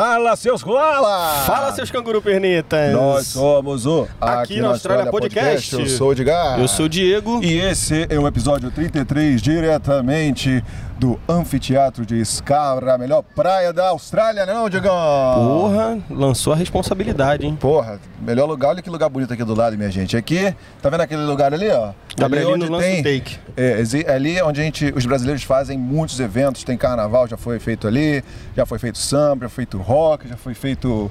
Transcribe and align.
Fala, 0.00 0.34
seus 0.34 0.62
koala! 0.62 1.44
Fala, 1.44 1.74
seus 1.74 1.90
canguru 1.90 2.22
pernitas! 2.22 2.90
Nós 2.90 3.26
somos 3.26 3.84
o 3.84 4.08
Aqui, 4.18 4.58
na 4.58 4.68
Austrália, 4.68 5.10
Podcast. 5.10 5.78
Eu 5.78 5.86
sou 5.88 6.08
o 6.08 6.12
Edgar. 6.12 6.58
Eu 6.58 6.66
sou 6.66 6.86
o 6.86 6.88
Diego. 6.88 7.44
E 7.44 7.58
esse 7.58 8.06
é 8.08 8.18
o 8.18 8.26
episódio 8.26 8.70
33, 8.70 9.42
diretamente 9.42 10.64
do 11.00 11.18
Anfiteatro 11.26 12.04
de 12.04 12.22
Scarborough, 12.22 12.90
a 12.90 12.98
melhor 12.98 13.22
praia 13.22 13.72
da 13.72 13.88
Austrália, 13.88 14.44
não, 14.44 14.68
Diegão? 14.68 14.92
Porra, 15.34 15.98
lançou 16.10 16.52
a 16.52 16.56
responsabilidade, 16.56 17.46
hein? 17.46 17.56
Porra, 17.58 17.98
melhor 18.20 18.44
lugar, 18.44 18.68
olha 18.68 18.82
que 18.82 18.90
lugar 18.90 19.08
bonito 19.08 19.32
aqui 19.32 19.42
do 19.42 19.54
lado, 19.54 19.78
minha 19.78 19.90
gente. 19.90 20.14
Aqui, 20.14 20.54
tá 20.82 20.90
vendo 20.90 21.00
aquele 21.00 21.22
lugar 21.22 21.54
ali, 21.54 21.70
ó? 21.70 21.92
Gabrielino 22.18 22.66
ali 22.66 22.74
onde 22.74 23.02
tem, 23.02 23.02
take. 23.02 23.38
É, 23.56 24.12
ali 24.14 24.42
onde 24.42 24.60
a 24.60 24.64
gente, 24.64 24.92
os 24.94 25.06
brasileiros 25.06 25.42
fazem 25.42 25.78
muitos 25.78 26.20
eventos, 26.20 26.64
tem 26.64 26.76
carnaval, 26.76 27.26
já 27.26 27.38
foi 27.38 27.58
feito 27.58 27.88
ali, 27.88 28.22
já 28.54 28.66
foi 28.66 28.78
feito 28.78 28.98
samba, 28.98 29.46
já 29.46 29.48
foi 29.48 29.64
feito 29.64 29.78
rock, 29.78 30.28
já 30.28 30.36
foi 30.36 30.52
feito 30.52 31.10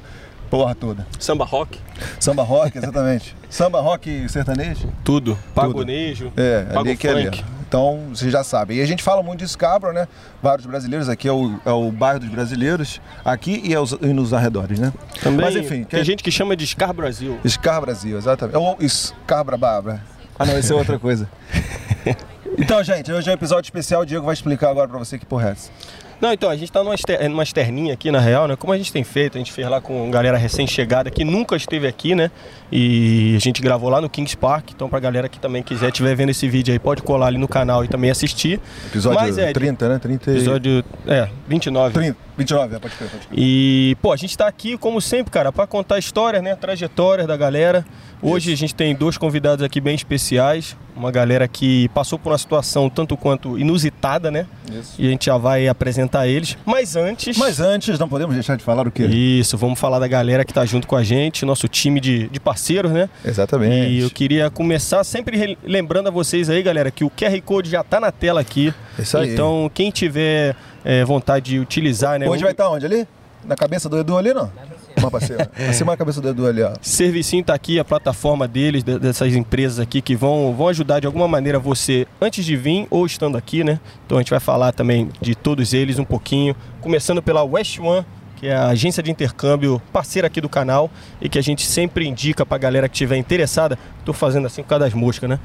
porra 0.52 0.76
toda. 0.76 1.08
Samba 1.17 1.45
rock, 1.45 1.80
Samba 2.20 2.44
rock, 2.44 2.78
exatamente. 2.78 3.36
Samba 3.50 3.81
rock 3.81 4.30
sertanejo? 4.30 4.88
tudo. 5.03 5.36
Pagonejo, 5.56 6.31
É, 6.38 6.62
pago 6.66 6.80
ali 6.88 6.95
que 6.95 7.08
é 7.08 7.12
ali. 7.12 7.44
Então, 7.70 8.08
vocês 8.09 8.32
já 8.32 8.44
sabem. 8.44 8.78
E 8.78 8.82
a 8.82 8.86
gente 8.88 9.04
fala 9.04 9.22
muito 9.22 9.40
de 9.46 9.48
Scarborough, 9.48 9.94
né? 9.94 10.08
Vários 10.41 10.66
brasileiros, 10.66 11.08
aqui 11.08 11.28
é 11.28 11.32
o, 11.32 11.59
é 11.64 11.72
o 11.72 11.92
bairro 11.92 12.20
dos 12.20 12.30
brasileiros, 12.30 13.00
aqui 13.23 13.62
e, 13.64 13.76
aos- 13.76 13.92
e 14.02 14.08
nos 14.08 14.34
arredores, 14.34 14.80
né? 14.80 14.92
Também 15.22 15.45
Mas 15.45 15.55
enfim, 15.55 15.84
tem 15.84 16.00
que- 16.00 16.04
gente 16.04 16.23
que 16.23 16.32
chama 16.32 16.55
de 16.55 16.66
Scar 16.66 16.92
Brasil. 16.92 17.40
Scar 17.48 17.80
Brasil, 17.80 18.18
exatamente. 18.18 18.58
Ou 18.58 18.76
Scarbra 18.90 19.55
Barbara. 19.55 20.02
Ah, 20.40 20.45
não, 20.48 20.58
isso 20.58 20.73
é 20.73 20.76
outra 20.76 20.98
coisa. 20.98 21.30
Então, 22.58 22.84
gente, 22.84 23.09
hoje 23.09 23.30
é 23.30 23.32
um 23.32 23.36
episódio 23.36 23.68
especial. 23.68 24.02
O 24.02 24.06
Diego 24.06 24.26
vai 24.26 24.34
explicar 24.34 24.70
agora 24.70 24.88
pra 24.90 24.98
você 24.98 25.17
que 25.17 25.26
porra 25.26 25.50
é 25.50 25.52
essa. 25.52 25.72
Não, 26.22 26.34
então, 26.34 26.50
a 26.50 26.55
gente 26.55 26.72
tá 26.72 26.84
numa, 26.84 26.95
exter 26.95 27.30
numa 27.30 27.44
externinha 27.44 27.94
aqui, 27.94 28.12
na 28.12 28.20
real, 28.20 28.48
né? 28.48 28.56
Como 28.56 28.73
a 28.73 28.78
gente 28.78 28.92
tem 28.92 29.03
feito, 29.03 29.38
a 29.38 29.39
gente 29.39 29.53
fez 29.53 29.67
lá 29.70 29.80
com 29.80 30.12
galera 30.12 30.38
recém-chegada 30.38 31.09
que 31.09 31.23
nunca 31.23 31.56
esteve 31.56 31.88
aqui, 31.88 32.14
né? 32.14 32.30
E 32.72 33.36
a 33.38 33.39
gente 33.39 33.62
gravou 33.62 33.89
lá 33.89 34.02
no 34.02 34.09
Kings 34.09 34.36
Park. 34.36 34.72
Então, 34.75 34.90
pra 34.90 35.00
galera 35.00 35.30
que 35.30 35.40
também 35.40 35.64
quiser, 35.64 35.88
estiver 35.88 36.16
vendo 36.16 36.30
esse 36.30 36.47
vídeo 36.47 36.73
aí, 36.73 36.80
pode 36.80 37.02
colar 37.02 37.28
ali 37.28 37.38
no 37.38 37.47
canal 37.47 37.86
e 37.86 37.88
também 37.88 38.12
assistir. 38.12 38.59
Episódio 38.88 39.20
Mas, 39.20 39.38
Ed, 39.38 39.53
30, 39.53 39.90
né? 39.90 40.00
30 40.00 40.31
e... 40.31 40.34
Episódio, 40.34 40.84
é, 41.08 41.30
29. 41.47 41.94
30, 41.94 42.17
29, 42.40 42.76
é, 42.76 42.80
pode 42.80 42.95
crer, 42.95 43.09
pode 43.09 43.28
crer. 43.28 43.40
E, 43.40 43.95
pô, 44.02 44.12
a 44.12 44.18
gente 44.18 44.36
tá 44.38 44.48
aqui, 44.48 44.78
como 44.78 45.00
sempre, 45.00 45.32
cara, 45.32 45.52
pra 45.52 45.68
contar 45.68 46.00
histórias, 46.00 46.42
né? 46.42 46.56
Trajetórias 46.56 47.28
da 47.28 47.38
galera. 47.38 47.86
Hoje 48.22 48.52
a 48.52 48.58
gente 48.58 48.76
tem 48.76 48.94
dois 48.96 49.18
convidados 49.18 49.64
aqui 49.64 49.80
bem 49.80 49.96
especiais. 49.96 50.76
Uma 50.96 51.09
galera 51.12 51.48
que 51.48 51.88
passou 51.90 52.20
por 52.20 52.31
uma 52.34 52.38
situação 52.38 52.90
tanto 52.90 53.16
quanto 53.16 53.58
inusitada, 53.58 54.30
né? 54.30 54.46
Isso. 54.70 54.96
E 55.00 55.08
a 55.08 55.09
gente 55.09 55.28
já 55.28 55.38
vai 55.38 55.68
apresentar 55.70 56.28
eles. 56.28 56.58
Mas 56.66 56.98
antes. 56.98 57.38
Mas 57.38 57.62
antes, 57.62 57.98
não 57.98 58.09
podemos 58.09 58.34
deixar 58.36 58.58
de 58.58 58.64
falar 58.64 58.86
o 58.86 58.92
quê? 58.92 59.06
Isso, 59.06 59.58
vamos 59.58 59.80
falar 59.80 60.00
da 60.00 60.08
galera 60.08 60.44
que 60.44 60.53
tá 60.53 60.66
junto 60.66 60.86
com 60.88 60.98
a 60.98 61.03
gente, 61.03 61.46
nosso 61.46 61.70
time 61.70 62.02
de, 62.02 62.28
de 62.28 62.40
parceiros, 62.42 62.92
né? 62.92 63.09
Exatamente. 63.24 63.90
E 63.92 64.00
eu 64.00 64.09
queria 64.09 64.50
começar 64.50 65.02
sempre 65.06 65.38
re- 65.38 65.58
lembrando 65.64 66.08
a 66.08 66.12
vocês 66.12 66.50
aí, 66.50 66.62
galera, 66.62 66.92
que 66.92 67.06
o 67.06 67.09
QR 67.09 67.40
Code 67.46 67.70
já 67.70 67.81
tá 67.84 68.00
na 68.02 68.12
tela 68.12 68.42
aqui. 68.42 68.74
Isso 69.02 69.17
aí. 69.17 69.33
Então, 69.33 69.69
quem 69.73 69.92
tiver 69.92 70.55
é, 70.83 71.03
vontade 71.03 71.52
de 71.52 71.59
utilizar, 71.59 72.19
né? 72.19 72.28
Hoje 72.28 72.44
o- 72.44 72.45
vai 72.45 72.52
estar 72.52 72.69
onde 72.69 72.86
ali? 72.86 73.08
Na 73.45 73.56
cabeça 73.56 73.88
do 73.88 73.97
Edu 73.97 74.17
ali, 74.17 74.33
não? 74.33 74.52
Uma 74.97 75.09
parceira. 75.09 75.50
Acima 75.69 75.94
da 75.94 75.97
cabeça 75.97 76.19
do 76.19 76.28
Edu 76.28 76.45
ali, 76.45 76.61
ó. 76.61 76.73
Servicinho 76.81 77.41
tá 77.44 77.53
aqui, 77.53 77.80
a 77.80 77.86
plataforma 77.86 78.45
deles, 78.47 78.83
de- 78.83 79.00
dessas 79.00 79.33
empresas 79.33 79.80
aqui 79.80 80.02
que 80.02 80.14
vão, 80.16 80.53
vão 80.53 80.67
ajudar 80.67 81.00
de 81.00 81.08
alguma 81.08 81.25
maneira 81.28 81.58
você 81.58 82.06
antes 82.19 82.44
de 82.44 82.56
vir 82.58 82.86
ou 82.89 83.06
estando 83.06 83.38
aqui, 83.38 83.64
né? 83.64 83.80
Então 84.06 84.17
a 84.17 84.22
gente 84.22 84.30
vai 84.30 84.41
falar 84.41 84.73
também 84.73 85.09
de 85.22 85.36
todos 85.36 85.73
eles 85.73 85.97
um 86.00 86.03
pouquinho, 86.03 86.53
começando 86.81 87.22
pela 87.22 87.41
West 87.44 87.80
One, 87.80 88.06
que 88.36 88.47
é 88.47 88.56
a 88.56 88.67
agência 88.67 89.02
de 89.02 89.09
intercâmbio 89.09 89.81
parceira 89.94 90.28
aqui 90.28 90.41
do 90.41 90.50
canal 90.50 90.90
e 91.22 91.29
que 91.29 91.40
a 91.40 91.41
gente 91.41 91.66
sempre 91.66 92.06
indica 92.06 92.45
pra 92.45 92.57
galera 92.57 92.90
que 92.90 92.95
estiver 92.95 93.16
interessada. 93.16 93.79
Tô 94.03 94.12
fazendo 94.12 94.47
assim 94.47 94.62
por 94.63 94.69
causa 94.69 94.84
das 94.85 94.94
moscas, 94.94 95.29
né? 95.29 95.40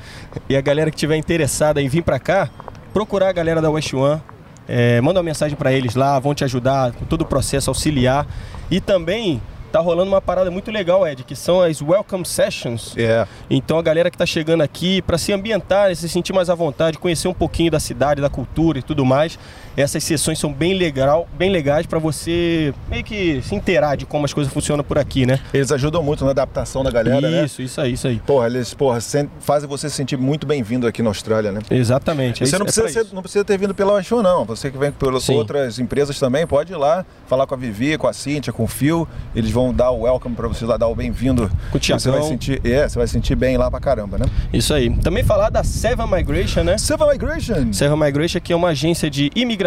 E 0.49 0.57
a 0.57 0.61
galera 0.61 0.91
que 0.91 0.97
estiver 0.97 1.17
interessada 1.17 1.81
em 1.81 1.89
vir 1.89 2.03
pra 2.03 2.19
cá, 2.19 2.51
procurar 2.95 3.29
a 3.29 3.33
galera 3.33 3.61
da 3.61 3.69
West 3.69 3.93
One. 3.93 4.23
É, 4.67 5.01
manda 5.01 5.19
uma 5.19 5.25
mensagem 5.25 5.57
pra 5.57 5.73
eles 5.73 5.97
lá, 5.97 6.19
vão 6.19 6.35
te 6.35 6.45
ajudar 6.45 6.93
com 6.93 7.05
todo 7.05 7.23
o 7.23 7.27
processo, 7.27 7.69
auxiliar. 7.69 8.27
E 8.71 8.81
também 8.81 9.43
tá 9.73 9.81
rolando 9.81 10.13
uma 10.13 10.21
parada 10.21 10.51
muito 10.53 10.71
legal, 10.71 11.05
Ed, 11.05 11.25
que 11.25 11.35
são 11.35 11.61
as 11.61 11.83
Welcome 11.83 12.25
Sessions. 12.25 12.95
É. 12.97 13.27
Então 13.51 13.77
a 13.77 13.83
galera 13.83 14.09
que 14.09 14.17
tá 14.17 14.25
chegando 14.25 14.63
aqui 14.63 15.03
para 15.03 15.19
se 15.19 15.33
ambientar, 15.33 15.95
se 15.97 16.09
sentir 16.09 16.33
mais 16.33 16.49
à 16.49 16.55
vontade, 16.55 16.97
conhecer 16.97 17.27
um 17.27 17.35
pouquinho 17.35 17.73
da 17.73 17.81
cidade, 17.81 18.23
da 18.23 18.31
cultura 18.31 18.79
e 18.79 18.83
tudo 18.83 19.05
mais. 19.05 19.37
Essas 19.77 20.05
sessões 20.05 20.39
são 20.39 20.53
bem 20.53 20.75
legal, 20.75 21.27
bem 21.37 21.51
legais 21.51 21.87
para 21.87 21.99
você 21.99 22.73
meio 22.89 23.03
que 23.03 23.41
se 23.43 23.55
inteirar 23.55 23.97
de 23.97 24.07
como 24.07 24.25
as 24.25 24.33
coisas 24.33 24.53
funcionam 24.53 24.85
por 24.85 24.99
aqui, 24.99 25.27
né? 25.27 25.41
Eles 25.53 25.73
ajudam 25.73 26.03
muito 26.03 26.25
na 26.25 26.31
adaptação 26.31 26.85
da 26.85 26.91
galera, 26.91 27.29
né? 27.29 27.45
isso, 27.45 27.61
isso 27.61 27.81
aí, 27.81 27.93
isso 27.95 28.07
aí. 28.07 28.21
Porra, 28.27 28.47
eles 28.47 28.73
porra, 28.73 28.99
fazem 29.41 29.69
você 29.69 29.89
se 29.91 29.97
sentir 29.97 30.17
muito 30.17 30.47
bem-vindo 30.47 30.87
aqui 30.87 31.03
na 31.03 31.11
Austrália, 31.11 31.51
né? 31.51 31.61
Exatamente. 31.71 32.43
é 32.43 32.47
você 32.47 32.51
isso- 32.51 32.59
não 32.59 32.63
é 32.63 32.65
precisa, 32.67 32.83
pra 32.85 32.93
ser- 32.93 33.07
isso. 33.07 33.15
não 33.15 33.23
precisa 33.23 33.45
ter 33.45 33.59
vindo 33.59 33.75
pela 33.75 34.03
Show, 34.03 34.23
não. 34.23 34.45
Você 34.45 34.71
que 34.71 34.79
vem 34.79 34.93
pelas 34.93 35.29
outras 35.29 35.79
empresas 35.79 36.19
também, 36.19 36.47
pode 36.47 36.73
ir 36.73 36.77
lá, 36.77 37.05
falar 37.27 37.47
com 37.47 37.55
a 37.55 37.57
Vivi, 37.57 37.97
com 37.99 38.07
a 38.07 38.13
Cíntia, 38.13 38.53
com 38.53 38.65
o 38.65 38.69
Phil. 38.69 39.09
Eles 39.35 39.51
vão 39.51 39.73
dar 39.75 39.91
o 39.91 40.03
welcome 40.03 40.37
pra 40.37 40.47
você 40.47 40.65
lá, 40.65 40.77
dar 40.77 40.87
o 40.89 40.95
bem-vindo. 40.95 41.51
Com 41.73 41.79
o 41.79 41.81
Você 41.81 42.11
vai 42.11 42.23
sentir, 42.23 42.61
é, 42.65 42.89
você 42.89 42.99
vai 42.99 43.09
sentir 43.09 43.35
bem 43.35 43.57
lá 43.57 43.71
pra 43.71 43.81
caramba, 43.81 44.19
né? 44.19 44.27
Isso 44.53 44.73
aí. 44.73 44.91
Também 44.99 45.25
falar 45.25 45.51
da 45.51 45.65
Seva 45.65 46.07
Migration, 46.07 46.63
né? 46.63 46.79
Civil 46.79 47.09
Migration. 47.09 47.73
Serra 47.73 47.97
Migration 47.97 48.41
que 48.41 48.53
é 48.53 48.57
uma 48.57 48.69
agência 48.69 49.11
de 49.11 49.31
imigração 49.35 49.64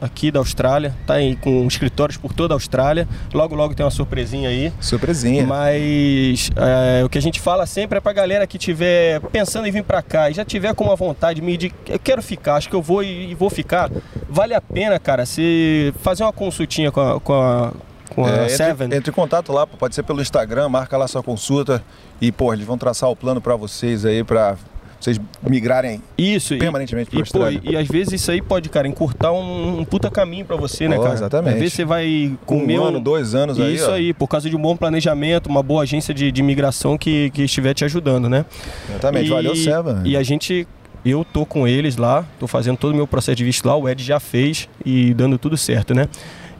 aqui 0.00 0.30
da 0.30 0.38
Austrália, 0.38 0.94
tá 1.06 1.14
aí 1.14 1.36
com 1.36 1.66
escritórios 1.66 2.16
por 2.16 2.32
toda 2.32 2.54
a 2.54 2.56
Austrália. 2.56 3.08
Logo, 3.32 3.54
logo 3.54 3.74
tem 3.74 3.84
uma 3.84 3.90
surpresinha 3.90 4.48
aí. 4.48 4.72
Surpresinha. 4.80 5.46
Mas 5.46 6.50
é, 6.56 7.04
o 7.04 7.08
que 7.08 7.18
a 7.18 7.22
gente 7.22 7.40
fala 7.40 7.66
sempre 7.66 7.98
é 7.98 8.00
pra 8.00 8.12
galera 8.12 8.46
que 8.46 8.58
tiver 8.58 9.20
pensando 9.32 9.66
em 9.66 9.70
vir 9.70 9.82
pra 9.84 10.02
cá 10.02 10.30
e 10.30 10.34
já 10.34 10.44
tiver 10.44 10.74
com 10.74 10.84
uma 10.84 10.96
vontade 10.96 11.40
me 11.42 11.56
de 11.56 11.72
eu 11.88 11.98
quero 11.98 12.22
ficar, 12.22 12.56
acho 12.56 12.68
que 12.68 12.74
eu 12.74 12.82
vou 12.82 13.02
e, 13.02 13.30
e 13.30 13.34
vou 13.34 13.50
ficar. 13.50 13.90
Vale 14.28 14.54
a 14.54 14.60
pena, 14.60 14.98
cara, 14.98 15.24
se 15.26 15.92
fazer 16.00 16.22
uma 16.24 16.32
consultinha 16.32 16.90
com 16.90 17.00
a, 17.00 17.20
com 17.20 17.32
a, 17.34 17.72
com 18.14 18.28
É, 18.28 18.48
Seven. 18.48 18.86
entre, 18.86 18.98
entre 18.98 19.10
em 19.10 19.14
contato 19.14 19.52
lá, 19.52 19.66
pode 19.66 19.94
ser 19.94 20.02
pelo 20.02 20.20
Instagram, 20.20 20.68
marca 20.68 20.96
lá 20.96 21.06
sua 21.06 21.22
consulta 21.22 21.82
e, 22.20 22.30
pô, 22.32 22.52
eles 22.52 22.66
vão 22.66 22.78
traçar 22.78 23.10
o 23.10 23.16
plano 23.16 23.40
pra 23.40 23.56
vocês 23.56 24.04
aí, 24.04 24.22
pra 24.24 24.56
vocês 25.04 25.20
migrarem 25.42 26.02
Isso, 26.16 26.56
permanentemente 26.58 27.10
pra 27.10 27.20
E, 27.20 27.22
pô, 27.22 27.38
Austrália. 27.44 27.60
e 27.64 27.76
às 27.76 27.86
vezes 27.86 28.14
isso 28.14 28.30
aí 28.30 28.40
pode, 28.42 28.68
cara, 28.68 28.88
encurtar 28.88 29.32
um, 29.32 29.80
um 29.80 29.84
puta 29.84 30.10
caminho 30.10 30.44
pra 30.44 30.56
você, 30.56 30.88
né, 30.88 30.98
cara? 30.98 31.12
exatamente. 31.14 31.54
Às 31.54 31.58
vezes 31.60 31.74
você 31.74 31.84
vai 31.84 32.32
comer 32.46 32.78
um 32.80 32.84
ano, 32.84 33.00
dois 33.00 33.34
anos 33.34 33.60
aí, 33.60 33.74
Isso 33.74 33.90
aí, 33.90 34.12
por 34.12 34.26
causa 34.28 34.48
de 34.50 34.56
um 34.56 34.60
bom 34.60 34.76
planejamento, 34.76 35.46
uma 35.48 35.62
boa 35.62 35.82
agência 35.82 36.12
de, 36.14 36.32
de 36.32 36.40
imigração 36.40 36.96
que, 36.98 37.30
que 37.30 37.42
estiver 37.42 37.74
te 37.74 37.84
ajudando, 37.84 38.28
né? 38.28 38.44
Exatamente, 38.88 39.26
E- 39.26 39.30
valeu, 39.30 39.54
Seva. 39.56 40.02
E 40.04 40.16
a 40.16 40.22
gente, 40.22 40.66
eu 41.04 41.24
tô 41.24 41.44
com 41.44 41.68
eles 41.68 41.96
lá, 41.96 42.24
tô 42.40 42.46
fazendo 42.46 42.76
todo 42.78 42.92
o 42.92 42.96
meu 42.96 43.06
processo 43.06 43.36
de 43.36 43.44
visto 43.44 43.66
lá, 43.66 43.76
o 43.76 43.88
Ed 43.88 44.02
já 44.02 44.18
fez 44.18 44.68
e 44.84 45.12
dando 45.14 45.36
tudo 45.38 45.56
certo, 45.56 45.94
né? 45.94 46.08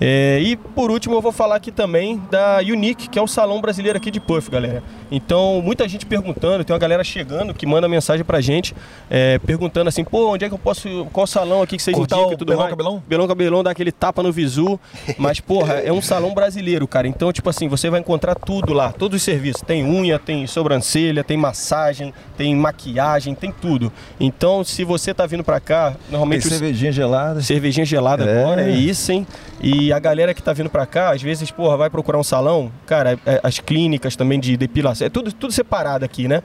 É, 0.00 0.40
e 0.42 0.56
por 0.56 0.90
último 0.90 1.14
eu 1.14 1.20
vou 1.22 1.32
falar 1.32 1.56
aqui 1.56 1.70
também 1.70 2.20
da 2.30 2.58
Unique, 2.58 3.08
que 3.08 3.18
é 3.18 3.22
o 3.22 3.26
salão 3.28 3.60
brasileiro 3.60 3.96
aqui 3.96 4.10
de 4.10 4.20
Puff, 4.20 4.50
galera. 4.50 4.82
Então, 5.10 5.60
muita 5.64 5.86
gente 5.88 6.04
perguntando, 6.04 6.64
tem 6.64 6.74
uma 6.74 6.78
galera 6.80 7.04
chegando 7.04 7.54
que 7.54 7.64
manda 7.66 7.88
mensagem 7.88 8.24
pra 8.24 8.40
gente, 8.40 8.74
é, 9.08 9.38
perguntando 9.38 9.88
assim, 9.88 10.02
pô, 10.04 10.32
onde 10.32 10.44
é 10.44 10.48
que 10.48 10.54
eu 10.54 10.58
posso, 10.58 11.06
qual 11.12 11.26
salão 11.26 11.62
aqui 11.62 11.76
que 11.76 11.82
vocês 11.82 11.96
indicam 11.96 12.32
e 12.32 12.36
tudo 12.36 12.46
Belão 12.48 12.60
mais? 12.62 12.70
Cabelão? 12.70 13.02
Belão 13.06 13.28
Cabelão 13.28 13.62
dá 13.62 13.70
aquele 13.70 13.92
tapa 13.92 14.22
no 14.22 14.32
visu, 14.32 14.78
mas 15.16 15.38
porra, 15.40 15.74
é 15.74 15.92
um 15.92 16.02
salão 16.02 16.34
brasileiro, 16.34 16.86
cara. 16.88 17.06
Então, 17.06 17.32
tipo 17.32 17.48
assim, 17.48 17.68
você 17.68 17.88
vai 17.88 18.00
encontrar 18.00 18.34
tudo 18.34 18.72
lá, 18.72 18.90
todos 18.92 19.16
os 19.18 19.22
serviços. 19.22 19.62
Tem 19.62 19.84
unha, 19.84 20.18
tem 20.18 20.46
sobrancelha, 20.46 21.22
tem 21.22 21.36
massagem, 21.36 22.12
tem 22.36 22.54
maquiagem, 22.56 23.34
tem 23.34 23.52
tudo. 23.52 23.92
Então, 24.18 24.64
se 24.64 24.82
você 24.84 25.14
tá 25.14 25.24
vindo 25.26 25.44
pra 25.44 25.60
cá, 25.60 25.90
Tem 25.92 25.98
normalmente 26.10 26.46
os- 26.46 26.52
cervejinha 26.52 26.90
gelada. 26.90 27.40
cervejinha 27.42 27.86
gelada 27.86 28.24
É. 28.24 28.42
agora, 28.42 28.62
é 28.62 28.70
isso, 28.70 29.12
hein? 29.12 29.26
E 29.60 29.83
a 29.92 29.98
galera 29.98 30.32
que 30.34 30.42
tá 30.42 30.52
vindo 30.52 30.68
pra 30.70 30.86
cá, 30.86 31.12
às 31.12 31.22
vezes, 31.22 31.50
porra, 31.50 31.76
vai 31.76 31.90
procurar 31.90 32.18
um 32.18 32.24
salão, 32.24 32.70
cara, 32.86 33.18
é- 33.26 33.40
as 33.42 33.58
clínicas 33.58 34.16
também 34.16 34.38
de 34.40 34.56
depilação, 34.56 35.06
é 35.06 35.10
tudo, 35.10 35.32
tudo 35.32 35.52
separado 35.52 36.04
aqui, 36.04 36.26
né? 36.28 36.42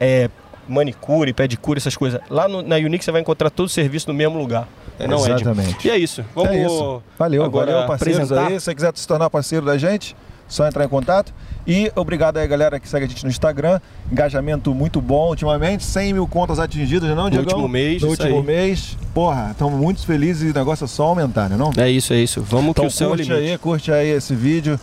É, 0.00 0.28
manicure, 0.68 1.32
pedicure, 1.32 1.78
essas 1.78 1.96
coisas. 1.96 2.20
Lá 2.30 2.46
no- 2.48 2.62
na 2.62 2.76
Unique 2.76 3.04
você 3.04 3.10
vai 3.12 3.20
encontrar 3.20 3.50
todo 3.50 3.66
o 3.66 3.68
serviço 3.68 4.08
no 4.08 4.14
mesmo 4.14 4.38
lugar. 4.38 4.66
Não 4.98 5.18
é, 5.26 5.30
Ed? 5.30 5.42
Exatamente. 5.42 5.88
E 5.88 5.90
é 5.90 5.98
isso. 5.98 6.24
Vamos 6.34 6.50
é 6.52 6.64
isso. 6.64 7.02
Valeu, 7.18 7.42
agora 7.44 7.72
valeu, 7.72 7.86
parceiros 7.88 8.22
apresentar. 8.30 8.46
aí. 8.52 8.60
Se 8.60 8.64
você 8.66 8.74
quiser 8.74 8.92
se 8.94 9.08
tornar 9.08 9.28
parceiro 9.30 9.66
da 9.66 9.76
gente, 9.76 10.14
só 10.52 10.66
entrar 10.66 10.84
em 10.84 10.88
contato. 10.88 11.32
E 11.66 11.92
obrigado 11.94 12.36
aí, 12.38 12.46
galera, 12.48 12.80
que 12.80 12.88
segue 12.88 13.06
a 13.06 13.08
gente 13.08 13.22
no 13.24 13.30
Instagram. 13.30 13.80
Engajamento 14.10 14.74
muito 14.74 15.00
bom 15.00 15.28
ultimamente. 15.28 15.84
100 15.84 16.14
mil 16.14 16.26
contas 16.26 16.58
atingidas, 16.58 17.08
não, 17.16 17.30
Diegão? 17.30 17.52
último 17.52 17.68
mês, 17.68 18.02
No 18.02 18.08
último 18.08 18.38
aí. 18.38 18.42
mês. 18.42 18.96
Porra, 19.14 19.50
estamos 19.52 19.78
muito 19.80 20.04
felizes 20.04 20.48
e 20.48 20.50
o 20.50 20.54
negócio 20.54 20.84
é 20.84 20.88
só 20.88 21.04
aumentar, 21.04 21.48
né? 21.48 21.56
Não? 21.56 21.70
É 21.76 21.88
isso, 21.88 22.12
é 22.12 22.16
isso. 22.18 22.42
Vamos 22.42 22.70
Então 22.70 22.84
que 22.84 22.88
o 22.88 22.90
céu 22.90 23.08
é 23.14 23.16
curte 23.16 23.32
aí, 23.32 23.58
curte 23.58 23.92
aí 23.92 24.08
esse 24.10 24.34
vídeo. 24.34 24.78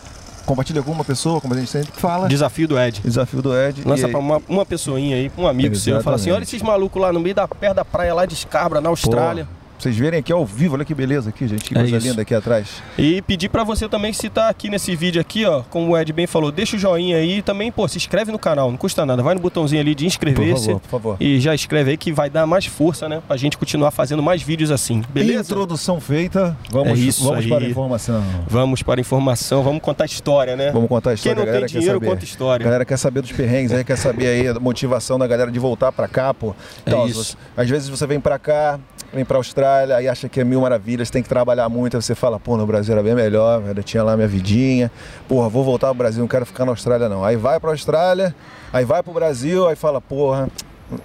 Compartilha 0.46 0.82
com 0.82 0.92
uma 0.92 1.04
pessoa, 1.04 1.40
como 1.40 1.54
a 1.54 1.58
gente 1.58 1.70
sempre 1.70 1.92
fala. 1.94 2.28
Desafio 2.28 2.68
do 2.68 2.80
Ed. 2.80 3.02
Desafio 3.04 3.40
do 3.42 3.56
Ed. 3.56 3.84
Lança 3.86 4.08
pra 4.08 4.18
uma, 4.18 4.42
uma 4.50 4.66
pessoinha 4.66 5.16
aí, 5.16 5.32
um 5.38 5.46
amigo 5.48 5.76
seu. 5.76 6.02
Fala 6.02 6.16
assim: 6.16 6.30
Exatamente. 6.30 6.36
olha 6.38 6.44
esses 6.44 6.62
malucos 6.64 7.00
lá 7.00 7.14
no 7.14 7.20
meio 7.20 7.36
da 7.36 7.48
perto 7.48 7.76
da 7.76 7.86
praia 7.86 8.16
lá 8.16 8.26
de 8.26 8.36
Scarborough, 8.36 8.82
na 8.82 8.90
Austrália. 8.90 9.48
Vocês 9.84 9.96
verem 9.96 10.20
aqui 10.20 10.32
ao 10.32 10.46
vivo, 10.46 10.76
olha 10.76 10.86
que 10.86 10.94
beleza 10.94 11.30
aqui, 11.30 11.48
gente. 11.48 11.64
Que 11.64 11.78
É 11.78 11.82
coisa 11.82 11.98
linda 11.98 12.22
aqui 12.22 12.34
atrás. 12.36 12.82
E 12.98 13.22
pedir 13.22 13.50
pra 13.50 13.64
você 13.64 13.88
também, 13.88 14.12
se 14.14 14.30
tá 14.30 14.50
aqui 14.50 14.70
nesse 14.70 14.96
vídeo 14.96 15.22
aqui, 15.22 15.46
ó, 15.46 15.62
como 15.70 15.92
o 15.92 15.98
Ed 15.98 16.12
bem 16.14 16.28
falou, 16.28 16.52
deixa 16.52 16.76
o 16.76 16.80
joinha 16.80 17.18
aí 17.18 17.38
e 17.38 17.42
também, 17.42 17.72
pô, 17.72 17.88
se 17.88 17.98
inscreve 17.98 18.32
no 18.32 18.40
canal, 18.40 18.70
não 18.70 18.78
custa 18.78 19.06
nada. 19.06 19.22
Vai 19.24 19.36
no 19.36 19.42
botãozinho 19.42 19.82
ali 19.82 19.96
de 19.96 20.04
Por 20.04 20.08
inscrever-se. 20.08 20.66
favor, 20.68 20.80
por 20.82 20.90
favor. 20.90 21.18
E 21.20 21.40
já 21.40 21.54
escreve 21.56 21.92
aí 21.92 21.98
que 21.98 22.12
vai 22.12 22.30
dar 22.30 22.46
mais 22.46 22.66
força, 22.66 23.08
né? 23.08 23.22
Pra 23.28 23.38
gente 23.38 23.58
continuar 23.58 23.92
fazendo 23.92 24.22
mais 24.22 24.42
vídeos 24.42 24.72
assim, 24.72 25.02
beleza? 25.10 25.42
Introdução 25.42 26.00
feita. 26.02 26.56
Vamos, 26.72 27.00
É 27.00 27.02
isso 27.02 27.24
vamos 27.24 27.40
aí. 27.44 27.50
para 27.50 27.66
a 27.66 27.70
informação. 27.70 28.24
Vamos 28.48 28.84
para 28.84 29.00
a 29.00 29.02
informação, 29.02 29.64
vamos 29.64 29.82
contar 29.82 30.04
a 30.04 30.06
história, 30.06 30.56
né? 30.56 30.72
Vamos 30.72 30.90
contar 30.90 31.12
a 31.12 31.14
Quem 31.14 31.32
história. 31.32 31.36
não 31.36 31.42
a 31.44 31.46
tem 31.46 31.54
galera 31.54 31.68
quer 31.72 31.80
dinheiro 31.80 32.00
saber. 32.00 32.08
conta 32.08 32.24
história. 32.26 32.64
A 32.64 32.66
galera 32.66 32.86
quer 32.86 32.98
saber 32.98 33.22
dos 33.22 33.32
perrengues, 33.32 33.72
aí 33.72 33.84
quer 33.84 33.98
saber 33.98 34.28
aí 34.28 34.48
a 34.48 34.60
motivação 34.60 35.18
da 35.18 35.26
galera 35.28 35.52
de 35.52 35.60
voltar 35.60 35.92
pra 35.92 36.08
cá, 36.08 36.34
pô. 36.34 36.54
Então, 36.86 37.04
É 37.06 37.08
isso. 37.10 37.38
às 37.56 37.70
vezes 37.70 37.88
você 37.90 38.06
vem 38.08 38.20
pra 38.20 38.38
cá, 38.40 38.80
vem 39.14 39.24
pra 39.26 39.38
Austrália, 39.38 39.69
aí 39.76 40.08
acha 40.08 40.28
que 40.28 40.40
é 40.40 40.44
mil 40.44 40.62
maravilhas, 40.62 41.10
tem 41.10 41.24
que 41.24 41.30
trabalhar 41.30 41.70
muito, 41.70 41.98
aí 41.98 42.02
você 42.02 42.16
fala, 42.16 42.40
pô, 42.40 42.58
no 42.58 42.66
Brasil 42.66 42.94
era 42.94 43.04
bem 43.04 43.16
melhor, 43.16 43.62
eu 43.76 43.84
tinha 43.84 44.04
lá 44.04 44.16
minha 44.16 44.28
vidinha, 44.28 44.92
porra, 45.28 45.50
vou 45.50 45.64
voltar 45.64 45.88
ao 45.88 45.94
Brasil, 45.94 46.22
não 46.22 46.28
quero 46.28 46.46
ficar 46.46 46.66
na 46.66 46.72
Austrália 46.72 47.08
não. 47.08 47.24
Aí 47.24 47.36
vai 47.36 47.60
pra 47.60 47.72
Austrália, 47.72 48.36
aí 48.72 48.86
vai 48.86 49.02
pro 49.04 49.14
Brasil, 49.14 49.68
aí 49.68 49.76
fala, 49.76 50.02
porra, 50.02 50.48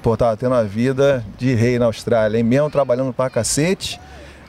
pô, 0.03 0.17
tava 0.17 0.37
tendo 0.37 0.53
uma 0.53 0.65
vida 0.65 1.25
de 1.39 1.55
rei 1.55 1.79
na 1.79 1.87
Austrália, 1.87 2.39
hein? 2.39 2.45
mesmo 2.45 2.71
trabalhando 2.71 3.13
pra 3.13 3.31
cacete, 3.31 4.01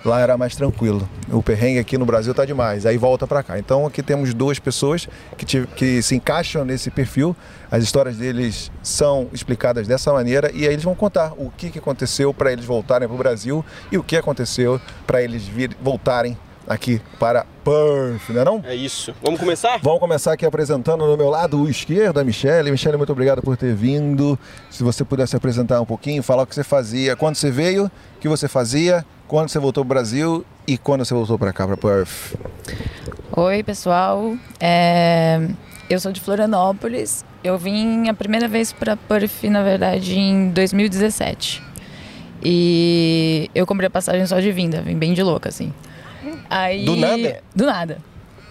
lá 0.05 0.19
era 0.21 0.37
mais 0.37 0.55
tranquilo. 0.55 1.07
O 1.31 1.41
perrengue 1.41 1.79
aqui 1.79 1.97
no 1.97 2.05
Brasil 2.05 2.33
tá 2.33 2.45
demais, 2.45 2.85
aí 2.85 2.97
volta 2.97 3.25
pra 3.27 3.41
cá. 3.43 3.57
Então 3.59 3.85
aqui 3.85 4.01
temos 4.03 4.33
duas 4.33 4.59
pessoas 4.59 5.07
que, 5.37 5.45
tive- 5.45 5.67
que 5.67 6.01
se 6.01 6.15
encaixam 6.15 6.63
nesse 6.63 6.89
perfil. 6.91 7.35
As 7.71 7.83
histórias 7.83 8.15
deles 8.17 8.71
são 8.83 9.27
explicadas 9.33 9.87
dessa 9.87 10.13
maneira 10.13 10.51
e 10.53 10.65
aí 10.67 10.73
eles 10.73 10.83
vão 10.83 10.95
contar 10.95 11.33
o 11.37 11.51
que, 11.57 11.69
que 11.69 11.79
aconteceu 11.79 12.33
para 12.33 12.51
eles 12.51 12.65
voltarem 12.65 13.07
para 13.07 13.15
o 13.15 13.17
Brasil 13.17 13.65
e 13.91 13.97
o 13.97 14.03
que 14.03 14.15
aconteceu 14.15 14.79
para 15.07 15.21
eles 15.21 15.43
vir, 15.43 15.75
voltarem 15.81 16.37
aqui 16.67 16.99
para 17.19 17.45
Perth, 17.63 18.29
não 18.29 18.41
é 18.41 18.45
não? 18.45 18.61
É 18.65 18.73
isso. 18.75 19.13
Vamos 19.21 19.39
começar? 19.39 19.79
Vamos 19.83 19.99
começar 19.99 20.33
aqui 20.33 20.45
apresentando 20.45 21.05
no 21.05 21.15
meu 21.15 21.29
lado 21.29 21.69
esquerdo 21.69 22.19
a 22.19 22.23
Michelle. 22.23 22.71
Michelle, 22.71 22.97
muito 22.97 23.11
obrigado 23.11 23.41
por 23.41 23.55
ter 23.55 23.75
vindo. 23.75 24.37
Se 24.71 24.83
você 24.83 25.03
pudesse 25.03 25.35
apresentar 25.35 25.79
um 25.81 25.85
pouquinho, 25.85 26.23
falar 26.23 26.41
o 26.43 26.47
que 26.47 26.55
você 26.55 26.63
fazia, 26.63 27.15
quando 27.15 27.35
você 27.35 27.51
veio, 27.51 27.85
o 27.85 28.19
que 28.19 28.27
você 28.27 28.47
fazia, 28.47 29.05
quando 29.27 29.49
você 29.49 29.59
voltou 29.59 29.83
para 29.83 29.91
o 29.91 29.95
Brasil 29.95 30.45
e 30.67 30.77
quando 30.77 31.03
você 31.05 31.13
voltou 31.13 31.37
para 31.37 31.51
cá, 31.53 31.65
para 31.67 31.77
Perth. 31.77 32.35
Oi, 33.35 33.63
pessoal. 33.63 34.35
É, 34.59 35.47
Eu 35.89 35.99
sou 35.99 36.11
de 36.11 36.19
Florianópolis. 36.21 37.23
Eu 37.43 37.57
vim 37.57 38.07
a 38.09 38.13
primeira 38.13 38.47
vez 38.47 38.71
para 38.73 38.95
Perth, 38.97 39.43
na 39.43 39.61
verdade, 39.63 40.17
em 40.17 40.49
2017. 40.49 41.61
E 42.43 43.49
eu 43.53 43.65
comprei 43.65 43.87
a 43.87 43.89
passagem 43.89 44.25
só 44.25 44.39
de 44.39 44.51
vinda, 44.51 44.81
vim 44.81 44.95
bem 44.97 45.13
de 45.13 45.23
louca, 45.23 45.49
assim. 45.49 45.73
Aí, 46.49 46.85
Do 46.85 46.95
nada? 46.95 47.41
Do 47.55 47.65
nada. 47.65 47.97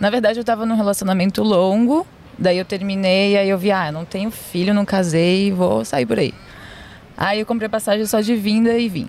Na 0.01 0.11
verdade, 0.11 0.39
eu 0.39 0.45
tava 0.45 0.67
num 0.67 0.77
relacionamento 0.77 1.43
longo, 1.43 2.07
daí 2.37 2.59
eu 2.59 2.65
terminei, 2.65 3.37
aí 3.37 3.49
eu 3.49 3.57
vi, 3.57 3.71
ah, 3.71 3.93
não 3.93 4.05
tenho 4.05 4.31
filho, 4.31 4.75
não 4.75 4.85
casei, 4.85 5.53
vou 5.53 5.85
sair 5.85 6.05
por 6.07 6.19
aí. 6.19 6.35
Aí 7.17 7.39
eu 7.41 7.47
comprei 7.47 7.67
a 7.67 7.71
passagem 7.71 8.05
só 8.07 8.21
de 8.21 8.35
vinda 8.35 8.77
e 8.77 8.89
vim. 8.89 9.09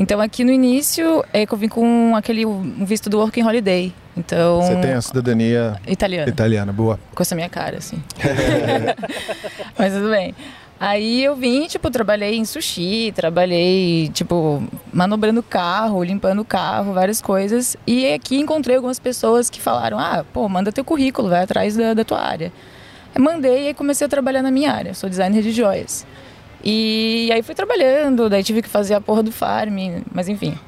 Então 0.00 0.18
aqui 0.18 0.44
no 0.44 0.50
início 0.50 1.22
é 1.30 1.44
que 1.44 1.52
eu 1.52 1.58
vim 1.58 1.68
com 1.68 2.16
aquele 2.16 2.46
um 2.46 2.86
visto 2.86 3.10
do 3.10 3.18
Working 3.18 3.42
Holiday. 3.42 3.92
Então. 4.16 4.62
Você 4.62 4.76
tem 4.76 4.92
a 4.92 5.02
cidadania 5.02 5.78
Italiana. 5.86 6.26
italiana, 6.26 6.72
boa. 6.72 6.98
Com 7.14 7.22
essa 7.22 7.34
minha 7.34 7.50
cara, 7.50 7.76
assim. 7.76 8.02
Mas 9.78 9.92
tudo 9.92 10.08
bem. 10.08 10.34
Aí 10.80 11.22
eu 11.22 11.36
vim, 11.36 11.66
tipo, 11.66 11.90
trabalhei 11.90 12.34
em 12.34 12.46
sushi, 12.46 13.12
trabalhei, 13.14 14.08
tipo, 14.14 14.66
manobrando 14.90 15.42
carro, 15.42 16.02
limpando 16.02 16.42
carro, 16.46 16.94
várias 16.94 17.20
coisas. 17.20 17.76
E 17.86 18.10
aqui 18.10 18.40
encontrei 18.40 18.76
algumas 18.76 18.98
pessoas 18.98 19.50
que 19.50 19.60
falaram: 19.60 19.98
ah, 19.98 20.24
pô, 20.32 20.48
manda 20.48 20.72
teu 20.72 20.82
currículo, 20.82 21.28
vai 21.28 21.42
atrás 21.42 21.76
da, 21.76 21.92
da 21.92 22.04
tua 22.04 22.22
área. 22.22 22.50
Eu 23.14 23.22
mandei 23.22 23.68
e 23.68 23.74
comecei 23.74 24.06
a 24.06 24.08
trabalhar 24.08 24.40
na 24.40 24.50
minha 24.50 24.72
área. 24.72 24.94
Sou 24.94 25.10
designer 25.10 25.42
de 25.42 25.50
joias. 25.50 26.06
E 26.64 27.30
aí 27.32 27.42
fui 27.42 27.54
trabalhando, 27.54 28.28
daí 28.28 28.42
tive 28.42 28.62
que 28.62 28.68
fazer 28.68 28.94
a 28.94 29.00
porra 29.00 29.22
do 29.22 29.32
farm, 29.32 29.76
mas 30.12 30.28
enfim. 30.28 30.58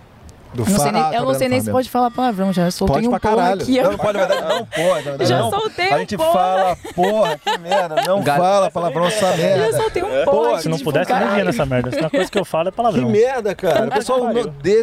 Do 0.55 0.63
Eu 0.65 0.69
não 0.71 0.79
sei 0.79 0.93
nem, 0.93 1.03
ah, 1.03 1.11
eu 1.15 1.23
não 1.25 1.35
sei 1.35 1.49
nem 1.49 1.61
se 1.61 1.71
pode 1.71 1.89
falar 1.89 2.11
palavrão, 2.11 2.53
já 2.53 2.71
soltei 2.71 2.95
Pode 2.97 3.07
um 3.09 3.11
pra 3.11 3.21
porra 3.21 3.37
caralho. 3.37 3.63
aqui. 3.63 3.81
Não, 3.83 3.97
pode, 3.97 4.19
na 4.19 4.27
verdade, 4.27 4.49
não 4.55 4.67
pode. 4.67 5.03
verdade, 5.05 5.27
Já 5.31 5.39
não. 5.39 5.51
soltei 5.51 5.91
A 5.91 5.95
um 5.95 5.99
gente 6.01 6.17
porra. 6.19 6.33
fala, 6.33 6.77
porra, 6.95 7.39
que 7.39 7.59
merda. 7.59 8.03
Não 8.07 8.23
Gal- 8.23 8.37
fala 8.37 8.71
palavrão 8.71 9.07
essa 9.07 9.31
Já 9.31 9.37
merda. 9.37 9.77
soltei 9.79 10.03
um 10.03 10.09
porra. 10.09 10.25
Porra, 10.25 10.61
Se 10.61 10.69
não 10.69 10.79
pudesse, 10.79 11.11
eu 11.11 11.15
não 11.15 11.21
caralho. 11.21 11.35
via 11.37 11.45
nessa 11.45 11.67
merda. 11.67 11.91
Se 11.91 12.01
uma 12.01 12.11
coisa 12.11 12.31
que 12.31 12.39
eu 12.39 12.45
falo 12.45 12.69
é 12.69 12.71
Que 12.71 12.77
palavrão. 12.77 13.09
merda, 13.09 13.55
cara. 13.55 13.87
O 13.87 13.91
pessoal 13.91 14.21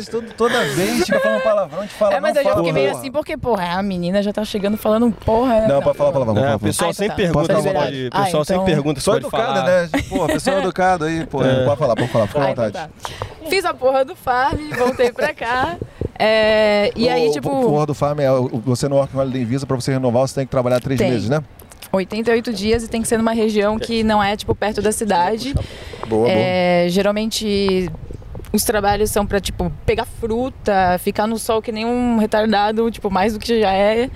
todo, 0.09 0.33
toda 0.35 0.59
vez 0.65 1.05
fica 1.05 1.19
falando 1.19 1.41
palavrão, 1.41 1.79
a 1.79 1.81
gente 1.83 1.93
fala 1.93 2.13
É, 2.15 2.19
mas 2.19 2.33
não 2.33 2.41
eu 2.41 2.47
já 2.49 2.55
fiquei 2.55 2.71
meio 2.71 2.87
porra. 2.89 2.99
assim, 2.99 3.11
porque, 3.11 3.37
porra, 3.37 3.63
a 3.77 3.83
menina 3.83 4.23
já 4.23 4.33
tá 4.33 4.43
chegando 4.43 4.75
falando 4.77 5.05
um 5.05 5.11
porra. 5.11 5.61
né? 5.61 5.67
Não, 5.67 5.81
pode 5.83 5.97
falar 5.97 6.11
palavrão. 6.11 6.45
É, 6.45 6.55
o 6.55 6.59
pessoal 6.59 6.89
Ah, 6.89 6.91
então 6.91 6.93
sempre 6.93 7.09
tá. 7.09 7.15
pergunta 7.15 7.53
Pode 7.53 8.09
Ah, 8.11 8.23
pessoal 8.23 8.27
então- 8.29 8.43
sempre 8.45 8.65
pergunta 8.73 8.99
se 8.99 9.03
Sou 9.03 9.13
pode 9.13 9.25
educado, 9.27 9.63
né? 9.63 9.89
Pô, 10.09 10.25
pessoal 10.27 10.57
educado 10.57 11.05
aí, 11.05 11.25
pô. 11.27 11.43
É. 11.43 11.63
Pode 11.65 11.77
falar, 11.79 11.95
pode 11.95 12.07
falar, 12.09 12.27
fica 12.27 12.39
à 12.39 12.43
Ah, 12.43 12.47
vontade. 12.47 12.69
então 12.69 12.87
tá. 12.87 13.49
Fiz 13.49 13.65
a 13.65 13.73
porra 13.73 14.05
do 14.05 14.15
farm, 14.15 14.59
voltei 14.77 15.11
pra 15.11 15.33
cá. 15.33 15.58
é, 16.17 16.91
e 16.95 17.07
aí, 17.09 17.27
O- 17.29 17.31
tipo, 17.31 17.49
O 17.49 17.85
do 17.85 17.93
farm 17.93 18.19
é 18.19 18.27
você 18.65 18.87
no 18.87 18.95
Working 18.97 19.17
Holiday 19.17 19.45
Visa, 19.45 19.65
pra 19.65 19.75
você 19.75 19.91
renovar, 19.91 20.27
você 20.27 20.35
tem 20.35 20.45
que 20.45 20.51
trabalhar 20.51 20.79
três 20.79 20.97
Tem. 20.99 21.11
meses, 21.11 21.29
né? 21.29 21.43
88 21.91 22.53
dias 22.53 22.83
e 22.83 22.87
tem 22.87 23.01
que 23.01 23.07
ser 23.07 23.17
numa 23.17 23.31
região 23.33 23.79
que 23.79 24.03
não 24.03 24.21
é, 24.21 24.35
tipo, 24.37 24.53
perto 24.53 24.81
da 24.81 24.91
cidade. 24.91 25.53
Boa, 26.07 26.27
boa. 26.27 26.29
É, 26.29 26.85
geralmente 26.89 27.89
os 28.53 28.63
trabalhos 28.63 29.09
são 29.09 29.25
pra, 29.25 29.39
tipo, 29.39 29.71
pegar 29.85 30.05
fruta, 30.05 30.99
ficar 30.99 31.25
no 31.25 31.37
sol 31.39 31.61
que 31.61 31.71
nem 31.71 31.85
um 31.85 32.17
retardado, 32.17 32.89
tipo, 32.91 33.09
mais 33.09 33.33
do 33.33 33.39
que 33.39 33.59
já 33.61 33.71
é. 33.73 34.09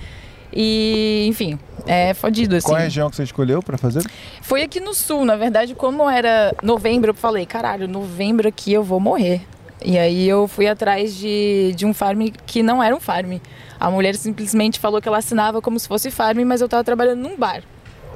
E, 0.56 1.26
enfim, 1.28 1.58
é 1.88 2.14
fodido, 2.14 2.56
assim. 2.56 2.68
Qual 2.68 2.78
é 2.78 2.82
a 2.82 2.84
região 2.84 3.10
que 3.10 3.16
você 3.16 3.24
escolheu 3.24 3.62
pra 3.64 3.76
fazer? 3.78 4.04
Foi 4.42 4.62
aqui 4.62 4.80
no 4.80 4.94
sul, 4.94 5.26
na 5.26 5.36
verdade, 5.36 5.74
como 5.74 6.08
era 6.08 6.54
novembro, 6.62 7.10
eu 7.10 7.16
falei, 7.16 7.44
caralho, 7.46 7.88
novembro 7.88 8.48
aqui 8.48 8.72
eu 8.72 8.84
vou 8.84 9.00
morrer. 9.00 9.42
E 9.84 9.98
aí 9.98 10.28
eu 10.28 10.48
fui 10.48 10.68
atrás 10.68 11.16
de, 11.16 11.74
de 11.76 11.86
um 11.86 11.94
farm 11.94 12.28
que 12.46 12.62
não 12.64 12.82
era 12.82 12.96
um 12.96 13.00
farm. 13.00 13.34
A 13.80 13.90
mulher 13.92 14.16
simplesmente 14.16 14.80
falou 14.80 15.02
que 15.02 15.08
ela 15.08 15.18
assinava 15.18 15.62
como 15.62 15.80
se 15.80 15.88
fosse 15.88 16.10
farm, 16.10 16.40
mas 16.46 16.62
eu 16.62 16.70
tava 16.70 16.84
trabalhando 16.84 17.20
num 17.22 17.38
bar. 17.38 17.64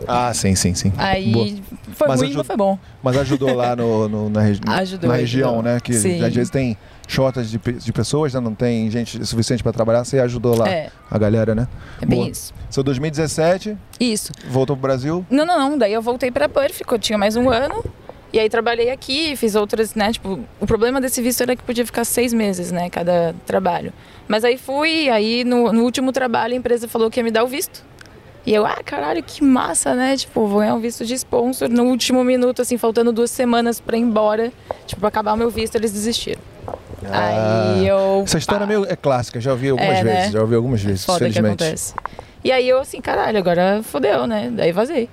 Ah, 0.07 0.31
sim, 0.33 0.53
sim, 0.55 0.75
sim. 0.75 0.93
Aí 0.95 1.31
Boa. 1.31 1.47
foi 1.93 2.07
Mas 2.07 2.19
ruim, 2.19 2.29
aju- 2.29 2.37
mas 2.37 2.47
foi 2.47 2.55
bom. 2.55 2.77
Mas 3.01 3.17
ajudou 3.17 3.53
lá 3.55 3.75
no, 3.75 4.07
no- 4.07 4.29
na, 4.29 4.41
regi- 4.41 4.61
Ajudou, 4.67 5.09
na 5.09 5.15
região, 5.15 5.49
ajudou. 5.55 5.63
né? 5.63 5.79
Que 5.79 5.93
Sim. 5.93 6.23
às 6.23 6.33
vezes 6.33 6.51
tem 6.51 6.77
shotas 7.07 7.49
de, 7.49 7.57
de 7.57 7.91
pessoas, 7.91 8.31
né? 8.33 8.39
Não 8.39 8.53
tem 8.53 8.91
gente 8.91 9.25
suficiente 9.25 9.63
pra 9.63 9.73
trabalhar, 9.73 10.03
você 10.05 10.19
ajudou 10.19 10.55
lá 10.55 10.69
É, 10.69 10.91
a 11.09 11.17
galera, 11.17 11.55
né? 11.55 11.67
é 11.99 12.05
bem 12.05 12.19
Boa. 12.19 12.29
isso. 12.29 12.53
Seu 12.69 12.83
2017, 12.83 13.75
Isso. 13.99 14.31
voltou 14.49 14.75
pro 14.77 14.83
Brasil. 14.83 15.25
Não, 15.31 15.45
não, 15.47 15.57
não. 15.71 15.77
Daí 15.77 15.93
eu 15.93 16.01
voltei 16.01 16.29
pra 16.29 16.47
Perth, 16.47 16.79
eu 16.87 16.99
tinha 16.99 17.17
mais 17.17 17.35
um 17.35 17.49
ano. 17.49 17.83
E 18.31 18.39
aí 18.39 18.49
trabalhei 18.49 18.89
aqui, 18.89 19.35
fiz 19.35 19.55
outras, 19.55 19.95
né? 19.95 20.11
Tipo, 20.11 20.39
o 20.59 20.67
problema 20.67 20.99
desse 20.99 21.21
visto 21.21 21.41
era 21.41 21.55
que 21.55 21.63
podia 21.63 21.85
ficar 21.85 22.03
seis 22.03 22.33
meses, 22.33 22.71
né? 22.71 22.89
Cada 22.89 23.33
trabalho. 23.45 23.93
Mas 24.27 24.43
aí 24.43 24.57
fui, 24.57 25.09
aí 25.09 25.43
no, 25.45 25.71
no 25.71 25.83
último 25.83 26.11
trabalho 26.11 26.53
a 26.53 26.57
empresa 26.57 26.87
falou 26.87 27.09
que 27.09 27.19
ia 27.19 27.23
me 27.23 27.31
dar 27.31 27.43
o 27.43 27.47
visto. 27.47 27.85
E 28.45 28.53
eu, 28.53 28.65
ah, 28.65 28.79
caralho, 28.83 29.21
que 29.23 29.43
massa, 29.43 29.93
né? 29.93 30.15
Tipo, 30.15 30.47
vou 30.47 30.59
ganhar 30.59 30.73
um 30.73 30.79
visto 30.79 31.05
de 31.05 31.13
sponsor. 31.15 31.67
No 31.69 31.83
último 31.83 32.23
minuto, 32.23 32.61
assim, 32.61 32.77
faltando 32.77 33.11
duas 33.11 33.29
semanas 33.31 33.79
pra 33.79 33.97
ir 33.97 34.01
embora, 34.01 34.53
tipo, 34.85 35.01
pra 35.01 35.09
acabar 35.09 35.33
o 35.33 35.37
meu 35.37 35.49
visto, 35.49 35.75
eles 35.75 35.91
desistiram. 35.91 36.41
Aí 37.11 37.87
eu. 37.87 38.19
Ah. 38.21 38.23
Essa 38.23 38.37
história 38.37 38.63
é 38.63 38.67
meio 38.67 38.85
é 38.85 38.95
clássica, 38.95 39.39
já 39.39 39.51
ouvi 39.51 39.69
algumas 39.69 39.97
É, 39.97 40.03
né? 40.03 40.15
vezes, 40.15 40.31
já 40.31 40.41
ouvi 40.41 40.55
algumas 40.55 40.81
vezes, 40.81 41.05
Foda 41.05 41.19
que 41.19 41.33
felizmente. 41.33 41.63
acontece. 41.63 41.93
E 42.43 42.51
aí 42.51 42.67
eu, 42.67 42.79
assim, 42.79 43.01
caralho, 43.01 43.37
agora 43.37 43.81
fodeu, 43.83 44.25
né? 44.27 44.49
Daí 44.53 44.71
vazei. 44.71 45.09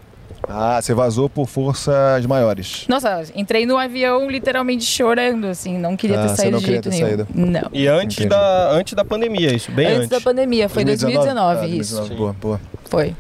Ah, 0.49 0.81
você 0.81 0.93
vazou 0.95 1.29
por 1.29 1.47
forças 1.49 2.25
maiores. 2.27 2.85
Nossa, 2.89 3.23
entrei 3.35 3.67
no 3.67 3.77
avião 3.77 4.29
literalmente 4.31 4.85
chorando, 4.85 5.47
assim, 5.47 5.79
não 5.79 5.97
queria 5.97 6.19
Ah, 6.21 6.27
ter 6.29 6.37
saído 6.37 6.53
não 6.53 6.59
de 6.59 6.65
queria 6.65 6.83
jeito 6.83 6.91
ter 6.91 6.97
nenhum. 7.05 7.07
saído. 7.07 7.27
Não. 7.35 7.71
E 7.73 7.87
antes 7.89 8.19
Entendi. 8.19 8.29
da, 8.31 8.71
antes 8.73 8.95
da 8.95 9.05
pandemia, 9.05 9.53
isso, 9.55 9.71
bem 9.73 9.87
antes, 9.87 9.99
antes. 9.99 10.09
da 10.11 10.21
pandemia, 10.21 10.69
foi 10.69 10.85
2019, 10.85 11.61
Ah, 11.61 11.67
isso. 11.67 11.97
2019, 11.97 12.15
Boa, 12.15 12.33
boa. 12.41 12.61
Foi. 12.85 13.15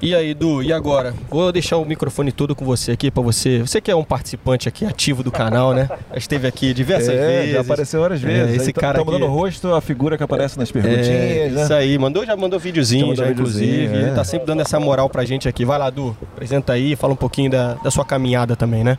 E 0.00 0.14
aí, 0.14 0.32
Du, 0.34 0.62
e 0.62 0.72
agora? 0.72 1.12
Vou 1.28 1.52
deixar 1.52 1.76
o 1.76 1.84
microfone 1.84 2.32
todo 2.32 2.54
com 2.54 2.64
você 2.64 2.92
aqui 2.92 3.10
pra 3.10 3.22
você. 3.22 3.58
Você 3.60 3.80
que 3.80 3.90
é 3.90 3.94
um 3.96 4.04
participante 4.04 4.68
aqui 4.68 4.84
ativo 4.86 5.22
do 5.22 5.30
canal, 5.30 5.74
né? 5.74 5.88
Já 6.12 6.16
esteve 6.16 6.46
aqui 6.48 6.72
diversas 6.72 7.10
é, 7.14 7.26
vezes. 7.26 7.52
já 7.54 7.60
apareceu 7.60 8.00
várias 8.00 8.22
É, 8.22 8.26
vezes. 8.26 8.56
esse 8.56 8.66
Aí 8.68 8.72
cara 8.72 8.98
Estamos 8.98 9.14
aqui- 9.14 9.22
dando 9.22 9.32
rosto 9.32 9.74
à 9.74 9.80
figura 9.80 10.16
que 10.16 10.22
aparece 10.22 10.58
nas 10.58 10.70
É, 10.70 10.72
perguntinhas, 10.72 11.52
né? 11.52 11.62
isso 11.64 11.74
aí, 11.74 11.98
mandou, 11.98 12.24
já 12.24 12.36
mandou 12.36 12.58
videozinho, 12.58 13.14
Já 13.14 13.24
já, 13.24 13.28
mandou 13.30 13.44
videozinho, 13.46 13.74
inclusive. 13.84 13.96
é. 13.96 14.06
Ele 14.08 14.14
tá 14.14 14.24
sempre 14.24 14.46
dando 14.46 14.62
essa 14.62 14.80
moral 14.80 15.08
pra 15.10 15.24
gente 15.24 15.48
aqui. 15.48 15.64
Vai 15.64 15.78
lá, 15.78 15.90
Du, 15.90 16.16
apresenta 16.34 16.72
aí, 16.72 16.96
fala 16.96 17.12
um 17.12 17.16
pouquinho 17.16 17.50
da, 17.50 17.74
da 17.74 17.90
sua 17.90 18.04
caminhada 18.04 18.56
também, 18.56 18.82
né? 18.82 18.96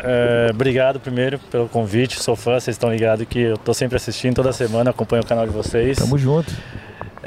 É, 0.00 0.48
obrigado 0.54 1.00
primeiro 1.00 1.40
pelo 1.50 1.68
convite, 1.68 2.22
sou 2.22 2.36
fã, 2.36 2.52
vocês 2.60 2.76
estão 2.76 2.92
ligados 2.92 3.26
que 3.28 3.40
eu 3.40 3.58
tô 3.58 3.74
sempre 3.74 3.96
assistindo 3.96 4.34
toda 4.36 4.52
semana, 4.52 4.90
acompanho 4.90 5.24
o 5.24 5.26
canal 5.26 5.44
de 5.44 5.52
vocês. 5.52 5.96
Tamo 5.98 6.16
junto. 6.16 6.52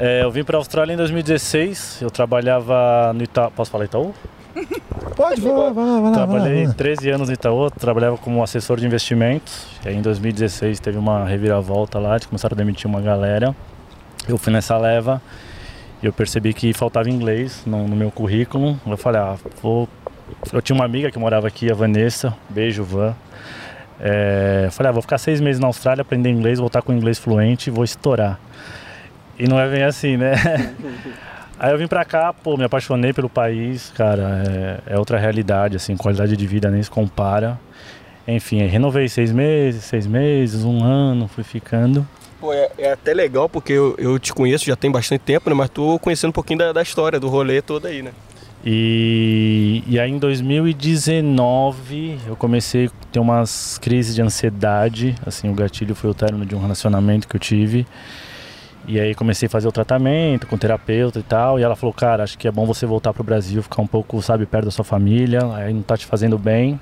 É, 0.04 0.24
eu 0.24 0.32
vim 0.32 0.42
para 0.42 0.56
a 0.56 0.58
Austrália 0.58 0.92
em 0.92 0.96
2016, 0.96 2.02
eu 2.02 2.10
trabalhava 2.10 3.12
no 3.14 3.22
Itaú. 3.22 3.52
Posso 3.52 3.70
falar 3.70 3.84
Itaú? 3.84 4.12
Pode, 5.14 5.40
vai 5.40 5.52
lá, 5.52 5.70
vai 5.70 5.84
lá, 5.84 6.00
vai 6.00 6.10
lá. 6.10 6.12
Trabalhei 6.12 6.56
vai 6.64 6.66
lá. 6.66 6.74
13 6.74 7.10
anos 7.10 7.28
no 7.28 7.34
Itaú, 7.34 7.70
trabalhava 7.70 8.18
como 8.18 8.42
assessor 8.42 8.80
de 8.80 8.84
investimentos. 8.84 9.64
E 9.84 9.90
aí 9.90 9.96
em 9.96 10.02
2016 10.02 10.80
teve 10.80 10.98
uma 10.98 11.24
reviravolta 11.24 12.00
lá, 12.00 12.16
eles 12.16 12.26
começaram 12.26 12.52
a 12.52 12.58
demitir 12.58 12.88
uma 12.88 13.00
galera. 13.00 13.54
Eu 14.28 14.36
fui 14.36 14.52
nessa 14.52 14.76
leva 14.76 15.22
e 16.02 16.06
eu 16.06 16.12
percebi 16.12 16.52
que 16.52 16.72
faltava 16.72 17.08
inglês 17.08 17.62
no, 17.64 17.86
no 17.86 17.94
meu 17.94 18.10
currículo. 18.10 18.76
Eu 18.84 18.96
falei, 18.96 19.20
ah, 19.20 19.36
vou. 19.62 19.88
Eu 20.52 20.60
tinha 20.60 20.74
uma 20.74 20.84
amiga 20.84 21.12
que 21.12 21.18
morava 21.20 21.46
aqui, 21.46 21.70
a 21.70 21.74
Vanessa. 21.76 22.34
Beijo, 22.50 22.82
Van. 22.82 23.14
É, 24.00 24.66
falei, 24.72 24.90
ah, 24.90 24.92
vou 24.92 25.02
ficar 25.02 25.18
seis 25.18 25.40
meses 25.40 25.60
na 25.60 25.68
Austrália, 25.68 26.02
aprender 26.02 26.28
inglês, 26.28 26.58
voltar 26.58 26.82
com 26.82 26.92
inglês 26.92 27.20
fluente 27.20 27.70
e 27.70 27.72
vou 27.72 27.84
estourar. 27.84 28.40
E 29.42 29.48
não 29.48 29.58
é 29.58 29.68
bem 29.68 29.82
assim, 29.82 30.16
né? 30.16 30.34
Aí 31.58 31.72
eu 31.72 31.78
vim 31.78 31.88
pra 31.88 32.04
cá, 32.04 32.32
pô, 32.32 32.56
me 32.56 32.62
apaixonei 32.62 33.12
pelo 33.12 33.28
país, 33.28 33.92
cara, 33.96 34.44
é, 34.46 34.78
é 34.94 34.98
outra 34.98 35.18
realidade, 35.18 35.76
assim, 35.76 35.96
qualidade 35.96 36.36
de 36.36 36.46
vida 36.46 36.70
nem 36.70 36.80
se 36.80 36.88
compara. 36.88 37.58
Enfim, 38.26 38.62
aí 38.62 38.68
renovei 38.68 39.08
seis 39.08 39.32
meses, 39.32 39.82
seis 39.82 40.06
meses, 40.06 40.64
um 40.64 40.84
ano, 40.84 41.26
fui 41.26 41.42
ficando. 41.42 42.06
Pô, 42.40 42.52
é, 42.52 42.70
é 42.78 42.92
até 42.92 43.12
legal 43.12 43.48
porque 43.48 43.72
eu, 43.72 43.96
eu 43.98 44.16
te 44.16 44.32
conheço 44.32 44.64
já 44.64 44.76
tem 44.76 44.92
bastante 44.92 45.22
tempo, 45.22 45.50
né? 45.50 45.56
Mas 45.56 45.70
tô 45.70 45.98
conhecendo 45.98 46.30
um 46.30 46.32
pouquinho 46.32 46.60
da, 46.60 46.72
da 46.72 46.82
história, 46.82 47.18
do 47.18 47.28
rolê 47.28 47.60
todo 47.60 47.86
aí, 47.86 48.00
né? 48.00 48.12
E, 48.64 49.82
e 49.88 49.98
aí 49.98 50.08
em 50.08 50.18
2019 50.18 52.16
eu 52.28 52.36
comecei 52.36 52.86
a 52.86 52.90
ter 53.10 53.18
umas 53.18 53.76
crises 53.78 54.14
de 54.14 54.22
ansiedade, 54.22 55.16
assim, 55.26 55.50
o 55.50 55.54
gatilho 55.54 55.96
foi 55.96 56.10
o 56.10 56.14
término 56.14 56.46
de 56.46 56.54
um 56.54 56.60
relacionamento 56.60 57.26
que 57.26 57.34
eu 57.34 57.40
tive. 57.40 57.84
E 58.86 58.98
aí 58.98 59.14
comecei 59.14 59.46
a 59.46 59.50
fazer 59.50 59.68
o 59.68 59.72
tratamento 59.72 60.46
com 60.46 60.58
terapeuta 60.58 61.18
e 61.18 61.22
tal, 61.22 61.58
e 61.58 61.62
ela 61.62 61.76
falou, 61.76 61.94
cara, 61.94 62.24
acho 62.24 62.36
que 62.36 62.48
é 62.48 62.50
bom 62.50 62.66
você 62.66 62.84
voltar 62.84 63.12
pro 63.12 63.22
Brasil, 63.22 63.62
ficar 63.62 63.80
um 63.80 63.86
pouco, 63.86 64.20
sabe, 64.20 64.44
perto 64.44 64.64
da 64.64 64.70
sua 64.70 64.84
família, 64.84 65.40
aí 65.54 65.72
não 65.72 65.82
tá 65.82 65.96
te 65.96 66.04
fazendo 66.04 66.36
bem. 66.36 66.80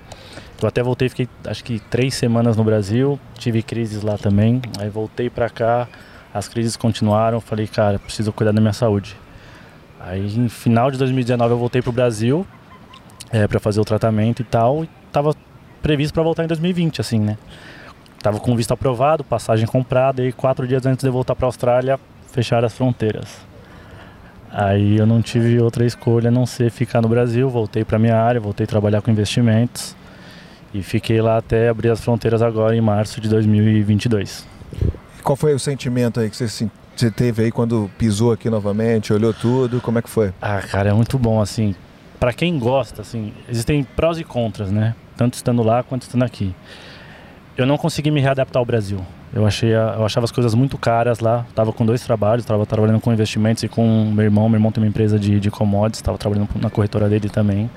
Eu 0.62 0.69
até 0.69 0.83
voltei, 0.83 1.09
fiquei 1.09 1.28
acho 1.47 1.62
que 1.62 1.78
três 1.78 2.14
semanas 2.14 2.57
no 2.57 2.64
Brasil, 2.64 3.19
tive 3.38 3.62
crises 3.62 4.02
lá 4.02 4.16
também, 4.16 4.62
aí 4.78 4.88
voltei 4.88 5.28
pra 5.28 5.50
cá, 5.50 5.88
as 6.33 6.49
crises 6.49 6.76
continuaram, 6.76 7.40
falei, 7.40 7.66
cara, 7.66 7.99
preciso 7.99 8.33
cuidar 8.33 8.52
da 8.52 8.61
minha 8.61 8.73
saúde. 8.73 9.16
Aí 9.99 10.35
em 10.37 10.49
final 10.49 10.90
de 10.90 10.97
2019 10.97 11.52
eu 11.52 11.59
voltei 11.59 11.83
pro 11.83 11.92
Brasil 11.92 12.47
é, 13.30 13.47
para 13.47 13.61
fazer 13.61 13.80
o 13.80 13.85
tratamento 13.85 14.40
e 14.40 14.45
tal, 14.45 14.85
e 14.85 14.88
tava 15.12 15.35
previsto 15.83 16.14
para 16.14 16.23
voltar 16.23 16.45
em 16.45 16.47
2020, 16.47 17.00
assim, 17.00 17.21
né? 17.21 17.37
Tava 18.23 18.39
com 18.39 18.55
visto 18.55 18.73
aprovado, 18.73 19.25
passagem 19.25 19.67
comprada, 19.67 20.23
e 20.23 20.33
quatro 20.33 20.67
dias 20.67 20.85
antes 20.85 21.03
de 21.03 21.09
eu 21.09 21.12
voltar 21.12 21.35
para 21.35 21.47
a 21.47 21.49
Austrália, 21.49 21.99
fecharam 22.31 22.67
as 22.67 22.75
fronteiras. 22.75 23.39
Aí 24.53 24.99
eu 24.99 25.07
não 25.07 25.23
tive 25.23 25.61
outra 25.61 25.87
escolha 25.87 26.29
a 26.29 26.31
não 26.31 26.45
ser 26.45 26.71
ficar 26.71 27.00
no 27.00 27.09
Brasil, 27.09 27.49
voltei 27.49 27.85
para 27.85 27.99
minha 27.99 28.17
área, 28.17 28.41
voltei 28.41 28.65
a 28.65 28.67
trabalhar 28.67 29.00
com 29.00 29.11
investimentos 29.11 29.97
e 30.75 30.83
fiquei 30.83 31.21
lá 31.23 31.39
até 31.39 31.69
abrir 31.69 31.91
as 31.91 32.00
fronteiras 32.00 32.43
agora 32.43 32.77
em 32.77 32.81
março 32.81 33.21
de 33.21 33.29
2022. 33.29 34.47
Qual 35.23 35.37
foi 35.37 35.55
o 35.55 35.59
sentimento 35.59 36.19
aí 36.21 36.29
que 36.29 36.37
você, 36.37 36.69
você 36.97 37.11
teve 37.11 37.45
aí 37.45 37.53
quando 37.53 37.91
pisou 37.97 38.33
aqui 38.33 38.50
novamente, 38.50 39.12
olhou 39.12 39.33
tudo? 39.33 39.81
Como 39.81 39.99
é 39.99 40.03
que 40.03 40.11
foi? 40.11 40.33
Ah, 40.43 40.61
cara, 40.61 40.91
é 40.91 40.93
muito 40.93 41.19
bom, 41.19 41.41
assim. 41.41 41.75
Pra 42.19 42.33
quem 42.33 42.59
gosta, 42.59 43.03
assim, 43.03 43.33
existem 43.49 43.83
prós 43.85 44.19
e 44.19 44.25
contras, 44.25 44.71
né? 44.71 44.95
Tanto 45.17 45.35
estando 45.35 45.62
lá 45.62 45.83
quanto 45.83 46.03
estando 46.03 46.25
aqui. 46.25 46.55
Eu 47.61 47.67
não 47.67 47.76
consegui 47.76 48.11
me 48.11 48.23
readaptar 48.23 48.59
ao 48.59 48.64
Brasil. 48.64 49.05
Eu 49.35 49.47
achei, 49.47 49.75
eu 49.75 50.02
achava 50.07 50.25
as 50.25 50.33
coisas 50.33 50.55
muito 50.55 50.79
caras 50.79 51.21
lá. 51.21 51.45
Tava 51.55 51.75
com 51.75 51.85
dois 51.85 52.02
trabalhos, 52.02 52.43
tava 52.47 52.64
trabalhando 52.64 52.99
com 53.02 53.12
investimentos 53.12 53.62
e 53.62 53.69
com 53.69 54.11
meu 54.14 54.25
irmão. 54.25 54.49
Meu 54.49 54.57
irmão 54.57 54.73
tem 54.73 54.83
uma 54.83 54.88
empresa 54.88 55.19
de, 55.19 55.38
de 55.38 55.50
commodities, 55.50 56.00
tava 56.00 56.17
trabalhando 56.17 56.49
na 56.55 56.71
corretora 56.71 57.07
dele 57.07 57.29
também. 57.29 57.71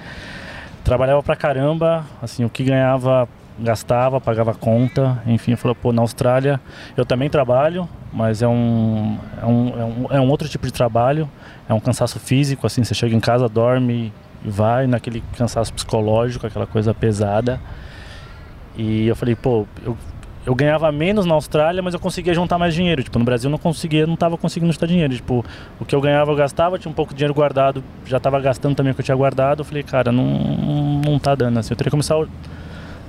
Trabalhava 0.85 1.21
pra 1.21 1.35
caramba, 1.35 2.05
assim, 2.21 2.45
o 2.45 2.49
que 2.49 2.63
ganhava, 2.63 3.27
gastava, 3.59 4.21
pagava 4.21 4.53
conta. 4.53 5.21
Enfim, 5.27 5.57
falei, 5.57 5.75
pô, 5.75 5.91
na 5.91 6.01
Austrália 6.01 6.61
eu 6.95 7.05
também 7.05 7.29
trabalho, 7.29 7.85
mas 8.13 8.41
é 8.41 8.47
um, 8.47 9.17
é 9.41 9.45
um, 9.45 9.67
é 9.67 9.83
um, 9.83 10.07
é 10.11 10.21
um 10.21 10.29
outro 10.29 10.47
tipo 10.47 10.65
de 10.65 10.71
trabalho. 10.71 11.29
É 11.67 11.73
um 11.73 11.79
cansaço 11.81 12.21
físico, 12.21 12.65
assim, 12.65 12.85
você 12.85 12.93
chega 12.93 13.13
em 13.13 13.19
casa, 13.19 13.49
dorme 13.49 14.13
e 14.45 14.49
vai 14.49 14.87
naquele 14.87 15.21
cansaço 15.37 15.73
psicológico, 15.73 16.47
aquela 16.47 16.65
coisa 16.65 16.93
pesada. 16.93 17.59
E 18.75 19.07
eu 19.07 19.15
falei, 19.15 19.35
pô, 19.35 19.65
eu, 19.85 19.97
eu 20.45 20.53
ganhava 20.53 20.91
menos 20.91 21.25
na 21.25 21.33
Austrália, 21.33 21.81
mas 21.81 21.93
eu 21.93 21.99
conseguia 21.99 22.33
juntar 22.33 22.57
mais 22.57 22.73
dinheiro. 22.73 23.03
Tipo, 23.03 23.17
no 23.17 23.25
Brasil 23.25 23.47
eu 23.47 23.51
não 23.51 23.57
conseguia, 23.57 24.05
não 24.05 24.15
tava 24.15 24.37
conseguindo 24.37 24.71
juntar 24.73 24.87
dinheiro. 24.87 25.15
Tipo, 25.15 25.45
o 25.79 25.85
que 25.85 25.95
eu 25.95 26.01
ganhava 26.01 26.31
eu 26.31 26.35
gastava, 26.35 26.77
tinha 26.77 26.91
um 26.91 26.95
pouco 26.95 27.13
de 27.13 27.19
dinheiro 27.19 27.33
guardado, 27.33 27.83
já 28.05 28.19
tava 28.19 28.39
gastando 28.39 28.75
também 28.75 28.91
o 28.91 28.95
que 28.95 29.01
eu 29.01 29.05
tinha 29.05 29.15
guardado. 29.15 29.61
Eu 29.61 29.65
falei, 29.65 29.83
cara, 29.83 30.11
não, 30.11 30.25
não 31.05 31.19
tá 31.19 31.33
dando 31.33 31.59
assim. 31.59 31.71
Eu 31.73 31.77
teria 31.77 31.89
que 31.89 31.91
começar, 31.91 32.17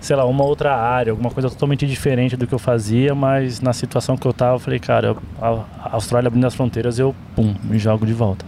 sei 0.00 0.14
lá, 0.14 0.24
uma 0.24 0.44
outra 0.44 0.76
área, 0.76 1.10
alguma 1.10 1.30
coisa 1.30 1.50
totalmente 1.50 1.86
diferente 1.86 2.36
do 2.36 2.46
que 2.46 2.54
eu 2.54 2.58
fazia, 2.58 3.14
mas 3.14 3.60
na 3.60 3.72
situação 3.72 4.16
que 4.16 4.26
eu 4.26 4.32
tava, 4.32 4.56
eu 4.56 4.60
falei, 4.60 4.78
cara, 4.78 5.16
a 5.40 5.94
Austrália 5.94 6.28
abrindo 6.28 6.46
as 6.46 6.54
fronteiras, 6.54 6.98
eu, 6.98 7.14
pum, 7.34 7.54
me 7.64 7.78
jogo 7.78 8.06
de 8.06 8.12
volta. 8.12 8.44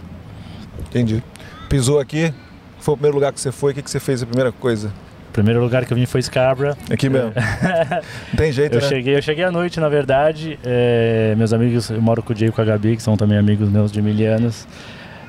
Entendi. 0.79 1.21
Pisou 1.67 1.99
aqui, 1.99 2.33
foi 2.79 2.93
o 2.93 2.97
primeiro 2.97 3.15
lugar 3.15 3.33
que 3.33 3.41
você 3.41 3.51
foi, 3.51 3.73
o 3.73 3.75
que, 3.75 3.81
que 3.81 3.91
você 3.91 3.99
fez 3.99 4.23
a 4.23 4.25
primeira 4.25 4.53
coisa? 4.53 4.93
O 5.37 5.39
primeiro 5.39 5.61
lugar 5.61 5.85
que 5.85 5.93
eu 5.93 5.95
vim 5.97 6.07
foi 6.07 6.19
Scarborough. 6.19 6.75
Aqui 6.91 7.09
mesmo. 7.09 7.31
Não 7.31 8.01
tem 8.35 8.51
jeito, 8.51 8.73
Eu 8.75 8.81
né? 8.81 8.87
cheguei, 8.87 9.15
eu 9.15 9.21
cheguei 9.21 9.43
à 9.43 9.51
noite, 9.51 9.79
na 9.79 9.87
verdade. 9.87 10.57
é, 10.65 11.35
meus 11.37 11.53
amigos, 11.53 11.91
eu 11.91 12.01
moro 12.01 12.23
com 12.23 12.33
o 12.33 12.35
Diego 12.35 12.51
e 12.51 12.55
com 12.55 12.61
a 12.61 12.65
Gabi, 12.65 12.95
que 12.95 13.03
são 13.03 13.15
também 13.15 13.37
amigos 13.37 13.69
meus 13.69 13.91
de 13.91 14.01
mil 14.01 14.15
anos. 14.33 14.67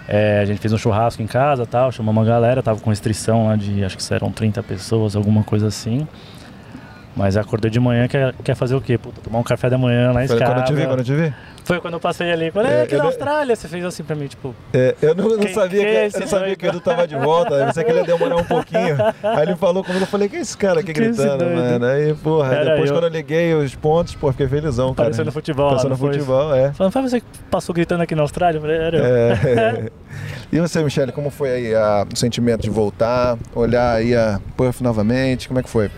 É, 0.09 0.41
a 0.41 0.47
gente 0.47 0.61
fez 0.63 0.73
um 0.73 0.79
churrasco 0.79 1.21
em 1.23 1.27
casa 1.27 1.67
tal, 1.67 1.93
chamamos 1.93 2.23
uma 2.23 2.27
galera, 2.27 2.63
tava 2.63 2.81
com 2.81 2.89
restrição 2.89 3.49
lá 3.49 3.57
de 3.57 3.85
acho 3.85 3.99
que 3.99 4.15
eram 4.15 4.33
30 4.33 4.63
pessoas, 4.63 5.15
alguma 5.15 5.45
coisa 5.45 5.67
assim. 5.67 6.09
Mas 7.19 7.37
acordei 7.37 7.69
de 7.69 7.81
manhã, 7.81 8.07
quer, 8.07 8.33
quer 8.45 8.55
fazer 8.55 8.77
o 8.77 8.81
quê? 8.81 8.97
Puta, 8.97 9.21
tomar 9.21 9.41
um 9.41 9.43
café 9.43 9.69
da 9.69 9.77
manhã 9.77 10.13
lá 10.13 10.25
em 10.25 10.29
Foi 10.29 10.39
quando 10.39 10.59
eu 10.59 10.65
te 10.65 10.73
vi, 10.73 10.87
quando 10.87 10.99
eu 11.01 11.05
te 11.05 11.15
vi? 11.17 11.35
Foi 11.65 11.81
quando 11.81 11.95
eu 11.95 12.01
passei 12.01 12.31
ali. 12.31 12.51
Quando, 12.53 12.67
É, 12.67 12.79
é, 12.79 12.83
aqui 12.83 12.97
na 12.97 13.05
Austrália, 13.05 13.57
você 13.57 13.67
fez 13.67 13.85
assim 13.85 14.05
pra 14.05 14.15
mim, 14.15 14.29
tipo, 14.29 14.55
É, 14.73 14.95
eu 15.03 15.17
não, 15.17 15.29
não 15.31 15.39
Quem- 15.41 15.53
sabia, 15.53 15.81
quem 15.83 15.91
que, 15.91 15.97
é 15.97 16.07
eu 16.07 16.21
não 16.21 16.27
sabia 16.29 16.55
que 16.57 16.65
o 16.65 16.69
Edu 16.69 16.81
tava 16.81 17.09
de 17.09 17.17
volta, 17.17 17.55
eu 17.57 17.67
pensei 17.67 17.83
que 17.83 17.91
ele 17.91 17.99
ia 17.99 18.05
demorar 18.07 18.37
um 18.37 18.45
pouquinho. 18.47 18.97
Aí 19.23 19.43
ele 19.43 19.57
falou 19.57 19.83
comigo, 19.83 20.05
eu 20.05 20.07
falei, 20.07 20.29
que 20.29 20.37
é 20.37 20.41
esse 20.41 20.57
cara 20.57 20.79
aqui 20.79 20.93
Que 20.95 21.01
esse 21.03 21.21
gritando, 21.21 21.45
mano? 21.45 21.85
Aí, 21.87 22.15
porra, 22.15 22.55
Era 22.55 22.71
depois 22.71 22.89
eu. 22.89 22.97
quando 22.97 23.05
eu 23.05 23.11
liguei 23.11 23.53
os 23.53 23.75
pontos, 23.75 24.15
pô, 24.15 24.31
fiquei 24.31 24.47
felizão, 24.47 24.95
cara. 24.95 25.09
parecendo 25.09 25.33
futebol. 25.33 25.77
foi? 25.77 25.97
futebol, 25.97 26.55
é. 26.55 26.73
Falando, 26.73 26.93
foi 26.93 27.03
você 27.03 27.21
que 27.21 27.27
passou 27.51 27.75
gritando 27.75 28.03
aqui 28.03 28.15
na 28.15 28.23
Austrália? 28.23 28.59
Eu 28.59 28.63
falei, 28.63 28.77
era 28.77 28.97
eu. 28.97 29.05
É. 29.05 29.91
E 30.51 30.59
você, 30.61 30.83
Michele, 30.83 31.13
como 31.13 31.29
foi 31.29 31.51
aí 31.51 31.75
a- 31.75 32.07
o 32.11 32.17
sentimento 32.17 32.63
de 32.63 32.71
voltar, 32.71 33.37
olhar 33.55 33.93
aí 33.97 34.15
a 34.17 34.41
Puff 34.57 34.83
novamente, 34.83 35.47
como 35.49 35.61
é 35.61 35.63
que 35.63 35.69
foi? 35.69 35.91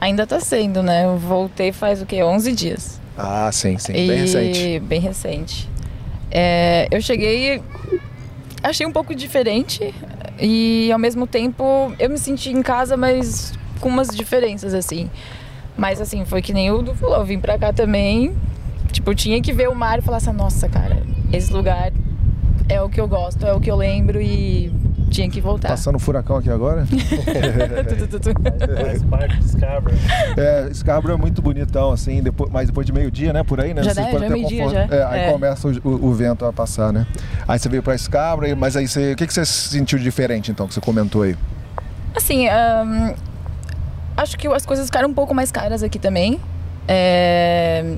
Ainda 0.00 0.26
tá 0.26 0.38
sendo, 0.40 0.82
né? 0.82 1.04
Eu 1.04 1.16
voltei 1.18 1.72
faz 1.72 2.02
o 2.02 2.06
quê? 2.06 2.22
11 2.22 2.52
dias. 2.52 3.00
Ah, 3.16 3.50
sim, 3.52 3.78
sim, 3.78 3.92
E- 3.94 4.06
bem 4.06 4.18
recente. 4.18 4.78
Bem 4.80 5.00
recente. 5.00 5.70
É, 6.30 6.86
eu 6.90 7.00
cheguei, 7.00 7.62
achei 8.62 8.86
um 8.86 8.92
pouco 8.92 9.14
diferente 9.14 9.94
e 10.38 10.90
ao 10.92 10.98
mesmo 10.98 11.26
tempo 11.26 11.92
eu 11.98 12.10
me 12.10 12.18
senti 12.18 12.50
em 12.50 12.62
casa, 12.62 12.96
mas 12.96 13.52
com 13.80 13.88
umas 13.88 14.08
diferenças 14.08 14.74
assim. 14.74 15.08
Mas 15.76 16.00
assim, 16.00 16.24
foi 16.24 16.42
que 16.42 16.52
nem 16.52 16.70
o 16.70 16.82
Du 16.82 16.94
falou, 16.94 17.16
eu 17.18 17.24
vim 17.24 17.38
pra 17.38 17.58
cá 17.58 17.72
também, 17.72 18.34
tipo, 18.92 19.14
tinha 19.14 19.40
que 19.40 19.52
ver 19.52 19.68
o 19.68 19.74
mar 19.74 19.98
e 19.98 20.02
falar 20.02 20.18
assim, 20.18 20.32
nossa, 20.32 20.68
cara, 20.68 21.02
esse 21.32 21.52
lugar 21.52 21.92
é 22.68 22.80
o 22.82 22.88
que 22.88 23.00
eu 23.00 23.06
gosto, 23.08 23.46
é 23.46 23.52
o 23.52 23.60
que 23.60 23.70
eu 23.70 23.76
lembro 23.76 24.20
e 24.20 24.72
tinha 25.10 25.30
que 25.30 25.40
voltar. 25.40 25.68
Passando 25.68 25.96
um 25.96 25.98
furacão 25.98 26.36
aqui 26.36 26.50
agora? 26.50 26.84
Faz 28.84 29.02
parte 29.04 29.36
de 29.38 29.48
Scarborough. 29.50 29.96
É, 30.36 30.70
Scarborough 30.74 31.14
é 31.14 31.20
muito 31.20 31.40
bonitão, 31.40 31.90
assim, 31.92 32.22
depois, 32.22 32.50
mas 32.50 32.66
depois 32.68 32.86
de 32.86 32.92
meio-dia, 32.92 33.32
né, 33.32 33.42
por 33.44 33.60
aí, 33.60 33.72
né? 33.72 33.82
Já 33.82 33.94
Você 33.94 34.00
pode 34.02 34.12
já 34.12 34.18
é 34.18 34.28
ter 34.28 34.32
meio-dia, 34.34 34.64
conforto- 34.64 34.88
já. 34.90 34.96
É, 34.96 35.04
aí 35.04 35.20
É. 35.20 35.32
começa 35.32 35.68
o, 35.68 35.70
o- 35.88 36.06
o 36.06 36.12
vento 36.14 36.44
a 36.44 36.52
passar, 36.52 36.92
né? 36.92 37.06
Aí 37.46 37.58
você 37.58 37.68
veio 37.68 37.82
pra 37.82 37.96
Scarborough, 37.96 38.56
mas 38.56 38.76
aí 38.76 38.86
você, 38.88 39.12
o 39.12 39.16
que, 39.16 39.26
que 39.26 39.32
você 39.34 39.44
sentiu 39.44 39.98
de 39.98 40.04
diferente, 40.04 40.50
então, 40.50 40.66
que 40.66 40.74
você 40.74 40.80
comentou 40.80 41.22
aí? 41.22 41.36
Assim, 42.14 42.48
ahn, 42.48 43.14
acho 44.16 44.36
que 44.36 44.46
as 44.48 44.66
coisas 44.66 44.86
ficaram 44.86 45.08
um 45.08 45.14
pouco 45.14 45.34
mais 45.34 45.50
caras 45.52 45.82
aqui 45.82 45.98
também. 45.98 46.40
É, 46.88 47.94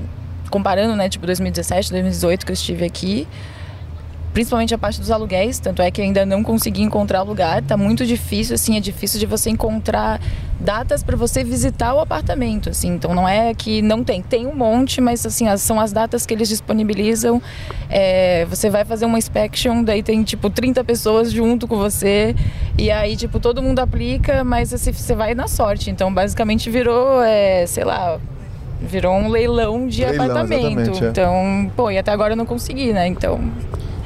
comparando, 0.49 0.95
né, 0.95 1.07
tipo 1.09 1.25
2017, 1.25 1.91
2018 1.91 2.45
que 2.45 2.51
eu 2.51 2.53
estive 2.53 2.85
aqui. 2.85 3.27
Principalmente 4.33 4.73
a 4.73 4.77
parte 4.77 4.99
dos 4.99 5.09
aluguéis, 5.09 5.59
tanto 5.59 5.81
é 5.81 5.89
que 5.89 6.01
ainda 6.01 6.25
não 6.25 6.43
consegui 6.43 6.81
encontrar 6.83 7.23
lugar, 7.23 7.63
tá 7.63 7.75
muito 7.75 8.05
difícil, 8.05 8.53
assim, 8.55 8.77
é 8.77 8.79
difícil 8.79 9.19
de 9.19 9.25
você 9.25 9.49
encontrar 9.49 10.21
datas 10.59 11.01
para 11.01 11.15
você 11.17 11.43
visitar 11.43 11.93
o 11.95 11.99
apartamento, 11.99 12.69
assim. 12.69 12.89
Então 12.89 13.15
não 13.15 13.27
é 13.27 13.53
que 13.55 13.81
não 13.81 14.03
tem, 14.03 14.21
tem 14.21 14.45
um 14.45 14.53
monte, 14.53 15.01
mas 15.01 15.25
assim, 15.25 15.47
as- 15.47 15.61
são 15.61 15.79
as 15.79 15.91
datas 15.91 16.25
que 16.27 16.33
eles 16.33 16.47
disponibilizam. 16.47 17.41
É, 17.89 18.45
você 18.45 18.69
vai 18.69 18.85
fazer 18.85 19.05
uma 19.05 19.17
inspection, 19.17 19.83
daí 19.83 20.03
tem 20.03 20.21
tipo 20.23 20.49
30 20.49 20.83
pessoas 20.83 21.31
junto 21.31 21.67
com 21.67 21.77
você, 21.77 22.35
e 22.77 22.91
aí 22.91 23.15
tipo 23.17 23.39
todo 23.39 23.63
mundo 23.63 23.79
aplica, 23.79 24.43
mas 24.43 24.73
assim, 24.73 24.91
você 24.93 25.15
vai 25.15 25.33
na 25.33 25.47
sorte. 25.47 25.89
Então 25.89 26.13
basicamente 26.13 26.69
virou, 26.69 27.21
é, 27.23 27.65
sei 27.65 27.83
lá, 27.83 28.19
virou 28.79 29.13
um 29.15 29.27
leilão 29.27 29.87
de 29.87 30.05
Leilão, 30.05 30.25
apartamento. 30.25 31.03
é. 31.03 31.07
Então, 31.09 31.71
pô, 31.75 31.89
e 31.89 31.97
até 31.97 32.11
agora 32.11 32.33
eu 32.33 32.37
não 32.37 32.45
consegui, 32.45 32.93
né? 32.93 33.07
Então 33.07 33.39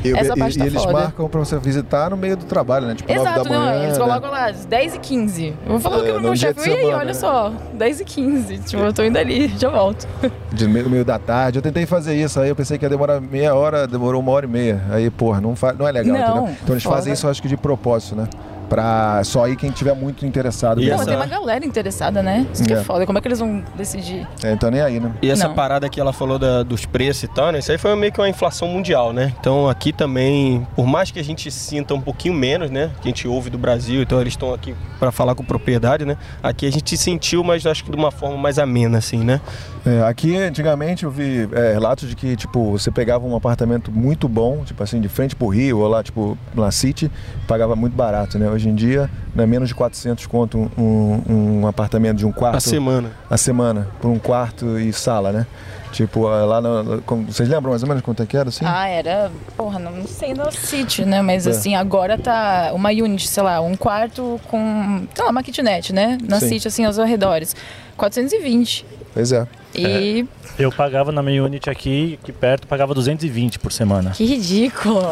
E, 0.03 0.11
Essa 0.11 0.33
e- 0.33 0.39
parte 0.39 0.55
e 0.55 0.59
tá 0.59 0.65
eles 0.65 0.81
foda. 0.83 0.93
marcam 0.93 1.29
pra 1.29 1.39
você 1.39 1.57
visitar 1.57 2.09
no 2.09 2.17
meio 2.17 2.35
do 2.35 2.45
trabalho, 2.45 2.87
né? 2.87 2.95
Tipo, 2.95 3.11
Exato, 3.11 3.43
da 3.43 3.49
não, 3.49 3.59
manhã. 3.65 3.83
eles 3.83 3.97
né? 3.97 4.03
colocam 4.03 4.29
lá 4.31 4.49
às 4.49 4.65
10 4.65 4.95
e 4.95 4.99
15. 4.99 5.47
Eu 5.65 5.71
vou 5.71 5.79
falar 5.79 5.97
É, 5.99 6.01
que 6.05 6.11
no 6.11 6.19
meu 6.21 6.35
chefe, 6.35 6.69
e 6.69 6.73
aí, 6.73 6.85
olha 6.87 7.05
né? 7.05 7.13
só, 7.13 7.51
10 7.73 8.01
e 8.01 8.05
15. 8.05 8.57
Tipo, 8.59 8.83
eu 8.83 8.93
tô 8.93 9.03
indo 9.03 9.17
ali, 9.17 9.47
já 9.57 9.69
volto. 9.69 10.07
De 10.51 10.67
meio, 10.67 10.89
meio 10.89 11.05
da 11.05 11.17
tarde. 11.17 11.57
Eu 11.59 11.61
tentei 11.61 11.85
fazer 11.85 12.15
isso, 12.15 12.39
aí 12.39 12.49
eu 12.49 12.55
pensei 12.55 12.77
que 12.77 12.85
ia 12.85 12.89
demorar 12.89 13.21
meia 13.21 13.55
hora, 13.55 13.87
demorou 13.87 14.19
uma 14.21 14.31
hora 14.31 14.45
e 14.45 14.49
meia. 14.49 14.81
Aí, 14.91 15.09
porra, 15.09 15.39
não, 15.39 15.55
fa- 15.55 15.73
não 15.73 15.87
é 15.87 15.91
legal, 15.91 16.13
Não, 16.17 16.21
entendeu? 16.43 16.57
Então 16.63 16.73
eles 16.75 16.83
foda. 16.83 16.95
fazem 16.97 17.13
isso, 17.13 17.27
acho 17.27 17.41
que 17.41 17.47
de 17.47 17.57
propósito, 17.57 18.15
né? 18.15 18.27
Pra 18.73 19.21
só 19.23 19.47
ir 19.47 19.55
quem 19.55 19.69
tiver 19.69 19.93
muito 19.93 20.25
interessado. 20.25 20.81
E 20.81 20.89
essa- 20.89 21.05
tem 21.05 21.15
uma 21.15 21.27
galera 21.27 21.63
interessada, 21.63 22.23
né? 22.23 22.43
Isso 22.51 22.63
que 22.63 22.73
é 22.73 22.77
É. 22.77 22.83
foda. 22.83 23.05
Como 23.05 23.19
é 23.19 23.21
que 23.21 23.27
eles 23.27 23.37
vão 23.37 23.63
decidir? 23.77 24.27
É, 24.43 24.51
então 24.51 24.71
nem 24.71 24.81
aí, 24.81 24.99
né? 24.99 25.11
E 25.21 25.29
essa 25.29 25.47
Não. 25.47 25.53
parada 25.53 25.87
que 25.87 26.01
ela 26.01 26.11
falou 26.11 26.39
da- 26.39 26.63
dos 26.63 26.83
preços 26.83 27.21
e 27.21 27.27
tal, 27.27 27.51
né? 27.51 27.59
Isso 27.59 27.71
aí 27.71 27.77
foi 27.77 27.95
meio 27.95 28.11
que 28.11 28.19
uma 28.19 28.27
inflação 28.27 28.67
mundial, 28.67 29.13
né? 29.13 29.31
Então 29.39 29.69
aqui 29.69 29.93
também, 29.93 30.65
por 30.75 30.87
mais 30.87 31.11
que 31.11 31.19
a 31.19 31.23
gente 31.23 31.51
sinta 31.51 31.93
um 31.93 32.01
pouquinho 32.01 32.33
menos, 32.33 32.71
né? 32.71 32.89
Que 32.99 33.09
a 33.09 33.11
gente 33.11 33.27
ouve 33.27 33.51
do 33.51 33.59
Brasil, 33.59 34.01
então 34.01 34.19
eles 34.19 34.33
estão 34.33 34.51
aqui 34.51 34.73
para 34.99 35.11
falar 35.11 35.35
com 35.35 35.43
propriedade, 35.43 36.03
né? 36.03 36.17
Aqui 36.41 36.65
a 36.65 36.71
gente 36.71 36.97
sentiu, 36.97 37.43
mas 37.43 37.63
acho 37.67 37.83
que 37.83 37.91
de 37.91 37.95
uma 37.97 38.09
forma 38.09 38.37
mais 38.37 38.57
amena, 38.57 38.97
assim, 38.97 39.23
né? 39.23 39.39
É, 39.85 40.01
aqui, 40.07 40.35
antigamente, 40.35 41.03
eu 41.03 41.11
vi 41.11 41.47
é, 41.51 41.73
relatos 41.73 42.09
de 42.09 42.15
que, 42.15 42.35
tipo, 42.35 42.71
você 42.71 42.89
pegava 42.89 43.23
um 43.23 43.35
apartamento 43.35 43.91
muito 43.91 44.27
bom, 44.27 44.63
tipo 44.63 44.81
assim, 44.81 44.99
de 44.99 45.09
frente 45.09 45.35
pro 45.35 45.47
Rio, 45.49 45.77
ou 45.79 45.87
lá, 45.87 46.01
tipo, 46.01 46.35
na 46.55 46.71
City, 46.71 47.11
pagava 47.47 47.75
muito 47.75 47.93
barato, 47.93 48.39
né? 48.39 48.49
Hoje 48.49 48.62
em 48.69 48.75
dia, 48.75 49.09
não 49.35 49.43
é 49.43 49.47
menos 49.47 49.69
de 49.69 49.75
400 49.75 50.25
conto 50.27 50.71
um, 50.77 51.21
um 51.61 51.67
apartamento 51.67 52.17
de 52.17 52.25
um 52.25 52.31
quarto 52.31 52.57
A 52.57 52.59
semana. 52.59 53.11
a 53.29 53.37
semana, 53.37 53.87
por 54.01 54.09
um 54.09 54.19
quarto 54.19 54.77
e 54.79 54.91
sala, 54.93 55.31
né? 55.31 55.47
Tipo, 55.91 56.27
ah, 56.27 56.43
lá 56.43 56.59
no, 56.59 57.01
Vocês 57.27 57.47
lembram 57.47 57.69
mais 57.69 57.83
ou 57.83 57.87
menos 57.87 58.01
quanto 58.03 58.23
é 58.23 58.25
que 58.25 58.35
era, 58.35 58.49
assim? 58.49 58.65
Ah, 58.67 58.87
era. 58.87 59.31
Porra, 59.55 59.77
não 59.77 60.07
sei 60.07 60.33
no 60.33 60.51
City, 60.51 61.05
né? 61.05 61.21
Mas 61.21 61.45
É. 61.45 61.51
assim, 61.51 61.75
agora 61.75 62.17
tá 62.17 62.71
uma 62.73 62.89
unit, 62.89 63.27
sei 63.27 63.43
lá, 63.43 63.61
um 63.61 63.75
quarto 63.75 64.41
com. 64.49 65.05
Sei 65.13 65.23
lá, 65.23 65.29
uma 65.29 65.43
kitnet, 65.43 65.93
né? 65.93 66.17
Na. 66.27 66.39
City, 66.39 66.67
assim, 66.67 66.83
aos 66.83 66.97
arredores. 66.97 67.55
420. 67.95 68.85
Pois 69.13 69.31
é. 69.31 69.45
E 69.75 70.25
Eu 70.59 70.71
pagava 70.71 71.11
na 71.11 71.21
minha 71.23 71.43
unit 71.43 71.69
aqui, 71.69 72.19
aqui 72.21 72.31
perto, 72.31 72.67
pagava 72.67 72.93
220 72.93 73.59
por 73.59 73.71
semana. 73.71 74.11
que 74.11 74.23
ridículo. 74.25 75.01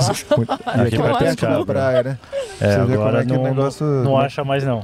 E 0.78 0.82
aqui 0.88 0.98
Como 0.98 1.18
perto 1.18 1.46
da 1.46 1.66
praia, 1.66 2.04
né? 2.04 2.18
É, 2.60 2.76
agora 2.76 3.22
é 3.22 3.26
não, 3.26 3.44
negócio- 3.44 3.86
não 3.86 4.18
acha 4.18 4.44
mais 4.44 4.64
não. 4.64 4.84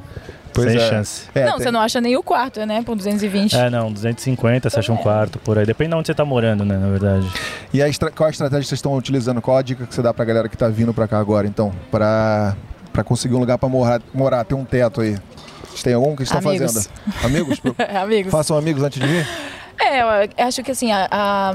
Pois 0.53 0.71
Sem 0.71 0.81
é. 0.81 0.89
chance. 0.89 1.23
É, 1.35 1.45
não, 1.45 1.51
tem- 1.57 1.63
você 1.63 1.71
não 1.71 1.79
acha 1.79 2.01
nem 2.01 2.17
o 2.17 2.23
quarto, 2.23 2.65
né? 2.65 2.81
Por 2.83 2.95
220. 2.95 3.55
É, 3.55 3.69
não, 3.69 3.91
250, 3.91 4.67
você 4.69 4.79
acha 4.79 4.91
um 4.91 4.97
quarto 4.97 5.37
por 5.37 5.55
aí. 5.59 5.65
Depende 5.67 5.91
de 5.91 5.95
onde 5.97 6.07
você 6.07 6.15
tá 6.15 6.25
morando, 6.25 6.65
né, 6.65 6.77
na 6.77 6.87
verdade. 6.87 7.27
E 7.71 7.79
a 7.81 7.87
estra... 7.87 8.09
qual 8.09 8.25
a 8.25 8.31
estratégia 8.31 8.61
que 8.63 8.67
vocês 8.69 8.79
estão 8.79 8.95
utilizando? 8.95 9.39
Qual 9.39 9.55
a 9.55 9.61
dica 9.61 9.85
que 9.85 9.93
você 9.93 10.01
dá 10.01 10.11
pra 10.11 10.25
galera 10.25 10.49
que 10.49 10.57
tá 10.57 10.67
vindo 10.67 10.91
pra 10.95 11.07
cá 11.07 11.19
agora, 11.19 11.45
então? 11.45 11.71
Pra, 11.91 12.55
pra 12.91 13.03
conseguir 13.03 13.35
um 13.35 13.39
lugar 13.39 13.59
pra 13.59 13.69
morar, 13.69 14.01
morar, 14.11 14.43
ter 14.45 14.55
um 14.55 14.65
teto 14.65 15.01
aí. 15.01 15.15
Vocês 15.67 15.83
têm 15.83 15.93
algum 15.93 16.15
que 16.15 16.23
estão 16.23 16.39
Amigos. 16.39 16.73
fazendo? 16.73 16.89
Amigos? 17.23 17.61
Amigos. 18.01 18.31
Façam 18.31 18.57
amigos 18.57 18.81
antes 18.81 18.99
de 18.99 19.05
vir? 19.05 19.27
É, 19.87 20.43
acho 20.43 20.63
que 20.63 20.71
assim, 20.71 20.91
a, 20.91 21.07
a- 21.11 21.53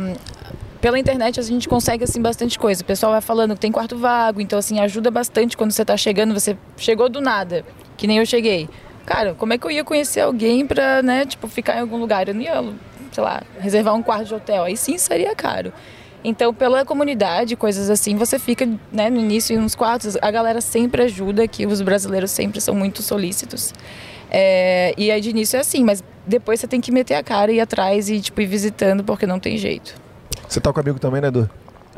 pela 0.81 0.99
internet 0.99 1.39
a 1.39 1.43
gente 1.43 1.69
consegue 1.69 2.05
assim 2.05 2.21
bastante 2.21 2.59
coisa. 2.59 2.83
O 2.83 2.85
pessoal 2.85 3.12
vai 3.12 3.21
falando 3.21 3.55
que 3.55 3.61
tem 3.61 3.71
quarto 3.71 3.97
vago, 3.97 4.41
então 4.41 4.59
assim 4.59 4.81
ajuda 4.81 5.11
bastante 5.11 5.57
quando 5.57 5.71
você 5.71 5.85
tá 5.85 5.97
chegando, 5.97 6.35
você 6.35 6.57
chegou 6.77 7.09
do 7.09 7.21
nada, 7.21 7.65
que 7.97 8.07
nem 8.07 8.19
eu 8.19 8.27
cheguei. 8.27 8.69
Cara, 9.07 9.35
como 9.35 9.53
é 9.53 9.59
que 9.59 9.67
eu 9.67 9.71
ia 9.71 9.85
conhecer 9.85 10.21
alguém 10.21 10.67
pra, 10.67 11.03
né, 11.03 11.27
tipo, 11.27 11.47
ficar 11.49 11.77
em 11.77 11.81
algum 11.81 11.99
lugar? 11.99 12.29
Eu 12.29 12.35
não 12.35 12.41
ia, 12.41 12.65
sei 13.12 13.23
lá, 13.23 13.43
reservar 13.59 13.95
um 13.95 14.03
quarto 14.03 14.27
de 14.27 14.35
hotel. 14.35 14.65
Aí 14.65 14.77
sim 14.77 14.97
seria 14.97 15.35
caro. 15.35 15.73
Então, 16.25 16.55
pela 16.55 16.85
comunidade, 16.85 17.57
coisas 17.57 17.91
assim, 17.91 18.15
você 18.17 18.39
fica, 18.39 18.65
né, 18.93 19.11
no 19.11 19.19
início 19.19 19.61
nos 19.61 19.75
quartos, 19.75 20.17
a 20.23 20.31
galera 20.31 20.61
sempre 20.61 21.03
ajuda, 21.03 21.49
que 21.49 21.67
os 21.67 21.81
brasileiros 21.81 22.31
sempre 22.31 22.61
são 22.61 22.77
muito 22.77 23.03
solícitos. 23.03 23.75
É, 24.35 24.95
e 24.97 25.11
aí 25.11 25.21
de 25.21 25.29
início 25.29 25.59
é 25.59 25.61
assim, 25.61 25.85
mas 25.85 26.03
depois 26.27 26.59
você 26.59 26.67
tem 26.67 26.81
que 26.81 26.91
meter 26.91 27.15
a 27.15 27.23
cara 27.23 27.53
e 27.53 27.57
ir 27.57 27.61
atrás 27.61 28.09
e 28.09 28.19
tipo 28.21 28.41
ir 28.41 28.47
visitando 28.47 29.05
porque 29.05 29.27
não 29.27 29.39
tem 29.39 29.59
jeito. 29.59 29.95
Você 30.49 30.59
tá 30.59 30.73
com 30.73 30.81
amigo 30.81 30.99
também, 30.99 31.21
né, 31.21 31.29
Edu? 31.29 31.51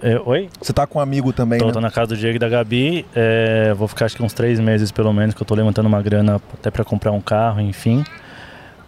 É, 0.03 0.19
oi? 0.19 0.49
Você 0.61 0.73
tá 0.73 0.87
com 0.87 0.99
um 0.99 1.03
amigo 1.03 1.33
também, 1.33 1.61
Tô, 1.61 1.67
né? 1.67 1.73
tô 1.73 1.81
na 1.81 1.91
casa 1.91 2.09
do 2.09 2.17
Diego 2.17 2.35
e 2.37 2.39
da 2.39 2.49
Gabi. 2.49 3.07
é, 3.15 3.73
vou 3.75 3.87
ficar 3.87 4.07
acho 4.07 4.17
que 4.17 4.23
uns 4.23 4.33
três 4.33 4.59
meses 4.59 4.91
pelo 4.91 5.13
menos, 5.13 5.35
que 5.35 5.41
eu 5.43 5.47
tô 5.47 5.55
levantando 5.55 5.87
uma 5.87 6.03
grana 6.03 6.41
até 6.55 6.71
pra 6.71 6.85
comprar 6.85 7.13
um 7.13 7.21
carro, 7.21 7.61
enfim. 7.61 8.05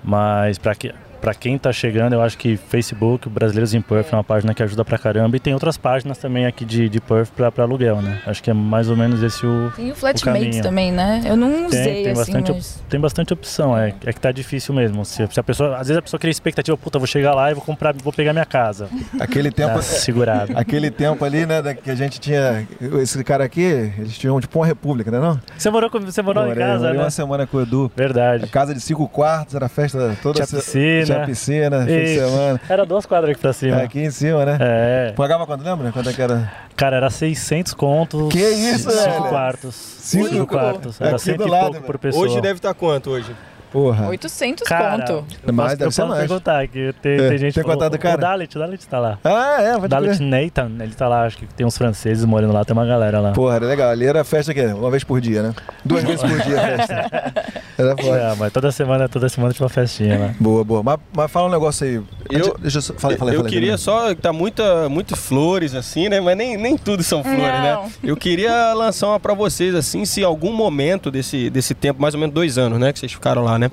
Mas 0.03 0.59
pra, 0.59 0.75
que, 0.75 0.93
pra 1.21 1.35
quem 1.35 1.59
tá 1.59 1.73
chegando, 1.73 2.13
eu 2.13 2.23
acho 2.23 2.37
que 2.39 2.57
Facebook, 2.57 3.29
Brasileiros 3.29 3.75
em 3.75 3.81
Perth, 3.81 4.13
é 4.13 4.17
uma 4.17 4.25
página 4.25 4.55
que 4.55 4.63
ajuda 4.63 4.85
pra 4.85 4.99
caramba. 4.99 5.37
E 5.37 5.41
tem 5.41 5.53
outras 5.55 5.77
páginas 5.77 6.19
também 6.19 6.47
aqui 6.47 6.65
de, 6.65 6.89
de 6.89 7.01
Perth 7.01 7.31
pra, 7.37 7.51
pra 7.51 7.65
aluguel, 7.65 8.01
né? 8.03 8.21
Acho 8.27 8.43
que 8.43 8.51
é 8.51 8.55
mais 8.55 8.89
ou 8.91 8.97
menos 8.97 9.23
esse 9.23 9.45
o. 9.47 9.73
Tem 9.77 9.91
o 9.91 9.95
Flatmates 9.95 10.43
caminho. 10.45 10.63
também, 10.63 10.93
né? 10.93 11.23
Eu 11.27 11.37
não 11.37 11.67
usei 11.67 11.85
Tem, 11.85 12.03
tem, 12.05 12.13
assim, 12.13 12.33
bastante, 12.33 12.53
mas... 12.53 12.85
tem 12.89 13.01
bastante 13.01 13.33
opção, 13.33 13.77
é, 13.77 13.95
é 14.05 14.13
que 14.13 14.21
tá 14.21 14.31
difícil 14.33 14.75
mesmo. 14.75 15.05
Se, 15.05 15.27
se 15.27 15.41
a 15.41 15.43
pessoa, 15.43 15.75
às 15.77 15.89
vezes 15.89 15.99
a 15.99 16.03
pessoa 16.03 16.21
cria 16.21 16.31
expectativa, 16.31 16.77
puta, 16.77 16.99
vou 16.99 17.07
chegar 17.07 17.35
lá 17.35 17.51
e 17.51 17.55
vou 17.55 17.63
comprar, 17.63 17.95
vou 17.95 18.13
pegar 18.13 18.33
minha 18.33 18.45
casa. 18.47 18.89
Aquele 19.21 19.51
tempo. 19.51 19.75
Tá 19.75 19.83
segurado. 19.83 20.53
Aquele 20.57 20.91
tempo 20.91 21.25
ali, 21.25 21.45
né, 21.47 21.75
que 21.75 21.91
a 21.91 21.95
gente 21.95 22.19
tinha. 22.21 22.67
Esse 23.03 23.23
cara 23.25 23.45
aqui, 23.45 23.63
eles 23.63 24.17
tinham 24.19 24.41
tipo 24.41 24.59
uma 24.59 24.67
república, 24.67 25.11
né? 25.11 25.19
Não? 25.19 25.41
Você 25.57 25.71
morou, 25.71 25.91
com, 25.91 26.01
você 26.01 26.23
morou 26.23 26.45
Morei- 26.45 26.63
em 26.63 26.67
casa, 26.67 26.79
morei 26.85 26.97
né? 26.99 27.05
uma 27.05 27.11
semana 27.11 27.47
com 27.47 27.57
o 27.59 27.63
Edu. 27.63 27.91
A 27.95 27.99
Verdade. 27.99 28.47
casa 28.49 28.75
de 28.75 28.81
cinco 28.81 29.09
quartos, 29.09 29.55
era 29.55 29.69
festa 29.69 30.17
toda 30.23 30.35
Tinha 30.37 30.47
se- 30.47 30.57
piscina. 30.57 31.05
Tinha 31.05 31.16
piscina, 31.25 31.81
fim 31.87 31.87
de 32.05 32.15
semana. 32.15 32.61
Era 32.69 32.85
duas 32.85 33.07
quadras 33.07 33.31
aqui 33.33 33.41
pra 33.41 33.53
cima. 33.53 33.77
Aqui 33.83 34.01
em 34.01 34.11
cima, 34.11 34.45
né? 34.45 34.59
É. 34.61 35.13
Pagava 35.17 35.47
quanto, 35.47 35.65
lembra? 35.65 35.91
Quanto 35.93 36.11
é 36.11 36.13
que 36.13 36.21
era? 36.21 36.53
Cara, 36.77 36.97
era 36.97 37.09
600 37.11 37.73
contos. 37.73 38.29
Que 38.33 38.39
isso, 38.39 38.91
Cinco 38.91 39.03
velho? 39.03 39.29
quartos. 39.29 39.75
Cinco? 39.75 40.29
Cinco 40.29 40.47
quartos. 40.47 41.01
Era 41.01 41.11
Aqui 41.17 41.21
cento 41.25 41.47
e 41.47 41.51
lado, 41.51 41.61
pouco 41.63 41.73
velho. 41.75 41.85
por 41.87 41.99
pessoa. 41.99 42.25
Hoje 42.25 42.41
deve 42.41 42.55
estar 42.59 42.75
quanto 42.75 43.11
hoje? 43.11 43.35
Porra. 43.73 44.09
800 44.09 44.67
Cara, 44.69 44.99
conto. 44.99 45.25
eu 45.47 45.53
Mais, 45.53 45.69
posso, 45.71 45.79
deve 45.79 45.89
eu 45.89 45.93
ser 45.93 46.03
posso 46.03 46.13
mais. 46.15 46.21
perguntar, 46.29 46.69
que 46.69 46.95
tem, 47.03 47.13
É, 47.13 47.29
tem 47.29 47.39
gente... 47.39 47.55
tem 47.55 47.65
contato 47.65 47.93
do 47.93 47.97
o, 47.97 47.99
cara? 47.99 48.17
O 48.17 48.21
Dalit, 48.21 48.57
o 48.57 48.59
Dalit 48.61 48.89
tá 48.89 48.99
lá. 48.99 49.19
Ah, 49.25 49.61
é, 49.63 49.73
O 49.77 49.81
pode 49.81 49.89
Dalit. 49.89 50.23
Nathan, 50.23 50.71
ele 50.81 50.95
tá 50.95 51.09
lá, 51.09 51.25
acho 51.25 51.37
que 51.39 51.47
tem 51.47 51.67
uns 51.67 51.77
franceses 51.77 52.25
morando 52.25 52.53
lá, 52.53 52.65
tem 52.65 52.73
uma 52.73 52.87
galera 52.87 53.21
lá. 53.21 53.33
Porra, 53.33 53.57
era 53.57 53.67
legal. 53.67 53.91
Ali 53.91 54.07
era 54.07 54.25
festa 54.25 54.55
que 54.55 54.65
uma 54.67 54.91
vez 54.91 55.05
por 55.05 55.21
dia, 55.21 55.43
né? 55.43 55.55
Duas 55.85 56.03
vezes 56.05 56.21
por 56.21 56.41
dia 56.43 56.61
a 56.61 56.67
festa. 56.79 57.33
Era 57.79 57.95
foda. 57.95 58.17
É, 58.19 58.35
mas 58.37 58.53
toda 58.55 58.73
semana, 58.73 59.07
toda 59.07 59.29
semana 59.29 59.53
tinha 59.53 59.63
uma 59.65 59.69
festinha 59.69 60.19
lá. 60.19 60.35
Boa, 60.41 60.65
boa. 60.65 60.83
Mas, 60.83 60.97
mas 61.15 61.31
fala 61.31 61.47
um 61.49 61.51
negócio 61.51 61.87
aí. 61.87 62.01
Eu- 62.31 62.57
deixa 62.59 62.79
eu 62.79 62.83
só. 62.83 62.95
Falei, 62.95 63.19
falei, 63.19 63.35
eu 63.35 63.41
falei. 63.41 63.53
queria 63.53 63.77
só. 63.77 64.15
Tá 64.15 64.33
muita, 64.33 64.89
muito 64.89 65.15
flores, 65.15 65.75
assim, 65.75 66.09
né? 66.09 66.19
Mas 66.19 66.39
nem, 66.39 66.57
nem 66.57 66.79
tudo 66.79 67.03
são 67.03 67.23
flores, 67.23 67.39
né? 67.43 67.75
Não. 67.75 67.91
Eu 68.03 68.17
queria 68.17 68.73
lançar 68.73 69.09
uma 69.09 69.21
pra 69.21 69.35
vocês, 69.35 69.75
assim, 69.75 70.07
se 70.07 70.25
algum 70.25 70.55
momento 70.55 71.11
desse, 71.11 71.51
desse 71.51 71.75
tempo, 71.75 72.01
mais 72.01 72.15
ou 72.15 72.21
menos 72.21 72.35
dois 72.35 72.57
anos, 72.57 72.79
né? 72.79 72.95
Que 72.95 72.99
vocês 72.99 73.13
ficaram 73.13 73.43
lá, 73.45 73.56
né? 73.59 73.71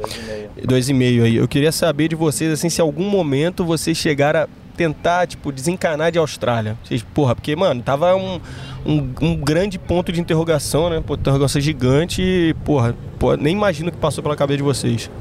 Dois 0.63 0.89
e 0.89 0.93
meio 0.93 1.23
aí. 1.23 1.35
Eu 1.35 1.47
queria 1.47 1.71
saber 1.71 2.07
de 2.07 2.15
vocês, 2.15 2.51
assim, 2.51 2.69
se 2.69 2.81
algum 2.81 3.09
momento 3.09 3.63
vocês 3.65 3.97
chegaram 3.97 4.41
a 4.41 4.47
tentar, 4.75 5.27
tipo, 5.27 5.51
desencanar 5.51 6.11
de 6.11 6.17
Austrália. 6.17 6.77
Vocês, 6.83 7.03
porra, 7.03 7.35
porque, 7.35 7.55
mano, 7.55 7.81
tava 7.81 8.15
um, 8.15 8.39
um, 8.85 9.13
um 9.21 9.35
grande 9.35 9.77
ponto 9.77 10.11
de 10.11 10.19
interrogação, 10.19 10.89
né? 10.89 11.01
Pô, 11.05 11.15
interrogação 11.15 11.61
gigante 11.61 12.21
e, 12.21 12.53
porra, 12.65 12.95
pô, 13.19 13.35
nem 13.35 13.53
imagino 13.53 13.89
o 13.89 13.91
que 13.91 13.97
passou 13.97 14.23
pela 14.23 14.35
cabeça 14.35 14.57
de 14.57 14.63
vocês. 14.63 15.11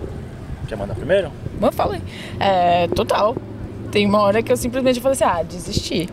Quer 0.68 0.77
mandar 0.77 0.94
primeiro? 0.94 1.31
Mas 1.61 1.70
eu 1.70 1.72
falei. 1.72 2.01
É, 2.40 2.88
total. 2.88 3.37
Tem 3.90 4.07
uma 4.07 4.20
hora 4.20 4.42
que 4.42 4.51
eu 4.51 4.57
simplesmente 4.57 5.01
falei 5.01 5.12
assim, 5.12 5.25
ah, 5.25 5.42
desisti. 5.42 6.09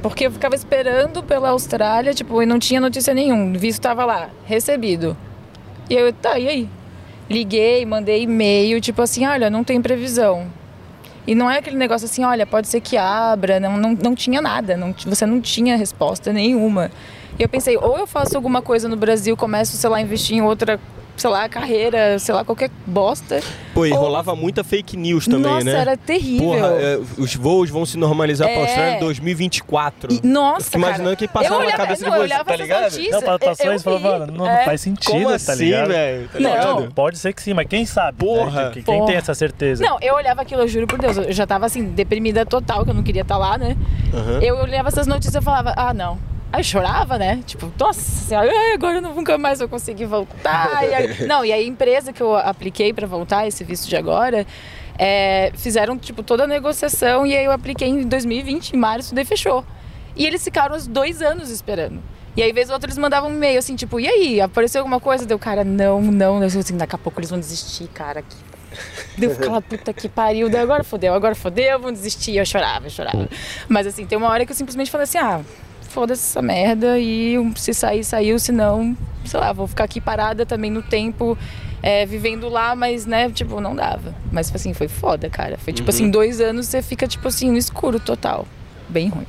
Porque 0.00 0.26
eu 0.26 0.30
ficava 0.30 0.54
esperando 0.54 1.22
pela 1.22 1.48
Austrália, 1.48 2.14
tipo, 2.14 2.40
e 2.40 2.46
não 2.46 2.60
tinha 2.60 2.80
notícia 2.80 3.12
nenhuma. 3.12 3.56
O 3.56 3.58
visto 3.58 3.82
tava 3.82 4.04
lá, 4.04 4.30
recebido. 4.44 5.16
E 5.90 5.94
eu, 5.94 6.12
tá, 6.12 6.38
e 6.38 6.48
aí? 6.48 6.68
Liguei, 7.28 7.84
mandei 7.84 8.22
e-mail, 8.22 8.80
tipo 8.80 9.02
assim, 9.02 9.26
olha, 9.26 9.50
não 9.50 9.64
tem 9.64 9.82
previsão. 9.82 10.46
E 11.26 11.34
não 11.34 11.50
é 11.50 11.58
aquele 11.58 11.76
negócio 11.76 12.04
assim, 12.04 12.24
olha, 12.24 12.46
pode 12.46 12.68
ser 12.68 12.80
que 12.80 12.96
abra, 12.96 13.58
não, 13.58 13.76
não, 13.76 13.92
não 13.94 14.14
tinha 14.14 14.40
nada, 14.40 14.76
não, 14.76 14.94
você 15.04 15.26
não 15.26 15.40
tinha 15.40 15.76
resposta 15.76 16.32
nenhuma. 16.32 16.90
E 17.38 17.42
eu 17.42 17.48
pensei, 17.48 17.76
ou 17.76 17.98
eu 17.98 18.06
faço 18.06 18.36
alguma 18.36 18.62
coisa 18.62 18.88
no 18.88 18.96
Brasil, 18.96 19.36
começo, 19.36 19.76
sei 19.76 19.90
lá, 19.90 19.96
a 19.96 20.00
investir 20.00 20.36
em 20.36 20.42
outra, 20.42 20.78
sei 21.16 21.30
lá, 21.30 21.48
carreira, 21.48 22.18
sei 22.18 22.34
lá, 22.34 22.44
qualquer 22.44 22.70
bosta. 22.86 23.40
Pô, 23.74 23.84
e 23.86 23.92
Ou- 23.92 23.98
rolava 23.98 24.34
muita 24.36 24.62
fake 24.64 24.96
news 24.96 25.26
também, 25.26 25.50
Nossa, 25.52 25.64
né? 25.64 25.72
era 25.80 25.96
terrível. 25.96 26.48
Porra, 26.48 26.66
é, 26.78 26.98
os 27.18 27.34
voos 27.34 27.70
vão 27.70 27.84
se 27.86 27.96
normalizar 27.98 28.48
pra 28.48 28.56
É. 28.58 28.62
Austrália 28.62 28.96
em 28.96 29.00
2024. 29.00 30.12
E- 30.12 30.26
nossa, 30.26 30.60
Eu 30.60 30.64
fico 30.64 30.78
imaginando 30.78 31.04
cara, 31.04 31.16
que 31.16 31.28
passava 31.28 31.54
eu 31.54 31.58
na 31.58 31.64
olhava, 31.66 31.82
cabeça 31.82 32.04
de 32.04 32.10
não, 32.10 32.16
eu 32.16 32.20
vocês, 32.22 32.30
olhava 32.32 32.44
tá 32.50 32.56
ligado? 32.56 32.82
notícias, 32.84 33.10
Não, 33.12 33.22
pa- 33.22 33.38
passou 33.38 33.66
eu 33.66 33.72
isso 33.74 33.82
e 33.82 33.84
falou, 33.84 33.98
vi. 33.98 34.04
mano, 34.04 34.32
não, 34.32 34.46
É. 34.48 34.58
não 34.58 34.64
faz 34.64 34.80
sentido, 34.80 35.10
Como 35.12 35.28
tá 35.28 35.34
assim, 35.34 35.64
ligado? 35.64 35.88
velho? 35.88 36.28
Tá 36.28 36.40
Não. 36.40 36.50
ligado? 36.50 36.80
Não, 36.80 36.90
pode 36.90 37.18
ser 37.18 37.32
que 37.32 37.42
sim, 37.42 37.54
mas 37.54 37.66
quem 37.66 37.84
sabe? 37.86 38.12
né? 38.12 38.16
Porra. 38.18 38.70
Que- 38.70 38.82
Quem 38.82 38.94
Porra. 38.98 39.06
tem 39.06 39.16
essa 39.16 39.34
certeza? 39.34 39.82
Não, 39.84 39.98
eu 40.00 40.14
olhava 40.14 40.42
aquilo, 40.42 40.62
eu 40.62 40.68
juro 40.68 40.86
por 40.86 40.98
Deus, 40.98 41.16
eu 41.16 41.32
já 41.32 41.46
tava 41.46 41.66
assim, 41.66 41.82
deprimida 41.84 42.44
total, 42.46 42.84
que 42.84 42.90
eu 42.90 42.94
não 42.94 43.02
queria 43.02 43.22
estar 43.22 43.36
lá, 43.36 43.56
né? 43.58 43.76
Aham. 44.14 44.40
Eu 44.42 44.56
olhava 44.58 44.88
essas 44.88 45.06
notícias 45.06 45.34
e 45.34 45.40
falava, 45.44 45.74
ah, 45.76 45.92
não. 45.92 46.18
Aí 46.52 46.60
eu 46.60 46.64
chorava, 46.64 47.18
né? 47.18 47.42
Tipo, 47.44 47.70
nossa 47.78 48.00
senhora, 48.00 48.50
agora 48.74 48.96
eu 48.98 49.02
nunca 49.02 49.36
mais 49.36 49.58
vou 49.58 49.68
conseguir 49.68 50.06
voltar. 50.06 50.84
E 50.88 50.94
aí- 50.94 51.26
não, 51.26 51.44
e 51.44 51.52
aí 51.52 51.64
a 51.64 51.66
empresa 51.66 52.12
que 52.12 52.22
eu 52.22 52.34
apliquei 52.36 52.92
pra 52.92 53.06
voltar, 53.06 53.46
esse 53.46 53.62
visto 53.64 53.88
de 53.88 53.96
agora, 53.96 54.46
é, 54.98 55.52
fizeram, 55.56 55.98
tipo, 55.98 56.22
toda 56.22 56.44
a 56.44 56.46
negociação 56.46 57.26
e 57.26 57.36
aí 57.36 57.44
eu 57.44 57.52
apliquei 57.52 57.88
em 57.88 58.02
2020, 58.06 58.70
em 58.72 58.76
março, 58.78 59.14
daí 59.14 59.24
fechou. 59.24 59.64
E 60.14 60.24
eles 60.24 60.42
ficaram 60.42 60.74
os 60.74 60.86
dois 60.86 61.20
anos 61.20 61.50
esperando. 61.50 62.00
E 62.36 62.42
aí, 62.42 62.52
vez 62.52 62.68
ou 62.68 62.74
outra, 62.74 62.86
eles 62.88 62.98
mandavam 62.98 63.30
um 63.30 63.34
e-mail 63.34 63.58
assim, 63.58 63.74
tipo, 63.76 63.98
e 63.98 64.06
aí, 64.06 64.40
apareceu 64.40 64.80
alguma 64.80 65.00
coisa? 65.00 65.24
Deu, 65.26 65.38
cara, 65.38 65.64
não, 65.64 66.00
não. 66.02 66.42
Eu 66.42 66.46
assim, 66.46 66.76
daqui 66.76 66.94
a 66.94 66.98
pouco 66.98 67.18
eles 67.18 67.30
vão 67.30 67.38
desistir, 67.40 67.88
cara. 67.88 68.22
Que... 68.22 68.36
Deu 69.18 69.32
aquela 69.32 69.62
puta 69.62 69.90
que 69.94 70.06
pariu, 70.06 70.50
daí 70.50 70.60
agora 70.60 70.84
fodeu, 70.84 71.14
agora 71.14 71.34
fodeu, 71.34 71.78
vão 71.80 71.90
desistir. 71.92 72.36
Eu 72.36 72.44
chorava, 72.44 72.86
eu 72.86 72.90
chorava. 72.90 73.26
Mas 73.68 73.86
assim, 73.86 74.04
tem 74.04 74.18
uma 74.18 74.28
hora 74.28 74.44
que 74.44 74.52
eu 74.52 74.56
simplesmente 74.56 74.90
falei 74.90 75.04
assim, 75.04 75.16
ah, 75.16 75.40
foda-se 75.96 76.22
essa 76.22 76.42
merda 76.42 76.98
e 76.98 77.36
se 77.56 77.72
sair, 77.72 78.04
saiu, 78.04 78.38
senão, 78.38 78.94
sei 79.24 79.40
lá, 79.40 79.50
vou 79.50 79.66
ficar 79.66 79.84
aqui 79.84 79.98
parada 79.98 80.44
também 80.44 80.70
no 80.70 80.82
tempo, 80.82 81.38
é, 81.82 82.04
vivendo 82.04 82.50
lá, 82.50 82.76
mas, 82.76 83.06
né, 83.06 83.30
tipo, 83.30 83.58
não 83.62 83.74
dava. 83.74 84.14
Mas, 84.30 84.54
assim, 84.54 84.74
foi 84.74 84.88
foda, 84.88 85.30
cara. 85.30 85.56
Foi, 85.56 85.72
tipo 85.72 85.88
Uhum. 85.90 85.94
assim, 85.96 86.10
dois 86.10 86.38
anos 86.38 86.66
você 86.66 86.82
fica, 86.82 87.08
tipo 87.08 87.26
assim, 87.26 87.50
no 87.50 87.56
escuro 87.56 87.98
total. 87.98 88.46
Bem 88.90 89.08
ruim. 89.08 89.24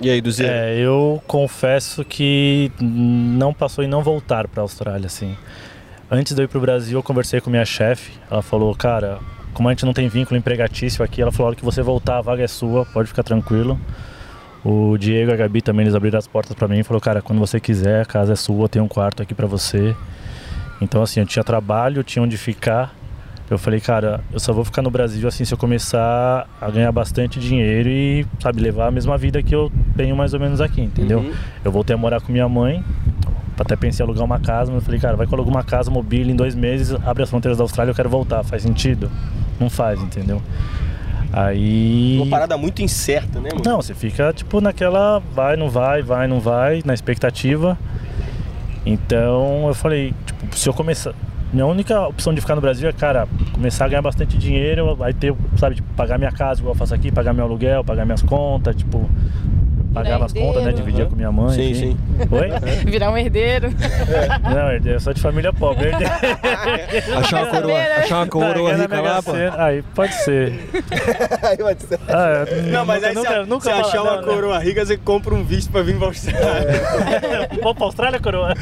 E 0.00 0.10
aí, 0.10 0.20
do 0.20 0.32
Zé? 0.32 0.72
É, 0.72 0.78
eu 0.80 1.22
confesso 1.28 2.04
que 2.04 2.72
não 2.80 3.54
passou 3.54 3.84
em 3.84 3.86
não 3.86 4.02
voltar 4.02 4.48
para 4.48 4.62
a 4.62 4.64
Austrália, 4.64 5.06
assim. 5.06 5.36
Antes 6.10 6.34
de 6.34 6.42
eu 6.42 6.44
ir 6.46 6.48
pro 6.48 6.60
Brasil, 6.60 6.98
eu 6.98 7.02
conversei 7.04 7.40
com 7.40 7.50
minha 7.50 7.64
chefe. 7.64 8.10
Ela 8.28 8.42
falou, 8.42 8.74
cara, 8.74 9.20
como 9.52 9.68
a 9.68 9.72
gente 9.72 9.86
não 9.86 9.92
tem 9.92 10.08
vínculo 10.08 10.36
empregatício 10.36 11.04
aqui, 11.04 11.22
ela 11.22 11.30
falou, 11.30 11.46
a 11.46 11.48
hora 11.50 11.56
que 11.56 11.64
você 11.64 11.82
voltar, 11.82 12.18
a 12.18 12.20
vaga 12.20 12.42
é 12.42 12.48
sua, 12.48 12.84
pode 12.84 13.06
ficar 13.06 13.22
tranquilo. 13.22 13.78
O 14.64 14.96
Diego 14.96 15.30
e 15.30 15.34
a 15.34 15.36
Gabi 15.36 15.60
também, 15.60 15.84
eles 15.84 15.94
abriram 15.94 16.18
as 16.18 16.26
portas 16.26 16.56
para 16.56 16.66
mim 16.66 16.78
e 16.78 16.82
falou, 16.82 17.00
cara, 17.00 17.20
quando 17.20 17.38
você 17.38 17.60
quiser, 17.60 18.00
a 18.00 18.04
casa 18.06 18.32
é 18.32 18.36
sua, 18.36 18.68
tem 18.68 18.80
um 18.80 18.88
quarto 18.88 19.22
aqui 19.22 19.34
para 19.34 19.46
você. 19.46 19.94
Então, 20.80 21.02
assim, 21.02 21.20
eu 21.20 21.26
tinha 21.26 21.44
trabalho, 21.44 22.02
tinha 22.02 22.22
onde 22.22 22.38
ficar. 22.38 22.94
Eu 23.50 23.58
falei, 23.58 23.78
cara, 23.78 24.24
eu 24.32 24.40
só 24.40 24.54
vou 24.54 24.64
ficar 24.64 24.80
no 24.80 24.90
Brasil 24.90 25.28
assim 25.28 25.44
se 25.44 25.52
eu 25.52 25.58
começar 25.58 26.48
a 26.58 26.70
ganhar 26.70 26.90
bastante 26.90 27.38
dinheiro 27.38 27.90
e, 27.90 28.26
sabe, 28.40 28.60
levar 28.62 28.86
a 28.86 28.90
mesma 28.90 29.18
vida 29.18 29.42
que 29.42 29.54
eu 29.54 29.70
tenho 29.94 30.16
mais 30.16 30.32
ou 30.32 30.40
menos 30.40 30.62
aqui, 30.62 30.80
entendeu? 30.80 31.18
Uhum. 31.18 31.32
Eu 31.62 31.70
voltei 31.70 31.94
a 31.94 31.98
morar 31.98 32.22
com 32.22 32.32
minha 32.32 32.48
mãe, 32.48 32.82
até 33.58 33.76
pensei 33.76 34.02
em 34.02 34.06
alugar 34.06 34.24
uma 34.24 34.40
casa, 34.40 34.72
mas 34.72 34.80
eu 34.80 34.86
falei, 34.86 34.98
cara, 34.98 35.14
vai 35.14 35.26
que 35.26 35.34
eu 35.34 35.36
alugo 35.36 35.50
uma 35.50 35.62
casa 35.62 35.90
mobília 35.90 36.32
em 36.32 36.36
dois 36.36 36.54
meses, 36.54 36.96
abre 37.04 37.22
as 37.22 37.28
fronteiras 37.28 37.58
da 37.58 37.64
Austrália, 37.64 37.90
eu 37.90 37.94
quero 37.94 38.08
voltar, 38.08 38.42
faz 38.42 38.62
sentido? 38.62 39.10
Não 39.60 39.68
faz, 39.68 40.00
entendeu? 40.02 40.40
Aí. 41.36 42.16
Uma 42.20 42.30
parada 42.30 42.56
muito 42.56 42.80
incerta, 42.80 43.40
né, 43.40 43.50
mano? 43.50 43.64
Não, 43.64 43.82
você 43.82 43.92
fica 43.92 44.32
tipo 44.32 44.60
naquela 44.60 45.18
vai, 45.18 45.56
não 45.56 45.68
vai, 45.68 46.00
vai, 46.00 46.28
não 46.28 46.38
vai, 46.38 46.80
na 46.84 46.94
expectativa. 46.94 47.76
Então 48.86 49.66
eu 49.66 49.74
falei, 49.74 50.14
tipo, 50.24 50.56
se 50.56 50.68
eu 50.68 50.72
começar. 50.72 51.12
Minha 51.52 51.66
única 51.66 52.08
opção 52.08 52.32
de 52.34 52.40
ficar 52.40 52.54
no 52.54 52.60
Brasil 52.60 52.88
é, 52.88 52.92
cara, 52.92 53.28
começar 53.52 53.84
a 53.84 53.88
ganhar 53.88 54.02
bastante 54.02 54.36
dinheiro, 54.38 54.94
vai 54.94 55.12
ter, 55.12 55.34
sabe, 55.56 55.76
tipo, 55.76 55.88
pagar 55.94 56.18
minha 56.18 56.32
casa 56.32 56.60
igual 56.60 56.74
eu 56.74 56.78
faço 56.78 56.94
aqui, 56.94 57.10
pagar 57.10 57.32
meu 57.32 57.44
aluguel, 57.44 57.84
pagar 57.84 58.04
minhas 58.04 58.22
contas, 58.22 58.74
tipo, 58.76 59.08
pagar 59.94 60.22
as 60.22 60.32
contas, 60.32 60.62
né? 60.62 60.68
herdeiro. 60.70 60.76
Dividir 60.76 61.06
com 61.06 61.16
minha 61.16 61.32
mãe. 61.32 61.54
Sim, 61.54 61.70
enfim. 61.70 61.98
sim. 62.18 62.28
Oi? 62.30 62.50
Virar 62.90 63.10
um 63.10 63.16
herdeiro. 63.18 63.70
Não, 64.42 64.70
herdeiro, 64.72 64.96
eu 64.96 65.00
sou 65.00 65.14
de 65.14 65.20
família 65.20 65.52
pobre. 65.52 65.88
herdeiro. 65.88 66.12
Achar 67.18 67.44
uma 67.44 67.50
coroa, 67.60 67.78
achar 67.98 68.16
uma 68.16 68.26
coroa 68.26 68.70
Tá, 68.74 68.76
rica 68.82 69.00
lá, 69.00 69.22
pô. 69.22 69.32
Aí, 69.58 69.82
pode 69.94 70.14
ser. 70.24 70.52
Aí 71.42 71.56
vai 71.56 71.76
ser. 71.78 71.98
Ah, 72.08 72.44
Não, 72.70 72.84
mas 72.84 73.02
aí 73.04 73.14
nunca, 73.14 73.42
se, 73.42 73.48
nunca, 73.48 73.64
se 73.64 73.70
achar 73.70 74.02
uma 74.02 74.16
não, 74.16 74.22
não. 74.22 74.28
coroa 74.34 74.58
rica, 74.58 74.84
você 74.84 74.96
compra 74.96 75.34
um 75.34 75.44
visto 75.44 75.70
pra 75.70 75.82
vir 75.82 75.96
pra 75.96 76.08
Austrália. 76.08 76.82
Vamos 77.62 77.74
pra 77.76 77.84
Austrália, 77.86 78.20
coroa? 78.20 78.54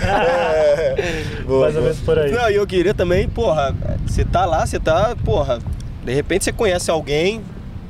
Boa, 1.47 1.63
Mais 1.63 1.77
ou 1.77 1.83
menos 1.83 2.01
por 2.01 2.19
aí. 2.19 2.31
Não, 2.31 2.51
e 2.51 2.55
eu 2.57 2.67
queria 2.67 2.95
também, 2.95 3.29
porra, 3.29 3.75
você 4.07 4.25
tá 4.25 4.45
lá, 4.45 4.67
você 4.67 4.79
tá, 4.79 5.15
porra, 5.25 5.59
de 6.05 6.13
repente 6.13 6.45
você 6.45 6.53
conhece 6.53 6.91
alguém, 6.91 7.41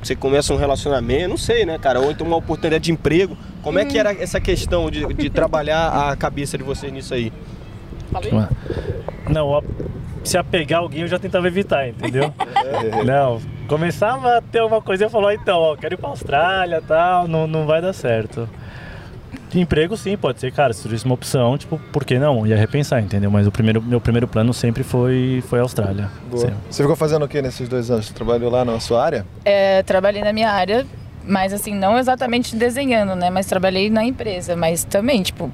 você 0.03 0.17
começa 0.17 0.53
um 0.53 0.57
relacionamento, 0.57 1.29
não 1.29 1.37
sei, 1.37 1.65
né, 1.65 1.79
cara? 1.79 2.01
Ou 2.01 2.11
então 2.11 2.27
uma 2.27 2.37
oportunidade 2.37 2.85
de 2.85 2.93
emprego. 2.93 3.37
Como 3.63 3.79
é 3.79 3.85
que 3.85 3.99
era 3.99 4.13
essa 4.13 4.41
questão 4.41 4.91
de, 4.91 5.07
de 5.15 5.31
trabalhar 5.31 6.11
a 6.11 6.17
cabeça 6.17 6.59
de 6.59 6.65
vocês 6.65 6.93
nisso 6.93 7.15
aí? 7.15 7.33
Não, 9.31 9.63
se 10.25 10.37
apegar 10.37 10.81
alguém 10.81 11.03
eu 11.03 11.09
já 11.09 11.19
tentava 11.19 11.47
evitar, 11.47 11.89
entendeu? 11.89 12.33
não, 13.05 13.41
começava 13.69 14.39
a 14.39 14.43
ter 14.43 14.63
uma 14.63 14.83
coisa 14.83 15.05
e 15.05 15.07
eu 15.07 15.11
falava, 15.11 15.35
então, 15.35 15.59
ó, 15.59 15.77
quero 15.77 15.95
ir 15.95 15.97
pra 15.97 16.11
Austrália 16.11 16.77
e 16.79 16.83
tal, 16.87 17.29
não, 17.29 17.47
não 17.47 17.67
vai 17.67 17.81
dar 17.81 17.93
certo. 17.93 18.49
De 19.53 19.61
emprego 19.61 19.95
sim, 19.99 20.17
pode 20.17 20.41
ser, 20.41 20.51
cara, 20.51 20.73
se 20.73 20.81
surgisse 20.81 21.05
uma 21.05 21.13
opção, 21.15 21.59
tipo, 21.59 21.79
por 21.93 22.07
que 22.07 22.19
não? 22.19 22.47
Ia 22.47 22.57
repensar, 22.57 23.03
entendeu? 23.03 23.31
Mas 23.31 23.47
o 23.47 23.53
primeiro, 23.53 23.83
meu 23.83 24.01
primeiro 24.01 24.27
plano 24.27 24.55
sempre 24.55 24.83
foi, 24.83 25.45
foi 25.47 25.59
a 25.59 25.63
Austrália. 25.63 26.09
Você 26.31 26.83
ficou 26.83 26.97
fazendo 26.97 27.27
o 27.27 27.29
que 27.29 27.43
nesses 27.43 27.69
dois 27.69 27.91
anos? 27.91 28.07
Você 28.07 28.15
trabalhou 28.15 28.51
lá 28.51 28.65
na 28.65 28.81
sua 28.81 29.05
área? 29.05 29.27
É, 29.45 29.83
trabalhei 29.83 30.25
na 30.25 30.33
minha 30.33 30.51
área, 30.51 30.87
mas 31.23 31.53
assim, 31.53 31.75
não 31.75 31.99
exatamente 31.99 32.57
desenhando, 32.57 33.15
né? 33.15 33.29
Mas 33.29 33.45
trabalhei 33.45 33.91
na 33.91 34.03
empresa, 34.03 34.57
mas 34.57 34.85
também, 34.85 35.23
tipo, 35.23 35.53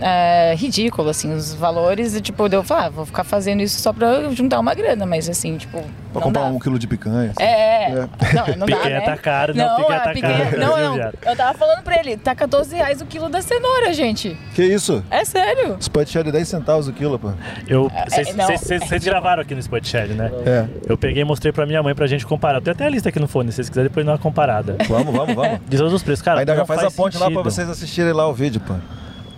é, 0.00 0.54
ridículo, 0.56 1.08
assim, 1.10 1.32
os 1.34 1.54
valores, 1.54 2.14
e 2.14 2.20
tipo, 2.20 2.46
eu 2.46 2.62
falei, 2.62 2.86
ah, 2.86 2.88
vou 2.90 3.06
ficar 3.06 3.24
fazendo 3.24 3.60
isso 3.62 3.80
só 3.80 3.92
pra 3.92 4.28
juntar 4.30 4.58
uma 4.60 4.74
grana, 4.74 5.04
mas 5.06 5.28
assim, 5.28 5.56
tipo, 5.56 5.78
Pra 5.80 6.14
não 6.14 6.20
comprar 6.22 6.42
dá. 6.42 6.46
um 6.48 6.58
quilo 6.58 6.78
de 6.78 6.86
picanha? 6.86 7.32
É, 7.38 7.44
é. 7.44 7.84
É. 7.90 7.94
Não, 8.34 8.46
não 8.58 8.66
dá, 8.66 8.76
Picanha 8.78 8.98
né? 9.00 9.04
tá 9.04 9.16
caro, 9.16 9.54
não, 9.54 9.76
picanha 9.76 9.98
a 9.98 10.02
tá 10.04 10.20
caro. 10.20 10.58
Não, 10.60 10.96
não. 10.96 11.12
Eu 11.26 11.36
tava 11.36 11.58
falando 11.58 11.82
pra 11.82 11.98
ele, 11.98 12.16
tá 12.16 12.34
14 12.34 12.74
reais 12.74 13.00
o 13.00 13.06
quilo 13.06 13.28
da 13.28 13.42
cenoura, 13.42 13.92
gente. 13.92 14.36
Que 14.54 14.62
isso? 14.64 15.04
É 15.10 15.24
sério. 15.24 15.76
Spot 15.80 16.08
de 16.08 16.32
10 16.32 16.48
centavos 16.48 16.88
o 16.88 16.92
quilo, 16.92 17.18
pô. 17.18 17.30
Eu, 17.66 17.90
É, 17.94 18.32
não. 18.34 18.46
Vocês 18.46 19.04
gravaram 19.04 19.42
aqui 19.42 19.54
no 19.54 19.62
Spotify, 19.62 20.08
né? 20.08 20.30
É. 20.46 20.66
Eu 20.86 20.96
peguei 20.96 21.22
e 21.22 21.24
mostrei 21.24 21.52
pra 21.52 21.66
minha 21.66 21.82
mãe 21.82 21.94
pra 21.94 22.06
gente 22.06 22.26
comparar. 22.26 22.60
Tem 22.60 22.72
até 22.72 22.86
a 22.86 22.88
lista 22.88 23.08
aqui 23.08 23.18
no 23.20 23.28
fone, 23.28 23.50
se 23.50 23.56
vocês 23.56 23.68
quiserem 23.68 23.88
depois 23.88 24.04
dar 24.06 24.12
uma 24.12 24.18
comparada. 24.18 24.76
Vamos, 24.88 25.14
vamos, 25.14 25.34
vamos. 25.34 25.58
De 25.68 25.76
todos 25.76 25.92
os 25.92 26.02
preços, 26.02 26.22
cara. 26.22 26.40
Ainda 26.40 26.52
já 26.54 26.58
não 26.60 26.66
faz, 26.66 26.82
a 26.82 26.90
ponte 26.90 27.14
lá 27.18 27.26
sentido. 27.26 27.42
pra 27.42 27.50
vocês 27.50 27.68
assistirem 27.68 28.12
lá 28.12 28.26
o 28.28 28.32
vídeo, 28.32 28.60
pô. 28.60 28.74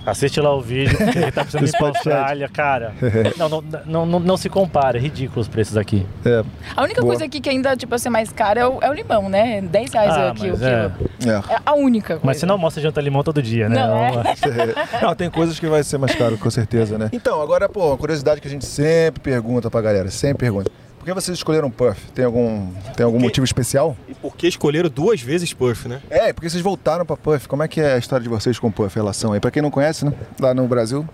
Assiste 0.07 0.41
lá 0.41 0.55
o 0.55 0.61
vídeo, 0.61 0.97
porque 0.97 1.19
ele 1.19 1.31
tá 1.33 1.43
precisando 1.43 1.69
ir 1.69 1.73
pra. 1.77 1.89
Austrália, 1.89 2.49
cara. 2.49 2.93
Não, 3.37 3.49
não, 3.49 3.65
não, 3.87 4.07
não, 4.07 4.21
não 4.21 4.37
se 4.37 4.49
compara, 4.49 4.97
é 4.99 5.01
ridículo 5.01 5.41
os 5.41 5.49
preços 5.49 5.77
aqui. 5.77 6.07
É. 6.25 6.43
A 6.77 6.83
única 6.83 7.01
Boa. 7.01 7.13
coisa 7.13 7.25
aqui 7.27 7.41
que 7.41 7.49
ainda, 7.49 7.77
tipo 7.77 7.95
assim, 7.95 8.09
mais 8.09 8.33
cara 8.33 8.61
é 8.61 8.67
o, 8.67 8.79
é 8.83 8.91
o 8.91 8.93
limão, 8.93 9.29
né? 9.29 9.61
10 9.63 9.93
reais 9.93 10.11
Ah, 10.11 10.31
aqui 10.31 10.47
o 10.47 10.51
mas 10.51 10.61
quilo. 10.61 10.65
é. 10.65 10.91
É. 11.27 11.55
É 11.55 11.59
a 11.65 11.75
única 11.75 12.09
coisa. 12.15 12.23
Mas 12.27 12.37
você 12.39 12.47
não 12.47 12.55
almoça 12.55 12.81
e 12.81 12.83
janta 12.83 13.01
limão 13.01 13.23
todo 13.23 13.43
dia, 13.43 13.69
né? 13.69 13.77
Não, 13.77 13.97
é. 14.05 14.23
Não, 15.03 15.15
tem 15.15 15.31
coisas 15.31 15.59
que 15.59 15.67
vai 15.67 15.83
ser 15.83 15.99
mais 15.99 16.15
caro, 16.15 16.37
com 16.39 16.51
certeza, 16.51 16.97
né? 16.99 17.09
Então, 17.13 17.41
agora, 17.41 17.69
pô, 17.69 17.89
uma 17.89 17.97
curiosidade 17.97 18.41
que 18.41 18.49
a 18.49 18.51
gente 18.51 18.65
sempre 18.65 19.21
pergunta 19.21 19.71
pra 19.71 19.81
galera, 19.81 20.11
sempre 20.11 20.39
pergunta. 20.47 20.71
Por 21.01 21.07
que 21.07 21.15
vocês 21.15 21.37
escolheram 21.39 21.71
Puff? 21.71 21.99
Tem 22.13 22.25
algum, 22.25 22.71
tem 22.95 23.05
algum 23.05 23.17
Porque- 23.17 23.25
motivo 23.25 23.45
especial? 23.45 23.97
E 24.07 24.15
por 24.15 24.37
que 24.37 24.47
escolheram 24.47 24.89
duas 24.89 25.21
vezes 25.21 25.53
Puff, 25.55 25.89
né? 25.89 26.01
É, 26.11 26.31
porque 26.33 26.49
vocês 26.49 26.63
voltaram 26.63 27.05
pra 27.07 27.17
Puff. 27.17 27.49
Como 27.49 27.63
é 27.63 27.69
que 27.69 27.81
é 27.81 27.95
a 27.95 27.99
história 27.99 28.23
de 28.23 28.29
vocês 28.29 28.59
com 28.59 28.69
o 28.69 28.73
Puff, 28.73 28.97
a 28.99 29.03
relação 29.03 29.33
aí? 29.33 29.41
Pra 29.41 29.51
quem 29.51 29.63
não 29.63 29.71
conhece, 29.71 30.05
né? 30.05 30.13
Lá 30.39 30.53
no 30.55 30.69
Brasil. 30.69 31.09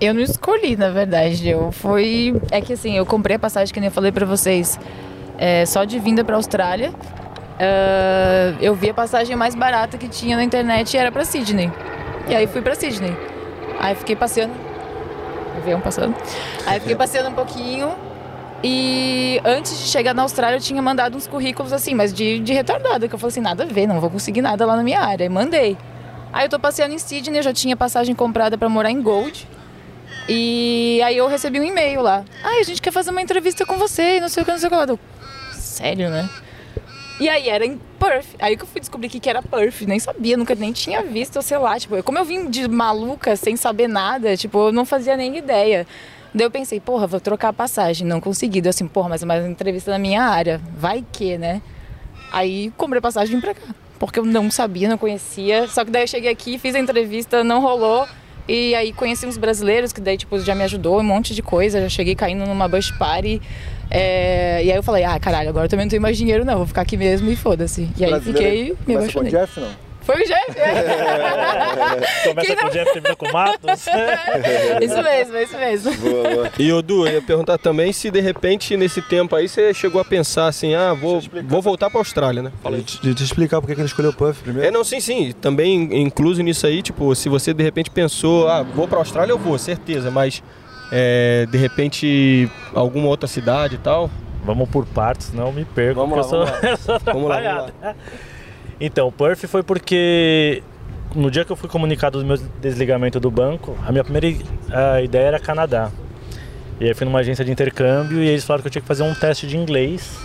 Eu 0.00 0.14
não 0.14 0.22
escolhi, 0.22 0.74
na 0.74 0.88
verdade. 0.88 1.46
Eu 1.48 1.70
fui. 1.70 2.34
É 2.50 2.62
que 2.62 2.72
assim, 2.72 2.96
eu 2.96 3.04
comprei 3.04 3.36
a 3.36 3.38
passagem 3.38 3.72
que 3.74 3.78
nem 3.78 3.88
eu 3.88 3.92
falei 3.92 4.10
pra 4.10 4.24
vocês, 4.24 4.80
é, 5.36 5.66
só 5.66 5.84
de 5.84 5.98
vinda 5.98 6.24
pra 6.24 6.36
Austrália. 6.36 6.92
Ah, 7.60 8.54
eu 8.60 8.74
vi 8.74 8.88
a 8.90 8.94
passagem 8.94 9.36
mais 9.36 9.54
barata 9.54 9.96
que 9.98 10.08
tinha 10.08 10.36
na 10.36 10.44
internet 10.44 10.94
e 10.94 10.96
era 10.96 11.12
pra 11.12 11.24
Sydney. 11.24 11.70
E 12.28 12.34
aí 12.34 12.46
fui 12.46 12.62
pra 12.62 12.74
Sydney. 12.74 13.14
Aí 13.78 13.94
fiquei 13.94 14.16
passeando. 14.16 14.54
Avião 15.58 15.80
passando. 15.80 16.14
Aí 16.66 16.80
fiquei 16.80 16.96
passeando 16.96 17.28
um 17.30 17.34
pouquinho. 17.34 17.90
E 18.68 19.40
antes 19.44 19.78
de 19.78 19.86
chegar 19.86 20.12
na 20.12 20.22
Austrália, 20.22 20.56
eu 20.56 20.60
tinha 20.60 20.82
mandado 20.82 21.16
uns 21.16 21.28
currículos 21.28 21.72
assim, 21.72 21.94
mas 21.94 22.12
de, 22.12 22.40
de 22.40 22.52
retardada, 22.52 23.06
que 23.06 23.14
eu 23.14 23.18
falei 23.18 23.30
assim, 23.30 23.40
nada 23.40 23.62
a 23.62 23.66
ver, 23.66 23.86
não 23.86 24.00
vou 24.00 24.10
conseguir 24.10 24.42
nada 24.42 24.66
lá 24.66 24.74
na 24.74 24.82
minha 24.82 25.00
área. 25.00 25.24
E 25.24 25.28
mandei. 25.28 25.78
Aí 26.32 26.46
eu 26.46 26.50
tô 26.50 26.58
passeando 26.58 26.92
em 26.92 26.98
Sydney, 26.98 27.38
eu 27.38 27.44
já 27.44 27.52
tinha 27.52 27.76
passagem 27.76 28.12
comprada 28.12 28.58
pra 28.58 28.68
morar 28.68 28.90
em 28.90 29.00
Gold. 29.00 29.46
E 30.28 31.00
aí 31.04 31.16
eu 31.16 31.28
recebi 31.28 31.60
um 31.60 31.62
e-mail 31.62 32.02
lá. 32.02 32.24
Ai, 32.42 32.58
a 32.58 32.64
gente 32.64 32.82
quer 32.82 32.90
fazer 32.92 33.12
uma 33.12 33.22
entrevista 33.22 33.64
com 33.64 33.76
você 33.76 34.18
não 34.18 34.28
sei 34.28 34.42
o 34.42 34.44
que, 34.44 34.50
não 34.50 34.58
sei 34.58 34.66
o 34.66 34.70
que 34.70 34.76
lá. 34.76 34.84
Eu, 34.88 34.98
Sério, 35.52 36.10
né? 36.10 36.28
E 37.20 37.28
aí 37.28 37.48
era 37.48 37.64
em 37.64 37.80
Perth. 38.00 38.34
Aí 38.40 38.56
que 38.56 38.64
eu 38.64 38.66
fui 38.66 38.80
descobrir 38.80 39.08
que 39.08 39.20
que 39.20 39.30
era 39.30 39.42
Perth. 39.42 39.82
Nem 39.82 40.00
sabia, 40.00 40.36
nunca 40.36 40.56
nem 40.56 40.72
tinha 40.72 41.04
visto, 41.04 41.40
sei 41.40 41.58
lá. 41.58 41.78
Tipo, 41.78 42.02
como 42.02 42.18
eu 42.18 42.24
vim 42.24 42.50
de 42.50 42.66
maluca, 42.66 43.36
sem 43.36 43.54
saber 43.54 43.86
nada, 43.86 44.36
tipo, 44.36 44.58
eu 44.58 44.72
não 44.72 44.84
fazia 44.84 45.16
nem 45.16 45.36
ideia. 45.38 45.86
Daí 46.36 46.44
eu 46.44 46.50
pensei, 46.50 46.78
porra, 46.78 47.06
vou 47.06 47.18
trocar 47.18 47.48
a 47.48 47.52
passagem. 47.52 48.06
Não 48.06 48.20
consegui. 48.20 48.60
Daí 48.60 48.68
assim, 48.68 48.86
porra, 48.86 49.08
mas 49.08 49.22
é 49.22 49.24
uma 49.24 49.38
entrevista 49.48 49.90
na 49.90 49.98
minha 49.98 50.22
área. 50.22 50.60
Vai 50.76 51.02
que, 51.10 51.38
né? 51.38 51.62
Aí 52.30 52.70
comprei 52.76 53.00
passagem 53.00 53.40
pra 53.40 53.54
cá. 53.54 53.62
Porque 53.98 54.18
eu 54.18 54.24
não 54.26 54.50
sabia, 54.50 54.86
não 54.86 54.98
conhecia. 54.98 55.66
Só 55.66 55.82
que 55.82 55.90
daí 55.90 56.02
eu 56.02 56.06
cheguei 56.06 56.30
aqui, 56.30 56.58
fiz 56.58 56.74
a 56.74 56.78
entrevista, 56.78 57.42
não 57.42 57.62
rolou. 57.62 58.06
E 58.46 58.74
aí 58.74 58.92
conheci 58.92 59.26
uns 59.26 59.38
brasileiros 59.38 59.94
que 59.94 60.00
daí, 60.00 60.18
tipo, 60.18 60.38
já 60.38 60.54
me 60.54 60.62
ajudou 60.64 61.00
um 61.00 61.02
monte 61.02 61.34
de 61.34 61.40
coisa. 61.40 61.80
Já 61.80 61.88
cheguei 61.88 62.14
caindo 62.14 62.44
numa 62.44 62.68
bush 62.68 62.90
party. 62.90 63.40
É, 63.90 64.62
E 64.62 64.70
aí 64.70 64.76
eu 64.76 64.82
falei, 64.82 65.04
ah, 65.04 65.18
caralho, 65.18 65.48
agora 65.48 65.64
eu 65.64 65.70
também 65.70 65.86
não 65.86 65.90
tenho 65.90 66.02
mais 66.02 66.18
dinheiro, 66.18 66.44
não. 66.44 66.58
Vou 66.58 66.66
ficar 66.66 66.82
aqui 66.82 66.98
mesmo 66.98 67.30
e 67.30 67.34
foda-se. 67.34 67.88
E 67.96 68.04
aí 68.04 68.20
fiquei, 68.20 68.76
me 68.86 68.94
Começa 68.94 69.12
com 69.12 69.20
apaixonei. 69.20 69.30
Jeff, 69.30 69.58
não? 69.58 69.85
Foi 70.06 70.22
o 70.22 70.24
Jeff, 70.24 70.56
é. 70.56 72.28
Começa 72.28 72.46
Quem 72.46 72.54
com 72.56 72.62
não- 72.62 72.68
o 72.68 72.72
Jeff, 72.72 72.92
termina 72.92 73.16
com 73.16 73.26
o 73.26 73.32
Matos. 73.32 73.86
isso 74.80 75.02
mesmo, 75.02 75.36
isso 75.36 75.58
mesmo. 75.58 75.94
Boa, 75.96 76.30
boa. 76.30 76.50
E 76.58 76.72
Odu, 76.72 77.06
eu 77.08 77.14
ia 77.14 77.22
perguntar 77.22 77.58
também 77.58 77.92
se 77.92 78.08
de 78.10 78.20
repente 78.20 78.76
nesse 78.76 79.02
tempo 79.02 79.34
aí 79.34 79.48
você 79.48 79.74
chegou 79.74 80.00
a 80.00 80.04
pensar 80.04 80.46
assim, 80.46 80.74
ah, 80.74 80.92
vou, 80.94 81.20
vou 81.44 81.60
voltar 81.60 81.90
pra 81.90 81.98
Austrália, 81.98 82.40
né? 82.40 82.52
Fala 82.62 82.76
aí. 82.76 82.82
De, 82.82 83.14
te 83.14 83.24
explicar 83.24 83.60
por 83.60 83.66
que 83.66 83.72
ele 83.72 83.82
escolheu 83.84 84.12
o 84.12 84.14
Puff 84.14 84.40
primeiro. 84.42 84.68
É, 84.68 84.70
não, 84.70 84.84
sim, 84.84 85.00
sim. 85.00 85.32
Também 85.40 86.00
incluso 86.02 86.40
nisso 86.40 86.66
aí, 86.66 86.82
tipo, 86.82 87.12
se 87.16 87.28
você 87.28 87.52
de 87.52 87.64
repente 87.64 87.90
pensou, 87.90 88.48
ah, 88.48 88.62
vou 88.62 88.86
pra 88.86 88.98
Austrália, 88.98 89.32
eu 89.32 89.38
vou, 89.38 89.58
certeza, 89.58 90.08
mas 90.10 90.40
é, 90.92 91.46
de 91.50 91.58
repente 91.58 92.48
alguma 92.74 93.08
outra 93.08 93.26
cidade 93.26 93.74
e 93.74 93.78
tal. 93.78 94.08
Vamos 94.44 94.68
por 94.68 94.86
partes, 94.86 95.26
senão 95.28 95.46
eu 95.46 95.52
me 95.52 95.64
perco. 95.64 95.98
Vamos 96.06 96.16
lá, 96.16 96.22
eu 96.22 96.46
sou, 96.46 96.68
eu 96.70 96.76
sou 96.76 96.98
Vamos 97.06 97.28
lá, 97.28 97.38
atrapalhado. 97.42 97.72
Então, 98.80 99.08
o 99.08 99.12
Perf 99.12 99.46
foi 99.46 99.62
porque 99.62 100.62
no 101.14 101.30
dia 101.30 101.44
que 101.44 101.50
eu 101.50 101.56
fui 101.56 101.68
comunicado 101.68 102.18
do 102.18 102.26
meu 102.26 102.36
desligamento 102.60 103.18
do 103.18 103.30
banco, 103.30 103.76
a 103.86 103.90
minha 103.90 104.04
primeira 104.04 104.26
ah, 104.70 105.00
ideia 105.00 105.28
era 105.28 105.38
Canadá. 105.38 105.90
E 106.78 106.84
aí 106.84 106.94
fui 106.94 107.06
numa 107.06 107.20
agência 107.20 107.42
de 107.42 107.50
intercâmbio 107.50 108.22
e 108.22 108.28
eles 108.28 108.44
falaram 108.44 108.62
que 108.62 108.68
eu 108.68 108.72
tinha 108.72 108.82
que 108.82 108.88
fazer 108.88 109.02
um 109.02 109.14
teste 109.14 109.46
de 109.46 109.56
inglês 109.56 110.18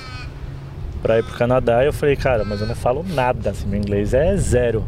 pra 1.01 1.17
ir 1.17 1.23
pro 1.23 1.33
Canadá. 1.37 1.81
E 1.81 1.87
eu 1.87 1.93
falei, 1.93 2.17
cara, 2.17 2.43
mas 2.43 2.59
eu 2.59 2.67
não 2.67 2.75
falo 2.75 3.05
nada, 3.07 3.51
assim, 3.51 3.67
meu 3.67 3.79
inglês 3.79 4.13
é 4.13 4.35
zero. 4.35 4.83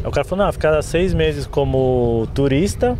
Aí 0.00 0.06
o 0.06 0.10
cara 0.10 0.24
falou, 0.26 0.44
não, 0.44 0.52
ficar 0.52 0.80
seis 0.82 1.14
meses 1.14 1.46
como 1.46 2.28
turista, 2.34 2.96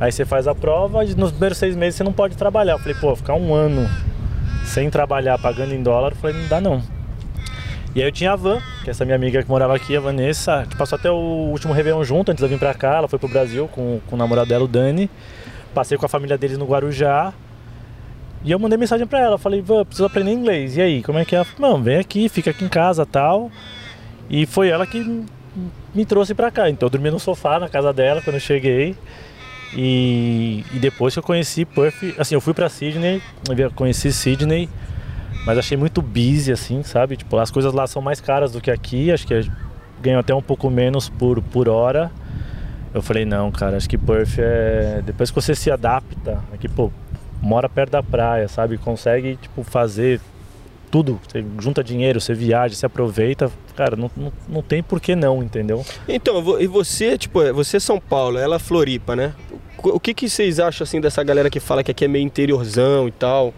aí 0.00 0.10
você 0.10 0.24
faz 0.24 0.48
a 0.48 0.54
prova 0.54 1.04
e 1.04 1.14
nos 1.14 1.30
primeiros 1.30 1.58
seis 1.58 1.76
meses 1.76 1.96
você 1.96 2.04
não 2.04 2.12
pode 2.12 2.38
trabalhar. 2.38 2.72
Eu 2.72 2.78
falei, 2.78 2.94
pô, 2.94 3.14
ficar 3.14 3.34
um 3.34 3.52
ano 3.52 3.86
sem 4.64 4.88
trabalhar, 4.88 5.38
pagando 5.38 5.74
em 5.74 5.82
dólar, 5.82 6.12
eu 6.12 6.16
falei, 6.16 6.40
não 6.40 6.48
dá 6.48 6.58
não. 6.58 7.01
E 7.94 8.00
aí 8.00 8.08
eu 8.08 8.12
tinha 8.12 8.32
a 8.32 8.36
Van, 8.36 8.58
que 8.82 8.88
é 8.88 8.90
essa 8.90 9.04
minha 9.04 9.14
amiga 9.14 9.42
que 9.42 9.48
morava 9.48 9.76
aqui, 9.76 9.94
a 9.94 10.00
Vanessa, 10.00 10.54
a 10.54 10.62
gente 10.64 10.76
passou 10.76 10.96
até 10.96 11.10
o 11.10 11.14
último 11.14 11.74
Réveillon 11.74 12.02
junto, 12.04 12.30
antes 12.30 12.40
de 12.40 12.44
eu 12.46 12.48
vir 12.48 12.58
pra 12.58 12.72
cá, 12.72 12.96
ela 12.96 13.08
foi 13.08 13.18
pro 13.18 13.28
Brasil 13.28 13.68
com, 13.68 14.00
com 14.06 14.16
o 14.16 14.18
namorado 14.18 14.48
dela, 14.48 14.64
o 14.64 14.68
Dani. 14.68 15.10
Passei 15.74 15.98
com 15.98 16.06
a 16.06 16.08
família 16.08 16.38
deles 16.38 16.56
no 16.56 16.64
Guarujá. 16.64 17.34
E 18.44 18.50
eu 18.50 18.58
mandei 18.58 18.78
mensagem 18.78 19.06
pra 19.06 19.20
ela, 19.20 19.36
falei, 19.38 19.60
Van, 19.60 19.84
preciso 19.84 20.06
aprender 20.06 20.32
inglês. 20.32 20.76
E 20.76 20.80
aí, 20.80 21.02
como 21.02 21.18
é 21.18 21.24
que 21.24 21.36
é? 21.36 21.44
Não, 21.58 21.82
vem 21.82 21.98
aqui, 21.98 22.28
fica 22.28 22.50
aqui 22.50 22.64
em 22.64 22.68
casa 22.68 23.04
tal. 23.04 23.50
E 24.28 24.46
foi 24.46 24.68
ela 24.68 24.86
que 24.86 25.24
me 25.94 26.04
trouxe 26.06 26.34
pra 26.34 26.50
cá. 26.50 26.68
Então 26.70 26.86
eu 26.86 26.90
dormi 26.90 27.10
no 27.10 27.20
sofá 27.20 27.60
na 27.60 27.68
casa 27.68 27.92
dela 27.92 28.22
quando 28.22 28.34
eu 28.36 28.40
cheguei. 28.40 28.96
E, 29.74 30.64
e 30.74 30.78
depois 30.78 31.14
que 31.14 31.18
eu 31.18 31.22
conheci 31.22 31.64
Perth, 31.64 32.14
assim, 32.18 32.34
eu 32.34 32.40
fui 32.40 32.52
pra 32.52 32.68
Sydney, 32.68 33.22
conheci 33.74 34.12
Sydney, 34.12 34.68
mas 35.44 35.58
achei 35.58 35.76
muito 35.76 36.00
busy, 36.00 36.52
assim, 36.52 36.82
sabe? 36.82 37.16
Tipo, 37.16 37.36
as 37.38 37.50
coisas 37.50 37.72
lá 37.72 37.86
são 37.86 38.00
mais 38.00 38.20
caras 38.20 38.52
do 38.52 38.60
que 38.60 38.70
aqui, 38.70 39.10
acho 39.10 39.26
que 39.26 39.50
ganho 40.00 40.18
até 40.18 40.34
um 40.34 40.42
pouco 40.42 40.68
menos 40.70 41.08
por, 41.08 41.40
por 41.40 41.68
hora. 41.68 42.10
Eu 42.92 43.00
falei, 43.00 43.24
não, 43.24 43.50
cara, 43.50 43.76
acho 43.76 43.88
que 43.88 43.96
Perth 43.96 44.38
é. 44.38 45.02
Depois 45.04 45.30
que 45.30 45.34
você 45.34 45.54
se 45.54 45.70
adapta, 45.70 46.42
aqui, 46.52 46.68
pô, 46.68 46.92
mora 47.40 47.68
perto 47.68 47.92
da 47.92 48.02
praia, 48.02 48.48
sabe? 48.48 48.76
Consegue, 48.76 49.36
tipo, 49.36 49.62
fazer 49.62 50.20
tudo. 50.90 51.18
Você 51.26 51.42
junta 51.58 51.82
dinheiro, 51.82 52.20
você 52.20 52.34
viaja, 52.34 52.74
você 52.74 52.84
aproveita. 52.84 53.50
Cara, 53.74 53.96
não, 53.96 54.10
não, 54.14 54.32
não 54.46 54.62
tem 54.62 54.82
por 54.82 55.00
que 55.00 55.16
não, 55.16 55.42
entendeu? 55.42 55.84
Então, 56.06 56.60
e 56.60 56.66
você, 56.66 57.16
tipo, 57.16 57.42
é, 57.42 57.50
você 57.50 57.78
é 57.78 57.80
São 57.80 57.98
Paulo, 57.98 58.38
ela 58.38 58.56
é 58.56 58.58
Floripa, 58.58 59.16
né? 59.16 59.32
O 59.78 59.98
que, 59.98 60.12
que 60.12 60.28
vocês 60.28 60.60
acham 60.60 60.84
assim 60.84 61.00
dessa 61.00 61.24
galera 61.24 61.48
que 61.50 61.58
fala 61.58 61.82
que 61.82 61.90
aqui 61.90 62.04
é 62.04 62.08
meio 62.08 62.24
interiorzão 62.24 63.08
e 63.08 63.10
tal? 63.10 63.54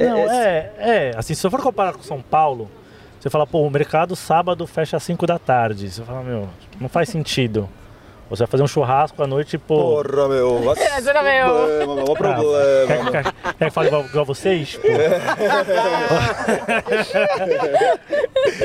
Não, 0.00 0.18
é, 0.30 0.70
é, 0.78 1.12
assim, 1.16 1.34
se 1.34 1.46
eu 1.46 1.50
for 1.50 1.60
comparar 1.62 1.92
com 1.94 2.02
São 2.02 2.20
Paulo, 2.22 2.70
você 3.18 3.28
fala, 3.30 3.46
pô, 3.46 3.60
o 3.62 3.70
mercado 3.70 4.14
sábado 4.14 4.66
fecha 4.66 4.96
às 4.96 5.02
5 5.02 5.26
da 5.26 5.38
tarde. 5.38 5.90
Você 5.90 6.02
fala, 6.02 6.22
meu, 6.22 6.48
não 6.80 6.88
faz 6.88 7.08
sentido. 7.08 7.68
Você 8.30 8.42
vai 8.44 8.46
fazer 8.50 8.62
um 8.62 8.68
churrasco 8.68 9.22
à 9.22 9.26
noite, 9.26 9.56
pô. 9.56 10.02
Porra, 10.04 10.28
meu. 10.28 10.60
Nossa, 10.64 10.82
era 10.82 11.22
meu. 11.22 11.46
problema, 11.46 11.94
maior 11.94 12.10
Ah, 12.10 12.14
problema. 12.14 12.86
Quer, 13.10 13.22
quer, 13.22 13.32
quer 13.54 13.64
que 13.64 13.70
fale 13.70 13.88
igual, 13.88 14.04
igual 14.04 14.24
vocês? 14.26 14.76
Pô. 14.76 14.86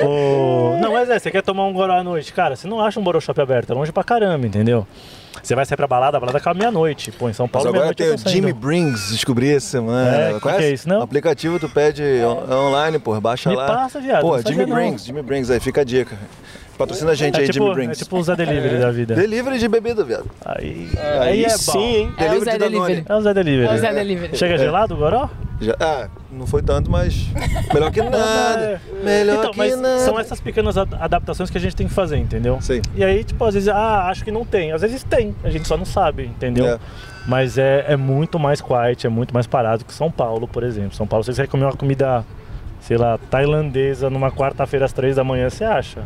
Pô, 0.01 0.77
Não, 0.81 0.91
mas 0.93 1.09
é, 1.09 1.17
você 1.19 1.31
quer 1.31 1.41
tomar 1.41 1.65
um 1.65 1.73
goró 1.73 1.93
à 1.93 2.03
noite, 2.03 2.33
cara, 2.33 2.55
você 2.55 2.67
não 2.67 2.79
acha 2.81 2.99
um 2.99 3.03
Boroshop 3.03 3.39
aberto, 3.41 3.71
é 3.71 3.75
longe 3.75 3.91
pra 3.91 4.03
caramba, 4.03 4.45
entendeu? 4.45 4.85
Você 5.43 5.55
vai 5.55 5.65
sair 5.65 5.75
pra 5.75 5.85
balada, 5.87 6.15
a 6.15 6.19
balada 6.21 6.37
acaba 6.37 6.57
meia-noite. 6.57 7.11
Pô, 7.11 7.29
em 7.29 7.33
São 7.33 7.45
Mas 7.45 7.51
Paulo, 7.51 7.67
agora 7.67 7.93
meia-noite 7.93 7.97
tem 7.97 8.07
eu 8.07 8.15
o. 8.15 8.29
Jimmy 8.29 8.53
Brings, 8.53 9.11
descobri 9.11 9.53
essa 9.53 9.67
semana. 9.67 10.15
É, 10.15 10.33
que 10.35 10.39
que 10.39 10.47
é 10.49 10.71
isso, 10.71 10.87
não? 10.87 10.99
O 11.01 11.03
aplicativo 11.03 11.59
tu 11.59 11.67
pede 11.69 12.01
on- 12.23 12.67
online, 12.69 12.97
pô, 12.97 13.19
baixa 13.19 13.49
Me 13.49 13.55
lá. 13.57 13.67
passa, 13.67 13.99
viado, 13.99 14.21
Pô, 14.21 14.39
Jimmy 14.39 14.65
não. 14.65 14.75
Brings, 14.75 15.05
Jimmy 15.05 15.21
Brings, 15.21 15.51
aí 15.51 15.59
fica 15.59 15.81
a 15.81 15.83
dica. 15.83 16.17
Patrocina 16.77 17.11
a 17.11 17.15
gente 17.15 17.35
É 17.35 17.41
aí, 17.41 17.45
tipo, 17.49 17.59
Jimmy 17.59 17.69
é 17.69 17.73
Brings. 17.75 17.97
tipo 17.99 18.17
o 18.17 18.23
Zé 18.23 18.35
Delivery 18.35 18.79
da 18.79 18.89
vida. 18.91 19.13
Delivery 19.15 19.59
de 19.59 19.67
bebida, 19.67 20.03
viado. 20.03 20.25
Aí, 20.45 20.89
Aí, 20.97 21.19
aí 21.19 21.43
é 21.45 21.49
bom. 21.49 21.57
sim, 21.57 21.79
hein? 21.97 22.13
É 22.17 22.23
o 22.23 22.29
Delivery 22.29 22.45
Zé 22.45 22.51
de. 22.53 22.57
Delivery. 22.59 23.05
É 23.07 23.13
o 23.15 23.21
Zé 23.21 23.33
Delivery. 23.33 23.67
É 23.67 23.73
o 23.73 23.77
Zé 23.77 23.93
Delivery. 23.93 24.37
Chega 24.37 24.57
gelado 24.57 24.93
o 24.95 24.97
goró? 24.97 25.29
Já, 25.63 25.75
ah, 25.79 26.07
não 26.31 26.45
foi 26.45 26.61
tanto, 26.61 26.91
mas 26.91 27.27
melhor 27.73 27.91
que 27.91 28.01
nada. 28.03 28.81
Melhor 29.03 29.39
Então, 29.39 29.51
que 29.51 29.57
mas 29.57 29.79
nada. 29.79 29.99
são 29.99 30.19
essas 30.19 30.39
pequenas 30.41 30.77
ad- 30.77 30.95
adaptações 30.99 31.49
que 31.49 31.57
a 31.57 31.61
gente 31.61 31.75
tem 31.75 31.87
que 31.87 31.93
fazer, 31.93 32.17
entendeu? 32.17 32.59
Sei. 32.61 32.81
E 32.95 33.03
aí, 33.03 33.23
tipo, 33.23 33.43
às 33.45 33.53
vezes, 33.53 33.69
ah, 33.69 34.07
acho 34.09 34.23
que 34.23 34.31
não 34.31 34.43
tem. 34.45 34.71
Às 34.71 34.81
vezes 34.81 35.03
tem, 35.03 35.35
a 35.43 35.49
gente 35.49 35.67
só 35.67 35.77
não 35.77 35.85
sabe, 35.85 36.25
entendeu? 36.25 36.67
É. 36.67 36.79
Mas 37.25 37.57
é, 37.57 37.85
é 37.87 37.95
muito 37.95 38.37
mais 38.37 38.61
quiet, 38.61 39.05
é 39.07 39.09
muito 39.09 39.33
mais 39.33 39.47
parado 39.47 39.85
que 39.85 39.93
São 39.93 40.11
Paulo, 40.11 40.47
por 40.47 40.61
exemplo. 40.63 40.93
São 40.95 41.07
Paulo, 41.07 41.23
se 41.23 41.33
você 41.33 41.43
quer 41.43 41.47
comer 41.47 41.63
uma 41.65 41.73
comida, 41.75 42.25
sei 42.81 42.97
lá, 42.97 43.17
tailandesa 43.29 44.09
numa 44.09 44.29
quarta-feira 44.31 44.85
às 44.85 44.91
três 44.91 45.15
da 45.15 45.23
manhã, 45.23 45.49
você 45.49 45.63
acha. 45.63 46.01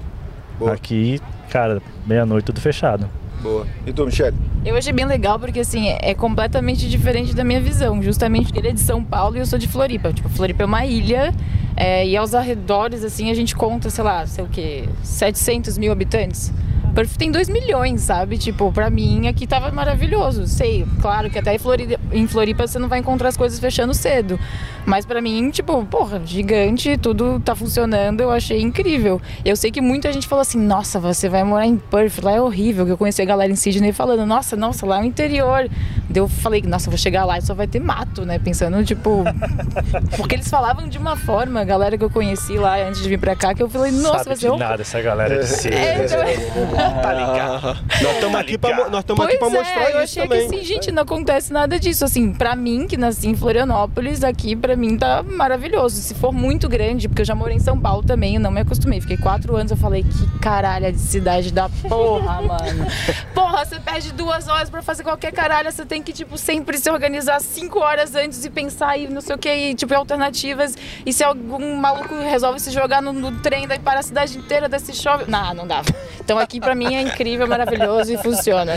Boa. 0.59 0.73
Aqui, 0.73 1.19
cara, 1.49 1.81
meia-noite 2.05 2.45
tudo 2.45 2.61
fechado. 2.61 3.09
Boa. 3.41 3.67
E 3.85 3.93
tu, 3.93 4.05
Michele? 4.05 4.35
Eu 4.65 4.75
achei 4.75 4.91
bem 4.91 5.05
legal 5.05 5.39
porque, 5.39 5.59
assim, 5.59 5.89
é 5.89 6.13
completamente 6.13 6.89
diferente 6.89 7.35
da 7.35 7.43
minha 7.43 7.61
visão. 7.61 8.01
Justamente 8.01 8.51
ele 8.57 8.69
é 8.69 8.73
de 8.73 8.79
São 8.79 9.03
Paulo 9.03 9.37
e 9.37 9.39
eu 9.39 9.45
sou 9.45 9.57
de 9.57 9.67
Floripa. 9.67 10.11
Tipo, 10.11 10.27
Floripa 10.29 10.63
é 10.63 10.65
uma 10.65 10.85
ilha 10.85 11.33
é, 11.75 12.05
e 12.07 12.17
aos 12.17 12.33
arredores, 12.33 13.03
assim, 13.03 13.29
a 13.29 13.33
gente 13.33 13.55
conta, 13.55 13.89
sei 13.89 14.03
lá, 14.03 14.25
sei 14.25 14.43
o 14.43 14.47
quê, 14.47 14.89
700 15.03 15.77
mil 15.77 15.91
habitantes. 15.91 16.51
Perth 16.97 17.15
tem 17.15 17.29
2 17.31 17.47
milhões, 17.47 18.01
sabe? 18.01 18.39
Tipo, 18.39 18.71
pra 18.71 18.89
mim 18.89 19.27
aqui 19.27 19.45
tava 19.45 19.71
maravilhoso. 19.71 20.47
Sei, 20.47 20.83
claro 20.99 21.29
que 21.29 21.37
até 21.37 21.53
em 21.53 21.59
Floripa, 21.59 21.99
em 22.11 22.25
Floripa 22.27 22.65
você 22.65 22.79
não 22.79 22.89
vai 22.89 22.97
encontrar 22.97 23.29
as 23.29 23.37
coisas 23.37 23.59
fechando 23.59 23.93
cedo. 23.93 24.39
Mas 24.83 25.05
pra 25.05 25.21
mim, 25.21 25.51
tipo, 25.51 25.85
porra, 25.85 26.19
gigante, 26.25 26.97
tudo 26.97 27.39
tá 27.39 27.55
funcionando, 27.55 28.21
eu 28.21 28.31
achei 28.31 28.59
incrível. 28.61 29.21
Eu 29.45 29.55
sei 29.55 29.69
que 29.69 29.79
muita 29.79 30.11
gente 30.11 30.27
falou 30.27 30.41
assim, 30.41 30.57
nossa, 30.59 30.99
você 30.99 31.29
vai 31.29 31.43
morar 31.43 31.67
em 31.67 31.77
Perth, 31.77 32.23
lá 32.23 32.31
é 32.31 32.41
horrível. 32.41 32.83
Que 32.83 32.93
eu 32.93 32.97
conheci 32.97 33.21
a 33.21 33.25
galera 33.25 33.51
em 33.51 33.55
Sydney 33.55 33.91
falando, 33.93 34.25
nossa, 34.25 34.55
nossa, 34.55 34.83
lá 34.83 34.97
é 34.97 35.01
o 35.01 35.05
interior. 35.05 35.69
Daí 36.09 36.19
eu 36.23 36.27
falei, 36.27 36.63
nossa, 36.63 36.87
eu 36.87 36.91
vou 36.91 36.97
chegar 36.97 37.25
lá 37.25 37.37
e 37.37 37.43
só 37.43 37.53
vai 37.53 37.67
ter 37.67 37.79
mato, 37.79 38.25
né? 38.25 38.39
Pensando, 38.39 38.83
tipo. 38.83 39.23
Porque 40.17 40.33
eles 40.33 40.47
falavam 40.49 40.87
de 40.87 40.97
uma 40.97 41.15
forma, 41.15 41.61
a 41.61 41.63
galera 41.63 41.95
que 41.95 42.03
eu 42.03 42.09
conheci 42.09 42.57
lá 42.57 42.77
antes 42.77 43.03
de 43.03 43.09
vir 43.09 43.19
pra 43.19 43.35
cá, 43.35 43.53
que 43.53 43.61
eu 43.61 43.69
falei, 43.69 43.91
nossa, 43.91 44.17
Sabe 44.19 44.25
vai 44.25 44.33
de 44.35 44.39
ser 44.41 44.47
horrível. 44.49 44.67
nada 44.67 44.81
essa 44.81 44.99
galera 45.01 45.39
de 45.41 45.47
si. 45.47 45.67
É, 45.67 46.03
então- 46.03 46.86
Tá 47.01 47.13
ligado? 47.13 47.77
Nós 48.01 48.13
estamos 48.15 48.35
aqui 48.39 48.57
pra, 48.57 48.75
mo- 48.75 48.89
nós 48.89 48.99
estamos 49.01 49.25
aqui 49.25 49.37
pra 49.37 49.47
Pois 49.49 49.59
mostrar 49.59 49.81
é, 49.81 49.85
eu 49.85 49.89
isso 49.89 49.97
achei 50.19 50.23
também. 50.23 50.49
que 50.49 50.55
assim, 50.55 50.65
gente, 50.65 50.91
não 50.91 51.03
acontece 51.03 51.51
nada 51.53 51.79
disso. 51.79 52.05
Assim, 52.05 52.33
pra 52.33 52.55
mim, 52.55 52.85
que 52.87 52.95
nasci 52.97 53.27
em 53.27 53.35
Florianópolis, 53.35 54.23
aqui 54.23 54.55
pra 54.55 54.75
mim 54.75 54.97
tá 54.97 55.23
maravilhoso. 55.23 55.99
Se 56.01 56.13
for 56.13 56.31
muito 56.31 56.69
grande, 56.69 57.07
porque 57.07 57.21
eu 57.21 57.25
já 57.25 57.33
morei 57.35 57.57
em 57.57 57.59
São 57.59 57.79
Paulo 57.79 58.03
também, 58.03 58.35
eu 58.35 58.41
não 58.41 58.51
me 58.51 58.61
acostumei. 58.61 59.01
Fiquei 59.01 59.17
quatro 59.17 59.55
anos, 59.55 59.71
eu 59.71 59.77
falei, 59.77 60.03
que 60.03 60.39
caralho 60.39 60.91
de 60.91 60.99
cidade 60.99 61.51
da 61.51 61.69
porra, 61.69 62.41
mano. 62.43 62.85
Porra, 63.33 63.65
você 63.65 63.79
perde 63.79 64.13
duas 64.13 64.47
horas 64.47 64.69
pra 64.69 64.81
fazer 64.81 65.03
qualquer 65.03 65.31
caralho, 65.31 65.71
você 65.71 65.85
tem 65.85 66.01
que, 66.03 66.13
tipo, 66.13 66.37
sempre 66.37 66.77
se 66.77 66.89
organizar 66.89 67.39
cinco 67.41 67.79
horas 67.79 68.15
antes 68.15 68.43
e 68.45 68.49
pensar 68.49 68.97
e 68.97 69.07
não 69.07 69.21
sei 69.21 69.35
o 69.35 69.39
que, 69.39 69.51
e, 69.51 69.75
tipo, 69.75 69.93
alternativas. 69.95 70.75
E 71.05 71.11
se 71.13 71.23
algum 71.23 71.75
maluco 71.75 72.13
resolve 72.15 72.59
se 72.59 72.71
jogar 72.71 73.01
no, 73.01 73.11
no 73.13 73.31
trem, 73.39 73.67
daí 73.67 73.79
para 73.79 73.99
a 73.99 74.03
cidade 74.03 74.37
inteira, 74.37 74.69
daí 74.69 74.79
se 74.79 74.93
chove. 74.93 75.25
Não, 75.27 75.53
não 75.53 75.67
dá. 75.67 75.81
Então 76.19 76.37
aqui 76.37 76.59
pra 76.59 76.75
mim 76.77 76.95
é 76.95 77.01
incrível, 77.01 77.47
maravilhoso 77.47 78.13
e 78.13 78.17
funciona. 78.17 78.73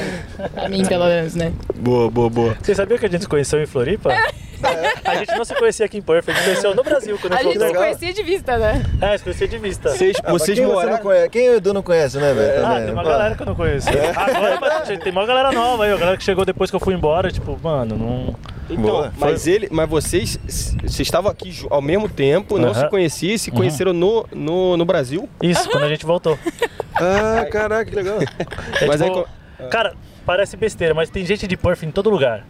Pra 0.54 0.68
mim, 0.68 0.84
pelo 0.84 1.06
menos, 1.06 1.34
né? 1.34 1.52
Boa, 1.76 2.10
boa, 2.10 2.30
boa. 2.30 2.56
Você 2.60 2.74
sabia 2.74 2.98
que 2.98 3.06
a 3.06 3.08
gente 3.08 3.22
se 3.22 3.28
conheceu 3.28 3.62
em 3.62 3.66
Floripa? 3.66 4.10
A 5.04 5.14
gente 5.16 5.34
não 5.36 5.44
se 5.44 5.54
conhecia 5.54 5.86
aqui 5.86 5.96
em 5.98 6.02
Perth, 6.02 6.28
a 6.28 6.32
gente 6.32 6.44
conheceu 6.44 6.74
no 6.74 6.82
Brasil 6.82 7.18
quando 7.18 7.32
a 7.32 7.36
A 7.36 7.42
gente 7.42 7.58
se 7.58 7.72
conhecia 7.74 8.12
de 8.12 8.22
vista, 8.22 8.58
né? 8.58 8.82
É, 9.00 9.16
se 9.16 9.24
conhecia 9.24 9.48
de 9.48 9.58
vista. 9.58 9.88
Vocês, 9.90 10.16
Ah, 10.22 10.32
vocês 10.32 10.58
quem 10.58 10.66
você 10.66 10.74
moraram... 10.74 10.92
não 10.96 11.02
conhece? 11.02 11.28
Quem 11.30 11.48
o 11.48 11.54
Edu 11.54 11.72
não 11.72 11.82
conhece, 11.82 12.18
né, 12.18 12.34
velho? 12.34 12.66
Ah, 12.66 12.80
tem 12.80 12.92
uma 12.92 13.02
galera 13.04 13.34
que 13.34 13.42
eu 13.42 13.46
não 13.46 13.54
conheço. 13.54 13.88
Agora, 13.88 14.58
mas 14.60 14.98
tem 14.98 15.12
uma 15.12 15.26
galera 15.26 15.52
nova 15.52 15.84
aí, 15.84 15.92
a 15.92 15.96
galera 15.96 16.16
que 16.16 16.24
chegou 16.24 16.44
depois 16.44 16.68
que 16.70 16.76
eu 16.76 16.80
fui 16.80 16.94
embora, 16.94 17.30
tipo, 17.30 17.58
mano, 17.62 17.96
não. 17.96 18.36
Então, 18.70 18.83
Boa. 18.83 19.12
mas 19.18 19.46
ele, 19.46 19.68
mas 19.70 19.88
vocês, 19.88 20.38
vocês 20.46 21.00
estavam 21.00 21.30
aqui 21.30 21.52
ao 21.68 21.83
mesmo 21.83 22.09
tempo, 22.09 22.56
não 22.59 22.72
se 22.72 22.88
conheciam, 22.88 23.37
se 23.37 23.50
conheceram 23.50 23.92
no, 23.92 24.24
no, 24.33 24.76
no 24.76 24.85
Brasil. 24.85 25.28
Isso, 25.42 25.68
quando 25.70 25.85
a 25.85 25.88
gente 25.88 26.06
voltou. 26.06 26.38
Ah, 27.02 27.46
caraca, 27.50 27.87
que 27.90 27.96
legal. 27.96 28.18
É, 28.78 28.87
Mas 28.87 29.00
tipo, 29.00 29.26
aí 29.59 29.68
Cara, 29.70 29.94
parece 30.26 30.54
besteira, 30.56 30.92
mas 30.92 31.09
tem 31.09 31.24
gente 31.24 31.46
de 31.46 31.56
Perth 31.56 31.83
em 31.83 31.90
todo 31.90 32.11
lugar. 32.11 32.44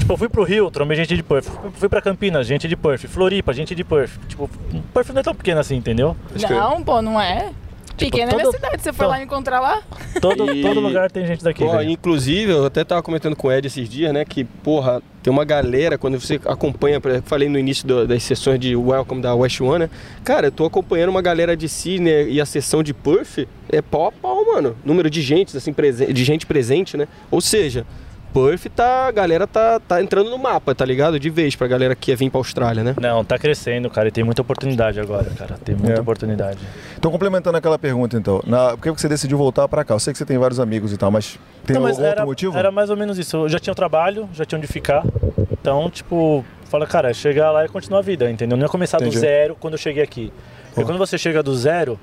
Tipo, 0.00 0.12
eu 0.14 0.16
fui 0.16 0.28
pro 0.28 0.42
Rio, 0.42 0.68
trombei 0.70 0.96
gente 0.96 1.14
de 1.14 1.22
Perth. 1.22 1.46
Fui- 1.74 1.88
pra 1.88 2.00
Campinas, 2.02 2.44
gente 2.46 2.66
de 2.66 2.76
Perth. 2.76 3.06
Floripa, 3.06 3.52
gente 3.52 3.72
de 3.74 3.84
Perth. 3.84 4.10
Tipo, 4.28 4.50
Perth 4.92 5.10
não 5.10 5.20
é 5.20 5.22
tão 5.22 5.34
pequeno 5.34 5.60
assim, 5.60 5.76
entendeu? 5.76 6.16
Não, 6.50 6.82
pô, 6.82 7.00
não 7.00 7.20
é. 7.20 7.50
Pequena 7.96 8.24
é 8.24 8.34
todo- 8.34 8.40
minha 8.40 8.52
cidade, 8.52 8.82
você 8.82 8.92
foi 8.92 9.06
todo- 9.06 9.12
lá 9.16 9.22
encontrar 9.22 9.60
lá? 9.60 9.82
Todo, 10.20 10.50
E- 10.52 10.62
todo 10.62 10.80
lugar 10.80 11.10
tem 11.10 11.26
gente 11.26 11.42
daqui. 11.44 11.64
Pô, 11.64 11.70
velho. 11.72 11.90
inclusive, 11.90 12.50
eu 12.52 12.64
até 12.66 12.82
tava 12.84 13.02
comentando 13.02 13.36
com 13.36 13.48
o 13.48 13.52
Ed 13.52 13.66
esses 13.66 13.88
dias, 13.88 14.12
né? 14.12 14.24
Que, 14.24 14.44
porra, 14.44 15.00
tem 15.22 15.32
uma 15.32 15.44
galera, 15.44 15.96
quando 15.96 16.18
você 16.20 16.40
acompanha, 16.44 17.00
por 17.00 17.10
exemplo, 17.10 17.28
falei 17.28 17.48
no 17.48 17.58
início 17.58 17.86
do- 17.86 18.06
das 18.06 18.22
sessões 18.22 18.58
de 18.58 18.74
Welcome 18.76 19.22
da 19.22 19.34
West 19.34 19.60
One, 19.60 19.80
né? 19.84 19.90
Cara, 20.24 20.48
eu 20.48 20.52
tô 20.52 20.64
acompanhando 20.64 21.10
uma 21.10 21.22
galera 21.22 21.56
de 21.56 21.68
Sydney 21.68 22.30
e 22.30 22.40
a 22.40 22.46
sessão 22.46 22.82
de 22.82 22.92
Perth 22.92 23.46
é 23.70 23.80
pau 23.80 24.06
a 24.06 24.12
pau, 24.12 24.44
mano. 24.44 24.76
Número 24.84 25.08
de 25.08 25.22
gente, 25.22 25.56
assim, 25.56 25.72
presen- 25.72 26.12
de 26.12 26.24
gente 26.24 26.46
presente, 26.46 26.96
né? 26.96 27.06
Ou 27.30 27.40
seja, 27.40 27.86
Perth 28.34 28.66
tá. 28.74 29.06
A 29.06 29.10
galera 29.12 29.46
tá, 29.46 29.78
tá 29.78 30.02
entrando 30.02 30.28
no 30.28 30.36
mapa, 30.36 30.74
tá 30.74 30.84
ligado? 30.84 31.18
De 31.20 31.30
vez 31.30 31.54
pra 31.54 31.66
galera 31.68 31.94
que 31.94 32.10
quer 32.10 32.16
vir 32.16 32.28
pra 32.30 32.40
Austrália, 32.40 32.82
né? 32.82 32.94
Não, 33.00 33.24
tá 33.24 33.38
crescendo, 33.38 33.88
cara, 33.88 34.08
e 34.08 34.10
tem 34.10 34.24
muita 34.24 34.42
oportunidade 34.42 34.98
agora, 35.00 35.30
cara. 35.38 35.54
Tem 35.64 35.74
muita 35.76 35.98
É. 35.98 36.00
oportunidade. 36.00 36.58
Então, 36.98 37.10
complementando 37.12 37.56
aquela 37.56 37.78
pergunta, 37.78 38.16
então, 38.16 38.42
na, 38.44 38.70
por 38.76 38.82
que 38.82 38.90
você 38.90 39.08
decidiu 39.08 39.38
voltar 39.38 39.68
pra 39.68 39.84
cá? 39.84 39.94
Eu 39.94 40.00
sei 40.00 40.12
que 40.12 40.18
você 40.18 40.24
tem 40.26 40.36
vários 40.36 40.58
amigos 40.58 40.92
e 40.92 40.96
tal, 40.96 41.10
mas 41.12 41.38
tem 41.64 41.74
Não, 41.74 41.82
mas 41.82 41.92
algum 41.92 42.02
era, 42.02 42.10
outro 42.16 42.26
motivo? 42.26 42.58
Era 42.58 42.70
mais 42.72 42.90
ou 42.90 42.96
menos 42.96 43.16
isso. 43.18 43.36
Eu 43.36 43.48
já 43.48 43.58
tinha 43.60 43.72
um 43.72 43.76
trabalho, 43.76 44.28
já 44.34 44.44
tinha 44.44 44.58
onde 44.58 44.66
ficar. 44.66 45.04
Então, 45.52 45.88
tipo, 45.88 46.44
fala, 46.64 46.86
cara, 46.86 47.10
é 47.10 47.14
chegar 47.14 47.52
lá 47.52 47.64
e 47.64 47.68
continuar 47.68 48.00
a 48.00 48.02
vida, 48.02 48.28
entendeu? 48.30 48.56
Não 48.58 48.64
ia 48.64 48.68
começar 48.68 48.96
Entendi. 48.98 49.14
do 49.16 49.20
zero 49.20 49.56
quando 49.60 49.74
eu 49.74 49.78
cheguei 49.78 50.02
aqui. 50.02 50.32
Porque 50.70 50.80
Pô. 50.80 50.86
quando 50.86 50.98
você 50.98 51.16
chega 51.16 51.40
do 51.42 51.54
zero, 51.54 51.98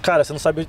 cara, 0.00 0.22
você 0.22 0.32
não 0.32 0.38
sabe 0.38 0.68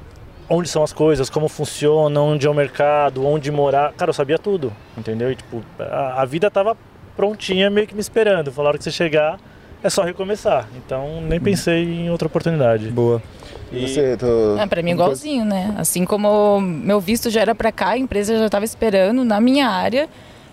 onde 0.52 0.68
são 0.68 0.84
as 0.84 0.92
coisas, 0.92 1.30
como 1.30 1.48
funciona, 1.48 2.20
onde 2.20 2.46
é 2.46 2.50
o 2.50 2.54
mercado, 2.54 3.26
onde 3.26 3.50
morar. 3.50 3.94
Cara, 3.94 4.10
eu 4.10 4.14
sabia 4.14 4.38
tudo, 4.38 4.74
entendeu? 4.98 5.32
E, 5.32 5.36
tipo, 5.36 5.64
a, 5.80 6.22
a 6.22 6.26
vida 6.26 6.52
tava 6.52 6.76
prontinha, 7.16 7.70
meio 7.70 7.88
que 7.88 7.96
me 7.96 8.02
esperando. 8.02 8.52
Falaram 8.52 8.78
que 8.78 8.84
você 8.84 8.92
chegar, 8.92 9.40
é 9.82 9.90
só 9.90 10.04
recomeçar. 10.04 10.68
Então, 10.76 11.22
nem 11.22 11.40
pensei 11.40 11.84
em 11.86 12.10
outra 12.10 12.28
oportunidade. 12.28 12.90
Boa. 12.90 13.24
E 13.72 13.88
você, 13.88 14.18
tô... 14.18 14.58
Ah, 14.60 14.68
pra 14.68 14.82
mim 14.82 14.92
igualzinho, 14.92 15.46
né? 15.46 15.74
Assim 15.78 16.04
como 16.04 16.60
meu 16.60 17.00
visto 17.00 17.30
já 17.30 17.40
era 17.40 17.56
pra 17.56 17.72
cá, 17.72 17.92
a 17.92 17.98
empresa 17.98 18.38
já 18.38 18.50
tava 18.50 18.66
esperando 18.66 19.24
na 19.24 19.40
minha 19.40 19.70
área. 19.70 20.10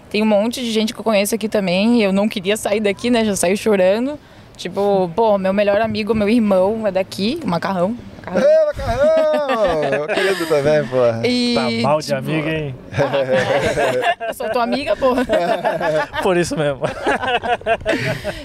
Tem 0.08 0.22
um 0.22 0.26
monte 0.26 0.60
de 0.60 0.70
gente 0.70 0.94
que 0.94 1.00
eu 1.00 1.04
conheço 1.04 1.34
aqui 1.34 1.48
também, 1.48 1.98
e 1.98 2.04
eu 2.04 2.12
não 2.12 2.28
queria 2.28 2.56
sair 2.56 2.78
daqui, 2.78 3.10
né? 3.10 3.24
Já 3.24 3.34
saiu 3.34 3.56
chorando. 3.56 4.16
Tipo, 4.56 5.10
pô, 5.14 5.36
meu 5.36 5.52
melhor 5.52 5.80
amigo, 5.80 6.14
meu 6.14 6.28
irmão 6.28 6.86
é 6.86 6.92
daqui, 6.92 7.40
o 7.42 7.48
macarrão. 7.48 7.96
Macarrão. 8.30 8.50
Ê, 8.50 8.66
macarrão! 8.66 10.06
Querido 10.14 10.46
também, 10.46 10.86
porra. 10.86 11.22
E, 11.26 11.54
Tá 11.54 11.88
mal 11.88 11.98
de 12.00 12.06
tipo, 12.06 12.18
amiga, 12.18 12.50
hein? 12.50 12.74
Eu 14.28 14.34
sou 14.34 14.48
tua 14.50 14.62
amiga, 14.62 14.96
porra. 14.96 15.24
Por 16.22 16.36
isso 16.36 16.56
mesmo. 16.56 16.80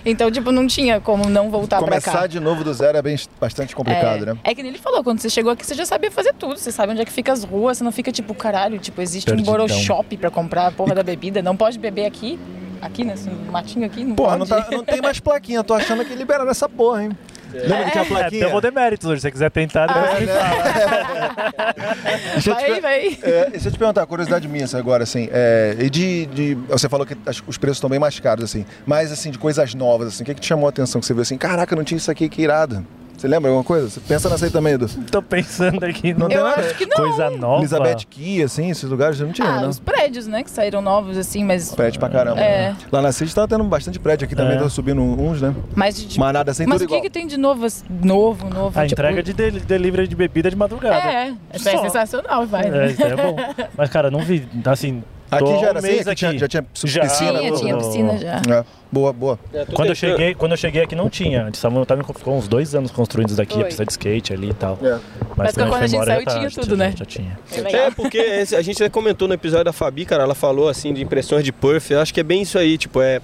Então, 0.05 0.31
tipo, 0.31 0.51
não 0.51 0.67
tinha 0.67 0.99
como 0.99 1.29
não 1.29 1.49
voltar 1.49 1.81
pra 1.81 1.99
cá. 2.01 2.11
Começar 2.11 2.27
de 2.27 2.39
novo 2.39 2.63
do 2.63 2.73
zero 2.73 2.97
é 2.97 3.01
bem, 3.01 3.17
bastante 3.39 3.75
complicado, 3.75 4.23
é, 4.23 4.25
né? 4.33 4.37
é 4.43 4.55
que 4.55 4.61
nem 4.63 4.71
ele 4.71 4.79
falou, 4.79 5.03
quando 5.03 5.19
você 5.19 5.29
chegou 5.29 5.51
aqui, 5.51 5.65
você 5.65 5.75
já 5.75 5.85
sabia 5.85 6.11
fazer 6.11 6.33
tudo. 6.33 6.57
Você 6.57 6.71
sabe 6.71 6.91
onde 6.93 7.01
é 7.01 7.05
que 7.05 7.11
fica 7.11 7.31
as 7.31 7.43
ruas, 7.43 7.77
você 7.77 7.83
não 7.83 7.91
fica 7.91 8.11
tipo, 8.11 8.33
caralho, 8.33 8.79
tipo, 8.79 9.01
existe 9.01 9.25
Perdidão. 9.27 9.53
um 9.53 9.57
boroshop 9.57 10.17
pra 10.17 10.29
comprar 10.29 10.67
a 10.67 10.71
porra 10.71 10.95
da 10.95 11.03
bebida. 11.03 11.41
Não 11.41 11.55
pode 11.55 11.77
beber 11.79 12.05
aqui, 12.05 12.39
aqui 12.81 13.03
nesse 13.03 13.29
matinho 13.29 13.85
aqui, 13.85 14.03
não 14.03 14.15
Porra, 14.15 14.37
não, 14.37 14.45
pode. 14.47 14.65
tá- 14.69 14.71
não 14.75 14.83
tem 14.83 15.01
mais 15.01 15.19
plaquinha, 15.19 15.63
tô 15.63 15.73
achando 15.73 16.03
que 16.05 16.13
liberaram 16.15 16.49
essa 16.49 16.67
porra, 16.69 17.03
hein? 17.03 17.11
Lembra 17.53 17.85
que 17.85 17.91
tinha 17.91 18.03
É, 18.03 18.07
plaquinha? 18.07 18.49
deu 18.49 18.61
deméritos 18.61 19.07
hoje. 19.09 19.21
Se 19.21 19.27
você 19.27 19.31
quiser 19.31 19.51
tentar, 19.51 19.87
depois 19.87 20.11
É, 20.11 20.19
me 20.21 20.27
fala. 20.27 21.73
Deixa 22.33 22.49
eu 22.51 22.55
te 22.55 22.69
Vai, 22.71 22.81
vai. 22.81 23.17
É, 23.21 23.49
deixa 23.51 23.67
eu 23.67 23.71
te 23.71 23.77
perguntar, 23.77 24.05
curiosidade 24.05 24.47
minha 24.47 24.65
assim, 24.65 24.77
agora, 24.77 25.03
assim, 25.03 25.29
é, 25.31 25.75
e 25.79 25.89
de, 25.89 26.25
de- 26.27 26.55
Você 26.69 26.89
falou 26.89 27.05
que 27.05 27.15
as- 27.25 27.41
os 27.45 27.57
preços 27.57 27.77
estão 27.77 27.89
bem 27.89 27.99
mais 27.99 28.19
caros, 28.19 28.43
assim, 28.45 28.65
mas 28.85 29.11
assim, 29.11 29.31
de 29.31 29.37
coisas 29.37 29.73
novas, 29.73 30.07
assim, 30.09 30.23
o 30.23 30.25
que, 30.25 30.33
que 30.33 30.41
te 30.41 30.47
chamou 30.47 30.65
a 30.65 30.69
atenção? 30.69 30.99
Que 30.99 31.07
você 31.07 31.13
viu 31.13 31.21
assim, 31.21 31.37
caraca, 31.37 31.75
não 31.75 31.83
tinha 31.83 31.97
isso 31.97 32.09
aqui, 32.11 32.27
que 32.29 32.41
irado. 32.41 32.85
Você 33.23 33.27
lembra 33.29 33.49
alguma 33.51 33.63
coisa? 33.63 33.89
Você 33.89 34.01
pensa 34.01 34.29
nessa 34.29 34.43
aí 34.47 34.51
também, 34.51 34.73
Edu. 34.73 34.85
Tô 35.09 35.21
pensando 35.21 35.81
aqui 35.85 36.13
Não 36.13 36.27
tem 36.27 36.35
Eu 36.37 36.43
nada? 36.43 36.59
acho 36.59 36.75
que 36.75 36.85
não. 36.85 36.97
Coisa 36.97 37.29
nova. 37.29 37.61
Elizabeth 37.61 38.05
Key, 38.09 38.43
assim, 38.43 38.69
esses 38.69 38.83
lugares 38.89 39.17
não 39.17 39.31
tinha, 39.31 39.47
Ah, 39.47 39.61
né? 39.61 39.67
os 39.69 39.79
prédios, 39.79 40.27
né, 40.27 40.43
que 40.43 40.51
saíram 40.51 40.81
novos, 40.81 41.17
assim, 41.17 41.41
mas. 41.45 41.73
Prédio 41.73 42.01
pra 42.01 42.09
caramba. 42.09 42.41
É. 42.41 42.71
né? 42.71 42.77
Lá 42.91 43.01
na 43.01 43.13
City 43.13 43.33
tá 43.33 43.47
tendo 43.47 43.63
bastante 43.63 43.97
prédio 43.97 44.25
aqui 44.25 44.35
também, 44.35 44.57
É. 44.57 44.59
tá 44.59 44.67
subindo 44.67 45.01
uns, 45.01 45.41
né? 45.41 45.55
Mas, 45.73 45.95
de, 46.05 46.19
Mas 46.19 46.33
nada 46.33 46.51
assim, 46.51 46.65
mas 46.65 46.81
o 46.81 46.85
que, 46.85 46.99
que 46.99 47.09
tem 47.09 47.25
de 47.25 47.37
novo, 47.37 47.65
novo, 48.03 48.49
novo? 48.49 48.77
A 48.77 48.85
tipo- 48.85 48.99
entrega 49.01 49.23
de 49.23 49.31
del- 49.31 49.61
delivery 49.61 50.05
de 50.05 50.17
bebida 50.17 50.49
de 50.49 50.57
madrugada. 50.57 50.97
É, 50.97 51.33
isso 51.53 51.69
é 51.69 51.71
Só. 51.71 51.81
sensacional, 51.83 52.45
vai. 52.45 52.69
né? 52.69 52.87
É, 52.87 52.91
isso 52.91 53.03
é 53.03 53.15
bom. 53.15 53.37
Mas, 53.77 53.89
cara, 53.89 54.11
não 54.11 54.19
vi, 54.19 54.45
assim... 54.65 55.01
Aqui 55.35 55.43
tô 55.45 55.59
já 55.59 55.67
era 55.67 55.75
um 55.75 55.77
assim? 55.79 55.99
Aqui 55.99 56.15
tinha- 56.15 56.37
já 56.39 56.47
tinha 56.47 56.65
Já. 56.85 57.01
piscina? 57.01 57.39
Tinha, 57.39 57.51
no- 57.51 57.57
tinha 57.59 57.75
no- 57.75 57.81
piscina 57.81 58.17
já. 58.17 58.41
É, 58.59 58.65
boa, 58.91 59.13
boa. 59.13 59.39
É, 59.53 59.65
Quando 59.65 59.89
eu, 59.89 59.95
cheguei, 59.95 60.33
quando 60.35 60.51
eu 60.51 60.57
cheguei 60.57 60.83
aqui 60.83 60.95
não 60.95 61.09
tinha. 61.09 61.49
Estavam, 61.53 61.81
estavam- 61.83 62.03
ficou 62.13 62.37
uns 62.37 62.47
dois 62.47 62.73
anos 62.75 62.91
construindo 62.91 63.29
isso 63.29 63.37
daqui, 63.37 63.53
Foi. 63.55 63.63
a 63.63 63.65
pista 63.65 63.85
de 63.85 63.91
skate 63.91 64.33
ali 64.33 64.49
e 64.49 64.53
tal. 64.53 64.77
É. 64.81 64.99
Mas 65.35 65.53
quando 65.53 65.67
quando 65.69 65.73
a 65.73 65.77
foi 65.79 65.87
gente 65.87 65.95
embora, 65.95 66.11
saiu, 66.11 66.19
já 66.19 66.25
tá- 66.25 66.37
tinha 66.37 66.49
já 66.49 66.61
tudo, 66.61 66.77
né? 66.77 66.93
Já 66.97 67.05
tinha. 67.05 67.37
É. 67.51 67.75
É, 67.75 67.91
porque 67.91 68.17
esse- 68.17 68.55
a 68.55 68.61
gente 68.61 68.89
comentou 68.89 69.27
no 69.27 69.33
episódio 69.33 69.65
da 69.65 69.73
Fabi, 69.73 70.05
cara, 70.05 70.23
ela 70.23 70.35
falou 70.35 70.69
assim 70.69 70.93
de 70.93 71.01
impressões 71.01 71.43
de 71.43 71.51
Perth, 71.51 71.91
eu 71.91 71.99
acho 71.99 72.13
que 72.13 72.19
é 72.19 72.23
bem 72.23 72.41
isso 72.41 72.57
aí, 72.57 72.77
tipo, 72.77 73.01
é. 73.01 73.21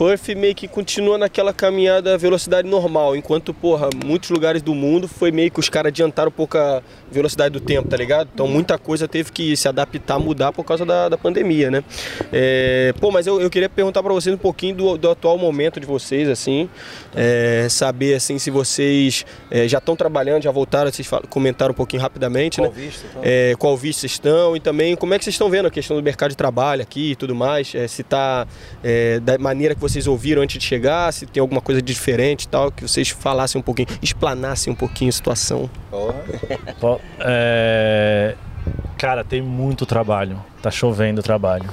Perth 0.00 0.28
meio 0.34 0.54
que 0.54 0.66
continua 0.66 1.18
naquela 1.18 1.52
caminhada 1.52 2.16
velocidade 2.16 2.66
normal, 2.66 3.14
enquanto, 3.14 3.52
porra, 3.52 3.90
muitos 4.02 4.30
lugares 4.30 4.62
do 4.62 4.74
mundo 4.74 5.06
foi 5.06 5.30
meio 5.30 5.50
que 5.50 5.60
os 5.60 5.68
caras 5.68 5.90
adiantaram 5.90 6.30
um 6.30 6.32
pouco 6.32 6.56
a 6.56 6.80
velocidade 7.12 7.52
do 7.52 7.60
tempo, 7.60 7.86
tá 7.86 7.98
ligado? 7.98 8.30
Então 8.32 8.48
muita 8.48 8.78
coisa 8.78 9.06
teve 9.06 9.30
que 9.30 9.54
se 9.58 9.68
adaptar, 9.68 10.18
mudar 10.18 10.52
por 10.52 10.64
causa 10.64 10.86
da, 10.86 11.10
da 11.10 11.18
pandemia, 11.18 11.70
né? 11.70 11.84
É, 12.32 12.94
pô, 12.98 13.10
mas 13.10 13.26
eu, 13.26 13.42
eu 13.42 13.50
queria 13.50 13.68
perguntar 13.68 14.02
pra 14.02 14.10
vocês 14.14 14.34
um 14.34 14.38
pouquinho 14.38 14.74
do, 14.74 14.96
do 14.96 15.10
atual 15.10 15.36
momento 15.36 15.78
de 15.78 15.84
vocês, 15.84 16.30
assim, 16.30 16.66
é, 17.14 17.66
saber, 17.68 18.14
assim, 18.14 18.38
se 18.38 18.50
vocês 18.50 19.26
é, 19.50 19.68
já 19.68 19.76
estão 19.76 19.94
trabalhando, 19.94 20.42
já 20.44 20.50
voltaram, 20.50 20.90
vocês 20.90 21.06
fal- 21.06 21.22
comentaram 21.28 21.72
um 21.72 21.76
pouquinho 21.76 22.00
rapidamente, 22.00 22.58
né? 22.58 22.68
é, 23.22 23.54
qual 23.58 23.76
visto 23.76 24.00
vocês 24.00 24.12
estão 24.12 24.56
e 24.56 24.60
também 24.60 24.96
como 24.96 25.12
é 25.12 25.18
que 25.18 25.24
vocês 25.24 25.34
estão 25.34 25.50
vendo 25.50 25.66
a 25.66 25.70
questão 25.70 25.94
do 25.94 26.02
mercado 26.02 26.30
de 26.30 26.38
trabalho 26.38 26.80
aqui 26.80 27.10
e 27.10 27.16
tudo 27.16 27.34
mais, 27.34 27.74
é, 27.74 27.86
se 27.86 28.00
está 28.00 28.46
da 29.22 29.36
maneira 29.36 29.74
que 29.74 29.80
vocês 29.80 29.89
ouviram 30.06 30.42
antes 30.42 30.58
de 30.58 30.64
chegar, 30.64 31.12
se 31.12 31.26
tem 31.26 31.40
alguma 31.40 31.60
coisa 31.60 31.80
de 31.82 31.92
diferente 31.92 32.44
e 32.44 32.48
tal, 32.48 32.70
que 32.70 32.82
vocês 32.82 33.08
falassem 33.08 33.58
um 33.58 33.62
pouquinho, 33.62 33.88
explanassem 34.02 34.72
um 34.72 34.76
pouquinho 34.76 35.08
a 35.08 35.12
situação. 35.12 35.70
Pô, 36.80 37.00
é, 37.20 38.34
Cara, 38.96 39.24
tem 39.24 39.40
muito 39.40 39.86
trabalho. 39.86 40.38
Tá 40.62 40.70
chovendo 40.70 41.22
trabalho. 41.22 41.68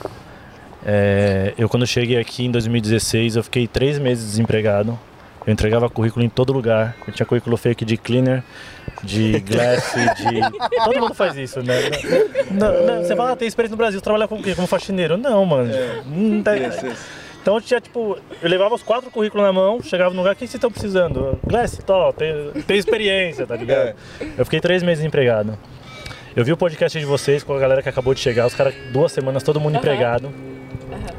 É, 0.85 1.53
Eu, 1.57 1.67
quando 1.67 1.85
cheguei 1.85 2.17
aqui 2.17 2.45
em 2.45 2.51
2016, 2.51 3.35
eu 3.35 3.43
fiquei 3.43 3.67
três 3.67 3.99
meses 3.99 4.25
desempregado. 4.25 4.97
Eu 5.45 5.53
entregava 5.53 5.89
currículo 5.89 6.25
em 6.25 6.29
todo 6.29 6.51
lugar. 6.51 6.95
Eu 7.07 7.13
tinha 7.13 7.25
currículo 7.25 7.55
fake 7.55 7.85
de 7.85 7.95
cleaner, 7.95 8.43
de 9.03 9.39
glass, 9.39 9.93
de. 10.17 10.41
Todo 10.83 10.99
mundo 10.99 11.13
faz 11.13 11.37
isso, 11.37 11.61
né? 11.63 11.75
Não, 12.51 12.85
não, 12.85 13.03
você 13.03 13.15
fala, 13.15 13.31
ah, 13.31 13.35
tem 13.35 13.47
experiência 13.47 13.71
no 13.73 13.77
Brasil, 13.77 14.01
trabalhar 14.01 14.27
com 14.27 14.35
o 14.35 14.43
quê? 14.43 14.53
Como 14.55 14.67
faxineiro? 14.67 15.15
Não, 15.15 15.45
mano. 15.45 15.71
Não 16.05 16.43
tá- 16.43 16.51
Então 17.47 17.55
eu 17.55 17.61
tinha, 17.61 17.79
tipo, 17.79 18.17
eu 18.41 18.49
levava 18.49 18.75
os 18.75 18.83
quatro 18.83 19.09
currículos 19.09 19.41
na 19.41 19.53
mão, 19.53 19.81
chegava 19.81 20.13
no 20.13 20.17
lugar, 20.17 20.33
o 20.33 20.35
que 20.35 20.41
vocês 20.41 20.55
estão 20.55 20.69
precisando? 20.69 21.39
Glass, 21.47 21.79
tó, 21.85 22.11
tem, 22.11 22.51
tem 22.67 22.77
experiência, 22.77 23.47
tá 23.47 23.55
ligado? 23.55 23.95
Eu 24.37 24.43
fiquei 24.43 24.59
três 24.59 24.83
meses 24.83 25.05
empregado. 25.05 25.57
Eu 26.35 26.43
vi 26.43 26.51
o 26.51 26.57
podcast 26.57 26.99
de 26.99 27.05
vocês 27.05 27.45
com 27.45 27.53
a 27.53 27.57
galera 27.57 27.81
que 27.81 27.87
acabou 27.87 28.13
de 28.13 28.19
chegar, 28.19 28.45
os 28.47 28.53
caras, 28.53 28.75
duas 28.91 29.13
semanas, 29.13 29.43
todo 29.43 29.61
mundo 29.61 29.77
empregado. 29.77 30.29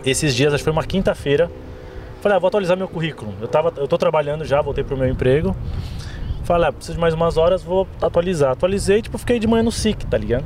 Esses 0.04 0.34
dias, 0.34 0.52
acho 0.52 0.60
que 0.60 0.64
foi 0.64 0.72
uma 0.74 0.84
quinta-feira. 0.84 1.50
Falei, 2.20 2.36
ah, 2.36 2.38
vou 2.38 2.48
atualizar 2.48 2.76
meu 2.76 2.88
currículo. 2.88 3.34
Eu, 3.40 3.48
tava, 3.48 3.72
eu 3.78 3.88
tô 3.88 3.96
trabalhando 3.96 4.44
já, 4.44 4.60
voltei 4.60 4.84
pro 4.84 4.98
meu 4.98 5.08
emprego. 5.08 5.56
Falei, 6.44 6.68
ah, 6.68 6.72
preciso 6.72 6.96
de 6.96 7.00
mais 7.00 7.14
umas 7.14 7.38
horas, 7.38 7.62
vou 7.62 7.88
atualizar. 8.02 8.52
Atualizei, 8.52 9.00
tipo, 9.00 9.16
fiquei 9.16 9.38
de 9.38 9.46
manhã 9.46 9.62
no 9.62 9.72
SIC, 9.72 10.04
tá 10.04 10.18
ligado? 10.18 10.44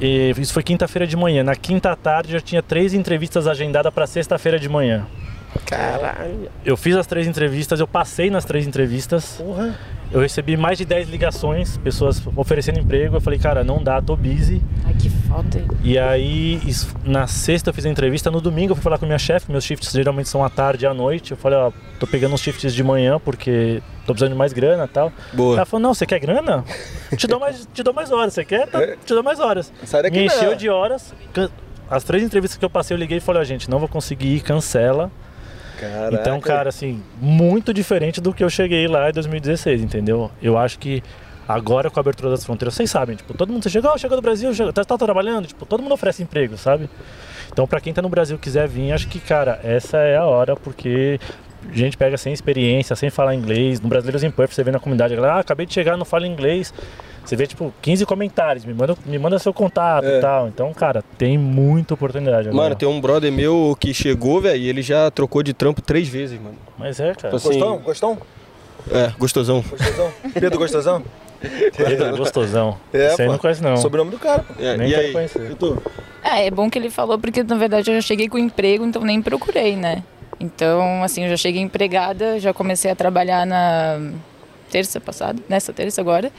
E 0.00 0.34
isso 0.38 0.52
foi 0.52 0.62
quinta-feira 0.62 1.06
de 1.06 1.16
manhã. 1.16 1.42
Na 1.42 1.54
quinta 1.54 1.94
tarde 1.94 2.32
já 2.32 2.40
tinha 2.40 2.62
três 2.62 2.94
entrevistas 2.94 3.46
agendadas 3.46 3.92
para 3.92 4.06
sexta-feira 4.06 4.58
de 4.58 4.68
manhã. 4.68 5.06
Caralho. 5.66 6.50
Eu 6.64 6.76
fiz 6.76 6.96
as 6.96 7.06
três 7.06 7.26
entrevistas, 7.26 7.80
eu 7.80 7.86
passei 7.86 8.30
nas 8.30 8.44
três 8.44 8.66
entrevistas. 8.66 9.36
Porra. 9.38 9.78
Eu 10.12 10.20
recebi 10.20 10.56
mais 10.56 10.78
de 10.78 10.84
10 10.84 11.08
ligações, 11.08 11.76
pessoas 11.78 12.22
oferecendo 12.36 12.78
emprego. 12.78 13.16
Eu 13.16 13.20
falei, 13.20 13.36
cara, 13.38 13.64
não 13.64 13.82
dá, 13.82 14.00
tô 14.00 14.14
busy. 14.14 14.62
Ai, 14.84 14.94
que 14.94 15.10
foda. 15.10 15.64
E 15.82 15.98
aí, 15.98 16.60
na 17.04 17.26
sexta 17.26 17.70
eu 17.70 17.74
fiz 17.74 17.84
a 17.84 17.88
entrevista, 17.88 18.30
no 18.30 18.40
domingo 18.40 18.72
eu 18.72 18.76
fui 18.76 18.82
falar 18.82 18.98
com 18.98 19.06
minha 19.06 19.18
chefe, 19.18 19.50
meus 19.50 19.64
shifts 19.64 19.90
geralmente 19.90 20.28
são 20.28 20.44
à 20.44 20.48
tarde 20.48 20.84
e 20.84 20.86
à 20.86 20.94
noite. 20.94 21.32
Eu 21.32 21.36
falei, 21.36 21.58
ó, 21.58 21.72
tô 21.98 22.06
pegando 22.06 22.32
uns 22.32 22.40
shifts 22.40 22.72
de 22.72 22.84
manhã 22.84 23.18
porque 23.18 23.82
tô 24.06 24.12
precisando 24.12 24.32
de 24.32 24.38
mais 24.38 24.52
grana 24.52 24.84
e 24.84 24.88
tal. 24.88 25.12
Boa. 25.32 25.56
Ela 25.56 25.66
falou, 25.66 25.82
não, 25.82 25.94
você 25.94 26.06
quer 26.06 26.20
grana? 26.20 26.64
Te 27.16 27.26
dou 27.26 27.40
mais, 27.40 27.68
te 27.74 27.82
dou 27.82 27.92
mais 27.92 28.12
horas, 28.12 28.34
você 28.34 28.44
quer? 28.44 28.68
Tá, 28.68 28.86
te 28.86 29.14
dou 29.14 29.22
mais 29.22 29.40
horas. 29.40 29.72
Sai 29.84 30.02
daqui 30.02 30.18
Me 30.18 30.26
encheu 30.26 30.50
não. 30.50 30.56
de 30.56 30.68
horas. 30.68 31.12
As 31.90 32.04
três 32.04 32.22
entrevistas 32.22 32.56
que 32.56 32.64
eu 32.64 32.70
passei, 32.70 32.94
eu 32.94 32.98
liguei 32.98 33.18
e 33.18 33.20
falei, 33.20 33.42
ó, 33.42 33.44
gente, 33.44 33.68
não 33.68 33.80
vou 33.80 33.88
conseguir 33.88 34.36
ir, 34.36 34.40
cancela. 34.42 35.10
Caraca. 35.78 36.16
Então, 36.16 36.40
cara, 36.40 36.68
assim, 36.68 37.02
muito 37.20 37.72
diferente 37.72 38.20
do 38.20 38.32
que 38.32 38.42
eu 38.42 38.50
cheguei 38.50 38.86
lá 38.86 39.10
em 39.10 39.12
2016, 39.12 39.82
entendeu? 39.82 40.30
Eu 40.42 40.56
acho 40.56 40.78
que 40.78 41.02
agora 41.46 41.90
com 41.90 41.98
a 41.98 42.02
abertura 42.02 42.30
das 42.30 42.44
fronteiras, 42.44 42.74
vocês 42.74 42.90
sabem, 42.90 43.16
tipo, 43.16 43.34
todo 43.34 43.52
mundo 43.52 43.62
você 43.62 43.70
chega, 43.70 43.90
ó, 43.90 43.98
chega 43.98 44.16
do 44.16 44.22
Brasil, 44.22 44.52
chega, 44.54 44.72
tá, 44.72 44.84
tá 44.84 44.96
trabalhando, 44.96 45.46
tipo, 45.46 45.66
todo 45.66 45.82
mundo 45.82 45.92
oferece 45.92 46.22
emprego, 46.22 46.56
sabe? 46.56 46.88
Então, 47.52 47.66
pra 47.66 47.80
quem 47.80 47.92
tá 47.92 48.00
no 48.00 48.08
Brasil 48.08 48.38
quiser 48.38 48.66
vir, 48.66 48.92
acho 48.92 49.08
que, 49.08 49.20
cara, 49.20 49.60
essa 49.62 49.98
é 49.98 50.16
a 50.16 50.24
hora, 50.24 50.56
porque 50.56 51.20
gente 51.72 51.96
pega 51.96 52.16
sem 52.16 52.32
experiência, 52.32 52.94
sem 52.96 53.10
falar 53.10 53.34
inglês. 53.34 53.80
No 53.80 53.88
Brasileiros 53.88 54.22
em 54.22 54.30
Perth, 54.30 54.52
você 54.52 54.62
vê 54.62 54.70
na 54.70 54.80
comunidade, 54.80 55.14
a 55.14 55.16
galera, 55.16 55.34
ah, 55.34 55.40
acabei 55.40 55.66
de 55.66 55.72
chegar, 55.72 55.96
não 55.96 56.04
falo 56.04 56.26
inglês. 56.26 56.74
Você 57.24 57.36
vê, 57.36 57.46
tipo, 57.46 57.72
15 57.80 58.04
comentários, 58.04 58.64
me 58.64 58.74
manda, 58.74 58.96
me 59.06 59.18
manda 59.18 59.38
seu 59.38 59.52
contato 59.52 60.04
É. 60.04 60.18
e 60.18 60.20
tal. 60.20 60.48
Então, 60.48 60.72
cara, 60.74 61.02
tem 61.16 61.38
muita 61.38 61.94
oportunidade 61.94 62.48
agora. 62.48 62.64
Mano, 62.64 62.74
tem 62.76 62.88
um 62.88 63.00
brother 63.00 63.32
meu 63.32 63.76
que 63.80 63.94
chegou, 63.94 64.40
velho, 64.40 64.60
e 64.60 64.68
ele 64.68 64.82
já 64.82 65.10
trocou 65.10 65.42
de 65.42 65.54
trampo 65.54 65.80
três 65.80 66.06
vezes, 66.08 66.38
mano. 66.40 66.56
Mas 66.78 67.00
é, 67.00 67.14
cara. 67.14 67.34
Assim, 67.36 67.48
Gostão? 67.48 67.78
Gostão? 67.78 68.18
É, 68.90 69.10
gostosão. 69.18 69.62
Gostosão? 69.62 70.12
Pedro 70.34 70.58
Gostosão? 70.58 71.02
É 71.42 72.16
gostosão. 72.16 72.78
É, 72.92 73.06
Esse 73.08 73.22
aí 73.22 73.26
pô. 73.26 73.32
não 73.32 73.38
conhece, 73.38 73.62
não. 73.62 73.76
Sobrenome 73.76 74.10
do 74.10 74.18
cara. 74.18 74.44
É, 74.58 74.76
Nem 74.76 74.88
e 74.88 74.90
quero 74.94 75.06
aí? 75.06 75.12
conhecer. 75.12 75.50
E 75.50 75.54
tu? 75.54 75.82
É, 76.22 76.46
é 76.46 76.50
bom 76.50 76.70
que 76.70 76.78
ele 76.78 76.88
falou, 76.90 77.18
porque 77.18 77.42
na 77.42 77.56
verdade 77.56 77.90
eu 77.90 77.94
já 77.96 78.00
cheguei 78.00 78.28
com 78.28 78.38
emprego, 78.38 78.84
então 78.84 79.02
nem 79.02 79.20
procurei, 79.20 79.76
né? 79.76 80.02
Então, 80.40 81.02
assim, 81.02 81.24
eu 81.24 81.30
já 81.30 81.36
cheguei 81.36 81.60
empregada, 81.62 82.38
já 82.40 82.52
comecei 82.54 82.90
a 82.90 82.94
trabalhar 82.96 83.46
na 83.46 84.00
terça 84.70 84.98
passada, 85.00 85.38
nessa 85.48 85.72
terça 85.72 86.00
agora. 86.00 86.32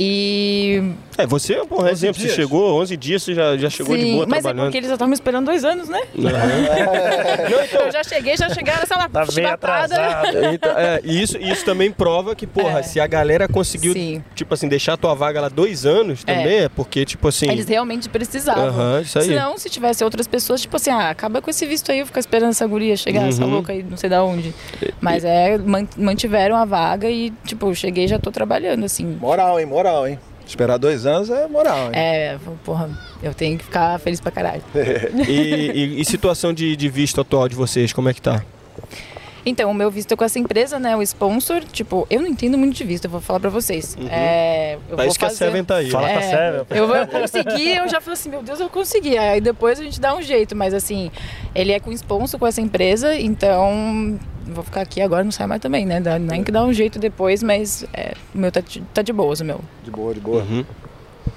E. 0.00 0.92
É, 1.18 1.26
você, 1.26 1.56
por 1.68 1.88
exemplo, 1.88 2.22
você 2.22 2.28
chegou 2.28 2.80
11 2.80 2.96
dias, 2.96 3.24
você 3.24 3.34
já, 3.34 3.56
já 3.56 3.68
chegou 3.68 3.96
de 3.96 4.02
Sim, 4.04 4.12
boa 4.14 4.26
mas 4.28 4.38
é 4.38 4.42
trabalhando. 4.42 4.66
porque 4.66 4.78
eles 4.78 4.88
já 4.88 4.94
estavam 4.94 5.08
me 5.10 5.14
esperando 5.14 5.46
dois 5.46 5.64
anos, 5.64 5.88
né? 5.88 6.00
Eu 7.80 7.90
já 7.92 8.04
cheguei, 8.04 8.36
já 8.36 8.48
chegaram, 8.48 8.86
sei 8.86 8.96
lá, 8.96 9.08
Tá 9.08 9.26
chibatada. 9.26 9.94
atrasado. 9.96 10.44
Então, 10.54 10.78
é, 10.78 11.00
e 11.02 11.20
isso, 11.20 11.36
isso 11.38 11.64
também 11.64 11.90
prova 11.90 12.36
que, 12.36 12.46
porra, 12.46 12.78
É. 12.80 12.82
se 12.84 13.00
a 13.00 13.06
galera 13.08 13.48
conseguiu, 13.48 13.92
Sim. 13.92 14.22
tipo 14.34 14.54
assim, 14.54 14.68
deixar 14.68 14.92
a 14.92 14.96
tua 14.96 15.14
vaga 15.14 15.40
lá 15.40 15.48
dois 15.48 15.84
anos 15.84 16.22
também, 16.22 16.58
é, 16.60 16.68
porque, 16.68 17.04
tipo 17.04 17.26
assim. 17.26 17.50
Eles 17.50 17.66
realmente 17.68 18.08
precisavam. 18.08 18.66
Aham, 18.68 19.00
isso 19.02 19.18
aí. 19.18 19.24
Senão, 19.26 19.58
se 19.58 19.68
tivesse 19.68 20.04
outras 20.04 20.26
pessoas, 20.28 20.60
tipo 20.60 20.76
assim, 20.76 20.90
ah, 20.90 21.10
acaba 21.10 21.42
com 21.42 21.50
esse 21.50 21.66
visto 21.66 21.90
aí, 21.90 21.98
eu 21.98 22.06
ficar 22.06 22.20
esperando 22.20 22.50
essa 22.50 22.66
guria 22.66 22.96
chegar, 22.96 23.26
essa 23.28 23.44
Uhum. 23.44 23.50
louca 23.54 23.72
aí, 23.72 23.82
não 23.82 23.96
sei 23.96 24.08
da 24.08 24.22
onde. 24.22 24.54
Mas 25.00 25.24
é, 25.24 25.58
man- 25.58 25.88
mantiveram 25.96 26.54
a 26.56 26.64
vaga 26.64 27.10
e, 27.10 27.32
tipo, 27.44 27.66
eu 27.68 27.74
cheguei 27.74 28.04
e 28.04 28.08
já 28.08 28.18
tô 28.20 28.30
trabalhando, 28.30 28.84
assim. 28.84 29.04
Moral, 29.20 29.58
hein? 29.58 29.66
Moral, 29.66 29.87
hein? 30.06 30.18
Esperar 30.46 30.78
dois 30.78 31.04
anos 31.06 31.28
é 31.30 31.46
moral, 31.46 31.86
hein? 31.86 31.92
É, 31.94 32.36
porra, 32.64 32.88
eu 33.22 33.34
tenho 33.34 33.58
que 33.58 33.64
ficar 33.64 33.98
feliz 34.00 34.20
pra 34.20 34.30
caralho. 34.32 34.62
E, 35.28 35.32
e- 35.32 36.00
e 36.00 36.04
situação 36.04 36.52
de, 36.52 36.74
de 36.76 36.88
visto 36.88 37.20
atual 37.20 37.48
de 37.48 37.54
vocês, 37.54 37.92
como 37.92 38.08
é 38.08 38.14
que 38.14 38.22
tá? 38.22 38.42
Então, 39.46 39.70
o 39.70 39.74
meu 39.74 39.90
visto 39.90 40.12
é 40.12 40.16
com 40.16 40.24
essa 40.24 40.38
empresa, 40.38 40.78
né, 40.78 40.94
o 40.96 41.02
sponsor, 41.02 41.62
tipo, 41.64 42.06
eu 42.10 42.20
não 42.20 42.28
entendo 42.28 42.58
muito 42.58 42.74
de 42.76 42.84
visto, 42.84 43.06
eu 43.06 43.10
vou 43.10 43.20
falar 43.20 43.40
pra 43.40 43.48
vocês. 43.48 43.96
É, 44.10 44.74
eu 44.74 44.80
Pra 44.88 44.96
vou 44.96 45.06
isso 45.06 45.18
que 45.18 45.24
a 45.24 45.28
fazer- 45.28 45.38
Seven 45.46 45.64
tá 45.64 45.76
aí. 45.76 45.90
Fala 45.90 46.06
né? 46.06 46.12
com 46.14 46.18
a 46.18 46.22
Seven. 46.22 46.66
Eu 46.70 46.86
vou 46.88 47.06
conseguir, 47.06 47.76
eu 47.76 47.88
já 47.88 48.00
falei 48.00 48.14
assim, 48.14 48.28
meu 48.28 48.42
Deus, 48.42 48.60
eu 48.60 48.68
consegui. 48.68 49.16
Aí 49.16 49.40
depois 49.40 49.78
a 49.80 49.82
gente 49.84 49.98
dá 50.00 50.14
um 50.14 50.20
jeito, 50.20 50.54
mas 50.56 50.74
assim, 50.74 51.10
ele 51.54 51.72
é 51.72 51.80
com 51.80 51.90
sponsor 51.92 52.38
com 52.38 52.46
essa 52.46 52.60
empresa, 52.60 53.14
então 53.18 54.18
vou 54.52 54.64
ficar 54.64 54.80
aqui 54.82 55.00
agora, 55.00 55.22
não 55.24 55.30
sai 55.30 55.46
mais 55.46 55.60
também, 55.60 55.84
né? 55.86 56.00
Dá, 56.00 56.18
nem 56.18 56.42
que 56.44 56.50
dá 56.52 56.64
um 56.64 56.72
jeito 56.72 56.98
depois, 56.98 57.42
mas 57.42 57.84
é, 57.92 58.14
o 58.34 58.38
meu 58.38 58.50
tá, 58.52 58.60
de- 58.60 58.80
tá 58.94 59.02
de 59.02 59.12
boas, 59.12 59.40
o 59.40 59.44
meu. 59.44 59.60
De 59.84 59.90
boa, 59.90 60.14
de 60.14 60.20
boa. 60.20 60.42
Uhum. 60.42 60.64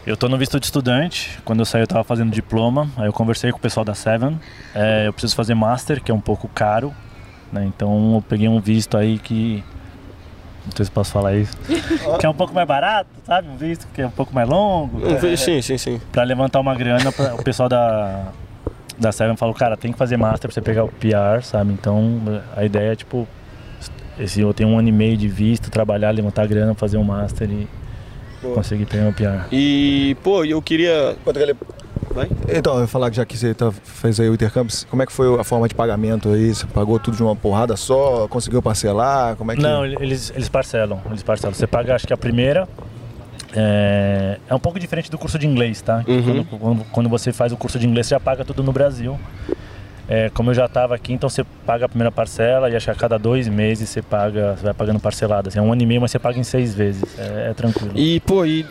Eu 0.05 0.17
tô 0.17 0.27
no 0.29 0.37
visto 0.37 0.59
de 0.59 0.65
estudante. 0.65 1.39
Quando 1.45 1.59
eu 1.59 1.65
saí, 1.65 1.81
eu 1.81 1.87
tava 1.87 2.03
fazendo 2.03 2.31
diploma. 2.31 2.89
Aí 2.97 3.05
eu 3.05 3.13
conversei 3.13 3.51
com 3.51 3.57
o 3.57 3.61
pessoal 3.61 3.83
da 3.85 3.93
Seven. 3.93 4.39
É, 4.73 5.05
eu 5.07 5.13
preciso 5.13 5.35
fazer 5.35 5.53
master, 5.53 6.01
que 6.01 6.09
é 6.11 6.13
um 6.13 6.19
pouco 6.21 6.47
caro. 6.47 6.93
Né? 7.51 7.65
Então 7.65 8.15
eu 8.15 8.21
peguei 8.27 8.47
um 8.47 8.59
visto 8.59 8.97
aí 8.97 9.19
que. 9.19 9.63
Não 10.65 10.71
sei 10.75 10.85
se 10.85 10.91
posso 10.91 11.11
falar 11.11 11.35
isso. 11.35 11.55
que 12.19 12.25
é 12.25 12.29
um 12.29 12.33
pouco 12.33 12.53
mais 12.53 12.67
barato, 12.67 13.09
sabe? 13.25 13.47
Um 13.49 13.57
visto 13.57 13.87
que 13.93 14.01
é 14.01 14.07
um 14.07 14.11
pouco 14.11 14.33
mais 14.33 14.47
longo. 14.47 15.05
Um 15.05 15.17
vi- 15.17 15.35
Sim, 15.37 15.61
sim, 15.61 15.77
sim. 15.77 16.01
Pra 16.11 16.23
levantar 16.23 16.59
uma 16.59 16.73
grana, 16.73 17.11
pra- 17.11 17.35
o 17.35 17.43
pessoal 17.43 17.67
da, 17.69 18.27
da 19.01 19.11
Seven 19.11 19.35
falou: 19.35 19.53
cara, 19.55 19.75
tem 19.75 19.91
que 19.91 19.97
fazer 19.97 20.15
master 20.17 20.49
pra 20.49 20.53
você 20.53 20.61
pegar 20.61 20.83
o 20.83 20.87
PR, 20.89 21.43
sabe? 21.43 21.73
Então 21.73 22.21
a 22.55 22.63
ideia 22.63 22.93
é 22.93 22.95
tipo. 22.95 23.27
Esse, 24.19 24.41
eu 24.41 24.53
tenho 24.53 24.69
um 24.69 24.77
ano 24.77 24.89
e 24.89 24.91
meio 24.91 25.17
de 25.17 25.27
visto, 25.27 25.71
trabalhar, 25.71 26.11
levantar 26.11 26.45
grana, 26.45 26.75
fazer 26.75 26.97
um 26.97 27.03
master 27.03 27.49
e 27.49 27.67
Boa. 28.41 28.53
conseguir 28.55 28.85
pegar 28.85 29.07
o 29.09 29.13
PR. 29.13 29.47
E, 29.51 30.15
pô, 30.21 30.43
eu 30.45 30.61
queria. 30.61 31.15
Quanto 31.23 31.37
que 31.37 31.43
ele... 31.43 31.55
Vai? 32.11 32.29
Então, 32.49 32.75
eu 32.75 32.81
ia 32.81 32.87
falar 32.87 33.09
que 33.09 33.15
já 33.15 33.25
que 33.25 33.37
você 33.37 33.53
tá- 33.53 33.71
fez 33.71 34.19
aí 34.19 34.29
o 34.29 34.33
intercâmbio, 34.33 34.75
como 34.89 35.01
é 35.01 35.05
que 35.05 35.11
foi 35.13 35.39
a 35.39 35.43
forma 35.45 35.67
de 35.67 35.73
pagamento 35.73 36.29
aí? 36.29 36.53
Você 36.53 36.67
pagou 36.67 36.99
tudo 36.99 37.15
de 37.15 37.23
uma 37.23 37.35
porrada 37.35 37.75
só? 37.77 38.27
Conseguiu 38.27 38.61
parcelar? 38.61 39.35
Como 39.37 39.51
é 39.53 39.55
que... 39.55 39.61
Não, 39.61 39.85
eles, 39.85 40.31
eles 40.35 40.49
parcelam, 40.49 40.99
eles 41.07 41.23
parcelam. 41.23 41.53
Você 41.55 41.65
paga, 41.65 41.95
acho 41.95 42.05
que 42.05 42.13
a 42.13 42.17
primeira. 42.17 42.67
É, 43.55 44.37
é 44.49 44.55
um 44.55 44.59
pouco 44.59 44.79
diferente 44.79 45.09
do 45.11 45.17
curso 45.17 45.37
de 45.37 45.45
inglês, 45.47 45.81
tá? 45.81 46.03
Uhum. 46.07 46.23
Quando, 46.23 46.45
quando- 46.59 46.85
quando 46.91 47.09
você 47.09 47.31
faz 47.33 47.51
o 47.51 47.57
curso 47.57 47.77
de 47.79 47.87
inglês, 47.87 48.07
você 48.07 48.15
já 48.15 48.19
paga 48.19 48.45
tudo 48.45 48.63
no 48.63 48.71
Brasil. 48.71 49.19
É, 50.09 50.29
como 50.33 50.49
eu 50.49 50.53
já 50.53 50.65
estava 50.65 50.93
aqui, 50.93 51.13
então 51.13 51.29
você 51.29 51.43
paga 51.65 51.85
a 51.85 51.89
primeira 51.89 52.11
parcela 52.11 52.69
e 52.69 52.75
acho 52.75 52.85
que 52.85 52.91
a 52.91 52.95
cada 52.95 53.17
dois 53.17 53.47
meses 53.47 53.87
você 53.87 54.01
paga, 54.01 54.55
você 54.57 54.63
vai 54.65 54.73
pagando 54.73 54.99
parcelado. 54.99 55.47
Assim, 55.47 55.59
é 55.59 55.61
um 55.61 55.71
ano 55.71 55.81
e 55.81 55.85
meio, 55.85 56.01
mas 56.01 56.11
você 56.11 56.19
paga 56.19 56.37
em 56.37 56.43
seis 56.43 56.73
vezes. 56.75 57.03
É, 57.17 57.51
é 57.51 57.53
tranquilo. 57.53 57.93
E, 57.95 58.19
pô, 58.21 58.45
e, 58.45 58.65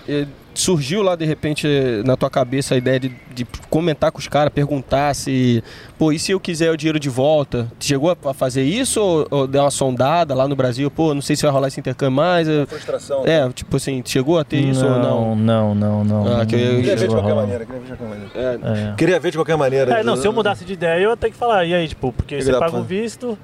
surgiu 0.55 1.03
lá 1.03 1.15
de 1.17 1.25
repente 1.25 1.67
na 2.05 2.17
tua 2.17 2.29
cabeça 2.29 2.75
a 2.75 2.79
ideia 2.79 2.99
de, 3.01 3.11
de 3.35 3.47
comentar 3.69 4.11
com 4.13 4.19
os 4.19 4.27
caras, 4.29 4.53
perguntar 4.53 5.15
se, 5.15 5.63
pô, 5.99 6.13
e 6.13 6.19
se 6.19 6.33
eu 6.33 6.41
quiser 6.41 6.71
o 6.71 6.77
dinheiro 6.77 6.99
de 7.01 7.09
volta? 7.09 7.71
Chegou 7.79 8.17
a 8.25 8.35
fazer 8.35 8.63
isso 8.63 9.01
ou, 9.01 9.27
ou 9.31 9.47
deu 9.47 9.63
uma 9.63 9.71
sondada 9.71 10.35
lá 10.35 10.47
no 10.49 10.57
Brasil? 10.57 10.91
Pô, 10.91 11.15
não 11.15 11.23
sei 11.23 11.37
se 11.37 11.43
vai 11.43 11.51
rolar 11.53 11.69
esse 11.69 11.79
intercâmbio 11.81 12.17
mais. 12.17 12.49
eh, 12.49 12.67
Frustração. 12.67 13.23
É, 13.25 13.49
tipo 13.51 13.77
assim, 13.77 14.03
chegou 14.05 14.39
a 14.39 14.45
ter 14.45 14.59
isso 14.61 14.85
ou 14.85 14.99
não? 14.99 15.37
Não, 15.37 15.75
não, 15.75 16.05
não. 16.05 16.41
Ah, 16.41 16.45
que 16.45 16.55
eu- 16.57 16.73
não 16.75 16.81
Queria 16.81 16.97
ver 16.97 17.09
de 17.09 17.15
qualquer 17.15 17.31
rolar. 17.31 17.43
maneira, 17.43 17.65
queria 17.67 17.81
ver 17.81 17.87
de 17.91 17.97
qualquer 17.97 18.09
maneira. 18.09 18.31
É, 18.35 18.91
É. 18.91 18.95
Queria 18.97 19.21
ver 19.21 19.31
de 19.31 19.39
qualquer 19.39 19.57
maneira. 19.57 20.01
É, 20.01 20.03
não, 20.03 20.17
se 20.17 20.27
eu 20.27 20.33
mudasse 20.33 20.65
de 20.65 20.73
ideia, 20.73 21.01
eu 21.03 21.11
ia 21.11 21.17
ter 21.17 21.31
que 21.31 21.37
falar. 21.37 21.65
E 21.65 21.75
aí, 21.75 21.89
tipo, 21.89 22.13
porque 22.13 22.37
que 22.37 22.43
você 22.45 22.53
paga 22.53 22.77
o 22.77 22.83
visto, 22.83 23.39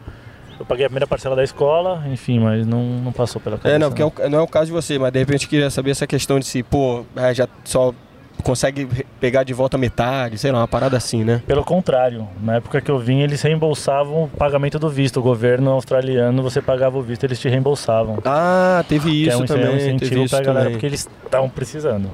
eu 0.58 0.64
paguei 0.66 0.84
a 0.86 0.88
primeira 0.88 1.06
parcela 1.06 1.36
da 1.36 1.44
escola, 1.44 2.02
enfim, 2.10 2.38
mas 2.38 2.66
não, 2.66 2.82
não 2.82 3.12
passou 3.12 3.40
pela 3.40 3.56
cabeça. 3.56 3.74
É, 3.76 3.78
não, 3.78 3.88
porque 3.90 4.02
é 4.02 4.06
o- 4.06 4.30
não 4.30 4.38
é 4.38 4.42
o 4.42 4.46
caso 4.48 4.66
de 4.66 4.72
você, 4.72 4.98
mas 4.98 5.12
de 5.12 5.18
repente 5.18 5.48
queria 5.48 5.70
saber 5.70 5.90
essa 5.90 6.06
questão 6.06 6.38
de 6.38 6.46
se, 6.46 6.62
pô, 6.62 7.04
é, 7.16 7.32
já 7.34 7.48
só 7.64 7.92
consegue 8.42 8.86
pegar 9.18 9.42
de 9.44 9.52
volta 9.52 9.76
metade, 9.78 10.38
sei 10.38 10.52
lá, 10.52 10.58
uma 10.60 10.68
parada 10.68 10.96
assim, 10.96 11.24
né? 11.24 11.42
Pelo 11.46 11.64
contrário, 11.64 12.28
na 12.40 12.56
época 12.56 12.80
que 12.80 12.90
eu 12.90 12.98
vim, 12.98 13.20
eles 13.22 13.40
reembolsavam 13.42 14.24
o 14.24 14.28
pagamento 14.28 14.78
do 14.78 14.88
visto. 14.88 15.18
O 15.18 15.22
governo 15.22 15.70
australiano, 15.70 16.42
você 16.42 16.60
pagava 16.62 16.96
o 16.98 17.02
visto, 17.02 17.24
eles 17.24 17.40
te 17.40 17.48
reembolsavam. 17.48 18.18
Ah, 18.24 18.84
teve 18.88 19.10
que 19.10 19.28
é 19.28 19.32
isso 19.32 19.42
um, 19.42 19.46
também, 19.46 19.64
é 19.64 19.68
um 19.68 19.72
teve 19.72 19.86
incentivo 19.96 20.22
isso 20.24 20.36
pra 20.36 20.44
galera, 20.44 20.64
também. 20.66 20.72
porque 20.74 20.86
eles 20.86 21.08
estavam 21.24 21.48
precisando. 21.48 22.10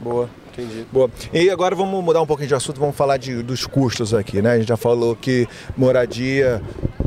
Boa. 0.00 0.28
Entendi. 0.52 0.84
Boa. 0.92 1.10
E 1.32 1.48
agora 1.50 1.74
vamos 1.74 2.02
mudar 2.04 2.20
um 2.20 2.26
pouquinho 2.26 2.48
de 2.48 2.54
assunto, 2.54 2.78
vamos 2.80 2.96
falar 2.96 3.16
de, 3.16 3.42
dos 3.42 3.66
custos 3.66 4.12
aqui, 4.12 4.42
né? 4.42 4.52
A 4.52 4.58
gente 4.58 4.68
já 4.68 4.76
falou 4.76 5.14
que 5.16 5.48
moradia, 5.76 6.60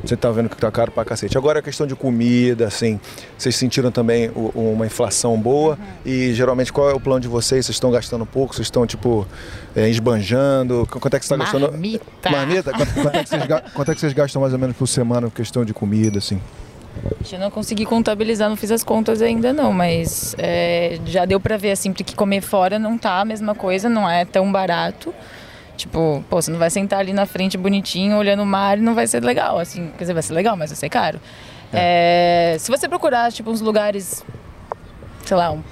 você 0.04 0.16
tá 0.18 0.32
vendo 0.32 0.50
que 0.50 0.58
tá 0.58 0.72
caro 0.72 0.92
pra 0.92 1.06
cacete. 1.06 1.38
Agora 1.38 1.60
a 1.60 1.62
questão 1.62 1.86
de 1.88 1.96
comida, 1.96 2.68
assim, 2.68 3.00
vocês 3.38 3.56
sentiram 3.56 3.92
também 3.92 4.30
o- 4.36 4.52
uma 4.74 4.86
inflação 4.86 5.38
boa 5.40 5.78
e 6.06 6.34
geralmente 6.34 6.72
qual 6.74 6.90
é 6.90 6.94
o 6.94 7.00
plano 7.00 7.20
de 7.22 7.28
vocês? 7.28 7.66
Vocês 7.66 7.76
estão 7.76 7.92
gastando 7.92 8.26
pouco? 8.26 8.56
Vocês 8.56 8.68
estão, 8.68 8.86
tipo, 8.88 9.28
é, 9.76 9.90
esbanjando? 9.90 10.88
Qu- 10.90 11.00
Quanto 11.00 11.14
é 11.16 11.20
que 11.20 11.26
você 11.26 11.30
tá 11.30 11.38
gastando? 11.38 11.70
Marmita. 11.72 12.30
Marmita? 12.30 12.72
Quanto, 12.72 12.94
quanto 12.94 13.16
é 13.16 13.24
que 13.24 13.30
vocês, 13.30 13.44
quanto 13.74 13.92
é 13.92 13.94
que 13.94 14.00
vocês 14.02 14.14
gastam 14.14 14.42
mais 14.42 14.54
ou 14.54 14.60
menos 14.60 14.76
por 14.76 14.88
semana 14.88 15.28
por 15.30 15.36
questão 15.36 15.64
de 15.66 15.74
comida, 15.74 16.18
assim? 16.18 16.40
Eu 17.32 17.40
não 17.40 17.50
consegui 17.50 17.86
contabilizar, 17.86 18.48
não 18.50 18.56
fiz 18.56 18.70
as 18.72 18.84
contas 18.84 19.22
ainda 19.22 19.52
não, 19.52 19.74
mas 19.74 20.36
é, 20.38 21.00
já 21.06 21.26
deu 21.26 21.40
pra 21.40 21.58
ver 21.58 21.72
assim, 21.72 21.92
porque 21.92 22.14
comer 22.16 22.42
fora 22.42 22.78
não 22.78 22.98
tá 22.98 23.20
a 23.22 23.26
mesma 23.26 23.56
coisa, 23.56 23.90
não 23.90 24.08
é 24.10 24.24
tão 24.26 24.52
barato. 24.52 25.14
Tipo, 25.76 26.24
pô, 26.30 26.40
você 26.42 26.52
não 26.52 26.60
vai 26.60 26.70
sentar 26.70 27.00
ali 27.00 27.12
na 27.14 27.26
frente 27.26 27.58
bonitinho, 27.58 28.18
olhando 28.18 28.44
o 28.44 28.46
mar 28.46 28.78
e 28.78 28.82
não 28.82 28.94
vai 28.94 29.08
ser 29.08 29.24
legal, 29.24 29.58
assim, 29.58 29.90
quer 29.98 30.04
dizer, 30.04 30.14
vai 30.14 30.22
ser 30.22 30.34
legal, 30.34 30.56
mas 30.56 30.70
vai 30.70 30.78
ser 30.78 30.90
caro. 30.90 31.20
É, 31.74 32.56
se 32.60 32.70
você 32.70 32.88
procurar, 32.88 33.32
tipo, 33.32 33.50
uns 33.50 33.60
lugares, 33.60 34.24
sei 35.26 35.36
lá, 35.36 35.52
um 35.52 35.64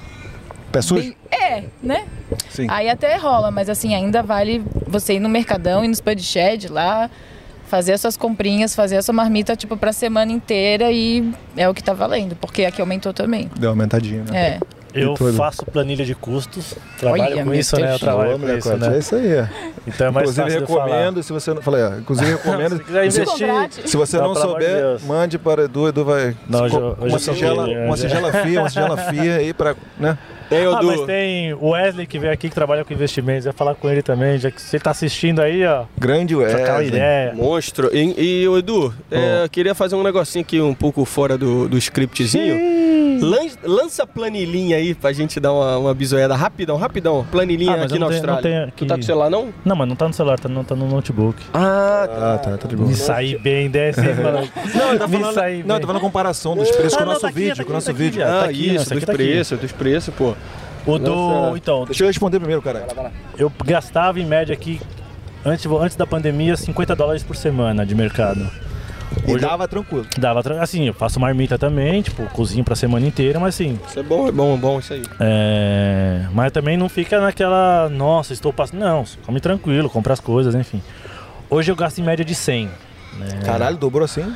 Pé 0.72 0.82
sujo? 0.82 1.04
bem- 1.04 1.16
é, 1.30 1.66
né? 1.84 2.06
Sim. 2.50 2.66
Aí 2.70 2.90
até 2.90 3.16
rola, 3.18 3.52
mas 3.52 3.70
assim, 3.70 3.94
ainda 3.94 4.24
vale 4.24 4.64
você 4.88 5.14
ir 5.14 5.20
no 5.20 5.30
Mercadão, 5.30 5.86
ir 5.86 5.88
no 5.88 5.94
Spud 5.94 6.20
Shed 6.24 6.68
lá, 6.70 7.08
fazer 7.72 7.94
as 7.94 8.02
suas 8.02 8.18
comprinhas, 8.18 8.76
fazer 8.76 8.98
a 8.98 9.02
sua 9.02 9.14
marmita, 9.14 9.56
tipo, 9.56 9.78
pra 9.78 9.94
semana 9.94 10.30
inteira 10.30 10.92
e 10.92 11.32
é 11.56 11.70
o 11.70 11.74
que 11.74 11.82
tá 11.82 11.94
valendo, 11.94 12.36
porque 12.36 12.66
aqui 12.66 12.82
aumentou 12.82 13.14
também. 13.14 13.50
Deu 13.58 13.70
uma 13.70 13.76
aumentadinha, 13.76 14.26
né? 14.30 14.38
É. 14.38 14.60
Eu 14.94 15.16
faço 15.16 15.66
planilha 15.66 16.04
de 16.04 16.14
custos, 16.14 16.76
trabalho 17.00 17.24
Olha, 17.24 17.46
com 17.46 17.54
isso, 17.54 17.80
né? 17.80 17.94
Eu 17.94 17.98
trabalho 18.00 18.38
com 18.38 18.50
isso, 18.50 18.70
Cote, 18.70 18.84
É 18.84 18.90
né? 18.90 19.00
isso 19.00 19.16
aí. 19.16 19.48
Então 19.88 20.08
é 20.08 20.12
mais 20.12 20.30
inclusive 20.30 20.44
fácil 20.52 20.60
de 20.60 20.74
falar. 20.74 20.86
recomendo, 20.86 21.24
se 21.24 21.32
você 21.32 21.54
não. 21.54 21.62
Falei, 21.62 21.84
ó, 21.84 21.96
inclusive 21.98 22.32
recomendo. 22.36 22.76
Se 22.76 22.84
quiser 22.84 23.12
se, 23.12 23.22
investir, 23.22 23.88
se 23.88 23.96
você 23.96 24.18
Não, 24.18 24.24
não, 24.26 24.34
de 24.34 24.42
souber, 24.42 24.76
Deus. 24.76 25.04
mande 25.04 25.40
para 25.40 25.64
Edu, 25.64 25.88
Edu 25.88 26.04
vai. 26.04 26.36
Não, 26.50 26.64
hoje 26.64 26.76
hoje 26.76 26.96
uma 27.00 27.20
sou 27.20 27.34
sigela, 27.34 27.66
uma 27.66 27.94
é. 27.94 27.98
sigela 27.98 28.34
fia, 28.34 28.60
uma 28.60 28.70
sigela 28.70 28.98
fia 28.98 29.36
aí 29.38 29.54
para, 29.54 29.78
né? 29.98 30.18
Tem 30.52 30.68
o 30.68 30.76
Ah, 30.76 30.80
do... 30.82 30.88
mas 30.88 31.02
tem 31.06 31.54
o 31.54 31.70
Wesley 31.70 32.06
que 32.06 32.20
veio 32.20 32.34
aqui 32.34 32.50
que 32.50 32.54
trabalha 32.54 32.84
com 32.84 32.94
investimentos. 32.94 33.46
Eu 33.46 33.52
ia 33.52 33.54
falar 33.54 33.74
com 33.74 33.90
ele 33.90 34.02
também, 34.02 34.38
já 34.38 34.52
que 34.52 34.62
você 34.62 34.78
tá 34.78 34.92
assistindo 34.92 35.42
aí, 35.42 35.66
ó. 35.66 35.86
Grande 35.98 36.36
Wesley. 36.36 36.88
ideia. 36.88 37.34
Monstro. 37.34 37.90
E, 37.96 38.42
e 38.42 38.48
o 38.50 38.58
Edu, 38.58 38.94
é, 39.10 39.46
eu 39.46 39.50
queria 39.50 39.74
fazer 39.74 39.96
um 39.96 40.04
negocinho 40.04 40.44
aqui 40.44 40.60
um 40.60 40.74
pouco 40.74 41.06
fora 41.06 41.38
do, 41.38 41.70
do 41.70 41.78
scriptzinho. 41.78 42.81
Lan- 43.22 43.48
lança 43.64 44.04
a 44.04 44.08
planilhinha 44.08 44.78
aí 44.78 44.94
pra 44.96 45.14
gente 45.14 45.40
dar 45.40 45.54
uma, 45.54 45.78
uma 45.78 45.94
bisoiada 45.94 46.36
rapidão, 46.36 46.76
rapidão. 46.78 47.26
Planilhinha 47.32 47.72
Ah, 47.74 47.84
aqui 47.84 47.94
eu 47.96 48.00
na 48.00 48.06
não 48.06 48.10
tenho- 48.10 48.24
não 48.26 48.34
Austrália. 48.34 48.62
tenho 48.68 48.72
Tu 48.76 48.86
tá 48.86 48.88
com 48.88 48.94
aqui. 48.96 49.04
o 49.04 49.06
celular 49.06 49.30
não? 49.30 49.50
Não, 49.64 49.76
mas 49.76 49.88
não 49.88 49.96
tá 49.96 50.08
no 50.08 50.14
celular, 50.14 50.40
tá 50.40 50.50
no, 50.50 50.64
tá 50.64 50.76
no 50.76 50.88
notebook. 50.88 51.38
Ah, 51.54 52.08
Ah, 52.10 52.38
tá, 52.38 52.58
tá 52.58 52.68
de 52.68 52.76
boa. 52.76 52.90
Me 52.90 52.96
saí 52.96 53.38
bem 53.38 53.70
dessa, 53.70 54.02
hein, 54.02 54.16
mano? 54.16 54.40
Não, 54.74 54.98
tá 54.98 55.08
Me 55.08 55.18
falando, 55.18 55.34
saí 55.36 55.58
não, 55.64 55.76
bem. 55.76 55.80
tá 55.82 55.88
falando 55.88 56.02
comparação 56.02 56.56
dos 56.56 56.70
preços 56.72 56.94
Ah, 56.94 56.98
com 56.98 57.04
o 57.04 57.06
não, 57.06 57.12
nosso 57.14 57.22
tá 57.22 57.28
aqui, 57.30 57.40
vídeo, 57.40 57.56
tá 57.56 57.56
com 57.56 57.62
o 57.62 57.64
aqui, 57.64 57.74
nosso 57.74 57.88
tá 57.88 57.94
vídeo. 57.94 58.24
aqui, 58.24 58.32
ah 58.32 58.40
tá 58.44 58.50
aqui, 58.50 58.76
isso, 58.76 58.84
aqui 58.86 58.94
dos 58.96 59.04
tá 59.06 59.12
aqui. 59.12 59.24
preços, 59.24 59.60
dos 59.60 59.72
preços, 59.72 60.14
pô. 60.16 60.34
O 60.86 60.98
do. 60.98 61.56
Então, 61.58 61.86
Deixa 61.86 62.04
eu 62.04 62.08
responder 62.08 62.40
primeiro, 62.40 62.62
cara. 62.62 62.88
eu 63.38 63.52
gastava 63.64 64.20
em 64.20 64.26
média 64.26 64.52
aqui, 64.54 64.82
antes, 65.46 65.66
antes 65.66 65.96
da 65.96 66.08
pandemia, 66.08 66.58
50 66.58 66.96
dólares 66.96 67.22
por 67.24 67.36
semana 67.36 67.86
de 67.86 67.94
mercado. 67.94 68.50
E 69.28 69.32
Hoje 69.34 69.44
eu- 69.44 69.50
dava 69.50 69.68
tranquilo. 69.68 70.06
Dava, 70.18 70.42
assim, 70.62 70.88
eu 70.88 70.94
faço 70.94 71.20
marmita 71.20 71.58
também, 71.58 72.02
tipo, 72.02 72.24
cozinho 72.28 72.64
pra 72.64 72.76
semana 72.76 73.06
inteira, 73.06 73.40
mas 73.40 73.56
assim, 73.56 73.78
Isso 73.88 74.00
é 74.00 74.04
bom, 74.04 74.28
é 74.28 74.32
bom, 74.32 74.54
é 74.56 74.58
bom 74.58 74.80
isso 74.80 74.94
aí. 74.94 75.04
é... 75.20 76.26
Mas 76.34 76.52
também 76.52 76.78
não 76.78 76.88
fica 76.90 77.20
naquela, 77.20 77.90
nossa, 77.90 78.34
estou 78.34 78.52
passando. 78.54 78.80
Não, 78.80 79.04
come 79.26 79.40
tranquilo, 79.40 79.90
compra 79.90 80.14
as 80.14 80.20
coisas, 80.20 80.56
enfim. 80.56 80.82
Hoje 81.50 81.72
eu 81.72 81.76
gasto 81.76 82.00
em 82.00 82.04
média 82.04 82.24
de 82.26 82.34
100. 82.36 82.70
né? 83.20 83.28
Caralho, 83.46 83.76
dobrou 83.78 84.06
assim? 84.06 84.34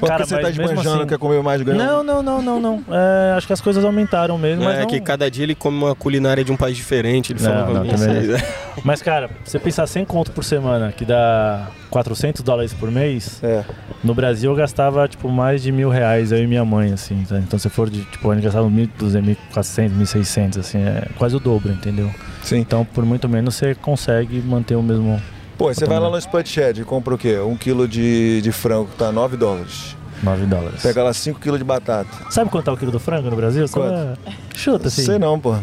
Ou 0.00 0.08
Cara, 0.08 0.24
porque 0.26 0.34
você 0.34 0.40
tá 0.40 0.50
esbanjando, 0.50 0.96
assim- 1.00 1.06
quer 1.06 1.18
comer 1.18 1.42
mais 1.42 1.62
ganhando? 1.62 1.84
Não, 1.84 2.02
não, 2.02 2.22
não, 2.22 2.42
não, 2.42 2.60
não. 2.60 2.84
É, 2.94 3.34
acho 3.36 3.46
que 3.46 3.52
as 3.52 3.60
coisas 3.60 3.84
aumentaram 3.84 4.36
mesmo, 4.38 4.64
mas 4.64 4.78
é 4.78 4.80
não... 4.80 4.86
que 4.88 5.00
cada 5.00 5.30
dia 5.30 5.44
ele 5.44 5.54
come 5.54 5.76
uma 5.76 5.94
culinária 5.94 6.44
de 6.44 6.52
um 6.52 6.56
país 6.56 6.76
diferente. 6.76 7.32
Ele 7.32 7.42
Não, 7.42 7.74
não, 7.74 7.86
também 7.86 8.10
aí. 8.34 8.42
Mas, 8.84 9.00
cara, 9.00 9.30
você 9.42 9.58
pensar 9.58 9.86
100 9.86 10.04
conto 10.04 10.30
por 10.32 10.44
semana, 10.44 10.92
que 10.92 11.04
dá 11.04 11.68
400 11.90 12.42
dólares 12.42 12.74
por 12.74 12.90
mês, 12.90 13.42
É. 13.42 13.64
no 14.04 14.14
Brasil 14.14 14.50
eu 14.50 14.56
gastava, 14.56 15.08
tipo, 15.08 15.30
mais 15.30 15.62
de 15.62 15.72
mil 15.72 15.88
reais, 15.88 16.30
eu 16.30 16.38
e 16.42 16.46
minha 16.46 16.64
mãe, 16.64 16.92
assim. 16.92 17.24
tá? 17.26 17.38
Então, 17.38 17.58
se 17.58 17.70
for 17.70 17.88
de, 17.88 18.04
tipo, 18.04 18.32
gente 18.34 18.44
gastava 18.44 18.68
1.200, 18.68 19.36
1.400, 19.54 19.90
1.600, 19.98 20.58
assim, 20.60 20.78
é 20.78 21.06
quase 21.16 21.34
o 21.34 21.40
dobro, 21.40 21.72
entendeu? 21.72 22.10
Sim. 22.42 22.58
Então, 22.58 22.84
por 22.84 23.04
muito 23.04 23.28
menos, 23.28 23.54
você 23.54 23.74
consegue 23.74 24.40
manter 24.42 24.76
o 24.76 24.82
mesmo 24.82 25.20
Pô, 25.56 25.72
você 25.72 25.86
vai 25.86 25.98
lá 25.98 26.10
no 26.10 26.18
Split 26.18 26.46
Shed 26.48 26.80
e 26.80 26.84
compra 26.84 27.14
o 27.14 27.18
quê? 27.18 27.38
Um 27.38 27.56
quilo 27.56 27.88
de, 27.88 28.40
de 28.42 28.52
frango, 28.52 28.88
tá 28.98 29.10
9 29.10 29.36
dólares. 29.36 29.96
9 30.22 30.46
dólares. 30.46 30.82
Pega 30.82 31.02
lá 31.02 31.12
5 31.12 31.40
quilos 31.40 31.58
de 31.58 31.64
batata. 31.64 32.08
Sabe 32.30 32.50
quanto 32.50 32.64
tá 32.66 32.72
o 32.72 32.76
quilo 32.76 32.92
do 32.92 33.00
frango 33.00 33.30
no 33.30 33.36
Brasil? 33.36 33.66
Quanto? 33.70 33.94
é- 33.94 34.32
Chuta, 34.54 34.88
assim. 34.88 35.04
Sei 35.04 35.18
não, 35.18 35.38
pô. 35.40 35.56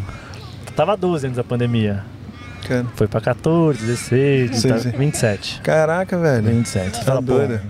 Tava 0.74 0.96
12 0.96 1.26
antes 1.26 1.36
da 1.36 1.44
pandemia. 1.44 2.04
Cara. 2.66 2.86
Foi 2.96 3.06
pra 3.06 3.20
14, 3.20 3.78
16, 3.84 4.56
Sim, 4.58 4.68
tá- 4.68 4.78
sim. 4.78 4.90
27. 4.90 5.60
Caraca, 5.62 6.18
velho. 6.18 6.44
27. 6.46 7.04
Tá 7.04 7.20
doido. 7.20 7.60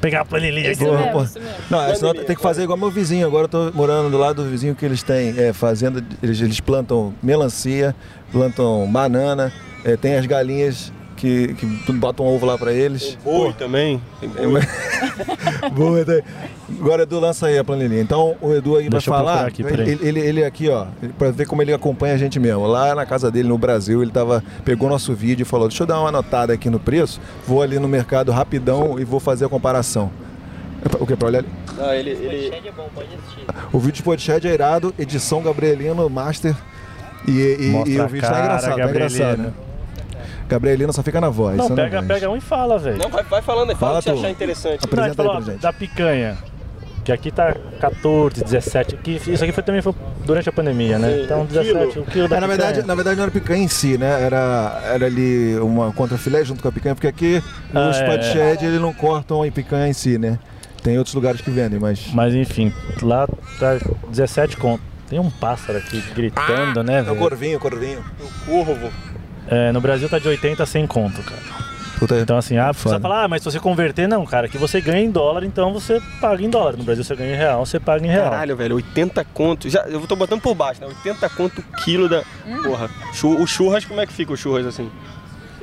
Pegar 0.00 0.22
a 0.22 0.24
planilha 0.24 0.72
aqui. 0.72 0.82
Porra, 0.82 1.12
mesmo. 1.12 1.40
Não, 1.68 1.82
é, 1.82 1.94
senão 1.94 2.14
tem 2.14 2.34
que 2.34 2.40
fazer 2.42 2.62
igual 2.62 2.78
meu 2.78 2.90
vizinho. 2.90 3.26
Agora 3.26 3.44
eu 3.44 3.48
tô 3.48 3.70
morando 3.74 4.10
do 4.10 4.16
lado 4.16 4.42
do 4.42 4.48
vizinho 4.48 4.74
que 4.74 4.84
eles 4.84 5.02
têm 5.02 5.38
é, 5.38 5.52
fazenda. 5.52 6.02
Eles, 6.22 6.40
eles 6.40 6.58
plantam 6.58 7.12
melancia, 7.22 7.94
plantam 8.32 8.88
banana, 8.90 9.52
é, 9.84 9.96
tem 9.96 10.14
as 10.16 10.24
galinhas 10.24 10.90
que, 11.20 11.54
que 11.54 11.92
botam 11.92 12.24
ovo 12.24 12.46
lá 12.46 12.56
pra 12.56 12.72
eles. 12.72 13.18
Boi 13.22 13.52
também. 13.52 14.00
Tem 14.18 14.30
É, 14.38 14.46
boi. 14.48 14.62
Boa, 15.70 16.00
Edu. 16.00 16.22
Agora, 16.80 17.02
Edu, 17.02 17.20
lança 17.20 17.46
aí 17.46 17.58
a 17.58 17.62
planilha. 17.64 18.00
Então, 18.00 18.36
o 18.40 18.54
Edu 18.54 18.76
aí 18.76 18.88
Deixa 18.88 19.10
vai 19.10 19.18
falar. 19.20 19.46
aqui, 19.46 19.62
ele, 19.62 19.98
ele, 20.00 20.20
ele 20.20 20.44
aqui, 20.44 20.70
ó, 20.70 20.86
pra 21.18 21.30
ver 21.30 21.46
como 21.46 21.60
ele 21.60 21.74
acompanha 21.74 22.14
a 22.14 22.16
gente 22.16 22.40
mesmo. 22.40 22.66
Lá 22.66 22.94
na 22.94 23.04
casa 23.04 23.30
dele, 23.30 23.48
no 23.48 23.58
Brasil, 23.58 24.02
ele 24.02 24.10
tava, 24.10 24.42
pegou 24.64 24.88
nosso 24.88 25.14
vídeo 25.14 25.42
e 25.42 25.44
falou: 25.44 25.68
Deixa 25.68 25.82
eu 25.82 25.86
dar 25.86 26.00
uma 26.00 26.08
anotada 26.08 26.54
aqui 26.54 26.70
no 26.70 26.80
preço, 26.80 27.20
vou 27.46 27.60
ali 27.60 27.78
no 27.78 27.86
mercado 27.86 28.32
rapidão 28.32 28.98
e 28.98 29.04
vou 29.04 29.20
fazer 29.20 29.44
a 29.44 29.48
comparação. 29.48 30.10
É 30.82 31.02
O 31.02 31.06
que? 31.06 31.14
Pra 31.16 31.28
olhar 31.28 31.40
ali? 31.40 31.48
Não, 31.76 31.92
ele, 31.92 32.10
ele... 32.10 32.50
O 33.70 33.78
vídeo 33.78 33.96
de 33.96 34.02
podcast 34.02 34.48
é 34.48 34.54
irado, 34.54 34.94
edição 34.98 35.42
Gabrielino, 35.42 36.08
Master. 36.08 36.56
E, 37.28 37.32
e, 37.32 37.92
e 37.92 38.00
o 38.00 38.08
vídeo 38.08 38.22
tá 38.22 38.30
cara, 38.30 38.44
engraçado, 38.44 38.76
tá 38.78 38.88
engraçado. 38.88 39.42
Né? 39.42 39.52
Gabrielino 40.50 40.92
só 40.92 41.02
fica 41.02 41.20
na 41.20 41.28
voz. 41.30 41.56
Não, 41.56 41.70
pega, 41.74 42.02
pega 42.02 42.28
um 42.28 42.36
e 42.36 42.40
fala, 42.40 42.78
velho. 42.78 42.98
Não, 42.98 43.08
vai, 43.08 43.22
vai 43.22 43.40
falando 43.42 43.70
aí. 43.70 43.76
Fala, 43.76 43.92
Fala 43.92 43.98
o 44.00 44.02
que 44.02 44.10
você 44.10 44.18
achar 44.26 44.30
interessante. 44.30 44.84
Apresenta 44.84 44.96
Não, 44.96 45.02
a 45.04 45.08
gente 45.08 45.16
falou, 45.16 45.32
aí 45.36 45.42
pra 45.42 45.52
gente. 45.52 45.62
Da 45.62 45.72
picanha. 45.72 46.38
Que 47.02 47.12
aqui 47.12 47.30
tá 47.30 47.54
14, 47.80 48.44
17. 48.44 48.96
Que 48.96 49.12
isso 49.12 49.42
aqui 49.42 49.52
foi, 49.52 49.62
também 49.62 49.80
foi 49.80 49.94
durante 50.26 50.48
a 50.48 50.52
pandemia, 50.52 50.98
né? 50.98 51.22
Então 51.24 51.42
um 51.42 51.46
17, 51.46 51.88
quilo. 51.92 52.04
o 52.04 52.06
quilo 52.10 52.28
da 52.28 52.36
É, 52.36 52.40
na, 52.40 52.46
picanha. 52.46 52.66
verdade, 52.66 52.86
na 52.86 52.94
verdade 52.94 53.16
não 53.16 53.22
era 53.22 53.32
picanha 53.32 53.62
em 53.64 53.68
si, 53.68 53.96
né? 53.96 54.22
Era, 54.22 54.82
era 54.84 55.06
ali 55.06 55.56
uma 55.60 55.92
contrafilé 55.92 56.44
junto 56.44 56.60
com 56.62 56.68
a 56.68 56.72
picanha, 56.72 56.94
porque 56.94 57.06
aqui 57.08 57.42
Ah, 57.74 57.90
Spot 57.90 58.18
é. 58.20 58.22
Shed 58.22 58.64
eles 58.66 58.80
não 58.80 58.92
cortam 58.92 59.42
a 59.42 59.50
picanha 59.50 59.88
em 59.88 59.94
si, 59.94 60.18
né? 60.18 60.38
Tem 60.82 60.98
outros 60.98 61.14
lugares 61.14 61.40
que 61.40 61.50
vendem, 61.50 61.78
mas. 61.80 62.08
Mas 62.12 62.34
enfim, 62.34 62.70
lá 63.02 63.26
tá 63.58 63.78
17 64.08 64.56
conto. 64.58 64.82
Tem 65.08 65.18
um 65.18 65.30
pássaro 65.30 65.78
aqui 65.78 66.00
gritando, 66.14 66.84
né, 66.84 67.04
É 67.04 67.10
o 67.10 67.16
corvinho, 67.16 67.56
o 67.56 67.60
corvinho. 67.60 68.04
Curvo. 68.46 68.90
É, 69.50 69.72
no 69.72 69.80
Brasil 69.80 70.08
tá 70.08 70.18
de 70.18 70.28
80 70.28 70.62
a 70.62 70.66
100 70.66 70.86
conto, 70.86 71.22
cara. 71.22 71.40
Puta, 71.98 72.18
Então 72.18 72.38
assim, 72.38 72.56
ah, 72.56 72.72
Foda. 72.72 72.94
você 72.96 73.00
fala, 73.02 73.24
ah, 73.24 73.28
mas 73.28 73.42
se 73.42 73.50
você 73.50 73.60
converter, 73.60 74.08
não, 74.08 74.24
cara, 74.24 74.48
que 74.48 74.56
você 74.56 74.80
ganha 74.80 75.00
em 75.04 75.10
dólar, 75.10 75.44
então 75.44 75.70
você 75.70 76.00
paga 76.18 76.42
em 76.42 76.48
dólar. 76.48 76.74
No 76.76 76.82
Brasil 76.84 77.04
você 77.04 77.14
ganha 77.14 77.34
em 77.34 77.36
real, 77.36 77.66
você 77.66 77.78
paga 77.78 78.06
em 78.06 78.08
real. 78.08 78.30
Caralho, 78.30 78.56
velho, 78.56 78.76
80 78.76 79.22
conto. 79.34 79.68
Já, 79.68 79.80
eu 79.82 80.00
tô 80.06 80.16
botando 80.16 80.40
por 80.40 80.54
baixo, 80.54 80.80
né? 80.80 80.86
80 80.86 81.28
conto 81.30 81.58
o 81.60 81.64
quilo 81.82 82.08
da. 82.08 82.22
Porra. 82.62 82.88
Chu- 83.12 83.36
o 83.42 83.46
churras, 83.46 83.84
como 83.84 84.00
é 84.00 84.06
que 84.06 84.12
fica 84.14 84.32
o 84.32 84.36
churras 84.36 84.64
assim? 84.66 84.90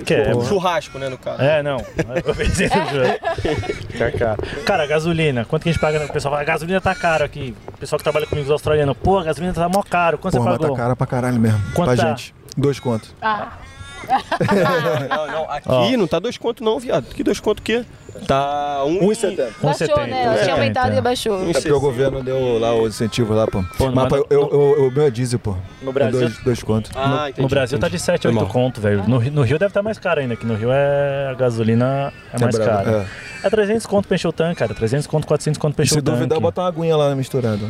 Que 0.05 0.13
é, 0.13 0.35
o 0.35 0.43
churrasco, 0.45 0.99
né, 0.99 1.09
no 1.09 1.17
caso. 1.17 1.41
É, 1.41 1.63
não. 1.63 1.77
Eu 2.23 2.35
pensei 2.35 2.67
no. 2.69 3.41
Fica 3.89 4.11
caro. 4.11 4.43
Cara, 4.63 4.85
gasolina. 4.85 5.43
Quanto 5.43 5.63
que 5.63 5.69
a 5.69 5.71
gente 5.71 5.81
paga? 5.81 6.05
O 6.05 6.13
pessoal 6.13 6.33
fala, 6.33 6.43
a 6.43 6.45
gasolina 6.45 6.79
tá 6.79 6.93
caro 6.93 7.23
aqui. 7.25 7.55
O 7.67 7.71
pessoal 7.77 7.97
que 7.97 8.03
trabalha 8.03 8.27
comigo, 8.27 8.45
os 8.45 8.51
australianos. 8.51 8.95
Pô, 9.01 9.17
a 9.17 9.23
gasolina 9.23 9.53
tá 9.55 9.67
mó 9.67 9.81
caro. 9.81 10.19
Quanto 10.19 10.33
Porra, 10.37 10.43
você 10.43 10.49
mas 10.51 10.59
pagou? 10.59 10.75
tá 10.75 10.83
cara 10.83 10.95
pra 10.95 11.07
caralho 11.07 11.39
mesmo. 11.39 11.59
Quanto 11.73 11.95
pra 11.95 11.97
tá? 11.97 12.09
gente. 12.09 12.35
Dois 12.55 12.79
contos. 12.79 13.11
Ah, 13.19 13.53
Não, 15.09 15.27
não, 15.27 15.51
aqui 15.51 15.67
Ó. 15.69 15.97
não 15.97 16.07
tá 16.07 16.19
dois 16.19 16.37
conto 16.37 16.63
não, 16.63 16.79
viado. 16.79 17.05
Que 17.13 17.23
dois 17.23 17.39
conto 17.39 17.59
o 17.59 17.61
quê? 17.61 17.83
Tá 18.25 18.83
um... 18.85 18.99
1,70. 19.09 19.49
baixou, 19.61 19.87
1,70, 19.87 20.07
né? 20.07 20.21
Tinha 20.43 20.47
1,70. 20.47 20.51
aumentado 20.53 20.93
e 20.93 20.97
abaixou. 20.97 21.37
Um 21.37 21.49
É 21.49 21.53
porque 21.53 21.71
o 21.71 21.79
governo 21.79 22.23
deu 22.23 22.57
lá 22.57 22.73
o 22.73 22.87
incentivo 22.87 23.33
lá, 23.33 23.45
pô. 23.45 23.63
Pô, 23.77 23.91
mas 23.91 24.09
no- 24.09 24.17
eu, 24.17 24.25
eu, 24.29 24.75
eu- 24.77 24.87
o 24.87 24.91
meu 24.91 25.03
é 25.05 25.09
diesel, 25.11 25.37
pô. 25.39 25.55
No 25.81 25.89
É 25.89 25.93
Brasil, 25.93 26.19
dois, 26.19 26.37
dois 26.43 26.63
contos. 26.63 26.91
Ah, 26.95 27.25
entendi. 27.29 27.41
no 27.41 27.47
Brasil 27.47 27.77
tá 27.77 27.87
entendi. 27.87 27.99
de 27.99 28.05
7, 28.05 28.21
Foi 28.23 28.31
8 28.31 28.39
mal. 28.41 28.47
conto, 28.51 28.81
velho. 28.81 29.03
No, 29.07 29.17
Rio- 29.17 29.31
no 29.31 29.41
Rio 29.43 29.59
deve 29.59 29.69
estar 29.69 29.83
mais 29.83 29.99
caro 29.99 30.19
ainda, 30.19 30.35
que 30.35 30.45
no 30.45 30.55
Rio 30.55 30.71
é 30.71 31.27
a 31.29 31.33
gasolina 31.35 32.11
é 32.33 32.39
mais 32.39 32.55
brabo, 32.57 32.85
cara. 32.85 33.07
é. 33.43 33.47
É. 33.47 33.49
300 33.51 33.85
conto 33.85 34.07
pra 34.07 34.15
encher 34.15 34.27
o 34.27 34.33
tanque, 34.33 34.55
cara. 34.55 34.73
300 34.73 35.05
conto, 35.05 35.27
400 35.27 35.59
conto 35.59 35.75
pra 35.75 35.83
encher 35.85 35.93
se 35.93 35.99
o 35.99 36.01
tanque. 36.01 36.17
duvidar, 36.17 36.39
bota 36.39 36.61
uma 36.61 36.67
aguinha 36.69 36.97
lá 36.97 37.13
misturada. 37.15 37.65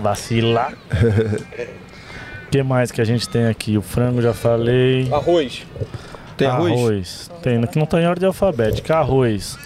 Vacilar. 0.00 0.72
O 2.50 2.52
que 2.52 2.64
mais 2.64 2.90
que 2.90 3.00
a 3.00 3.04
gente 3.04 3.28
tem 3.28 3.46
aqui? 3.46 3.78
O 3.78 3.82
frango 3.82 4.20
já 4.20 4.34
falei. 4.34 5.08
Arroz. 5.12 5.64
Tem 6.36 6.48
arroz? 6.48 6.72
Arroz. 6.72 7.30
Tem, 7.44 7.62
que 7.64 7.78
não 7.78 7.86
tá 7.86 8.02
em 8.02 8.06
ordem 8.08 8.26
alfabética. 8.26 8.96
Arroz. 8.96 9.56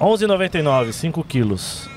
11,99, 0.00 0.90
5 0.92 1.22
quilos. 1.22 1.88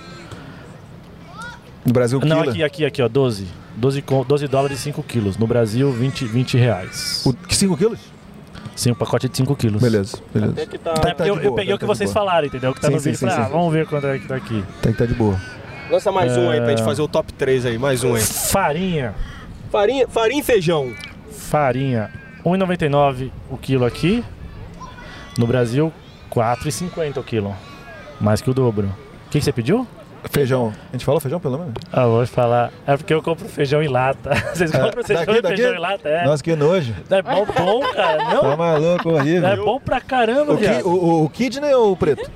No 1.83 1.91
Brasil, 1.91 2.19
Não, 2.23 2.37
quilo. 2.41 2.51
aqui, 2.51 2.63
aqui, 2.63 2.85
aqui, 2.85 3.01
ó, 3.01 3.07
12. 3.07 3.47
12, 3.75 4.03
co- 4.03 4.23
12 4.23 4.47
dólares 4.47 4.77
e 4.77 4.81
5 4.83 5.01
quilos. 5.01 5.35
No 5.35 5.47
Brasil, 5.47 5.91
20, 5.91 6.25
20 6.25 6.57
reais. 6.59 7.23
O, 7.25 7.33
que 7.33 7.55
5 7.55 7.75
quilos? 7.75 7.99
Sim, 8.75 8.91
um 8.91 8.95
pacote 8.95 9.27
de 9.27 9.35
5 9.37 9.55
quilos. 9.55 9.81
Beleza, 9.81 10.17
beleza. 10.31 10.53
Até 10.53 10.65
que 10.67 10.77
tá... 10.77 10.93
Tá- 10.93 11.09
É, 11.09 11.13
tá 11.15 11.25
eu, 11.27 11.37
de 11.39 11.45
eu 11.45 11.49
boa, 11.49 11.55
peguei 11.55 11.71
tá 11.71 11.75
o 11.75 11.79
que 11.79 11.85
de 11.85 11.87
vocês 11.87 12.13
boa. 12.13 12.23
falaram, 12.23 12.45
entendeu? 12.45 12.71
Que 12.71 12.81
tá 12.81 12.87
Sim, 12.89 12.93
no 12.93 12.99
sim, 12.99 13.05
vídeo. 13.05 13.17
sim, 13.19 13.25
Falei, 13.25 13.41
ah, 13.43 13.47
sim. 13.47 13.51
vamos 13.51 13.73
ver 13.73 13.87
quanto 13.87 14.05
é 14.05 14.19
que 14.19 14.27
tá 14.27 14.35
aqui. 14.35 14.63
Tem 14.79 14.91
que 14.93 15.01
estar 15.01 15.07
de 15.07 15.15
boa. 15.15 15.39
Lança 15.89 16.11
mais 16.11 16.37
um 16.37 16.49
aí 16.51 16.59
pra 16.59 16.69
gente 16.69 16.81
É. 16.81 16.85
fazer 16.85 17.01
o 17.01 17.07
top 17.07 17.33
3 17.33 17.65
aí. 17.65 17.79
Mais 17.79 18.03
um 18.03 18.13
aí. 18.13 18.21
Farinha. 18.21 19.15
Farinha, 19.75 20.07
farinha 20.07 20.39
e 20.39 20.43
feijão. 20.43 20.93
Farinha. 21.29 22.09
1,99 22.45 23.29
o 23.51 23.57
quilo 23.57 23.83
aqui. 23.83 24.23
No 25.37 25.45
Brasil, 25.45 25.91
4,50 26.31 27.17
o 27.17 27.23
quilo. 27.23 27.53
Mais 28.21 28.41
que 28.41 28.49
o 28.49 28.53
dobro. 28.53 28.87
O 28.87 29.29
que, 29.29 29.39
que 29.39 29.43
você 29.43 29.51
pediu? 29.51 29.85
Feijão. 30.31 30.73
A 30.89 30.91
gente 30.93 31.03
falou 31.03 31.19
feijão 31.19 31.41
pelo 31.41 31.57
menos? 31.59 31.73
Ah, 31.91 32.05
vou 32.07 32.25
falar. 32.25 32.71
É 32.87 32.95
porque 32.95 33.13
eu 33.13 33.21
compro 33.21 33.49
feijão 33.49 33.83
em 33.83 33.89
lata. 33.89 34.33
Vocês 34.55 34.73
É, 34.73 34.79
compram 34.79 35.03
feijão, 35.03 35.25
daqui, 35.25 35.47
feijão 35.47 35.75
em 35.75 35.79
lata? 35.79 36.07
É. 36.07 36.23
Nossa, 36.25 36.41
que 36.41 36.55
nojo. 36.55 36.95
É 37.09 37.21
bom, 37.21 37.45
bom, 37.45 37.79
cara. 37.93 38.17
Tá 38.25 38.33
Não, 38.33 38.55
maluco, 38.57 39.09
horrível. 39.09 39.45
é 39.49 39.55
bom 39.57 39.77
pra 39.77 39.99
caramba, 39.99 40.53
O, 40.53 40.87
o, 40.87 40.89
o, 40.89 41.23
o 41.25 41.29
Kidney 41.29 41.73
ou 41.73 41.91
o 41.91 41.97
preto? 41.97 42.31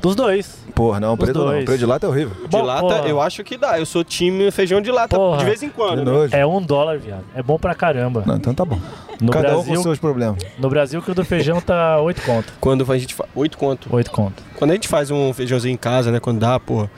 Dos 0.00 0.16
dois. 0.16 0.58
Porra, 0.74 0.98
não, 0.98 1.12
o 1.12 1.16
preto 1.16 1.38
não. 1.38 1.46
dois. 1.46 1.62
O 1.62 1.66
preto 1.66 1.78
de 1.78 1.86
lata 1.86 2.06
é 2.06 2.08
horrível. 2.08 2.34
De 2.42 2.48
Bom, 2.48 2.62
lata, 2.62 2.80
porra. 2.82 3.08
eu 3.08 3.20
acho 3.20 3.44
que 3.44 3.56
dá. 3.58 3.78
Eu 3.78 3.84
sou 3.84 4.02
time 4.02 4.50
feijão 4.50 4.80
de 4.80 4.90
lata 4.90 5.14
Porra. 5.16 5.38
de 5.38 5.44
vez 5.44 5.62
em 5.62 5.68
quando. 5.68 6.04
Que 6.28 6.34
né? 6.36 6.40
É 6.40 6.46
um 6.46 6.60
dólar, 6.62 6.98
viado. 6.98 7.24
É 7.34 7.42
bom 7.42 7.58
pra 7.58 7.74
caramba. 7.74 8.22
Não, 8.26 8.36
então 8.36 8.54
tá 8.54 8.64
bom. 8.64 8.78
No 9.20 9.30
Cada 9.30 9.48
um 9.50 9.56
com 9.58 9.64
Brasil, 9.64 9.82
seus 9.82 9.98
problemas. 9.98 10.42
no 10.58 10.68
Brasil, 10.70 11.00
o 11.00 11.02
quilo 11.02 11.14
do 11.14 11.24
feijão 11.24 11.60
tá 11.60 12.00
8 12.00 12.22
conto. 12.22 12.52
Quando 12.58 12.90
a 12.90 12.98
gente 12.98 13.14
faz. 13.14 13.28
8 13.34 13.58
conto. 13.58 13.88
8 13.94 14.10
conto. 14.10 14.42
Quando 14.56 14.70
a 14.70 14.74
gente 14.74 14.88
faz 14.88 15.10
um 15.10 15.32
feijãozinho 15.34 15.74
em 15.74 15.76
casa, 15.76 16.10
né? 16.10 16.18
Quando 16.18 16.38
dá, 16.40 16.58
pô. 16.58 16.88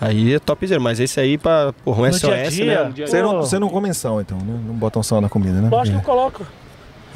Aí 0.00 0.34
é 0.34 0.38
topzera. 0.38 0.80
Mas 0.80 1.00
esse 1.00 1.18
aí 1.18 1.36
pra. 1.36 1.72
Porra, 1.84 2.02
um 2.02 2.06
No 2.06 2.12
SOS, 2.12 2.28
dia 2.28 2.50
dia. 2.50 2.84
né? 2.88 2.92
Você 3.06 3.22
não, 3.22 3.36
você 3.40 3.58
não 3.58 3.68
come 3.68 3.92
sal, 3.92 4.20
então, 4.20 4.38
né? 4.38 4.60
Não 4.66 4.74
botam 4.74 5.02
sal 5.02 5.20
na 5.20 5.28
comida, 5.28 5.60
né? 5.60 5.68
Lógico 5.68 5.98
que 5.98 6.02
eu 6.04 6.06
coloco. 6.14 6.46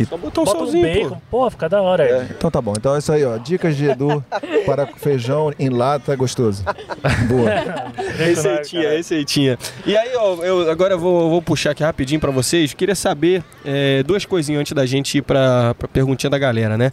Só 0.04 0.16
botar 0.16 0.40
um 0.42 0.44
Bota 0.44 0.58
um 0.58 0.60
salzinho, 0.66 0.82
bacon, 0.82 1.20
pô. 1.30 1.42
pô, 1.44 1.50
fica 1.50 1.68
da 1.68 1.80
hora. 1.80 2.04
É, 2.04 2.26
então 2.36 2.50
tá 2.50 2.60
bom. 2.60 2.74
Então 2.76 2.94
é 2.94 2.98
isso 2.98 3.12
aí, 3.12 3.24
ó. 3.24 3.36
Dicas 3.38 3.76
de 3.76 3.86
Edu 3.88 4.22
para 4.66 4.86
feijão 4.86 5.52
em 5.58 5.68
lata 5.68 6.14
gostoso. 6.16 6.64
Boa. 7.28 7.50
Receitinha, 8.16 8.90
receitinha. 8.90 9.58
E 9.84 9.96
aí, 9.96 10.10
ó, 10.16 10.36
eu 10.42 10.70
agora 10.70 10.94
eu 10.94 10.98
vou, 10.98 11.30
vou 11.30 11.42
puxar 11.42 11.70
aqui 11.70 11.82
rapidinho 11.82 12.20
pra 12.20 12.30
vocês. 12.30 12.72
Queria 12.74 12.94
saber 12.94 13.42
é, 13.64 14.02
duas 14.02 14.24
coisinhas 14.24 14.60
antes 14.60 14.72
da 14.72 14.86
gente 14.86 15.18
ir 15.18 15.22
pra, 15.22 15.74
pra 15.74 15.86
perguntinha 15.88 16.30
da 16.30 16.38
galera, 16.38 16.76
né? 16.78 16.92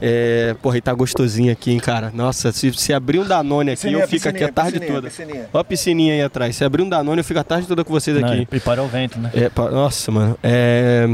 É, 0.00 0.54
porra, 0.62 0.78
e 0.78 0.80
tá 0.80 0.92
gostosinho 0.92 1.52
aqui, 1.52 1.72
hein, 1.72 1.78
cara? 1.80 2.10
Nossa, 2.14 2.52
se, 2.52 2.72
se 2.72 2.92
abrir 2.92 3.18
um 3.18 3.24
Danone 3.26 3.72
aqui, 3.72 3.92
eu 3.92 4.06
fico 4.08 4.28
aqui 4.28 4.44
a 4.44 4.52
tarde 4.52 4.80
toda. 4.80 5.08
Ó 5.52 5.58
a 5.58 5.64
piscininha 5.64 6.14
aí 6.14 6.22
atrás. 6.22 6.56
Se 6.56 6.64
abrir 6.64 6.82
um 6.82 6.88
Danone, 6.88 7.18
eu 7.20 7.24
fico 7.24 7.40
a 7.40 7.44
tarde 7.44 7.66
toda 7.66 7.84
com 7.84 7.92
vocês 7.92 8.18
Não, 8.20 8.28
aqui. 8.28 8.46
e 8.50 8.60
parou 8.60 8.86
o 8.86 8.88
vento, 8.88 9.18
né? 9.18 9.30
É, 9.34 9.48
pa- 9.48 9.70
nossa, 9.70 10.10
mano. 10.10 10.38
É, 10.42 11.08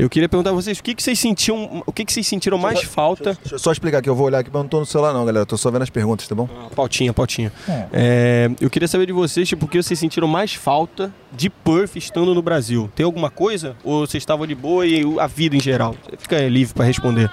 eu 0.00 0.08
queria 0.08 0.28
perguntar 0.28 0.50
a 0.50 0.52
vocês 0.54 0.78
o 0.78 0.82
que, 0.82 0.94
que 0.94 1.02
vocês 1.02 1.18
sentiam, 1.18 1.82
o 1.84 1.92
que, 1.92 2.04
que 2.04 2.12
vocês 2.12 2.26
sentiram 2.26 2.56
mais 2.56 2.82
falta. 2.82 3.34
Deixa 3.34 3.56
eu 3.56 3.58
só 3.58 3.70
explicar 3.70 3.98
aqui, 3.98 4.08
eu 4.08 4.14
vou 4.14 4.26
olhar 4.26 4.38
aqui, 4.38 4.48
mas 4.48 4.56
eu 4.56 4.62
não 4.62 4.68
tô 4.68 4.80
no 4.80 4.86
celular 4.86 5.12
não, 5.12 5.24
galera. 5.26 5.44
Tô 5.44 5.58
só 5.58 5.70
vendo 5.70 5.82
as 5.82 5.90
perguntas, 5.90 6.26
tá 6.26 6.34
bom? 6.34 6.48
Ah, 6.50 6.70
Pautinha, 6.74 7.12
pautinha. 7.12 7.52
É, 7.92 8.50
eu 8.60 8.70
queria 8.70 8.88
saber 8.88 9.06
de 9.06 9.12
vocês, 9.12 9.46
tipo, 9.46 9.66
o 9.66 9.68
que 9.68 9.82
vocês 9.82 9.98
sentiram 9.98 10.26
mais 10.26 10.54
falta 10.54 11.12
de 11.32 11.50
Perth 11.50 11.96
estando 11.96 12.34
no 12.34 12.40
Brasil. 12.40 12.90
Tem 12.94 13.04
alguma 13.04 13.30
coisa? 13.30 13.76
Ou 13.84 14.06
vocês 14.06 14.22
estavam 14.22 14.46
de 14.46 14.54
boa 14.54 14.86
e 14.86 15.04
a 15.18 15.26
vida 15.26 15.54
em 15.54 15.60
geral? 15.60 15.94
Fica 16.18 16.38
livre 16.48 16.72
pra 16.72 16.84
responder. 16.84 17.30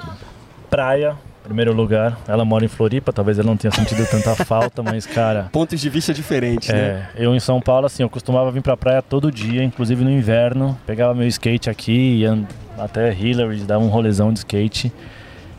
Praia, 0.69 1.17
primeiro 1.47 1.73
lugar. 1.73 2.17
Ela 2.27 2.45
mora 2.45 2.65
em 2.65 2.67
Floripa, 2.67 3.11
talvez 3.11 3.39
ela 3.39 3.47
não 3.47 3.57
tenha 3.57 3.71
sentido 3.71 4.05
tanta 4.09 4.35
falta, 4.45 4.83
mas, 4.83 5.05
cara. 5.05 5.49
Pontos 5.51 5.79
de 5.79 5.89
vista 5.89 6.13
diferentes, 6.13 6.69
né? 6.69 7.07
É, 7.15 7.25
eu 7.25 7.33
em 7.35 7.39
São 7.39 7.59
Paulo, 7.59 7.85
assim, 7.85 8.03
eu 8.03 8.09
costumava 8.09 8.51
vir 8.51 8.61
pra 8.61 8.77
praia 8.77 9.01
todo 9.01 9.31
dia, 9.31 9.63
inclusive 9.63 10.03
no 10.03 10.11
inverno. 10.11 10.77
Pegava 10.85 11.13
meu 11.15 11.27
skate 11.27 11.69
aqui, 11.69 12.19
ia 12.19 12.37
até 12.77 13.11
Hillary, 13.13 13.59
dava 13.61 13.83
um 13.83 13.87
rolezão 13.87 14.31
de 14.31 14.39
skate. 14.39 14.91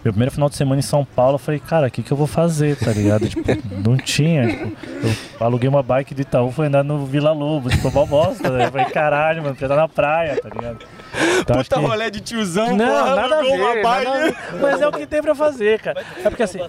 Meu 0.04 0.12
primeiro 0.12 0.30
final 0.32 0.48
de 0.48 0.54
semana 0.54 0.78
em 0.78 0.82
São 0.82 1.04
Paulo, 1.04 1.34
eu 1.34 1.38
falei, 1.38 1.58
cara, 1.58 1.88
o 1.88 1.90
que, 1.90 2.02
que 2.02 2.12
eu 2.12 2.16
vou 2.16 2.26
fazer, 2.26 2.76
tá 2.76 2.92
ligado? 2.92 3.26
tipo, 3.28 3.42
não 3.84 3.96
tinha. 3.96 4.46
Tipo, 4.46 4.76
eu 5.40 5.46
aluguei 5.46 5.68
uma 5.68 5.82
bike 5.82 6.14
do 6.14 6.22
Itaú, 6.22 6.52
fui 6.52 6.66
andar 6.66 6.84
no 6.84 7.04
Vila 7.04 7.32
Lobos, 7.32 7.72
tipo, 7.72 7.90
mó 7.90 8.06
bosta. 8.06 8.48
Né? 8.48 8.66
Eu 8.66 8.70
falei, 8.70 8.86
caralho, 8.86 9.42
mano, 9.42 9.54
estar 9.54 9.68
na 9.74 9.88
praia, 9.88 10.40
tá 10.40 10.48
ligado? 10.48 10.78
Então, 11.40 11.56
Puta 11.62 11.76
que- 11.76 11.86
rolé 11.86 12.10
de 12.10 12.20
tiozão, 12.20 12.76
não, 12.76 12.86
porra, 12.86 13.14
nada 13.16 13.38
a 13.38 13.42
ver, 13.42 13.48
uma 13.48 13.74
nada 13.74 13.82
bike. 13.82 14.06
a 14.06 14.12
ver. 14.18 14.36
Mas 14.60 14.80
é 14.80 14.88
o 14.88 14.92
que 14.92 15.06
tem 15.06 15.22
pra 15.22 15.34
fazer, 15.34 15.80
cara. 15.80 16.04
É 16.24 16.28
porque 16.30 16.42
assim. 16.42 16.60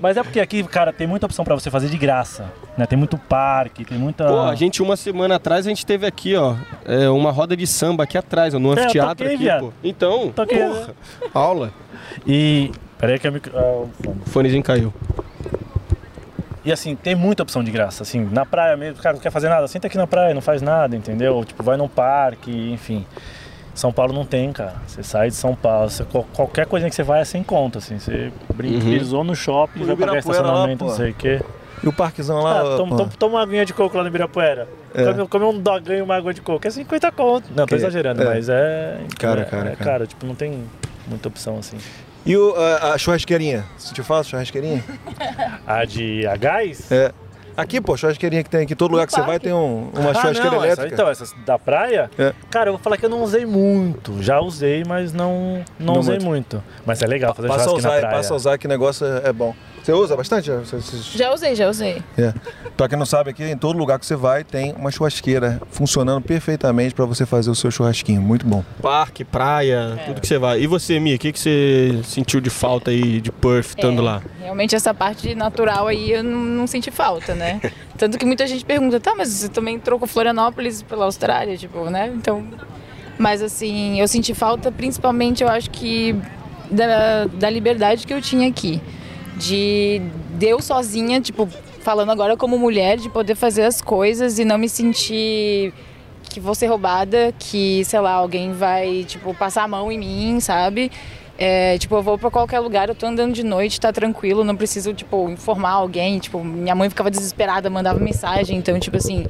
Mas 0.00 0.16
é 0.16 0.22
porque 0.22 0.40
aqui, 0.40 0.64
cara, 0.64 0.92
tem 0.94 1.06
muita 1.06 1.26
opção 1.26 1.44
pra 1.44 1.54
você 1.54 1.70
fazer 1.70 1.88
de 1.88 1.98
graça. 1.98 2.50
Né? 2.76 2.86
Tem 2.86 2.98
muito 2.98 3.18
parque, 3.18 3.84
tem 3.84 3.98
muita. 3.98 4.26
Pô, 4.26 4.40
a 4.40 4.54
gente 4.54 4.82
uma 4.82 4.96
semana 4.96 5.34
atrás 5.36 5.66
a 5.66 5.68
gente 5.68 5.84
teve 5.84 6.06
aqui, 6.06 6.34
ó, 6.36 6.54
é, 6.86 7.10
uma 7.10 7.30
roda 7.30 7.54
de 7.54 7.66
samba 7.66 8.04
aqui 8.04 8.16
atrás, 8.16 8.54
ó, 8.54 8.58
no 8.58 8.72
É, 8.72 8.80
anfiteatro 8.84 9.16
toquei, 9.16 9.34
aqui, 9.34 9.44
viado. 9.44 9.60
pô. 9.66 9.72
Então, 9.84 10.30
Toquei, 10.34 10.58
porra, 10.60 10.94
aula. 11.34 11.70
E. 12.26 12.70
Peraí 12.98 13.18
que 13.18 13.28
eu 13.28 13.32
me. 13.32 13.40
ah, 13.54 13.58
o 13.60 13.90
fone. 14.02 14.20
O 14.26 14.30
fonezinho 14.30 14.62
caiu. 14.62 14.94
E 16.64 16.70
assim, 16.72 16.94
tem 16.94 17.14
muita 17.14 17.42
opção 17.42 17.64
de 17.64 17.70
graça. 17.70 18.02
Assim, 18.02 18.28
na 18.30 18.44
praia 18.44 18.76
mesmo, 18.76 19.02
cara, 19.02 19.14
não 19.14 19.22
quer 19.22 19.30
fazer 19.30 19.48
nada, 19.48 19.66
senta 19.66 19.86
aqui 19.86 19.96
na 19.96 20.06
praia, 20.06 20.34
não 20.34 20.42
faz 20.42 20.60
nada, 20.60 20.94
entendeu? 20.94 21.42
Tipo, 21.44 21.62
vai 21.62 21.76
num 21.76 21.88
parque, 21.88 22.50
enfim. 22.72 23.06
São 23.74 23.90
Paulo 23.92 24.12
não 24.12 24.26
tem, 24.26 24.52
cara. 24.52 24.74
Você 24.86 25.02
sai 25.02 25.28
de 25.30 25.36
São 25.36 25.54
Paulo, 25.54 25.88
você- 25.88 26.04
qual- 26.04 26.26
qualquer 26.34 26.66
coisa 26.66 26.88
que 26.90 26.94
você 26.94 27.02
vai 27.02 27.22
é 27.22 27.24
sem 27.24 27.42
conta, 27.42 27.78
assim. 27.78 27.98
Você 27.98 28.30
brin- 28.54 28.74
Uhum. 28.74 28.80
brisou 28.80 29.24
no 29.24 29.34
shopping, 29.34 29.84
vai 29.84 29.96
pagar 29.96 30.12
Ibirapuera 30.12 30.42
lá, 30.42 30.48
estacionamento, 30.48 30.84
não 30.84 30.92
sei 30.94 31.10
o 31.12 31.14
quê. 31.14 31.40
E 31.82 31.88
o 31.88 31.92
parquezão 31.94 32.40
lá, 32.42 32.60
Ah, 32.60 32.76
toma, 32.76 32.96
toma- 32.96 33.10
toma 33.18 33.34
uma 33.36 33.42
aguinha 33.42 33.64
de 33.64 33.72
coco 33.72 33.96
lá 33.96 34.02
no 34.02 34.08
Ibirapuera. 34.10 34.68
É. 34.94 35.04
Come, 35.14 35.28
come 35.28 35.44
um 35.46 35.58
doganho 35.58 36.00
e 36.00 36.02
uma 36.02 36.14
água 36.16 36.34
de 36.34 36.42
coco. 36.42 36.66
É 36.66 36.70
50 36.70 37.10
conto. 37.10 37.46
Não, 37.56 37.64
tô 37.64 37.68
Que- 37.68 37.76
exagerando, 37.76 38.22
é. 38.22 38.26
mas 38.26 38.50
é. 38.50 38.98
Cara, 39.18 39.40
é, 39.40 39.44
cara, 39.44 39.62
é 39.70 39.76
cara. 39.76 39.76
cara, 39.92 40.06
tipo, 40.06 40.26
não 40.26 40.34
tem 40.34 40.62
muita 41.06 41.28
opção 41.28 41.56
assim. 41.58 41.78
E 42.24 42.36
o, 42.36 42.54
a, 42.54 42.92
a 42.94 42.98
churrasqueirinha? 42.98 43.64
Sentiu 43.78 44.04
falta, 44.04 44.28
churrasqueirinha? 44.28 44.84
A 45.66 45.84
de 45.84 46.26
a 46.26 46.36
gás? 46.36 46.90
É. 46.92 47.12
Aqui, 47.56 47.80
pô, 47.80 47.96
churrasqueirinha 47.96 48.42
que 48.42 48.48
tem 48.50 48.62
aqui. 48.62 48.74
Todo 48.74 48.92
lugar 48.92 49.06
que 49.06 49.12
você 49.12 49.22
vai 49.22 49.38
tem 49.38 49.52
um- 49.52 49.90
uma 49.94 50.10
Ah, 50.10 50.14
churrasqueira 50.14 50.50
não, 50.50 50.56
essa- 50.58 50.66
elétrica. 50.66 50.94
então, 50.94 51.08
essas 51.08 51.34
da 51.44 51.58
praia, 51.58 52.10
É. 52.18 52.32
cara, 52.50 52.68
eu 52.68 52.74
vou 52.74 52.80
falar 52.82 52.96
que 52.96 53.04
eu 53.04 53.10
não 53.10 53.22
usei 53.22 53.44
muito. 53.44 54.22
Já 54.22 54.40
usei, 54.40 54.82
mas 54.86 55.12
não, 55.12 55.62
não, 55.78 55.94
Não 55.94 56.00
usei 56.00 56.14
muito. 56.14 56.26
muito. 56.58 56.64
Mas 56.86 57.02
é 57.02 57.06
legal 57.06 57.34
fazer 57.34 57.48
passa 57.48 57.72
na 57.72 57.80
praia. 58.00 58.08
passa 58.16 58.32
a 58.32 58.36
usar 58.36 58.56
que 58.58 58.66
negócio 58.68 59.06
é, 59.06 59.28
é 59.28 59.32
bom. 59.32 59.54
Você 59.82 59.92
usa 59.92 60.16
bastante? 60.16 60.50
Você- 60.50 60.76
você- 60.76 61.18
Já 61.18 61.32
usei, 61.32 61.54
já 61.54 61.68
usei. 61.68 62.02
É. 62.18 62.32
Pra 62.76 62.88
quem 62.88 62.98
não 62.98 63.06
sabe, 63.06 63.30
aqui 63.30 63.42
em 63.44 63.56
todo 63.56 63.78
lugar 63.78 63.98
que 63.98 64.06
você 64.06 64.14
vai 64.16 64.44
tem 64.44 64.72
uma 64.74 64.90
churrasqueira 64.90 65.60
funcionando 65.70 66.22
perfeitamente 66.22 66.94
pra 66.94 67.04
você 67.06 67.24
fazer 67.26 67.50
o 67.50 67.54
seu 67.54 67.70
churrasquinho. 67.70 68.20
Muito 68.20 68.46
bom. 68.46 68.62
Parque, 68.82 69.24
praia, 69.24 69.98
tudo 70.06 70.20
que 70.20 70.26
você 70.26 70.38
vai. 70.38 70.60
E 70.60 70.66
você, 70.66 70.98
Mia, 71.00 71.16
o 71.16 71.18
que, 71.18 71.32
que 71.32 71.38
você 71.38 72.00
sentiu 72.04 72.40
de 72.40 72.50
falta 72.50 72.90
aí 72.90 73.20
de 73.20 73.32
Perth 73.32 73.68
estando 73.70 74.00
É, 74.00 74.04
lá? 74.04 74.22
Realmente 74.40 74.74
essa 74.76 74.92
parte 74.94 75.34
natural 75.34 75.86
aí 75.88 76.12
eu 76.12 76.22
não, 76.24 76.38
não 76.40 76.66
senti 76.66 76.90
falta, 76.90 77.34
né? 77.34 77.60
Tanto 77.96 78.18
que 78.18 78.24
muita 78.24 78.46
gente 78.46 78.64
pergunta, 78.64 78.98
tá, 79.00 79.14
mas 79.14 79.28
você 79.28 79.48
também 79.48 79.78
trocou 79.78 80.06
Florianópolis 80.06 80.82
pela 80.82 81.04
Austrália, 81.06 81.56
tipo, 81.56 81.84
né? 81.90 82.12
Então. 82.14 82.44
Mas 83.18 83.42
assim, 83.42 84.00
eu 84.00 84.08
senti 84.08 84.32
falta 84.32 84.72
principalmente, 84.72 85.42
eu 85.42 85.48
acho 85.48 85.70
que 85.70 86.16
da, 86.70 87.26
da 87.26 87.50
liberdade 87.50 88.06
que 88.06 88.14
eu 88.14 88.20
tinha 88.22 88.48
aqui. 88.48 88.80
De, 89.40 90.02
de 90.38 90.46
eu 90.46 90.60
sozinha, 90.60 91.20
tipo, 91.20 91.48
falando 91.80 92.12
agora 92.12 92.36
como 92.36 92.58
mulher, 92.58 92.98
de 92.98 93.08
poder 93.08 93.34
fazer 93.34 93.62
as 93.62 93.80
coisas 93.80 94.38
e 94.38 94.44
não 94.44 94.58
me 94.58 94.68
sentir 94.68 95.72
que 96.28 96.38
vou 96.38 96.54
ser 96.54 96.66
roubada, 96.66 97.34
que, 97.38 97.84
sei 97.84 97.98
lá, 98.00 98.12
alguém 98.12 98.52
vai, 98.52 99.04
tipo, 99.04 99.34
passar 99.34 99.64
a 99.64 99.68
mão 99.68 99.90
em 99.90 99.98
mim, 99.98 100.40
sabe? 100.40 100.92
É, 101.36 101.78
tipo, 101.78 101.94
eu 101.96 102.02
vou 102.02 102.18
pra 102.18 102.30
qualquer 102.30 102.60
lugar, 102.60 102.88
eu 102.90 102.94
tô 102.94 103.06
andando 103.06 103.32
de 103.32 103.42
noite, 103.42 103.80
tá 103.80 103.90
tranquilo, 103.90 104.44
não 104.44 104.54
preciso, 104.54 104.92
tipo, 104.92 105.28
informar 105.30 105.70
alguém. 105.70 106.18
Tipo, 106.18 106.44
minha 106.44 106.74
mãe 106.74 106.90
ficava 106.90 107.10
desesperada, 107.10 107.70
mandava 107.70 107.98
mensagem. 107.98 108.58
Então, 108.58 108.78
tipo 108.78 108.98
assim, 108.98 109.24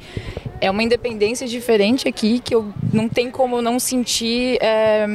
é 0.59 0.69
uma 0.69 0.83
independência 0.83 1.47
diferente 1.47 2.07
aqui 2.07 2.39
que 2.39 2.53
eu 2.53 2.71
não 2.91 3.07
tem 3.07 3.31
como 3.31 3.61
não 3.61 3.79
sentir 3.79 4.57
é, 4.61 5.07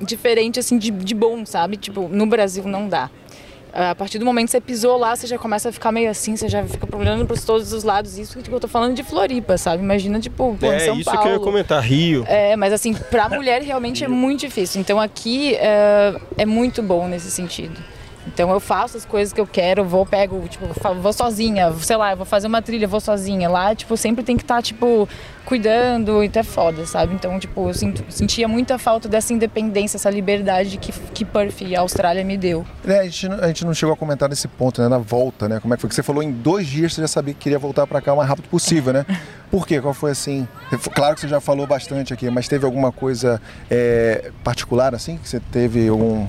diferente, 0.00 0.60
assim, 0.60 0.78
de, 0.78 0.92
de 0.92 1.14
bom, 1.14 1.44
sabe? 1.44 1.76
Tipo, 1.76 2.08
no 2.08 2.24
Brasil 2.24 2.64
não 2.64 2.88
dá. 2.88 3.10
A 3.76 3.94
partir 3.94 4.20
do 4.20 4.24
momento 4.24 4.46
que 4.46 4.52
você 4.52 4.60
pisou 4.60 4.96
lá, 4.96 5.16
você 5.16 5.26
já 5.26 5.36
começa 5.36 5.68
a 5.68 5.72
ficar 5.72 5.90
meio 5.90 6.08
assim, 6.08 6.36
você 6.36 6.48
já 6.48 6.64
fica 6.64 6.86
olhando 6.96 7.26
para 7.26 7.36
todos 7.36 7.72
os 7.72 7.82
lados. 7.82 8.16
Isso 8.16 8.36
que 8.36 8.42
tipo, 8.44 8.54
eu 8.54 8.60
tô 8.60 8.68
falando 8.68 8.94
de 8.94 9.02
Floripa, 9.02 9.58
sabe? 9.58 9.82
Imagina, 9.82 10.20
tipo, 10.20 10.56
pô, 10.60 10.70
é 10.70 10.78
São 10.78 10.94
isso 10.94 11.04
Paulo. 11.04 11.22
que 11.22 11.28
eu 11.28 11.32
ia 11.32 11.40
comentar, 11.40 11.82
Rio. 11.82 12.24
É, 12.28 12.54
mas 12.54 12.72
assim, 12.72 12.94
pra 12.94 13.28
mulher 13.28 13.62
realmente 13.62 14.04
é 14.04 14.08
muito 14.08 14.40
difícil. 14.40 14.80
Então 14.80 15.00
aqui 15.00 15.56
é, 15.56 16.14
é 16.38 16.46
muito 16.46 16.82
bom 16.82 17.08
nesse 17.08 17.32
sentido. 17.32 17.93
Então 18.26 18.50
eu 18.50 18.58
faço 18.60 18.96
as 18.96 19.04
coisas 19.04 19.32
que 19.32 19.40
eu 19.40 19.46
quero, 19.46 19.84
vou, 19.84 20.06
pego, 20.06 20.40
tipo, 20.48 20.66
vou 21.00 21.12
sozinha, 21.12 21.72
sei 21.80 21.96
lá, 21.96 22.14
vou 22.14 22.24
fazer 22.24 22.46
uma 22.46 22.62
trilha, 22.62 22.88
vou 22.88 23.00
sozinha. 23.00 23.48
Lá, 23.48 23.74
tipo, 23.74 23.96
sempre 23.96 24.24
tem 24.24 24.36
que 24.36 24.42
estar, 24.42 24.62
tipo, 24.62 25.06
cuidando, 25.44 26.22
então 26.24 26.40
é 26.40 26.42
foda, 26.42 26.86
sabe? 26.86 27.14
Então, 27.14 27.38
tipo, 27.38 27.68
eu 27.68 27.74
sinto- 27.74 28.02
sentia 28.08 28.48
muita 28.48 28.78
falta 28.78 29.08
dessa 29.08 29.32
independência, 29.32 29.96
essa 29.96 30.08
liberdade 30.10 30.78
que, 30.78 30.90
que 31.12 31.24
Perth 31.24 31.60
e 31.60 31.76
a 31.76 31.80
Austrália 31.80 32.24
me 32.24 32.36
deu. 32.36 32.64
É, 32.86 33.00
a, 33.00 33.04
gente, 33.04 33.28
não- 33.28 33.38
a 33.38 33.46
gente 33.48 33.64
não 33.66 33.74
chegou 33.74 33.92
a 33.92 33.96
comentar 33.96 34.28
nesse 34.28 34.48
ponto, 34.48 34.80
né? 34.80 34.88
Na 34.88 34.98
volta, 34.98 35.48
né? 35.48 35.60
Como 35.60 35.74
é 35.74 35.76
que 35.76 35.82
foi? 35.82 35.88
Que 35.88 35.94
você 35.94 36.02
falou 36.02 36.22
em 36.22 36.32
dois 36.32 36.66
dias 36.66 36.94
você 36.94 37.02
já 37.02 37.08
sabia 37.08 37.34
que 37.34 37.40
queria 37.40 37.58
voltar 37.58 37.86
pra 37.86 38.00
cá 38.00 38.12
o 38.14 38.16
mais 38.16 38.28
rápido 38.28 38.48
possível, 38.48 38.92
né? 38.92 39.04
Por 39.50 39.66
quê? 39.66 39.80
Qual 39.80 39.94
foi 39.94 40.10
assim? 40.10 40.48
Claro 40.94 41.14
que 41.14 41.20
você 41.20 41.28
já 41.28 41.40
falou 41.40 41.66
bastante 41.66 42.12
aqui, 42.12 42.28
mas 42.30 42.48
teve 42.48 42.64
alguma 42.64 42.90
coisa 42.90 43.40
é, 43.70 44.32
particular 44.42 44.94
assim? 44.94 45.16
Que 45.18 45.28
você 45.28 45.38
teve 45.38 45.86
algum. 45.88 46.26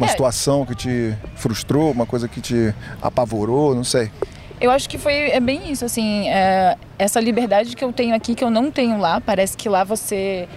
Uma 0.00 0.06
É. 0.06 0.10
situação 0.12 0.64
que 0.64 0.74
te 0.74 1.14
frustrou, 1.36 1.90
uma 1.92 2.06
coisa 2.06 2.26
que 2.26 2.40
te 2.40 2.74
apavorou, 3.02 3.74
não 3.74 3.84
sei. 3.84 4.10
Eu 4.58 4.70
acho 4.70 4.88
que 4.88 4.96
foi 4.96 5.12
é 5.30 5.38
bem 5.40 5.70
isso, 5.70 5.84
assim, 5.84 6.26
é, 6.30 6.74
essa 6.98 7.20
liberdade 7.20 7.76
que 7.76 7.84
eu 7.84 7.92
tenho 7.92 8.14
aqui 8.14 8.34
que 8.34 8.42
eu 8.42 8.48
não 8.48 8.70
tenho 8.70 8.98
lá. 8.98 9.20
Parece 9.20 9.54
que 9.58 9.68
lá 9.68 9.84
você 9.84 10.48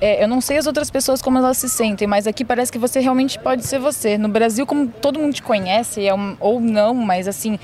é, 0.00 0.24
eu 0.24 0.26
não 0.26 0.40
sei 0.40 0.58
as 0.58 0.66
outras 0.66 0.90
pessoas 0.90 1.22
como 1.22 1.38
elas 1.38 1.56
se 1.56 1.68
sentem, 1.68 2.08
mas 2.08 2.26
aqui 2.26 2.44
parece 2.44 2.72
que 2.72 2.78
você 2.78 2.98
realmente 2.98 3.38
pode 3.38 3.64
ser 3.64 3.78
você. 3.78 4.18
No 4.18 4.28
Brasil, 4.28 4.66
como 4.66 4.88
todo 4.88 5.20
mundo 5.20 5.32
te 5.34 5.42
conhece, 5.42 6.04
é 6.04 6.12
um- 6.12 6.36
ou 6.40 6.58
não, 6.60 6.92
mas 6.94 7.28
assim, 7.28 7.56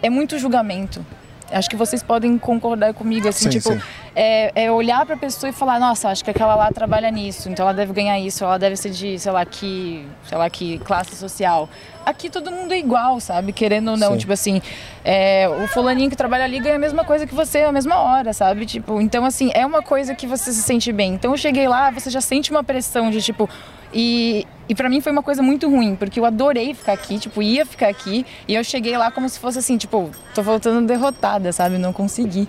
é 0.00 0.08
muito 0.08 0.38
julgamento. 0.38 1.04
Acho 1.50 1.70
que 1.70 1.76
vocês 1.76 2.02
podem 2.02 2.36
concordar 2.38 2.92
comigo, 2.92 3.28
assim, 3.28 3.44
Sim, 3.44 3.58
tipo, 3.58 3.72
sim. 3.72 3.80
É, 4.14 4.64
é 4.64 4.72
olhar 4.72 5.06
pra 5.06 5.16
pessoa 5.16 5.50
e 5.50 5.52
falar, 5.52 5.78
nossa, 5.78 6.08
acho 6.08 6.24
que 6.24 6.30
aquela 6.30 6.54
lá 6.56 6.72
trabalha 6.72 7.10
nisso, 7.10 7.48
então 7.48 7.64
ela 7.64 7.74
deve 7.74 7.92
ganhar 7.92 8.18
isso, 8.18 8.42
ela 8.42 8.58
deve 8.58 8.76
ser 8.76 8.90
de, 8.90 9.18
sei 9.18 9.30
lá, 9.30 9.44
que, 9.44 10.04
sei 10.24 10.36
lá, 10.36 10.50
que 10.50 10.78
classe 10.80 11.14
social. 11.14 11.68
Aqui 12.04 12.28
todo 12.28 12.50
mundo 12.50 12.72
é 12.72 12.78
igual, 12.78 13.20
sabe? 13.20 13.52
Querendo 13.52 13.92
ou 13.92 13.96
não, 13.96 14.12
Sim. 14.12 14.18
tipo 14.18 14.32
assim, 14.32 14.60
é, 15.04 15.48
o 15.48 15.68
fulaninho 15.68 16.10
que 16.10 16.16
trabalha 16.16 16.44
ali 16.44 16.58
ganha 16.58 16.76
a 16.76 16.78
mesma 16.78 17.04
coisa 17.04 17.26
que 17.26 17.34
você, 17.34 17.58
a 17.60 17.72
mesma 17.72 17.96
hora, 17.96 18.32
sabe? 18.32 18.66
Tipo, 18.66 19.00
então 19.00 19.24
assim, 19.24 19.50
é 19.54 19.64
uma 19.64 19.82
coisa 19.82 20.14
que 20.14 20.26
você 20.26 20.52
se 20.52 20.62
sente 20.62 20.92
bem. 20.92 21.14
Então 21.14 21.30
eu 21.32 21.36
cheguei 21.36 21.68
lá, 21.68 21.90
você 21.90 22.10
já 22.10 22.20
sente 22.20 22.50
uma 22.50 22.64
pressão 22.64 23.10
de 23.10 23.22
tipo, 23.22 23.48
e 23.92 24.46
e 24.68 24.74
para 24.74 24.88
mim 24.88 25.00
foi 25.00 25.12
uma 25.12 25.22
coisa 25.22 25.42
muito 25.42 25.68
ruim, 25.68 25.94
porque 25.94 26.18
eu 26.18 26.24
adorei 26.24 26.74
ficar 26.74 26.92
aqui, 26.92 27.18
tipo, 27.18 27.42
ia 27.42 27.64
ficar 27.64 27.88
aqui, 27.88 28.26
e 28.48 28.54
eu 28.54 28.64
cheguei 28.64 28.96
lá 28.96 29.10
como 29.10 29.28
se 29.28 29.38
fosse 29.38 29.58
assim, 29.58 29.76
tipo, 29.76 30.10
tô 30.34 30.42
voltando 30.42 30.86
derrotada, 30.86 31.52
sabe? 31.52 31.78
Não 31.78 31.92
consegui. 31.92 32.48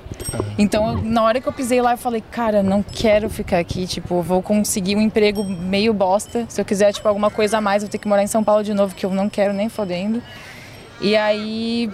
Então, 0.57 0.91
eu, 0.91 1.01
na 1.03 1.23
hora 1.23 1.39
que 1.39 1.47
eu 1.47 1.53
pisei 1.53 1.81
lá, 1.81 1.93
eu 1.93 1.97
falei, 1.97 2.23
cara, 2.31 2.63
não 2.63 2.81
quero 2.83 3.29
ficar 3.29 3.59
aqui, 3.59 3.85
tipo, 3.85 4.21
vou 4.21 4.41
conseguir 4.41 4.95
um 4.95 5.01
emprego 5.01 5.43
meio 5.43 5.93
bosta. 5.93 6.45
Se 6.49 6.59
eu 6.59 6.65
quiser, 6.65 6.91
tipo, 6.91 7.07
alguma 7.07 7.29
coisa 7.29 7.57
a 7.59 7.61
mais, 7.61 7.83
vou 7.83 7.89
ter 7.89 7.97
que 7.97 8.07
morar 8.07 8.23
em 8.23 8.27
São 8.27 8.43
Paulo 8.43 8.63
de 8.63 8.73
novo, 8.73 8.95
que 8.95 9.05
eu 9.05 9.11
não 9.11 9.29
quero 9.29 9.53
nem 9.53 9.69
fodendo. 9.69 10.21
E 10.99 11.15
aí, 11.15 11.89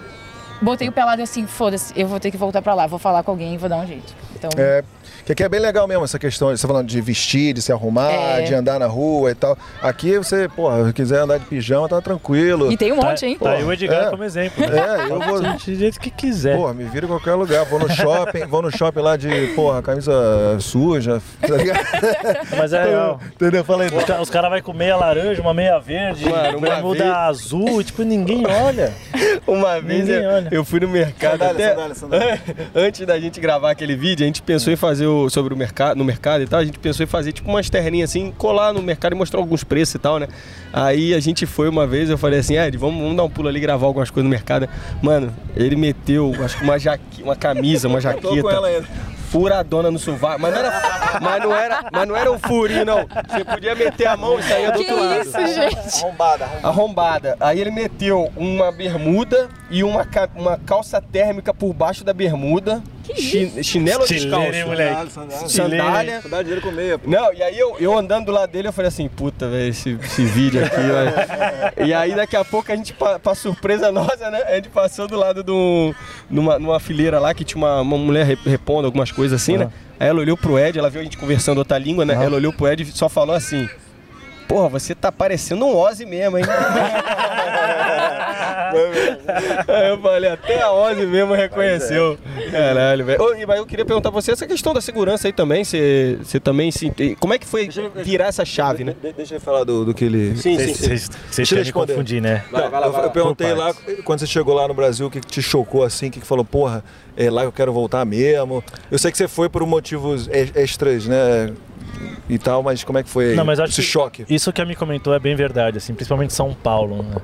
botei 0.62 0.88
o 0.88 0.92
pelado 0.92 1.22
assim, 1.22 1.46
foda-se, 1.46 1.92
eu 1.94 2.06
vou 2.06 2.18
ter 2.18 2.30
que 2.30 2.36
voltar 2.36 2.62
para 2.62 2.74
lá, 2.74 2.86
vou 2.86 2.98
falar 2.98 3.22
com 3.22 3.30
alguém 3.30 3.54
e 3.54 3.58
vou 3.58 3.68
dar 3.68 3.76
um 3.76 3.86
jeito. 3.86 4.14
Então, 4.34 4.50
É, 4.56 4.82
que 5.24 5.32
aqui 5.32 5.42
é 5.42 5.48
bem 5.48 5.60
legal 5.60 5.86
mesmo 5.88 6.04
essa 6.04 6.18
questão, 6.18 6.48
você 6.54 6.66
falando 6.66 6.86
de 6.86 7.00
vestir, 7.00 7.54
de 7.54 7.62
se 7.62 7.72
arrumar, 7.72 8.10
É. 8.12 8.42
de 8.42 8.54
andar 8.54 8.78
na 8.78 8.86
rua 8.86 9.30
e 9.30 9.34
tal. 9.34 9.56
Aqui 9.82 10.16
você, 10.18 10.48
porra, 10.48 10.92
quiser 10.92 11.20
andar 11.20 11.38
de 11.38 11.46
pijama, 11.46 11.88
tá 11.88 12.00
tranquilo. 12.00 12.70
e 12.70 12.76
tem 12.76 12.92
um 12.92 12.98
Tá, 13.00 13.06
monte, 13.10 13.26
hein? 13.26 13.38
tá 13.40 13.50
aí 13.52 13.64
o 13.64 13.72
Edgar 13.72 14.04
É. 14.06 14.10
como 14.10 14.24
exemplo. 14.24 14.66
Né? 14.66 14.76
É, 14.78 15.10
eu 15.10 15.20
vou. 15.20 15.40
De 15.54 15.74
jeito 15.76 15.98
que 16.00 16.10
quiser. 16.10 16.56
Porra, 16.56 16.74
me 16.74 16.84
vira 16.84 17.06
em 17.06 17.08
qualquer 17.08 17.34
lugar. 17.34 17.64
Vou 17.64 17.78
no 17.78 17.90
shopping, 17.90 18.46
vou 18.46 18.62
no 18.62 18.70
shopping 18.70 19.00
lá 19.00 19.16
de, 19.16 19.28
porra, 19.54 19.80
camisa 19.82 20.12
suja, 20.60 21.20
tá 21.40 21.56
ligado? 21.56 21.80
Mas 22.56 22.72
é 22.72 22.84
real. 22.84 23.20
Entendeu? 23.34 23.64
Falei, 23.64 23.88
Os, 23.88 24.04
ca- 24.04 24.20
os 24.20 24.30
caras 24.30 24.50
vão 24.50 24.60
com 24.62 24.72
meia 24.72 24.96
laranja, 24.96 25.40
uma 25.40 25.54
meia 25.54 25.78
verde, 25.78 26.28
Mano, 26.28 26.58
uma 26.58 26.68
bermuda 26.68 27.04
vez- 27.04 27.14
azul, 27.16 27.80
e, 27.80 27.84
tipo, 27.84 28.02
ninguém 28.02 28.44
olha. 28.46 28.92
Uma 29.46 29.80
vez 29.80 30.00
Ninguém 30.06 30.22
eu, 30.24 30.30
olha. 30.30 30.48
eu 30.50 30.64
fui 30.64 30.80
no 30.80 30.88
mercado 30.88 31.32
Sandália, 31.38 31.72
até 31.72 31.94
sandália, 31.94 32.40
antes 32.74 33.06
da 33.06 33.18
gente 33.18 33.40
gravar 33.40 33.70
aquele 33.72 33.94
vídeo, 33.96 34.24
a 34.24 34.26
gente 34.26 34.40
pensou 34.42 34.72
em 34.72 34.76
fazer 34.76 35.06
o, 35.06 35.13
sobre 35.30 35.54
o 35.54 35.56
mercado, 35.56 35.96
no 35.96 36.04
mercado 36.04 36.42
e 36.42 36.46
tal, 36.46 36.60
a 36.60 36.64
gente 36.64 36.78
pensou 36.78 37.04
em 37.04 37.06
fazer 37.06 37.32
tipo 37.32 37.48
umas 37.48 37.68
terninhas 37.70 38.10
assim, 38.10 38.32
colar 38.36 38.72
no 38.72 38.82
mercado 38.82 39.12
e 39.12 39.16
mostrar 39.16 39.40
alguns 39.40 39.64
preços 39.64 39.94
e 39.94 39.98
tal, 39.98 40.18
né? 40.18 40.28
Aí 40.72 41.14
a 41.14 41.20
gente 41.20 41.46
foi 41.46 41.68
uma 41.68 41.86
vez, 41.86 42.10
eu 42.10 42.18
falei 42.18 42.40
assim, 42.40 42.56
Ed, 42.56 42.76
vamos, 42.76 43.00
vamos 43.00 43.16
dar 43.16 43.24
um 43.24 43.30
pulo 43.30 43.48
ali 43.48 43.60
gravar 43.60 43.86
algumas 43.86 44.10
coisas 44.10 44.24
no 44.24 44.30
mercado. 44.30 44.68
Mano, 45.02 45.32
ele 45.56 45.76
meteu, 45.76 46.34
acho 46.44 46.58
que 46.58 46.64
uma 46.64 46.78
jaque, 46.78 47.22
uma 47.22 47.36
camisa, 47.36 47.88
uma 47.88 48.00
jaqueta. 48.00 48.28
Furadona 49.38 49.90
no 49.90 49.98
sovaco, 49.98 50.40
mas 50.40 50.52
não 50.54 50.60
era, 50.60 51.18
mas 51.20 51.42
não 51.42 51.56
era, 51.56 51.84
mas 51.92 52.06
não 52.08 52.16
era 52.16 52.30
um 52.30 52.38
furinho 52.38 52.84
não. 52.84 53.04
Você 53.28 53.44
podia 53.44 53.74
meter 53.74 54.06
a 54.06 54.16
mão 54.16 54.38
e 54.38 54.42
saía 54.44 54.70
do 54.70 54.78
Que 54.78 54.92
outro 54.92 55.08
lado. 55.08 55.20
isso, 55.22 55.46
gente? 55.54 56.04
Arrombada, 56.04 56.44
arrombada. 56.44 56.68
Arrombada. 56.68 57.36
Aí 57.40 57.60
ele 57.60 57.72
meteu 57.72 58.30
uma 58.36 58.70
bermuda 58.70 59.48
e 59.68 59.82
uma, 59.82 60.04
ca- 60.04 60.28
uma 60.36 60.56
calça 60.64 61.00
térmica 61.02 61.52
por 61.52 61.72
baixo 61.72 62.04
da 62.04 62.12
bermuda. 62.12 62.80
Chi- 63.14 63.62
chinelo 63.62 63.98
ou 63.98 64.04
Estileiro, 64.06 64.50
descalço? 64.50 65.20
moleque? 65.20 65.50
Sandália. 65.50 66.22
Dá 66.28 66.40
dinheiro 66.40 66.62
com 66.62 66.70
meia, 66.70 66.98
pô. 66.98 67.10
Não, 67.10 67.32
e 67.34 67.42
aí 67.42 67.58
eu, 67.58 67.76
eu 67.78 67.98
andando 67.98 68.26
do 68.26 68.32
lado 68.32 68.50
dele, 68.50 68.68
eu 68.68 68.72
falei 68.72 68.88
assim, 68.88 69.08
puta, 69.08 69.46
velho, 69.48 69.68
esse, 69.68 69.98
esse 70.02 70.24
vídeo 70.24 70.64
aqui, 70.64 70.76
velho. 70.76 71.86
E 71.86 71.92
aí 71.92 72.14
daqui 72.14 72.34
a 72.36 72.44
pouco 72.44 72.72
a 72.72 72.76
gente, 72.76 72.94
pra, 72.94 73.18
pra 73.18 73.34
surpresa 73.34 73.92
nossa, 73.92 74.30
né, 74.30 74.42
a 74.46 74.54
gente 74.54 74.68
passou 74.70 75.06
do 75.06 75.16
lado 75.18 75.42
do, 75.42 75.94
numa, 76.30 76.58
numa 76.58 76.80
fileira 76.80 77.18
lá 77.18 77.34
que 77.34 77.44
tinha 77.44 77.58
uma, 77.58 77.80
uma 77.82 77.98
mulher 77.98 78.24
re- 78.24 78.38
repondo 78.46 78.86
algumas 78.86 79.10
coisas 79.12 79.23
assim, 79.32 79.56
né? 79.56 79.70
Aí 79.98 80.08
ela 80.08 80.20
olhou 80.20 80.36
pro 80.36 80.58
Ed, 80.58 80.78
ela 80.78 80.90
viu 80.90 81.00
a 81.00 81.04
gente 81.04 81.16
conversando 81.16 81.58
outra 81.58 81.78
língua, 81.78 82.04
né? 82.04 82.14
Ela 82.14 82.36
olhou 82.36 82.52
pro 82.52 82.68
Ed 82.68 82.82
e 82.82 82.86
só 82.86 83.08
falou 83.08 83.34
assim, 83.34 83.68
porra, 84.48 84.68
você 84.68 84.94
tá 84.94 85.10
parecendo 85.10 85.64
um 85.64 85.76
Ozzy 85.76 86.04
mesmo, 86.04 86.38
hein? 86.38 86.44
Aí 89.68 89.88
eu 89.90 89.98
falei, 90.00 90.30
até 90.30 90.60
a 90.62 90.72
Ozzy 90.72 91.06
mesmo 91.06 91.34
reconheceu. 91.34 92.18
Caralho, 92.50 93.04
velho. 93.04 93.22
Ô, 93.22 93.34
e- 93.34 93.46
Mas 93.46 93.58
eu 93.58 93.66
queria 93.66 93.84
perguntar 93.84 94.10
pra 94.10 94.20
você 94.20 94.32
essa 94.32 94.46
questão 94.46 94.72
da 94.74 94.80
segurança 94.80 95.28
aí 95.28 95.32
também. 95.32 95.64
Você, 95.64 96.18
você 96.22 96.40
também 96.40 96.70
se. 96.70 96.90
Como 97.20 97.32
é 97.34 97.38
que 97.38 97.46
foi 97.46 97.68
virar 97.96 98.26
essa 98.26 98.44
chave, 98.44 98.84
né? 98.84 98.94
De- 99.02 99.12
Deixa 99.12 99.36
eu 99.36 99.40
falar 99.40 99.64
do, 99.64 99.84
do 99.84 99.94
que 99.94 100.04
ele. 100.04 100.36
Sim, 100.36 100.56
Vocês 100.56 101.08
vocês- 101.30 101.48
querem 101.48 101.64
me 101.64 101.72
confundir, 101.72 102.20
né? 102.20 102.44
Vai, 102.50 102.68
vai 102.68 102.80
lá, 102.80 102.86
eu, 102.86 102.92
vai 102.92 103.00
lá. 103.02 103.06
eu 103.06 103.10
perguntei 103.10 103.48
Por 103.48 103.56
lá, 103.58 103.74
quando 104.04 104.20
você 104.20 104.26
chegou 104.26 104.54
lá 104.54 104.66
no 104.68 104.74
Brasil, 104.74 105.06
o 105.06 105.10
que 105.10 105.20
te 105.20 105.40
chocou 105.42 105.82
assim, 105.84 106.08
o 106.08 106.10
que 106.10 106.20
que 106.20 106.26
falou, 106.26 106.44
porra, 106.44 106.82
é 107.16 107.30
lá 107.30 107.42
que 107.42 107.48
eu 107.48 107.52
quero 107.52 107.72
voltar 107.72 108.04
mesmo. 108.04 108.62
Eu 108.90 108.98
sei 108.98 109.10
que 109.10 109.18
você 109.18 109.28
foi 109.28 109.48
por 109.48 109.64
motivos 109.66 110.28
ex- 110.32 110.52
extras, 110.56 111.06
né? 111.06 111.52
E 112.28 112.38
tal, 112.38 112.62
mas 112.62 112.82
como 112.82 112.98
é 112.98 113.02
que 113.02 113.08
foi 113.08 113.34
Não, 113.34 113.44
mas 113.44 113.60
acho 113.60 113.72
esse 113.72 113.82
que 113.82 113.86
choque? 113.86 114.24
Isso 114.30 114.52
que 114.52 114.62
a 114.62 114.64
me 114.64 114.74
comentou 114.74 115.12
é 115.14 115.18
bem 115.18 115.34
verdade, 115.36 115.76
assim, 115.76 115.94
principalmente 115.94 116.30
em 116.30 116.34
São 116.34 116.54
Paulo, 116.54 117.02
né? 117.02 117.16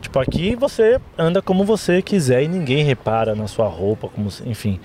Tipo, 0.00 0.20
aqui 0.20 0.54
você 0.54 1.00
anda 1.18 1.42
como 1.42 1.64
você 1.64 2.00
quiser 2.00 2.42
e 2.42 2.48
ninguém 2.48 2.84
repara 2.84 3.34
na 3.34 3.48
sua 3.48 3.66
roupa, 3.66 4.08
como, 4.08 4.28
enfim. 4.46 4.78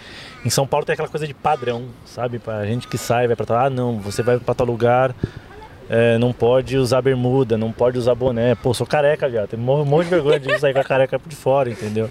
Em 0.43 0.49
São 0.49 0.65
Paulo 0.65 0.85
tem 0.85 0.93
aquela 0.93 1.07
coisa 1.07 1.27
de 1.27 1.35
padrão, 1.35 1.85
sabe? 2.03 2.39
Pra 2.39 2.65
gente 2.65 2.87
que 2.87 2.97
sai, 2.97 3.27
vai 3.27 3.35
pra 3.35 3.45
tal, 3.45 3.57
ah, 3.57 3.69
não, 3.69 3.99
você 3.99 4.23
vai 4.23 4.39
pra 4.39 4.55
tal 4.55 4.65
lugar, 4.65 5.13
é, 5.87 6.17
não 6.17 6.33
pode 6.33 6.75
usar 6.75 7.01
bermuda, 7.03 7.55
não 7.55 7.71
pode 7.71 7.97
usar 7.97 8.15
boné. 8.15 8.55
Pô, 8.55 8.73
sou 8.73 8.87
careca, 8.87 9.29
viado, 9.29 9.49
tem 9.49 9.59
um 9.59 9.85
monte 9.85 10.05
de 10.05 10.09
vergonha 10.09 10.39
de 10.39 10.57
sair 10.59 10.73
com 10.73 10.79
a 10.79 10.83
careca 10.83 11.19
de 11.27 11.35
fora, 11.35 11.69
entendeu? 11.69 12.09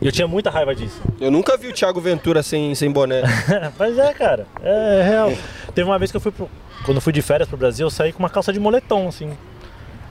E 0.00 0.06
eu 0.06 0.12
tinha 0.12 0.28
muita 0.28 0.48
raiva 0.48 0.74
disso. 0.74 1.00
Eu 1.20 1.30
nunca 1.30 1.56
vi 1.56 1.66
o 1.66 1.72
Thiago 1.72 2.00
Ventura 2.00 2.40
sem, 2.42 2.72
sem 2.74 2.90
boné. 2.90 3.22
Mas 3.76 3.98
é, 3.98 4.14
cara, 4.14 4.46
é 4.62 5.02
real. 5.02 5.32
Teve 5.74 5.88
uma 5.88 5.98
vez 5.98 6.10
que 6.12 6.16
eu 6.16 6.20
fui 6.20 6.30
pro, 6.30 6.48
quando 6.84 6.96
eu 6.96 7.00
fui 7.00 7.12
de 7.12 7.22
férias 7.22 7.48
pro 7.48 7.56
Brasil, 7.56 7.86
eu 7.86 7.90
saí 7.90 8.12
com 8.12 8.18
uma 8.18 8.30
calça 8.30 8.52
de 8.52 8.60
moletom, 8.60 9.08
assim. 9.08 9.36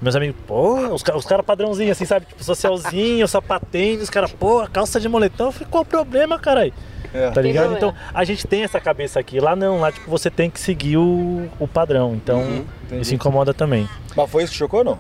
Meus 0.02 0.16
amigos, 0.16 0.36
pô, 0.46 0.76
os, 0.94 1.02
os 1.02 1.26
caras 1.26 1.46
padrãozinhos, 1.46 1.92
assim, 1.98 2.06
sabe? 2.06 2.28
Tipo, 2.28 2.44
socialzinho, 2.44 3.26
sapatênis, 3.30 4.04
os 4.04 4.10
caras, 4.10 4.32
pô, 4.32 4.68
calça 4.68 5.00
de 5.00 5.10
moletom. 5.10 5.46
Eu 5.46 5.52
falei, 5.52 5.68
qual 5.70 5.84
o 5.84 5.86
problema, 5.86 6.38
caralho? 6.38 6.74
É. 7.14 7.32
Tá 7.32 7.42
ligado? 7.42 7.70
Tem 7.70 7.78
Então, 7.78 7.94
a 8.14 8.24
gente 8.24 8.46
tem 8.46 8.64
essa 8.64 8.80
cabeça 8.80 9.20
aqui. 9.20 9.40
Lá 9.40 9.56
não, 9.56 9.80
lá, 9.80 9.92
tipo, 9.92 10.10
você 10.10 10.30
tem 10.30 10.50
que 10.50 10.60
seguir 10.60 10.98
o, 10.98 11.50
o 11.60 11.68
padrão. 11.68 12.14
Então, 12.14 12.44
entendi. 12.86 13.02
isso 13.02 13.16
incomoda 13.16 13.54
também. 13.54 13.90
Mas 14.16 14.30
foi 14.30 14.44
isso 14.44 14.52
que 14.52 14.58
chocou 14.60 14.80
ou 14.80 14.86
não? 14.86 15.00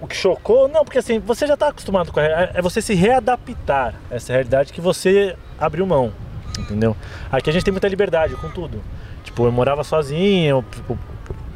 O 0.00 0.06
que 0.06 0.16
chocou, 0.16 0.68
não, 0.68 0.84
porque 0.84 0.98
assim, 0.98 1.18
você 1.20 1.46
já 1.46 1.56
tá 1.56 1.68
acostumado 1.68 2.10
com 2.10 2.18
a 2.18 2.24
é 2.24 2.50
é 2.54 2.62
você 2.62 2.82
se 2.82 2.94
readaptar 2.94 3.94
a 4.10 4.16
essa 4.16 4.32
realidade 4.32 4.72
que 4.72 4.80
você 4.80 5.36
abriu 5.60 5.86
mão, 5.86 6.12
entendeu? 6.58 6.96
Aqui 7.30 7.48
a 7.48 7.52
gente 7.52 7.64
tem 7.64 7.70
muita 7.70 7.86
liberdade 7.86 8.34
com 8.34 8.48
tudo. 8.48 8.82
Tipo, 9.32 9.46
eu 9.46 9.52
morava 9.52 9.82
sozinho, 9.82 10.46
eu, 10.58 10.64
tipo, 10.70 10.98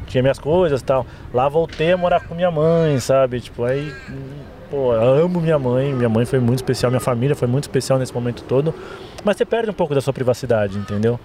tinha 0.07 0.23
minhas 0.23 0.39
coisas 0.39 0.81
e 0.81 0.83
tal. 0.83 1.05
Lá 1.31 1.47
voltei 1.47 1.91
a 1.91 1.97
morar 1.97 2.21
com 2.21 2.33
minha 2.33 2.49
mãe, 2.49 2.99
sabe? 2.99 3.39
Tipo, 3.39 3.65
aí, 3.65 3.93
pô, 4.71 4.95
eu 4.95 5.25
amo 5.25 5.39
minha 5.39 5.59
mãe, 5.59 5.93
minha 5.93 6.09
mãe 6.09 6.25
foi 6.25 6.39
muito 6.39 6.57
especial, 6.57 6.89
minha 6.89 6.99
família 6.99 7.35
foi 7.35 7.47
muito 7.47 7.65
especial 7.65 7.99
nesse 7.99 8.11
momento 8.11 8.43
todo. 8.43 8.73
Mas 9.23 9.37
você 9.37 9.45
perde 9.45 9.69
um 9.69 9.73
pouco 9.73 9.93
da 9.93 10.01
sua 10.01 10.11
privacidade, 10.11 10.75
entendeu? 10.75 11.19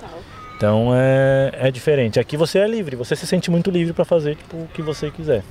Então 0.54 0.92
é, 0.94 1.52
é 1.54 1.70
diferente. 1.70 2.20
Aqui 2.20 2.36
você 2.36 2.58
é 2.58 2.68
livre, 2.68 2.96
você 2.96 3.16
se 3.16 3.26
sente 3.26 3.50
muito 3.50 3.70
livre 3.70 3.94
pra 3.94 4.04
fazer 4.04 4.36
tipo, 4.36 4.58
o 4.58 4.68
que 4.74 4.82
você 4.82 5.10
quiser. 5.10 5.42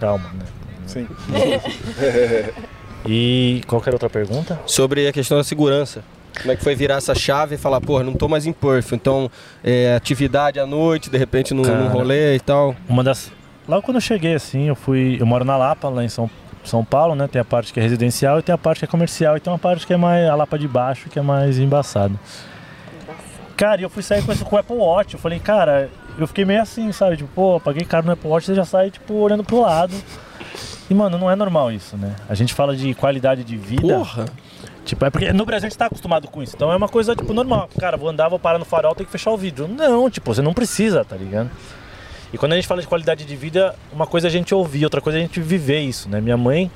Calma, 0.00 0.30
né? 0.32 0.46
Sim. 0.86 1.06
E 3.06 3.62
qual 3.66 3.80
que 3.80 3.88
era 3.88 3.94
a 3.94 3.96
outra 3.96 4.10
pergunta? 4.10 4.58
Sobre 4.66 5.06
a 5.06 5.12
questão 5.12 5.38
da 5.38 5.44
segurança. 5.44 6.02
Como 6.40 6.52
é 6.52 6.56
que 6.56 6.62
foi 6.62 6.74
virar 6.74 6.96
essa 6.96 7.14
chave 7.14 7.56
e 7.56 7.58
falar, 7.58 7.80
porra, 7.80 8.04
não 8.04 8.12
tô 8.12 8.28
mais 8.28 8.46
em 8.46 8.52
Perth, 8.52 8.92
então 8.92 9.30
é, 9.62 9.94
atividade 9.94 10.58
à 10.60 10.66
noite, 10.66 11.10
de 11.10 11.18
repente 11.18 11.52
num, 11.52 11.62
Cara. 11.62 11.78
num 11.78 11.88
rolê 11.88 12.36
e 12.36 12.40
tal. 12.40 12.74
Uma 12.88 13.02
das. 13.02 13.30
Logo 13.68 13.82
quando 13.82 13.96
eu 13.96 14.00
cheguei, 14.00 14.34
assim, 14.34 14.68
eu 14.68 14.74
fui. 14.74 15.16
Eu 15.20 15.26
moro 15.26 15.44
na 15.44 15.56
Lapa, 15.56 15.88
lá 15.88 16.04
em 16.04 16.08
São, 16.08 16.30
São 16.64 16.84
Paulo, 16.84 17.14
né? 17.14 17.26
Tem 17.26 17.40
a 17.40 17.44
parte 17.44 17.72
que 17.72 17.80
é 17.80 17.82
residencial 17.82 18.38
e 18.38 18.42
tem 18.42 18.54
a 18.54 18.58
parte 18.58 18.78
que 18.78 18.84
é 18.84 18.88
comercial 18.88 19.36
e 19.36 19.40
tem 19.40 19.52
uma 19.52 19.58
parte 19.58 19.86
que 19.86 19.92
é 19.92 19.96
mais. 19.96 20.28
a 20.28 20.34
Lapa 20.34 20.58
de 20.58 20.68
baixo, 20.68 21.08
que 21.08 21.18
é 21.18 21.22
mais 21.22 21.58
embaçada. 21.58 22.14
Cara, 23.56 23.80
e 23.80 23.84
eu 23.84 23.90
fui 23.90 24.04
sair 24.04 24.24
com, 24.24 24.30
esse, 24.30 24.44
com 24.44 24.54
o 24.54 24.58
Apple 24.58 24.76
Watch. 24.76 25.14
Eu 25.14 25.20
falei, 25.20 25.40
cara, 25.40 25.90
eu 26.16 26.28
fiquei 26.28 26.44
meio 26.44 26.62
assim, 26.62 26.92
sabe? 26.92 27.16
Tipo, 27.16 27.28
pô, 27.34 27.60
paguei 27.60 27.84
caro 27.84 28.06
no 28.06 28.12
Apple 28.12 28.28
Watch, 28.28 28.46
você 28.46 28.54
já 28.54 28.64
sai, 28.64 28.90
tipo, 28.90 29.14
olhando 29.14 29.42
pro 29.42 29.60
lado. 29.60 29.94
E, 30.88 30.94
mano, 30.94 31.18
não 31.18 31.30
é 31.30 31.36
normal 31.36 31.70
isso, 31.72 31.96
né? 31.96 32.14
A 32.28 32.34
gente 32.34 32.54
fala 32.54 32.74
de 32.76 32.94
qualidade 32.94 33.44
de 33.44 33.56
vida. 33.56 33.82
Porra! 33.82 34.26
Tipo, 34.88 35.04
é 35.04 35.10
porque 35.10 35.30
no 35.34 35.44
Brasil 35.44 35.66
a 35.66 35.68
gente 35.68 35.76
tá 35.76 35.84
acostumado 35.84 36.26
com 36.28 36.42
isso. 36.42 36.56
Então 36.56 36.72
é 36.72 36.76
uma 36.76 36.88
coisa, 36.88 37.14
tipo, 37.14 37.34
normal. 37.34 37.68
Cara, 37.78 37.98
vou 37.98 38.08
andar, 38.08 38.30
vou 38.30 38.38
parar 38.38 38.58
no 38.58 38.64
farol, 38.64 38.94
tem 38.94 39.04
que 39.04 39.12
fechar 39.12 39.30
o 39.30 39.36
vidro. 39.36 39.68
Não, 39.68 40.08
tipo, 40.08 40.34
você 40.34 40.40
não 40.40 40.54
precisa, 40.54 41.04
tá 41.04 41.14
ligado? 41.14 41.50
E 42.32 42.38
quando 42.38 42.52
a 42.52 42.56
gente 42.56 42.66
fala 42.66 42.80
de 42.80 42.86
qualidade 42.86 43.26
de 43.26 43.36
vida, 43.36 43.74
uma 43.92 44.06
coisa 44.06 44.28
é 44.28 44.28
a 44.28 44.30
gente 44.30 44.54
ouvir, 44.54 44.84
outra 44.84 45.02
coisa 45.02 45.18
é 45.18 45.20
a 45.20 45.22
gente 45.26 45.40
viver 45.40 45.80
isso, 45.80 46.08
né? 46.08 46.22
Minha 46.22 46.38
mãe, 46.38 46.70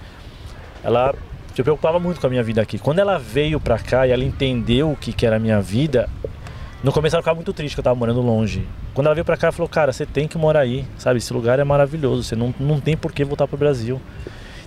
ela 0.85 1.15
se 1.55 1.63
preocupava 1.63 1.99
muito 1.99 2.21
com 2.21 2.27
a 2.27 2.31
minha 2.31 2.43
vida 2.43 2.61
aqui. 2.61 2.79
Quando 2.79 2.99
ela 2.99 3.19
veio 3.19 3.59
pra 3.59 3.79
cá 3.79 4.07
e 4.07 4.11
ela 4.11 4.25
entendeu 4.25 4.91
o 4.91 4.97
que, 4.97 5.11
que 5.11 5.25
era 5.25 5.37
a 5.37 5.39
minha 5.39 5.63
vida, 5.63 6.07
no 6.85 6.93
começo 6.93 7.17
ela 7.17 7.23
ficava 7.23 7.37
muito 7.37 7.55
triste 7.55 7.75
que 7.75 7.81
eu 7.81 7.85
tava 7.85 7.97
morando 7.97 8.21
longe. 8.21 8.69
Quando 8.93 9.07
ela 9.07 9.15
veio 9.15 9.25
pra 9.25 9.39
cá, 9.39 9.47
ela 9.47 9.53
falou, 9.53 9.71
cara, 9.71 9.91
você 9.91 10.05
tem 10.05 10.29
que 10.29 10.37
morar 10.37 10.61
aí, 10.61 10.85
sabe? 10.99 11.17
Esse 11.17 11.33
lugar 11.33 11.59
é 11.59 11.65
maravilhoso, 11.65 12.25
você 12.25 12.37
não, 12.37 12.55
não 12.61 12.79
tem 12.79 12.95
por 12.95 13.11
que 13.11 13.25
voltar 13.25 13.49
pro 13.49 13.57
Brasil. 13.57 13.99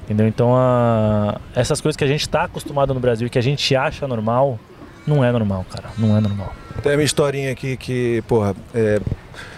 Entendeu? 0.06 0.28
Então, 0.28 0.56
a... 0.56 1.40
essas 1.56 1.82
coisas 1.82 1.98
que 1.98 2.04
a 2.04 2.08
gente 2.08 2.30
tá 2.30 2.44
acostumado 2.44 2.94
no 2.94 3.00
Brasil 3.00 3.26
e 3.26 3.30
que 3.30 3.40
a 3.40 3.42
gente 3.42 3.76
acha 3.76 4.08
normal, 4.08 4.60
não 5.06 5.24
é 5.24 5.32
normal, 5.32 5.66
cara. 5.70 5.90
Não 5.98 6.16
é 6.16 6.22
normal. 6.22 6.54
Tem 6.82 6.94
a 6.94 6.96
minha 6.96 7.06
historinha 7.06 7.52
aqui 7.52 7.76
que, 7.76 8.24
porra, 8.28 8.56
é, 8.74 9.02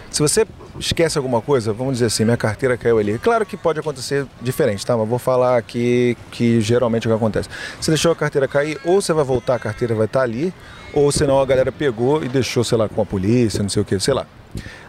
se 0.09 0.21
você 0.21 0.47
esquece 0.79 1.17
alguma 1.17 1.41
coisa, 1.41 1.73
vamos 1.73 1.93
dizer 1.93 2.05
assim, 2.05 2.23
minha 2.23 2.37
carteira 2.37 2.77
caiu 2.77 2.97
ali. 2.97 3.17
Claro 3.19 3.45
que 3.45 3.57
pode 3.57 3.79
acontecer 3.79 4.25
diferente, 4.41 4.85
tá? 4.85 4.95
Mas 4.95 5.07
vou 5.07 5.19
falar 5.19 5.57
aqui 5.57 6.17
que 6.31 6.61
geralmente 6.61 7.07
é 7.07 7.09
o 7.09 7.13
que 7.13 7.17
acontece. 7.17 7.49
Você 7.79 7.91
deixou 7.91 8.11
a 8.11 8.15
carteira 8.15 8.47
cair, 8.47 8.79
ou 8.85 9.01
você 9.01 9.11
vai 9.11 9.23
voltar, 9.23 9.55
a 9.55 9.59
carteira 9.59 9.95
vai 9.95 10.05
estar 10.05 10.21
ali, 10.21 10.53
ou 10.93 11.11
senão 11.11 11.41
a 11.41 11.45
galera 11.45 11.71
pegou 11.71 12.23
e 12.23 12.29
deixou, 12.29 12.63
sei 12.63 12.77
lá, 12.77 12.87
com 12.87 13.01
a 13.01 13.05
polícia, 13.05 13.61
não 13.61 13.69
sei 13.69 13.81
o 13.81 13.85
que, 13.85 13.99
sei 13.99 14.13
lá. 14.13 14.25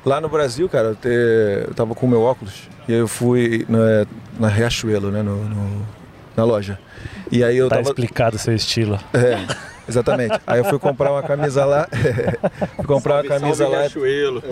Lá 0.05 0.21
no 0.21 0.29
Brasil, 0.29 0.69
cara, 0.69 0.89
eu, 0.89 0.95
te, 0.95 1.09
eu 1.69 1.75
tava 1.75 1.95
com 1.95 2.07
o 2.07 2.09
meu 2.09 2.23
óculos 2.23 2.69
e 2.89 2.93
aí 2.95 2.99
eu 2.99 3.09
fui 3.09 3.65
na, 3.69 4.07
na 4.39 4.49
Riachuelo, 4.49 5.11
né, 5.11 5.23
no, 5.23 5.37
no- 5.45 5.87
na 6.37 6.45
loja. 6.45 6.79
E 7.33 7.43
aí 7.43 7.57
eu 7.57 7.69
Tá 7.69 7.77
tava... 7.77 7.89
explicado 7.89 8.37
o 8.37 8.39
seu 8.39 8.55
estilo. 8.55 8.99
É, 9.13 9.45
exatamente. 9.89 10.39
Aí 10.47 10.61
eu 10.61 10.65
fui 10.65 10.79
comprar 10.79 11.11
uma 11.13 11.23
camisa 11.23 11.65
lá, 11.65 11.89
fui 12.77 12.85
comprar 12.87 13.17
uma 13.17 13.25
camisa 13.25 13.67
lá, 13.69 13.81
Riachuelo. 13.81 14.43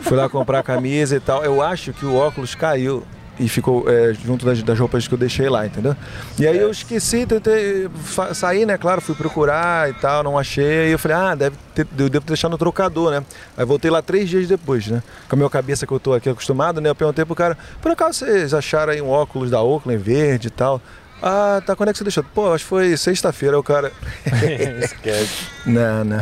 fui 0.00 0.16
lá 0.16 0.28
comprar 0.28 0.60
a 0.60 0.62
camisa 0.62 1.16
e 1.16 1.20
tal. 1.20 1.44
Eu 1.44 1.60
acho 1.60 1.92
que 1.92 2.06
o 2.06 2.14
óculos 2.14 2.54
caiu 2.54 3.02
e 3.38 3.48
ficou 3.48 3.88
é, 3.88 4.12
junto 4.14 4.44
das, 4.44 4.62
das 4.62 4.78
roupas 4.78 5.08
que 5.08 5.14
eu 5.14 5.18
deixei 5.18 5.48
lá, 5.48 5.66
entendeu? 5.66 5.96
E 6.38 6.46
aí 6.46 6.58
eu 6.58 6.70
esqueci, 6.70 7.26
tentei 7.26 7.88
sair, 8.34 8.66
né? 8.66 8.76
Claro, 8.76 9.00
fui 9.00 9.14
procurar 9.14 9.88
e 9.90 9.94
tal, 9.94 10.22
não 10.22 10.38
achei. 10.38 10.88
E 10.88 10.92
eu 10.92 10.98
falei, 10.98 11.16
ah, 11.16 11.34
deve 11.34 11.56
ter, 11.74 11.86
eu 11.98 12.08
devo 12.08 12.26
deixar 12.26 12.48
no 12.48 12.58
trocador, 12.58 13.10
né? 13.10 13.24
Aí 13.56 13.64
voltei 13.64 13.90
lá 13.90 14.02
três 14.02 14.28
dias 14.28 14.46
depois, 14.46 14.86
né? 14.86 15.02
Com 15.28 15.34
a 15.34 15.38
minha 15.38 15.50
cabeça 15.50 15.86
que 15.86 15.92
eu 15.92 16.00
tô 16.00 16.12
aqui 16.12 16.28
acostumado, 16.28 16.80
né? 16.80 16.90
Eu 16.90 16.94
perguntei 16.94 17.24
pro 17.24 17.34
cara, 17.34 17.56
por 17.80 17.90
acaso 17.90 18.18
vocês 18.18 18.52
acharam 18.52 18.92
aí 18.92 19.00
um 19.00 19.08
óculos 19.08 19.50
da 19.50 19.62
Oakland 19.62 20.02
verde 20.02 20.48
e 20.48 20.50
tal? 20.50 20.80
Ah, 21.24 21.62
tá, 21.64 21.76
quando 21.76 21.90
é 21.90 21.92
que 21.92 21.98
você 21.98 22.04
deixou? 22.04 22.24
Pô, 22.34 22.52
acho 22.52 22.64
que 22.64 22.68
foi 22.68 22.96
sexta-feira, 22.96 23.56
o 23.56 23.62
cara. 23.62 23.92
Esquece. 24.82 25.46
Não, 25.64 26.02
não, 26.02 26.18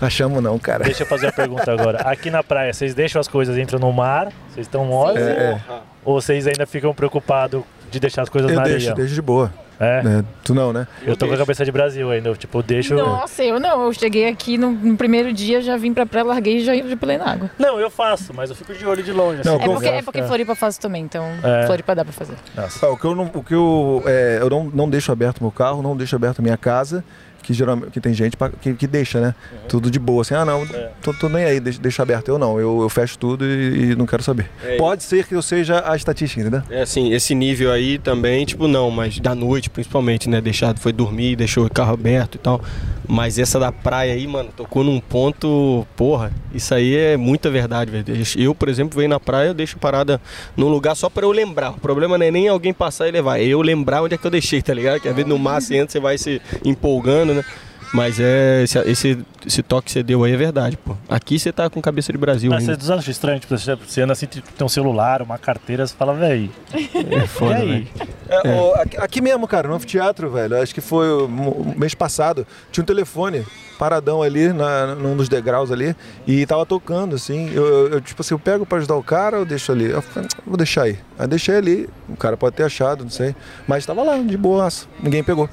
achamos 0.00 0.42
não, 0.42 0.58
cara. 0.58 0.84
Deixa 0.84 1.02
eu 1.02 1.06
fazer 1.06 1.26
a 1.26 1.32
pergunta 1.32 1.70
agora. 1.70 1.98
Aqui 2.08 2.30
na 2.30 2.42
praia, 2.42 2.72
vocês 2.72 2.94
deixam 2.94 3.20
as 3.20 3.28
coisas 3.28 3.58
entram 3.58 3.78
no 3.78 3.92
mar? 3.92 4.32
Vocês 4.48 4.66
estão 4.66 4.86
mole? 4.86 5.18
É, 5.20 5.60
Ou 5.70 5.76
vocês 6.04 6.46
ainda 6.46 6.66
ficam 6.66 6.92
preocupados 6.94 7.62
de 7.90 7.98
deixar 8.00 8.22
as 8.22 8.28
coisas 8.28 8.50
Eu 8.50 8.56
na 8.56 8.62
deixo, 8.64 8.90
areia? 8.90 8.94
deixo 8.94 9.14
de 9.14 9.22
boa. 9.22 9.52
É. 9.80 10.02
né? 10.02 10.24
Tu 10.42 10.52
não, 10.56 10.72
né? 10.72 10.88
Eu 11.06 11.16
tô 11.16 11.28
com 11.28 11.34
a 11.34 11.36
cabeça 11.38 11.64
de 11.64 11.70
Brasil 11.70 12.10
ainda. 12.10 12.28
eu, 12.30 12.36
Tipo, 12.36 12.58
eu 12.58 12.62
deixo. 12.64 12.94
Nossa, 12.96 13.44
eu 13.44 13.60
não. 13.60 13.84
Eu 13.84 13.92
cheguei 13.92 14.28
aqui 14.28 14.58
no, 14.58 14.72
no 14.72 14.96
primeiro 14.96 15.32
dia, 15.32 15.62
já 15.62 15.76
vim 15.76 15.94
pra 15.94 16.04
praia, 16.04 16.26
larguei 16.26 16.56
e 16.56 16.64
já, 16.64 16.74
já 16.74 16.96
pulei 16.96 17.16
na 17.16 17.30
água. 17.30 17.50
Não, 17.56 17.78
eu 17.78 17.88
faço, 17.88 18.34
mas 18.34 18.50
eu 18.50 18.56
fico 18.56 18.74
de 18.74 18.84
olho 18.84 19.04
de 19.04 19.12
longe. 19.12 19.42
Não, 19.44 19.54
assim. 19.54 19.62
É 19.64 19.66
porque, 19.72 19.86
é 19.88 20.02
porque 20.02 20.22
Floripa 20.24 20.56
faz 20.56 20.78
também, 20.78 21.04
então 21.04 21.24
É. 21.44 21.64
Floripa 21.66 21.94
dá 21.94 22.04
pra 22.04 22.12
fazer. 22.12 22.34
Nossa. 22.56 22.86
Ah, 22.86 22.90
o 22.90 22.96
que 22.96 23.04
eu, 23.04 23.14
não, 23.14 23.30
o 23.32 23.44
que 23.44 23.54
eu, 23.54 24.02
é, 24.04 24.38
eu 24.40 24.50
não, 24.50 24.64
não 24.64 24.90
deixo 24.90 25.12
aberto 25.12 25.40
meu 25.40 25.52
carro, 25.52 25.80
não 25.80 25.96
deixo 25.96 26.16
aberto 26.16 26.40
a 26.40 26.42
minha 26.42 26.56
casa, 26.56 27.04
que 27.48 27.54
geralmente 27.54 27.92
que 27.92 27.98
tem 28.00 28.12
gente 28.12 28.36
pra- 28.36 28.50
que, 28.50 28.74
que 28.74 28.86
deixa, 28.86 29.18
né? 29.22 29.34
Tudo 29.70 29.90
de 29.90 29.98
boa, 29.98 30.20
assim, 30.20 30.34
ah 30.34 30.44
não, 30.44 30.64
É. 30.64 30.90
tô, 31.00 31.14
tô 31.14 31.30
nem 31.30 31.44
aí, 31.44 31.58
deixa, 31.58 31.80
deixa 31.80 32.02
aberto. 32.02 32.28
Eu 32.28 32.38
não, 32.38 32.60
eu, 32.60 32.82
eu 32.82 32.88
fecho 32.90 33.18
tudo 33.18 33.42
e, 33.42 33.92
e 33.92 33.96
não 33.96 34.04
quero 34.04 34.22
saber. 34.22 34.50
É, 34.62 34.76
Pode 34.76 35.02
ser 35.02 35.26
que 35.26 35.34
eu 35.34 35.40
seja 35.40 35.82
a 35.90 35.96
estatística, 35.96 36.42
entendeu? 36.42 36.62
É 36.68 36.82
assim, 36.82 37.10
esse 37.14 37.34
nível 37.34 37.72
aí 37.72 37.98
também, 37.98 38.44
tipo, 38.44 38.68
não, 38.68 38.90
mas 38.90 39.18
da 39.18 39.34
noite 39.34 39.70
principalmente, 39.70 40.28
né? 40.28 40.42
Deixar, 40.42 40.76
foi 40.76 40.92
dormir, 40.92 41.36
deixou 41.36 41.64
o 41.64 41.70
carro 41.70 41.94
aberto 41.94 42.34
e 42.34 42.38
tal. 42.38 42.60
Mas 43.10 43.38
essa 43.38 43.58
da 43.58 43.72
praia 43.72 44.12
aí, 44.12 44.26
mano, 44.26 44.50
tocou 44.54 44.84
num 44.84 45.00
ponto, 45.00 45.86
porra, 45.96 46.30
isso 46.52 46.74
aí 46.74 46.94
é 46.94 47.16
muita 47.16 47.48
verdade, 47.50 47.90
velho. 47.90 48.04
Eu, 48.36 48.54
por 48.54 48.68
exemplo, 48.68 48.98
venho 48.98 49.08
na 49.08 49.18
praia, 49.18 49.48
eu 49.48 49.54
deixo 49.54 49.78
parada 49.78 50.20
num 50.54 50.68
lugar 50.68 50.94
só 50.94 51.08
pra 51.08 51.24
eu 51.24 51.32
lembrar. 51.32 51.70
O 51.70 51.80
problema 51.80 52.18
não 52.18 52.26
é 52.26 52.30
nem 52.30 52.46
alguém 52.48 52.74
passar 52.74 53.08
e 53.08 53.10
levar, 53.10 53.40
é 53.40 53.44
eu 53.46 53.62
lembrar 53.62 54.02
onde 54.02 54.14
é 54.14 54.18
que 54.18 54.26
eu 54.26 54.30
deixei, 54.30 54.60
tá 54.60 54.74
ligado? 54.74 55.00
Que 55.00 55.08
às 55.08 55.14
vezes 55.16 55.26
no 55.26 55.38
mar 55.38 55.62
você 55.62 55.76
entra, 55.76 55.90
você 55.92 55.98
vai 56.00 56.18
se 56.18 56.42
empolgando, 56.62 57.32
né? 57.32 57.37
Mas 57.90 58.20
é, 58.20 58.64
esse, 58.64 58.78
esse, 58.80 59.18
esse 59.46 59.62
toque 59.62 59.86
que 59.86 59.92
você 59.92 60.02
deu 60.02 60.22
aí 60.22 60.32
é 60.32 60.36
verdade, 60.36 60.76
pô. 60.76 60.94
Aqui 61.08 61.38
você 61.38 61.50
tá 61.50 61.70
com 61.70 61.80
cabeça 61.80 62.12
de 62.12 62.18
Brasil 62.18 62.50
Mas 62.50 62.68
ainda. 62.68 62.78
você 62.78 62.92
acha 62.92 63.10
estranho, 63.10 63.40
tipo, 63.40 63.56
você 63.56 64.02
anda 64.02 64.12
assim, 64.12 64.26
tipo, 64.26 64.52
tem 64.52 64.62
um 64.64 64.68
celular, 64.68 65.22
uma 65.22 65.38
carteira, 65.38 65.86
você 65.86 65.94
fala, 65.94 66.12
véi. 66.12 66.50
É 66.94 67.26
foda, 67.26 67.56
aí? 67.56 67.66
velho. 67.66 67.88
É, 68.28 68.54
ó, 68.60 68.74
aqui, 69.02 69.22
mesmo, 69.22 69.48
cara, 69.48 69.68
no 69.68 69.74
anfiteatro, 69.74 70.28
velho, 70.30 70.60
acho 70.60 70.74
que 70.74 70.82
foi 70.82 71.06
mês 71.78 71.94
passado, 71.94 72.46
tinha 72.70 72.82
um 72.82 72.86
telefone 72.86 73.42
paradão 73.78 74.22
ali, 74.22 74.52
na, 74.52 74.94
num 74.94 75.16
dos 75.16 75.28
degraus 75.30 75.70
ali, 75.72 75.96
e 76.26 76.44
tava 76.44 76.66
tocando, 76.66 77.14
assim, 77.16 77.48
eu, 77.54 77.64
eu- 77.66 77.88
eu, 77.92 78.00
tipo 78.02 78.20
assim, 78.20 78.34
eu 78.34 78.38
pego 78.38 78.66
pra 78.66 78.76
ajudar 78.78 78.96
o 78.96 79.02
cara 79.02 79.38
ou 79.38 79.46
deixo 79.46 79.72
ali? 79.72 79.86
Eu 79.86 80.02
falei, 80.02 80.28
vou 80.46 80.58
deixar 80.58 80.82
aí. 80.82 80.98
Aí 81.18 81.26
deixei 81.26 81.56
ali, 81.56 81.88
o 82.06 82.16
cara 82.18 82.36
pode 82.36 82.54
ter 82.54 82.64
achado, 82.64 83.02
não 83.02 83.10
sei, 83.10 83.34
mas 83.66 83.86
tava 83.86 84.02
lá, 84.02 84.18
de 84.18 84.36
boaça, 84.36 84.84
ninguém 85.02 85.24
pegou. 85.24 85.48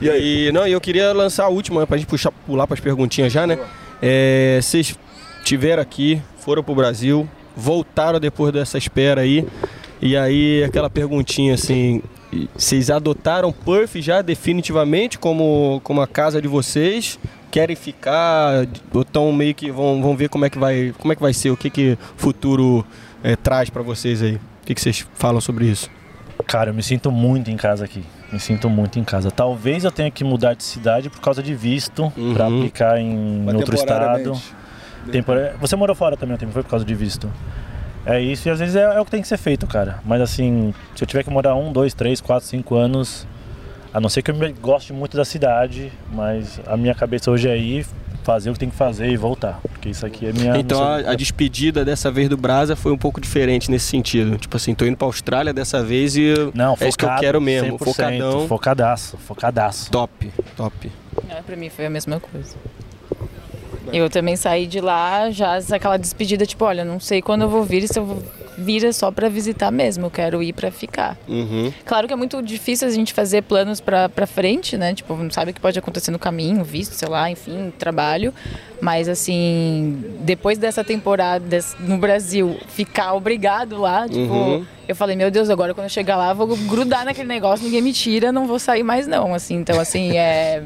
E 0.00 0.08
aí? 0.08 0.52
não, 0.52 0.66
e 0.66 0.72
eu 0.72 0.80
queria 0.80 1.12
lançar 1.12 1.44
a 1.44 1.48
última, 1.48 1.86
pra 1.86 1.96
gente 1.96 2.06
puxar, 2.06 2.30
pular 2.46 2.66
pras 2.66 2.80
perguntinhas 2.80 3.32
já, 3.32 3.46
né? 3.46 3.58
É, 4.00 4.60
vocês 4.62 4.96
estiveram 5.38 5.82
aqui, 5.82 6.22
foram 6.38 6.62
pro 6.62 6.74
Brasil, 6.74 7.28
voltaram 7.56 8.20
depois 8.20 8.52
dessa 8.52 8.78
espera 8.78 9.22
aí. 9.22 9.46
E 10.00 10.16
aí, 10.16 10.62
aquela 10.62 10.88
perguntinha 10.88 11.54
assim: 11.54 12.00
vocês 12.56 12.90
adotaram 12.90 13.52
Perth 13.52 13.96
já 13.96 14.22
definitivamente 14.22 15.18
como, 15.18 15.80
como 15.82 16.00
a 16.00 16.06
casa 16.06 16.40
de 16.40 16.46
vocês? 16.46 17.18
Querem 17.50 17.74
ficar? 17.74 18.66
Ou 18.92 19.04
tão 19.04 19.32
meio 19.32 19.54
que 19.54 19.70
vão, 19.70 20.00
vão 20.00 20.16
ver 20.16 20.28
como 20.28 20.44
é 20.44 20.50
que 20.50 20.58
vai, 20.58 20.94
como 20.98 21.12
é 21.12 21.16
que 21.16 21.22
vai 21.22 21.32
ser, 21.32 21.50
o 21.50 21.56
que 21.56 21.70
que 21.70 21.92
o 21.92 21.98
futuro 22.20 22.86
é, 23.22 23.34
traz 23.34 23.70
pra 23.70 23.82
vocês 23.82 24.22
aí? 24.22 24.34
O 24.34 24.66
que, 24.66 24.74
que 24.74 24.80
vocês 24.80 25.06
falam 25.14 25.40
sobre 25.40 25.64
isso? 25.64 25.90
Cara, 26.46 26.70
eu 26.70 26.74
me 26.74 26.82
sinto 26.82 27.10
muito 27.10 27.50
em 27.50 27.56
casa 27.56 27.84
aqui. 27.84 28.04
Me 28.32 28.38
sinto 28.38 28.68
muito 28.68 28.98
em 28.98 29.04
casa. 29.04 29.30
Talvez 29.30 29.84
eu 29.84 29.90
tenha 29.90 30.10
que 30.10 30.22
mudar 30.22 30.54
de 30.54 30.62
cidade 30.62 31.08
por 31.08 31.20
causa 31.20 31.42
de 31.42 31.54
visto 31.54 32.12
Uhum. 32.16 32.34
pra 32.34 32.46
aplicar 32.46 32.98
em 33.00 33.42
Mas 33.44 33.54
outro 33.54 33.74
estado. 33.74 34.32
Tempora- 35.10 35.56
Você 35.60 35.74
morou 35.76 35.96
fora 35.96 36.16
também 36.16 36.34
um 36.34 36.38
tempo, 36.38 36.52
foi 36.52 36.62
por 36.62 36.68
causa 36.70 36.84
de 36.84 36.94
visto. 36.94 37.30
É 38.04 38.20
isso, 38.20 38.48
e 38.48 38.50
às 38.50 38.58
vezes 38.58 38.76
é, 38.76 38.82
é 38.82 39.00
o 39.00 39.04
que 39.04 39.10
tem 39.10 39.22
que 39.22 39.28
ser 39.28 39.36
feito, 39.38 39.66
cara. 39.66 40.00
Mas 40.04 40.20
assim, 40.20 40.74
se 40.94 41.02
eu 41.04 41.06
tiver 41.08 41.22
que 41.22 41.30
morar 41.30 41.54
um, 41.54 41.72
dois, 41.72 41.94
três, 41.94 42.20
quatro, 42.20 42.46
cinco 42.46 42.74
anos, 42.74 43.26
a 43.92 44.00
não 44.00 44.08
ser 44.08 44.22
que 44.22 44.30
eu 44.30 44.36
goste 44.60 44.92
muito 44.92 45.16
da 45.16 45.24
cidade, 45.24 45.90
mas 46.12 46.60
a 46.66 46.76
minha 46.76 46.94
cabeça 46.94 47.30
hoje 47.30 47.48
é 47.48 47.56
ir, 47.56 47.86
fazer 48.28 48.50
o 48.50 48.52
que 48.52 48.58
tem 48.58 48.68
que 48.68 48.76
fazer 48.76 49.08
e 49.08 49.16
voltar. 49.16 49.58
Porque 49.62 49.88
isso 49.88 50.04
aqui 50.04 50.26
é 50.26 50.32
minha. 50.34 50.54
Então 50.58 50.78
minha- 50.96 51.08
a, 51.08 51.12
a 51.12 51.14
despedida 51.14 51.82
dessa 51.82 52.10
vez 52.10 52.28
do 52.28 52.36
Brasa 52.36 52.76
foi 52.76 52.92
um 52.92 52.98
pouco 52.98 53.22
diferente 53.22 53.70
nesse 53.70 53.86
sentido. 53.86 54.36
Tipo 54.36 54.54
assim, 54.58 54.74
tô 54.74 54.84
indo 54.84 54.98
pra 54.98 55.06
Austrália 55.06 55.50
dessa 55.54 55.82
vez 55.82 56.14
e 56.14 56.34
Não, 56.54 56.76
é 56.78 56.88
isso 56.88 56.98
que 56.98 57.06
eu 57.06 57.16
quero 57.18 57.40
mesmo. 57.40 57.78
100%, 57.78 57.84
Focadão. 57.84 58.46
Focadaço, 58.46 59.16
focadaço. 59.16 59.90
Top, 59.90 60.30
top. 60.54 60.92
É, 61.30 61.40
pra 61.40 61.56
mim 61.56 61.70
foi 61.70 61.86
a 61.86 61.90
mesma 61.90 62.20
coisa. 62.20 62.54
Eu 63.90 64.10
também 64.10 64.36
saí 64.36 64.66
de 64.66 64.80
lá 64.82 65.30
já 65.30 65.56
aquela 65.72 65.96
despedida, 65.96 66.44
tipo, 66.44 66.62
olha, 66.66 66.84
não 66.84 67.00
sei 67.00 67.22
quando 67.22 67.42
eu 67.42 67.48
vou 67.48 67.62
vir, 67.64 67.82
e 67.84 67.88
se 67.88 67.98
eu 67.98 68.04
vou 68.04 68.22
vir 68.58 68.84
é 68.84 68.92
só 68.92 69.10
pra 69.10 69.28
visitar 69.28 69.70
mesmo, 69.70 70.06
eu 70.06 70.10
quero 70.10 70.42
ir 70.42 70.52
pra 70.52 70.70
ficar. 70.70 71.16
Uhum. 71.28 71.72
Claro 71.84 72.06
que 72.08 72.12
é 72.12 72.16
muito 72.16 72.42
difícil 72.42 72.88
a 72.88 72.90
gente 72.90 73.12
fazer 73.14 73.42
planos 73.42 73.80
pra, 73.80 74.08
pra 74.08 74.26
frente, 74.26 74.76
né? 74.76 74.92
Tipo, 74.94 75.16
não 75.16 75.30
sabe 75.30 75.52
o 75.52 75.54
que 75.54 75.60
pode 75.60 75.78
acontecer 75.78 76.10
no 76.10 76.18
caminho, 76.18 76.64
visto, 76.64 76.92
sei 76.92 77.08
lá, 77.08 77.30
enfim, 77.30 77.72
trabalho. 77.78 78.34
Mas, 78.80 79.08
assim, 79.08 80.04
depois 80.20 80.58
dessa 80.58 80.82
temporada 80.84 81.58
no 81.80 81.98
Brasil, 81.98 82.56
ficar 82.68 83.14
obrigado 83.14 83.78
lá, 83.78 84.08
tipo, 84.08 84.18
Uhum. 84.32 84.66
eu 84.88 84.94
falei, 84.96 85.16
meu 85.16 85.30
Deus, 85.30 85.50
agora 85.50 85.72
quando 85.74 85.84
eu 85.86 85.90
chegar 85.90 86.16
lá, 86.16 86.32
vou 86.32 86.46
grudar 86.56 87.04
naquele 87.04 87.28
negócio, 87.28 87.64
ninguém 87.64 87.80
me 87.82 87.92
tira, 87.92 88.30
não 88.32 88.46
vou 88.46 88.58
sair 88.58 88.82
mais 88.82 89.06
não, 89.06 89.34
assim. 89.34 89.54
Então, 89.56 89.78
assim, 89.80 90.16
é... 90.16 90.62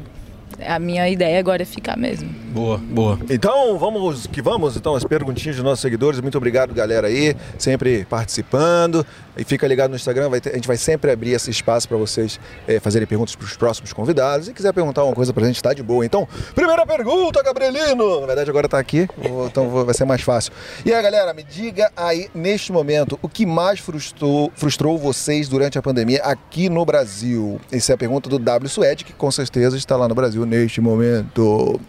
A 0.67 0.79
minha 0.79 1.07
ideia 1.09 1.39
agora 1.39 1.61
é 1.61 1.65
ficar 1.65 1.97
mesmo. 1.97 2.29
Boa, 2.53 2.77
boa. 2.77 3.19
Então, 3.29 3.77
vamos 3.77 4.27
que 4.27 4.41
vamos. 4.41 4.75
Então, 4.75 4.95
as 4.95 5.03
perguntinhas 5.03 5.55
dos 5.55 5.65
nossos 5.65 5.81
seguidores. 5.81 6.19
Muito 6.19 6.37
obrigado, 6.37 6.73
galera 6.73 7.07
aí, 7.07 7.35
sempre 7.57 8.05
participando. 8.05 9.05
E 9.35 9.43
fica 9.43 9.65
ligado 9.67 9.89
no 9.91 9.95
Instagram, 9.95 10.29
ter- 10.39 10.51
a 10.51 10.55
gente 10.55 10.67
vai 10.67 10.77
sempre 10.77 11.11
abrir 11.11 11.31
esse 11.31 11.49
espaço 11.49 11.87
para 11.87 11.97
vocês 11.97 12.39
eh, 12.67 12.79
fazerem 12.79 13.07
perguntas 13.07 13.35
para 13.35 13.45
os 13.45 13.55
próximos 13.57 13.91
convidados. 13.93 14.47
E 14.47 14.53
quiser 14.53 14.71
perguntar 14.73 15.01
alguma 15.01 15.15
coisa 15.15 15.33
pra 15.33 15.45
gente, 15.45 15.61
tá 15.61 15.73
de 15.73 15.81
boa. 15.83 16.05
Então, 16.05 16.27
primeira 16.53 16.85
pergunta, 16.85 17.41
Gabrielino. 17.41 18.21
Na 18.21 18.27
verdade, 18.27 18.49
agora 18.49 18.69
tá 18.69 18.77
aqui, 18.79 19.07
então 19.47 19.69
vai 19.85 19.93
ser 19.93 20.05
mais 20.05 20.21
fácil. 20.21 20.51
E 20.85 20.93
aí, 20.93 21.01
galera, 21.01 21.33
me 21.33 21.43
diga 21.43 21.91
aí, 21.97 22.29
neste 22.33 22.71
momento, 22.71 23.17
o 23.21 23.29
que 23.29 23.45
mais 23.45 23.79
frustrou, 23.79 24.51
frustrou 24.55 24.97
vocês 24.97 25.47
durante 25.49 25.77
a 25.77 25.81
pandemia 25.81 26.21
aqui 26.23 26.69
no 26.69 26.85
Brasil? 26.85 27.59
Essa 27.71 27.93
é 27.93 27.95
a 27.95 27.97
pergunta 27.97 28.29
do 28.29 28.37
W 28.39 28.69
Suede, 28.69 29.03
que 29.03 29.13
com 29.13 29.31
certeza 29.31 29.75
está 29.77 29.95
lá 29.95 30.07
no 30.07 30.15
Brasil 30.15 30.45
neste 30.45 30.79
momento. 30.81 31.79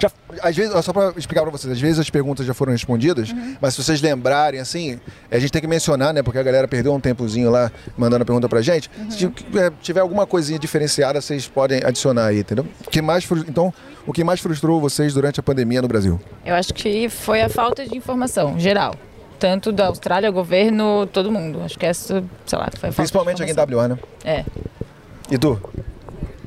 Já, 0.00 0.10
às 0.42 0.56
vezes, 0.56 0.84
só 0.84 0.92
pra 0.92 1.12
explicar 1.16 1.42
pra 1.42 1.50
vocês, 1.50 1.72
às 1.72 1.80
vezes 1.80 1.98
as 1.98 2.10
perguntas 2.10 2.44
já 2.46 2.52
foram 2.54 2.72
respondidas, 2.72 3.34
mas 3.60 3.74
se 3.74 3.82
vocês 3.82 4.00
lembrarem, 4.02 4.60
assim, 4.60 5.00
a 5.30 5.38
gente 5.38 5.50
tem 5.50 5.60
que 5.62 5.66
mencionar, 5.68 6.12
né? 6.12 6.22
Porque 6.22 6.38
a 6.38 6.42
galera 6.42 6.68
perdeu 6.68 6.92
um 6.94 7.00
tempozinho 7.00 7.50
lá 7.50 7.70
mandando 7.96 8.22
a 8.22 8.26
pergunta 8.26 8.48
pra 8.48 8.60
gente. 8.60 8.90
Se 9.10 9.28
tiver- 9.28 9.72
tiver 9.80 10.00
alguma 10.00 10.26
coisinha 10.26 10.58
diferenciada, 10.58 11.20
vocês 11.20 11.46
podem 11.48 11.80
adicionar 11.84 12.26
aí, 12.26 12.40
entendeu? 12.40 12.66
O 12.86 12.90
que 12.90 13.00
mais, 13.00 13.26
então, 13.48 13.72
o 14.06 14.12
que 14.12 14.22
mais 14.22 14.40
frustrou 14.40 14.80
vocês 14.80 15.14
durante 15.14 15.40
a 15.40 15.42
pandemia 15.42 15.80
no 15.82 15.88
Brasil? 15.88 16.20
Eu 16.44 16.54
acho 16.54 16.72
que 16.74 17.08
foi 17.08 17.40
a 17.42 17.48
falta 17.48 17.86
de 17.86 17.96
informação 17.96 18.58
geral. 18.58 18.94
Tanto 19.38 19.70
da 19.70 19.86
Austrália, 19.86 20.28
governo, 20.32 21.06
todo 21.06 21.30
mundo. 21.30 21.60
Acho 21.64 21.78
que 21.78 21.86
essa, 21.86 22.24
sei 22.44 22.58
lá, 22.58 22.68
foi 22.76 22.88
a 22.88 22.92
falta 22.92 22.96
Principalmente 22.96 23.40
aqui 23.42 23.52
em. 23.52 23.74
WA, 23.76 23.86
né? 23.88 23.98
É. 24.24 24.44
E 25.30 25.38
tu? 25.38 25.60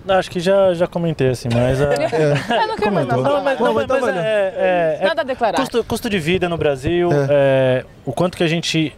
Acho 0.08 0.32
que 0.32 0.40
já, 0.40 0.74
já 0.74 0.88
comentei 0.88 1.30
assim, 1.30 1.48
mas. 1.54 1.80
é- 1.80 1.86
Eu 2.64 2.68
não 2.68 2.76
quero 2.76 2.92
mais 2.94 3.08
Comentou. 3.08 3.24
falar. 3.24 3.30
Não, 3.38 3.44
mas, 3.44 3.60
Não, 3.60 3.66
não, 3.68 3.74
mas 3.74 3.88
mas, 3.88 4.02
valendo. 4.02 4.18
é, 4.18 4.54
é- 4.56 4.98
é 5.02 5.08
Nada 5.08 5.22
a 5.22 5.24
declarar. 5.26 5.58
custo, 5.58 5.84
custo 5.84 6.10
de 6.10 6.18
vida 6.20 6.50
no 6.50 6.58
Brasil, 6.58 7.10
É. 7.12 7.28
é, 7.30 7.86
o 8.06 8.12
quanto 8.12 8.36
que 8.38 8.44
a 8.44 8.48
gente 8.48 8.96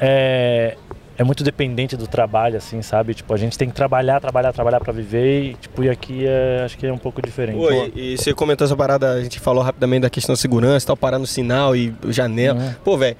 é, 0.00 0.76
é 1.18 1.24
muito 1.24 1.44
dependente 1.44 1.96
do 1.96 2.06
trabalho, 2.06 2.56
assim, 2.56 2.80
sabe? 2.82 3.14
Tipo, 3.14 3.34
a 3.34 3.36
gente 3.36 3.56
tem 3.58 3.68
que 3.68 3.74
trabalhar, 3.74 4.20
trabalhar, 4.20 4.52
trabalhar 4.52 4.80
para 4.80 4.92
viver 4.92 5.42
e, 5.42 5.54
tipo, 5.54 5.84
e 5.84 5.90
aqui 5.90 6.26
é, 6.26 6.62
acho 6.64 6.76
que 6.78 6.86
é 6.86 6.92
um 6.92 6.98
pouco 6.98 7.20
diferente. 7.22 7.56
Pô, 7.58 7.70
e, 7.94 8.14
e 8.14 8.18
você 8.18 8.32
comentou 8.32 8.64
essa 8.64 8.74
parada, 8.76 9.12
a 9.12 9.22
gente 9.22 9.38
falou 9.38 9.62
rapidamente 9.62 10.02
da 10.02 10.10
questão 10.10 10.32
da 10.34 10.38
segurança, 10.40 10.86
tal, 10.86 10.96
parar 10.96 11.18
no 11.18 11.26
sinal 11.26 11.76
e 11.76 11.94
janela. 12.08 12.58
Uhum. 12.58 12.74
Pô, 12.82 12.96
velho, 12.96 13.16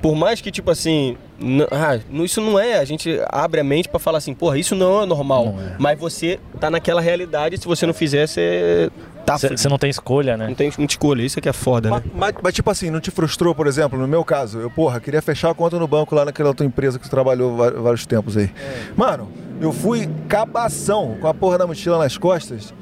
por 0.00 0.14
mais 0.14 0.40
que, 0.40 0.50
tipo 0.50 0.70
assim, 0.70 1.16
n- 1.40 1.66
ah, 1.70 1.98
não- 2.10 2.24
isso 2.24 2.40
não 2.40 2.58
é, 2.58 2.78
a 2.78 2.84
gente 2.84 3.18
abre 3.28 3.60
a 3.60 3.64
mente 3.64 3.88
pra 3.88 3.98
falar 3.98 4.18
assim, 4.18 4.34
porra, 4.34 4.58
isso 4.58 4.74
não 4.74 5.02
é 5.02 5.06
normal. 5.06 5.46
Não 5.46 5.60
é. 5.60 5.74
Mas 5.78 5.98
você 5.98 6.38
tá 6.60 6.70
naquela 6.70 7.00
realidade, 7.00 7.56
se 7.58 7.66
você 7.66 7.86
não 7.86 7.94
fizer, 7.94 8.26
você 8.26 8.90
tá. 9.26 9.36
Você 9.38 9.68
não 9.68 9.78
tem 9.78 9.90
escolha, 9.90 10.36
né? 10.36 10.46
Não 10.48 10.54
tem 10.54 10.72
muita 10.78 10.92
escolha, 10.92 11.22
isso 11.22 11.38
é 11.38 11.42
que 11.42 11.48
é 11.48 11.52
foda, 11.52 11.90
né? 11.90 11.96
Mas, 11.96 12.12
mas- 12.32 12.42
mas, 12.42 12.54
tipo 12.54 12.70
assim, 12.70 12.90
não 12.90 13.00
te 13.00 13.10
frustrou, 13.10 13.54
por 13.54 13.66
exemplo, 13.66 13.98
no 13.98 14.06
meu 14.06 14.24
caso, 14.24 14.58
eu, 14.60 14.70
porra, 14.70 15.00
queria 15.00 15.22
fechar 15.22 15.50
a 15.50 15.54
conta 15.54 15.78
no 15.78 15.86
banco 15.88 16.14
lá 16.14 16.24
naquela 16.24 16.52
tua 16.54 16.66
empresa 16.66 16.98
que 16.98 17.04
você 17.06 17.10
trabalhou 17.10 17.56
vários 17.56 18.06
tempos 18.06 18.36
aí. 18.36 18.50
Mano, 18.96 19.28
eu 19.60 19.72
fui 19.72 20.08
cabação 20.28 21.16
com 21.20 21.26
a 21.26 21.34
porra 21.34 21.58
da 21.58 21.66
mochila 21.66 21.98
nas 21.98 22.16
costas. 22.18 22.72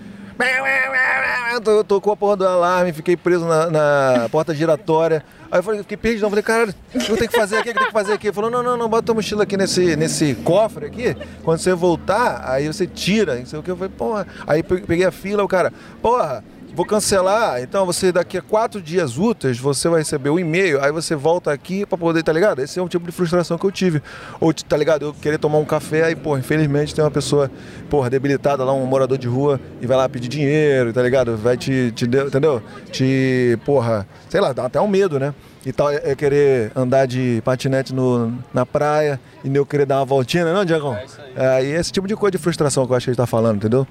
Com 2.01 2.11
a 2.12 2.16
porra 2.16 2.37
do 2.37 2.47
alarme, 2.49 2.93
fiquei 2.93 3.16
preso 3.16 3.45
na, 3.45 3.70
na 3.70 4.28
porta 4.30 4.55
giratória. 4.55 5.24
Aí 5.51 5.59
eu 5.59 5.62
falei, 5.62 5.80
fiquei 5.80 5.97
perdido, 5.99 6.28
falei, 6.28 6.43
caralho, 6.43 6.74
o 6.95 6.99
que 6.99 7.11
eu 7.12 7.16
tenho 7.16 7.30
que 7.30 7.39
fazer 7.39 7.57
aqui? 7.59 7.70
O 7.70 7.72
que 7.72 7.78
eu 7.78 7.80
tenho 7.83 7.87
que 7.89 7.93
fazer 7.93 8.12
aqui? 8.14 8.26
Ele 8.28 8.35
falou, 8.35 8.51
não, 8.51 8.62
não, 8.62 8.76
não, 8.76 8.89
bota 8.89 9.03
tua 9.03 9.14
mochila 9.14 9.43
aqui 9.43 9.57
nesse, 9.57 9.95
nesse 9.97 10.35
cofre 10.37 10.87
aqui. 10.87 11.14
Quando 11.45 11.59
você 11.59 11.74
voltar, 11.74 12.43
aí 12.49 12.66
você 12.66 12.87
tira, 12.87 13.37
não 13.37 13.45
sei 13.47 13.59
o 13.59 13.62
que. 13.62 13.70
Eu 13.70 13.76
falei, 13.76 13.93
porra. 13.97 14.26
Aí 14.47 14.62
pe- 14.62 14.80
peguei 14.80 15.05
a 15.05 15.12
fila, 15.12 15.45
o 15.45 15.49
cara, 15.49 15.70
porra, 16.01 16.43
vou 16.75 16.85
cancelar. 16.87 17.61
Então 17.62 17.85
você 17.87 18.11
daqui 18.12 18.39
a 18.39 18.43
quatro 18.43 18.81
dias 18.81 19.18
úteis 19.18 19.59
você 19.59 19.89
vai 19.89 20.01
receber 20.01 20.31
um 20.31 20.39
e-mail, 20.39 20.83
aí 20.83 20.91
você 20.91 21.14
volta 21.14 21.53
aqui 21.53 21.85
pra 21.87 21.99
poder, 21.99 22.23
tá 22.23 22.33
ligado? 22.33 22.61
Esse 22.61 22.79
é 22.79 22.83
um 22.83 22.89
tipo 22.89 23.05
de 23.07 23.12
frustração 23.12 23.59
que 23.59 23.64
eu 23.64 23.70
tive. 23.70 24.03
Ou, 24.41 24.53
tá 24.53 24.77
ligado? 24.77 25.07
Eu 25.07 25.14
querer 25.14 25.39
tomar 25.39 25.59
um 25.59 25.64
café, 25.64 26.05
aí, 26.05 26.16
pô, 26.16 26.37
infelizmente 26.37 26.95
tem 26.95 27.05
uma 27.05 27.11
pessoa, 27.11 27.51
porra, 27.91 28.09
debilitada 28.11 28.64
lá, 28.64 28.73
um 28.73 28.87
morador 28.87 29.18
de 29.18 29.29
rua, 29.29 29.61
e 29.81 29.87
vai 29.87 29.97
lá 29.97 30.09
pedir 30.09 30.29
dinheiro, 30.29 30.93
tá 30.93 31.03
ligado? 31.03 31.37
Vai 31.37 31.57
te, 31.57 31.93
te 31.95 32.07
deu- 32.07 32.27
entendeu? 32.29 32.62
Te, 32.91 33.59
porra, 33.64 34.07
sei 34.29 34.41
lá, 34.41 34.53
dá 34.53 34.64
até 34.66 34.81
um 34.81 34.89
medo, 34.89 35.18
né? 35.18 35.35
E 35.64 35.73
tal, 35.73 35.91
é 35.91 36.01
é 36.05 36.14
querer 36.16 36.73
andar 36.75 37.07
de 37.07 37.41
patinete 37.45 37.95
no, 37.95 38.33
na 38.53 38.66
praia 38.66 39.20
e 39.45 39.55
eu 39.55 39.64
querer 39.64 39.87
dar 39.87 39.99
uma 40.01 40.05
voltinha, 40.05 40.45
não, 40.53 40.64
Diagão? 40.64 40.97
É, 41.37 41.64
e 41.64 41.68
esse 41.73 41.93
tipo 41.93 42.09
de 42.09 42.16
coisa 42.16 42.33
de 42.33 42.39
frustração 42.39 42.85
que 42.87 42.93
eu 42.93 42.97
acho 42.97 43.05
que 43.05 43.11
a 43.11 43.12
gente 43.12 43.18
tá 43.18 43.27
falando, 43.27 43.57
entendeu? 43.59 43.87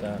Tá 0.00 0.14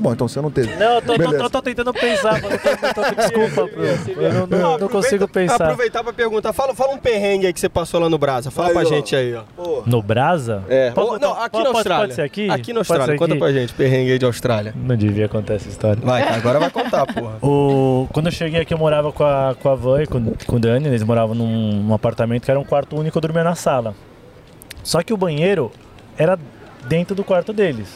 bom, 0.00 0.12
então 0.12 0.26
você 0.28 0.40
não 0.40 0.50
teve. 0.50 0.74
Não, 0.76 0.94
eu 0.94 1.02
tô, 1.02 1.14
tô, 1.16 1.32
tô- 1.38 1.50
tô 1.50 1.62
tentando 1.62 1.92
pensar, 1.92 2.40
mano. 2.40 2.54
Eu 2.54 2.58
tô- 2.58 3.02
tô- 3.02 3.14
desculpa, 3.14 3.66
bro. 3.72 4.22
Eu 4.22 4.32
não, 4.32 4.46
não- 4.46 4.78
não 4.78 4.88
consigo 4.88 5.26
pensar. 5.28 5.56
Aproveitar 5.64 6.02
pra 6.04 6.12
perguntar, 6.12 6.52
fala, 6.52 6.74
fala 6.74 6.92
um 6.94 6.98
perrengue 6.98 7.46
aí 7.46 7.52
que 7.52 7.60
você 7.60 7.68
passou 7.68 8.00
lá 8.00 8.08
no 8.08 8.18
Brasa, 8.18 8.50
fala 8.50 8.68
Aí, 8.68 8.74
pra 8.74 8.82
ó. 8.82 8.84
gente 8.84 9.14
aí, 9.16 9.34
ó. 9.34 9.42
No 9.86 10.02
Brasa? 10.02 10.62
É, 10.68 10.90
Pode 10.90 11.08
ou- 11.10 11.18
não, 11.18 11.32
aqui 11.34 11.50
pode- 11.50 11.64
na 11.64 11.70
Austrália. 11.70 12.04
Pode 12.04 12.14
ser 12.14 12.22
aqui? 12.22 12.50
Aqui 12.50 12.72
na 12.72 12.80
Austrália, 12.80 13.16
conta 13.16 13.32
aqui? 13.32 13.38
pra 13.40 13.52
gente, 13.52 13.72
perrengue 13.74 14.12
aí 14.12 14.18
de 14.18 14.24
Austrália. 14.24 14.74
Não 14.76 14.96
devia 14.96 15.28
contar 15.28 15.54
essa 15.54 15.68
história. 15.68 16.00
Vai, 16.02 16.22
agora 16.22 16.58
vai 16.58 16.70
contar, 16.70 17.06
porra. 17.06 17.32
O, 17.42 18.08
quando 18.12 18.26
eu 18.26 18.32
cheguei 18.32 18.60
aqui, 18.60 18.72
eu 18.74 18.78
morava 18.78 19.12
com 19.12 19.24
a, 19.24 19.54
com 19.60 19.68
a 19.68 19.74
Van 19.74 20.02
e 20.02 20.06
com, 20.06 20.32
com 20.46 20.56
o 20.56 20.60
Dani. 20.60 20.86
Eles 20.88 21.02
moravam 21.02 21.34
num, 21.34 21.82
num 21.82 21.94
apartamento 21.94 22.44
que 22.44 22.50
era 22.50 22.58
um 22.58 22.64
quarto 22.64 22.96
único, 22.98 23.16
eu 23.18 23.20
dormia 23.22 23.42
na 23.44 23.54
sala. 23.54 23.94
Só 24.82 25.02
que 25.02 25.12
o 25.12 25.16
banheiro 25.16 25.70
era 26.16 26.38
dentro 26.88 27.14
do 27.14 27.22
quarto 27.22 27.52
deles. 27.52 27.88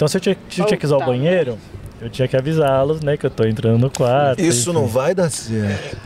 Então, 0.00 0.08
se 0.08 0.16
eu 0.16 0.20
tinha, 0.22 0.36
se 0.48 0.60
eu 0.62 0.64
tinha 0.64 0.78
que 0.78 0.86
usar 0.86 0.96
o 0.96 1.04
banheiro, 1.04 1.58
eu 2.00 2.08
tinha 2.08 2.26
que 2.26 2.34
avisá-los, 2.34 3.02
né, 3.02 3.18
que 3.18 3.26
eu 3.26 3.30
tô 3.30 3.44
entrando 3.44 3.78
no 3.78 3.90
quarto. 3.90 4.40
isso 4.40 4.70
enfim. 4.70 4.80
não 4.80 4.86
vai 4.86 5.14
dar 5.14 5.28
certo. 5.28 5.98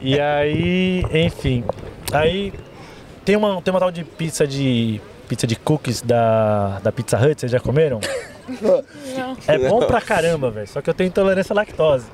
E 0.00 0.20
aí, 0.20 1.02
enfim. 1.12 1.64
Aí 2.12 2.52
tem 3.24 3.34
uma, 3.34 3.60
tem 3.60 3.74
uma 3.74 3.80
tal 3.80 3.90
de 3.90 4.04
pizza 4.04 4.46
de. 4.46 5.00
Pizza 5.28 5.44
de 5.44 5.56
cookies 5.56 6.02
da, 6.02 6.78
da 6.78 6.92
Pizza 6.92 7.18
Hut, 7.18 7.40
vocês 7.40 7.50
já 7.50 7.58
comeram? 7.58 7.98
É 9.48 9.58
bom 9.58 9.84
pra 9.84 10.00
caramba, 10.00 10.48
velho. 10.48 10.68
Só 10.68 10.80
que 10.80 10.88
eu 10.88 10.94
tenho 10.94 11.08
intolerância 11.08 11.52
à 11.52 11.56
lactose. 11.56 12.06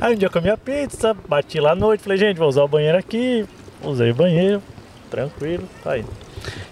aí 0.00 0.14
um 0.14 0.16
dia 0.16 0.26
eu 0.26 0.30
comi 0.30 0.50
a 0.50 0.56
pizza, 0.56 1.16
bati 1.28 1.58
lá 1.58 1.72
à 1.72 1.74
noite, 1.74 2.04
falei, 2.04 2.18
gente, 2.18 2.36
vou 2.36 2.48
usar 2.48 2.62
o 2.62 2.68
banheiro 2.68 2.96
aqui. 2.96 3.44
Usei 3.82 4.12
o 4.12 4.14
banheiro, 4.14 4.62
tranquilo, 5.10 5.68
tá 5.82 5.94
aí. 5.94 6.04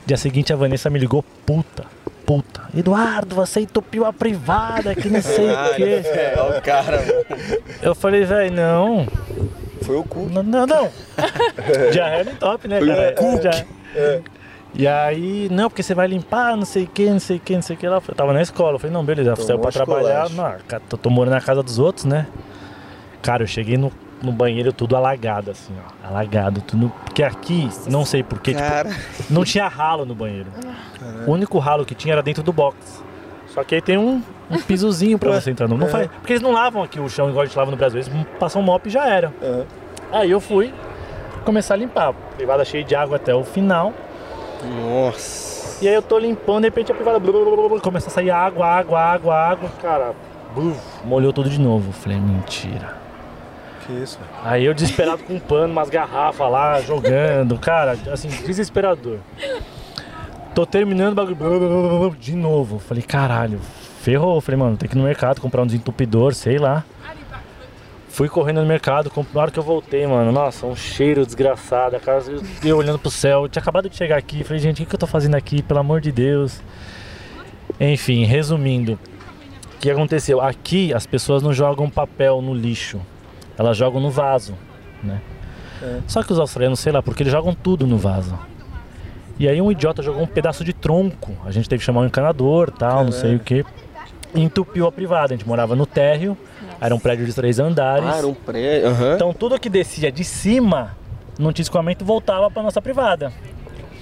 Dia 0.07 0.17
seguinte 0.17 0.53
a 0.53 0.57
Vanessa 0.57 0.89
me 0.91 0.99
ligou, 0.99 1.23
puta, 1.47 1.85
puta. 2.27 2.63
Eduardo, 2.77 3.35
você 3.35 3.61
entupiu 3.61 4.05
a 4.05 4.13
privada, 4.13 4.95
que 4.95 5.09
não 5.09 5.23
sei 5.23 5.51
o 5.51 5.75
quê. 5.77 6.03
É, 6.05 6.35
o 6.59 6.63
cara, 6.63 6.99
mano. 6.99 7.43
Eu 7.83 7.95
falei, 7.95 8.25
velho, 8.25 8.53
não, 8.55 9.07
Foi 9.83 9.97
o 9.97 10.05
cu. 10.05 10.29
não, 10.31 10.43
não, 10.43 10.67
não. 10.67 10.89
Diarreia 11.93 12.25
no 12.25 12.33
top, 12.37 12.67
né, 12.69 12.81
cara? 12.81 13.43
Já- 13.43 13.65
E 14.73 14.87
aí, 14.87 15.49
não, 15.51 15.69
porque 15.69 15.83
você 15.83 15.95
vai 15.95 16.07
limpar, 16.07 16.57
não 16.57 16.65
sei 16.65 16.85
o 16.85 16.87
que, 16.87 17.07
não 17.11 17.19
sei 17.19 17.37
o 17.39 17.41
que, 17.41 17.55
não 17.55 17.63
sei 17.63 17.75
o 17.75 17.79
que 17.79 17.89
lá. 17.89 18.01
Eu 18.07 18.15
tava 18.15 18.33
na 18.33 18.41
escola, 18.43 18.75
eu 18.75 18.79
falei, 18.79 18.93
não, 18.95 19.05
beleza, 19.05 19.35
saiu 19.37 19.59
pra 19.59 19.73
trabalhar. 19.73 20.29
Não, 20.31 20.55
tô, 20.89 20.97
tô 20.97 21.11
morando 21.11 21.35
na 21.35 21.41
casa 21.41 21.63
dos 21.63 21.79
outros, 21.81 22.05
né? 22.05 22.27
Cara, 23.23 23.43
eu 23.43 23.47
cheguei 23.49 23.77
no, 23.77 23.91
no 24.23 24.33
banheiro 24.33 24.73
tudo 24.73 24.97
alagado, 24.97 25.51
assim, 25.51 25.75
ó. 25.79 26.09
Alagado, 26.09 26.61
tudo. 26.61 26.93
Porque 27.05 27.23
aqui, 27.23 27.69
não 27.89 28.05
sei 28.05 28.23
porquê, 28.23 28.55
tipo, 28.55 29.33
não 29.33 29.45
tinha 29.45 29.67
ralo 29.69 30.05
no 30.05 30.15
banheiro. 30.15 30.51
O 31.27 31.33
único 31.33 31.59
ralo 31.59 31.85
que 31.85 31.95
tinha 31.95 32.15
era 32.15 32.23
dentro 32.23 32.43
do 32.43 32.53
box. 32.53 33.03
Só 33.49 33.65
que 33.65 33.75
aí 33.75 33.81
tem 33.83 33.99
um, 33.99 34.23
um 34.51 34.59
pisozinho 34.61 35.19
pra 35.19 35.33
você 35.41 35.51
entrar. 35.51 35.67
Não, 35.67 35.77
não 35.77 35.89
faz, 35.89 36.09
porque 36.09 36.35
eles 36.35 36.43
não 36.43 36.53
lavam 36.53 36.83
aqui 36.83 37.01
o 37.01 37.09
chão 37.09 37.29
igual 37.29 37.43
a 37.43 37.47
gente 37.47 37.57
lava 37.57 37.71
no 37.71 37.77
Brasil. 37.77 38.01
Eles 38.01 38.11
passam 38.39 38.61
um 38.63 38.65
mop 38.65 38.87
e 38.87 38.91
já 38.91 39.07
era. 39.09 39.33
Aí 40.13 40.31
eu 40.31 40.41
fui 40.41 40.73
começar 41.45 41.75
a 41.75 41.77
limpar. 41.77 42.13
Privada 42.37 42.65
cheia 42.65 42.85
de 42.85 42.95
água 42.95 43.17
até 43.17 43.35
o 43.35 43.43
final. 43.43 43.93
nossa. 44.63 45.51
E 45.83 45.89
aí 45.89 45.95
eu 45.95 46.03
tô 46.03 46.19
limpando, 46.19 46.61
de 46.61 46.67
repente 46.67 46.93
a 46.93 46.95
privada 46.95 47.19
blu, 47.19 47.33
blu, 47.33 47.69
blu, 47.71 47.81
começa 47.81 48.09
a 48.09 48.13
sair 48.13 48.31
água, 48.31 48.67
água, 48.67 49.01
água, 49.01 49.35
água. 49.35 49.71
Cara, 49.81 50.13
molhou 51.05 51.33
tudo 51.33 51.49
de 51.49 51.59
novo. 51.59 51.91
Falei, 51.91 52.21
mentira. 52.21 53.00
Que 53.87 53.93
isso. 53.93 54.19
Aí 54.45 54.65
eu 54.65 54.75
desesperado 54.75 55.23
com 55.25 55.35
um 55.35 55.41
pano, 55.41 55.73
umas 55.73 55.89
garrafas 55.89 56.51
lá, 56.51 56.81
jogando. 56.81 57.59
Cara, 57.59 57.97
assim, 58.13 58.29
desesperador. 58.29 59.19
Tô 60.55 60.67
terminando 60.67 61.13
o 61.13 61.15
bagulho. 61.15 62.17
De 62.19 62.35
novo. 62.35 62.79
Falei, 62.79 63.03
caralho, 63.03 63.61
ferrou. 64.03 64.41
Falei, 64.41 64.59
mano, 64.59 64.77
tem 64.77 64.89
que 64.89 64.95
ir 64.95 64.99
no 64.99 65.05
mercado 65.05 65.41
comprar 65.41 65.63
um 65.63 65.67
desentupidor, 65.67 66.35
sei 66.35 66.59
lá. 66.59 66.85
Fui 68.09 68.29
correndo 68.29 68.61
no 68.61 68.67
mercado, 68.67 69.09
comp- 69.09 69.33
na 69.33 69.41
hora 69.41 69.51
que 69.53 69.59
eu 69.59 69.63
voltei, 69.63 70.05
mano, 70.05 70.33
nossa, 70.33 70.67
um 70.67 70.75
cheiro 70.75 71.25
desgraçado. 71.25 71.95
A 71.95 72.01
casa, 72.01 72.33
eu, 72.33 72.43
eu 72.65 72.77
olhando 72.77 72.99
pro 72.99 73.09
céu, 73.11 73.43
eu 73.45 73.49
tinha 73.49 73.63
acabado 73.63 73.89
de 73.89 73.97
chegar 73.97 74.17
aqui. 74.17 74.43
Falei, 74.43 74.59
gente, 74.61 74.75
o 74.75 74.85
que, 74.85 74.87
que 74.91 74.95
eu 74.97 74.99
tô 74.99 75.07
fazendo 75.07 75.37
aqui, 75.37 75.63
pelo 75.63 75.79
amor 75.79 76.01
de 76.01 76.11
Deus? 76.11 76.61
Enfim, 77.79 78.25
resumindo, 78.25 78.99
o 79.77 79.79
que 79.79 79.89
aconteceu? 79.89 80.41
Aqui 80.41 80.93
as 80.93 81.07
pessoas 81.07 81.41
não 81.41 81.53
jogam 81.53 81.89
papel 81.89 82.43
no 82.43 82.53
lixo, 82.53 83.01
elas 83.61 83.77
jogam 83.77 84.01
no 84.01 84.11
vaso, 84.11 84.55
né? 85.05 85.21
Só 86.07 86.23
que 86.23 86.33
os 86.33 86.39
australianos, 86.39 86.81
sei 86.81 86.93
lá, 86.93 87.03
porque 87.03 87.23
eles 87.23 87.33
jogam 87.33 87.55
tudo 87.55 87.87
no 87.87 87.99
vaso. 87.99 88.39
E 89.39 89.47
aí 89.47 89.61
um 89.61 89.71
idiota 89.71 90.03
jogou 90.03 90.23
um 90.23 90.27
pedaço 90.27 90.65
de 90.65 90.73
tronco. 90.73 91.37
A 91.45 91.51
gente 91.51 91.69
teve 91.69 91.81
que 91.81 91.85
chamar 91.85 92.01
um 92.01 92.07
encanador, 92.07 92.71
tal, 92.71 93.05
não 93.05 93.13
sei 93.13 93.37
o 93.37 93.39
que. 93.39 93.65
Entupiu 94.35 94.87
a 94.87 94.93
privada. 94.93 95.35
A 95.35 95.37
gente 95.37 95.47
morava 95.47 95.77
no 95.77 95.85
térreo, 95.85 96.37
era 96.81 96.95
um 96.95 96.99
prédio 96.99 97.27
de 97.27 97.35
três 97.35 97.59
andares. 97.59 98.09
Ah, 98.09 98.17
era 98.17 98.27
um 98.27 98.35
prédio. 98.35 98.89
Aham. 98.89 99.15
Então 99.15 99.33
tudo 99.35 99.61
que 99.61 99.69
descia 99.69 100.11
de 100.11 100.25
cima, 100.25 100.97
não 101.39 101.53
tinha 101.53 101.63
escoamento, 101.63 102.03
voltava 102.03 102.51
pra 102.51 102.63
nossa 102.63 102.81
privada. 102.81 103.31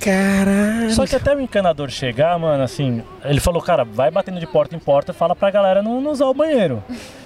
Caralho. 0.09 0.91
Só 0.93 1.07
que 1.07 1.15
até 1.17 1.35
o 1.35 1.41
encanador 1.41 1.91
chegar, 1.91 2.39
mano, 2.39 2.63
assim, 2.63 3.03
ele 3.25 3.41
falou, 3.41 3.61
cara, 3.61 3.85
vai 3.85 4.11
batendo 4.11 4.41
de 4.41 4.47
porta 4.47 4.75
em 4.75 4.79
porta 4.79 5.13
e 5.13 5.15
fala 5.15 5.37
pra 5.37 5.51
galera 5.51 5.83
não, 5.83 6.01
não 6.01 6.13
usar 6.13 6.27
o 6.27 6.35
banheiro. 6.35 6.83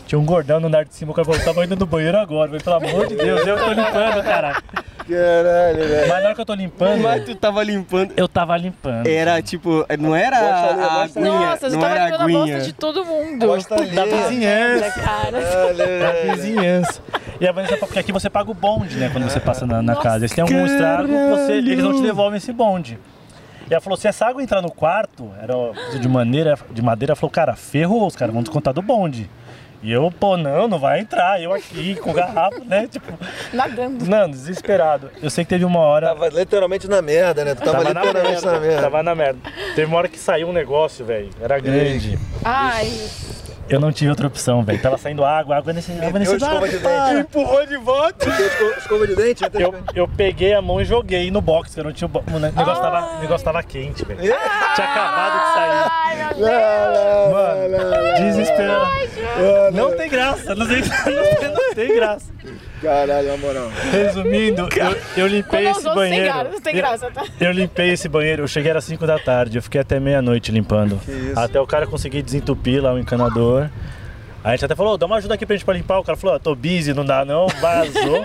Tinha 0.06 0.18
um 0.18 0.26
gordão 0.26 0.58
no 0.60 0.66
andar 0.66 0.84
de 0.84 0.94
cima, 0.94 1.12
o 1.12 1.14
cara 1.14 1.24
falou, 1.24 1.40
tava 1.42 1.64
indo 1.64 1.76
no 1.76 1.86
banheiro 1.86 2.18
agora. 2.18 2.48
Falei, 2.60 2.60
pelo 2.62 2.76
amor 2.76 3.06
de 3.06 3.14
Deus, 3.16 3.46
eu 3.46 3.56
tô 3.56 3.68
limpando, 3.68 4.22
cara. 4.24 4.62
Caralho, 5.08 5.88
velho. 5.88 6.08
Mas 6.08 6.22
na 6.22 6.26
hora 6.26 6.34
que 6.34 6.40
eu 6.40 6.44
tô 6.46 6.54
limpando, 6.54 7.02
Mas 7.02 7.24
tu 7.24 7.34
tava 7.34 7.62
limpando. 7.62 8.12
eu 8.16 8.28
tava 8.28 8.56
limpando. 8.56 9.06
Era 9.06 9.40
tipo, 9.42 9.84
não 9.98 10.14
era 10.14 10.36
a 10.38 11.02
aguinha, 11.02 11.24
Nossa, 11.24 11.68
não 11.70 11.80
tava 11.80 11.94
era 11.94 12.04
a 12.04 12.06
limpando 12.08 12.22
a 12.22 12.26
bosta 12.28 12.42
aguinha. 12.54 12.60
de 12.60 12.72
todo 12.72 13.04
mundo. 13.04 13.52
Ali. 13.52 13.90
Da 13.90 14.04
vizinhança. 14.04 15.00
Cara. 15.00 15.40
Da 15.40 16.34
vizinhança. 16.34 17.00
E 17.42 17.48
a 17.48 17.50
Vanessa, 17.50 17.76
porque 17.76 17.98
aqui 17.98 18.12
você 18.12 18.30
paga 18.30 18.52
o 18.52 18.54
bonde, 18.54 18.96
né? 18.96 19.10
Quando 19.12 19.24
você 19.28 19.40
passa 19.40 19.66
na, 19.66 19.82
na 19.82 19.96
casa. 19.96 20.18
Eles 20.18 20.30
têm 20.30 20.42
algum 20.42 20.64
estrago, 20.64 21.08
você, 21.08 21.54
eles 21.54 21.82
não 21.82 21.92
te 21.92 22.00
devolvem 22.00 22.36
esse 22.36 22.52
bonde. 22.52 22.96
E 23.68 23.74
ela 23.74 23.80
falou, 23.80 23.96
se 23.96 24.06
essa 24.06 24.26
água 24.26 24.40
entrar 24.40 24.62
no 24.62 24.70
quarto, 24.70 25.28
era 25.42 25.52
de 25.98 26.08
maneira, 26.08 26.56
de 26.70 26.80
madeira, 26.80 27.10
ela 27.14 27.16
falou, 27.16 27.32
cara, 27.32 27.56
ferrou, 27.56 28.06
os 28.06 28.14
caras 28.14 28.32
vão 28.32 28.44
descontar 28.44 28.72
do 28.72 28.80
bonde. 28.80 29.28
E 29.82 29.90
eu, 29.90 30.12
pô, 30.12 30.36
não, 30.36 30.68
não 30.68 30.78
vai 30.78 31.00
entrar. 31.00 31.42
Eu 31.42 31.52
aqui 31.52 31.96
com 31.96 32.12
garrafa, 32.12 32.60
né? 32.64 32.86
Tipo, 32.86 33.12
Nadando. 33.52 34.06
mano, 34.08 34.32
desesperado. 34.32 35.10
Eu 35.20 35.28
sei 35.28 35.44
que 35.44 35.48
teve 35.48 35.64
uma 35.64 35.80
hora. 35.80 36.06
Tava 36.06 36.28
literalmente 36.28 36.86
na 36.86 37.02
merda, 37.02 37.44
né? 37.44 37.56
Tu 37.56 37.64
tava, 37.64 37.78
Tava 37.82 37.92
na 37.92 38.04
literalmente 38.04 38.44
merda, 38.44 38.52
na 38.52 38.60
merda. 38.60 38.82
Tava 38.82 39.02
na 39.02 39.14
merda. 39.16 39.40
Teve 39.74 39.86
uma 39.86 39.98
hora 39.98 40.08
que 40.08 40.18
saiu 40.20 40.48
um 40.48 40.52
negócio, 40.52 41.04
velho. 41.04 41.30
Era 41.40 41.58
grande. 41.58 42.16
Ai, 42.44 42.88
Eu 43.72 43.80
não 43.80 43.90
tive 43.90 44.10
outra 44.10 44.26
opção, 44.26 44.62
velho. 44.62 44.80
Tava 44.82 44.98
saindo 44.98 45.24
água, 45.24 45.56
água 45.56 45.72
nesse. 45.72 45.90
Água 45.92 46.18
nesse 46.18 46.34
escova 46.36 46.68
de 46.68 46.78
dente. 46.78 47.20
Empurrou 47.20 47.66
de 47.66 47.76
volta. 47.78 48.28
Esco- 48.28 48.78
Escova 48.78 49.06
de 49.06 49.14
dente? 49.16 49.44
Eu, 49.54 49.74
eu 49.94 50.06
peguei 50.08 50.52
a 50.54 50.60
mão 50.60 50.80
e 50.80 50.84
joguei 50.84 51.30
no 51.30 51.40
box, 51.40 51.74
que 51.74 51.80
eu 51.80 51.84
não 51.84 51.92
tinha 51.92 52.06
o 52.06 52.08
bo- 52.08 52.22
o 52.32 52.38
negócio, 52.38 52.82
tava, 52.82 53.16
o 53.18 53.20
negócio 53.22 53.44
tava 53.44 53.62
quente, 53.62 54.04
velho. 54.04 54.20
Tinha 54.20 54.34
acabado 54.86 55.32
de 55.38 55.54
sair. 55.54 55.90
Ai, 55.90 56.16
meu 56.16 56.34
Deus. 56.34 57.32
Mano, 57.32 58.16
desesperado. 58.18 58.90
Não 59.72 59.96
tem 59.96 60.08
graça, 60.10 60.54
não 60.54 60.66
tem, 60.68 60.80
não 60.84 61.36
tem, 61.38 61.48
não 61.50 61.74
tem 61.74 61.94
graça. 61.94 62.32
Caralho, 62.82 63.28
na 63.28 63.36
moral. 63.36 63.70
Resumindo, 63.92 64.68
eu, 64.76 64.96
eu 65.22 65.26
limpei 65.28 65.68
esse 65.68 65.84
banheiro. 65.84 66.24
graça, 66.24 66.50
não 66.50 66.60
tem 66.60 66.74
graça, 66.74 67.10
tá? 67.12 67.24
Eu, 67.40 67.46
eu 67.46 67.52
limpei 67.52 67.90
esse 67.92 68.08
banheiro, 68.08 68.42
eu 68.42 68.48
cheguei 68.48 68.72
às 68.72 68.82
5 68.84 69.06
da 69.06 69.20
tarde, 69.20 69.56
eu 69.58 69.62
fiquei 69.62 69.80
até 69.80 70.00
meia-noite 70.00 70.50
limpando. 70.50 71.00
isso. 71.06 71.38
Até 71.38 71.60
o 71.60 71.66
cara 71.66 71.86
conseguir 71.86 72.22
desentupir 72.22 72.82
lá 72.82 72.92
o 72.92 72.98
encanador. 72.98 73.61
Aí 74.44 74.50
a 74.50 74.56
gente 74.56 74.64
até 74.64 74.74
falou, 74.74 74.94
"Ô, 74.94 74.96
dá 74.98 75.06
uma 75.06 75.16
ajuda 75.16 75.34
aqui 75.34 75.46
pra 75.46 75.54
gente 75.54 75.64
pra 75.64 75.74
limpar. 75.74 75.98
O 75.98 76.04
cara 76.04 76.16
falou, 76.16 76.36
"Ó, 76.36 76.38
tô 76.38 76.54
busy, 76.54 76.92
não 76.92 77.04
dá 77.04 77.24
não, 77.24 77.46
vazou. 77.60 78.24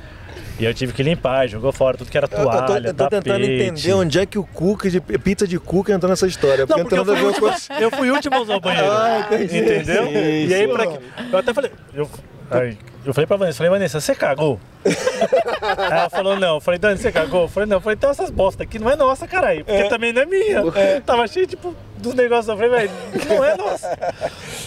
e 0.60 0.64
eu 0.64 0.72
tive 0.72 0.92
que 0.92 1.02
limpar, 1.02 1.48
jogou 1.48 1.72
fora 1.72 1.96
tudo 1.96 2.10
que 2.10 2.16
era 2.16 2.28
Eu, 2.30 2.38
eu 2.38 2.44
tô, 2.44 2.50
toalha, 2.50 2.88
eu 2.88 2.94
tô 2.94 3.08
tentando 3.08 3.44
entender 3.44 3.92
onde 3.94 4.18
é 4.18 4.26
que 4.26 4.38
o 4.38 4.44
cookie 4.44 4.90
de 4.90 5.00
pizza 5.00 5.46
de 5.46 5.58
cookie 5.58 5.92
entrou 5.92 6.08
nessa 6.08 6.26
história. 6.26 6.66
Não, 6.68 6.78
porque 6.78 6.94
eu 6.94 7.04
fui, 7.04 7.14
ver 7.16 7.40
com 7.40 7.74
eu 7.82 7.90
fui 7.90 8.10
o 8.10 8.14
último 8.14 8.36
a 8.36 8.40
usar 8.40 8.56
o 8.56 8.60
banheiro. 8.60 8.90
Ah, 8.90 9.26
entendi. 9.30 9.58
Entendeu? 9.58 10.04
Sim, 10.04 10.46
e 10.46 10.54
aí, 10.54 10.68
pra 10.68 10.86
quê? 10.86 10.98
Eu 11.32 11.38
até 11.38 11.52
falei. 11.52 11.70
Eu, 11.94 12.08
aí, 12.50 12.78
eu 13.04 13.14
falei 13.14 13.26
pra 13.26 13.36
Vanessa, 13.36 13.58
falei, 13.58 13.70
Vanessa, 13.70 14.00
você 14.00 14.14
cagou? 14.14 14.58
aí 14.84 15.98
ela 15.98 16.10
falou, 16.10 16.36
não. 16.36 16.56
Eu 16.56 16.60
falei, 16.60 16.78
Dani, 16.78 16.98
você 16.98 17.12
cagou? 17.12 17.42
Eu 17.42 17.48
falei, 17.48 17.68
não. 17.68 17.76
Eu 17.76 17.80
falei, 17.80 17.96
então 17.96 18.10
essas 18.10 18.30
bosta 18.30 18.62
aqui 18.62 18.78
não 18.78 18.90
é 18.90 18.96
nossa, 18.96 19.26
caralho. 19.26 19.64
Porque 19.64 19.84
também 19.84 20.12
não 20.12 20.22
é 20.22 20.26
minha. 20.26 20.62
Tava 21.04 21.26
cheio, 21.28 21.46
tipo, 21.46 21.74
dos 21.98 22.14
negócios. 22.14 22.48
Eu 22.48 22.56
falei, 22.56 22.70
velho, 22.70 22.90
não 23.28 23.44
é 23.44 23.56
nossa. 23.56 23.98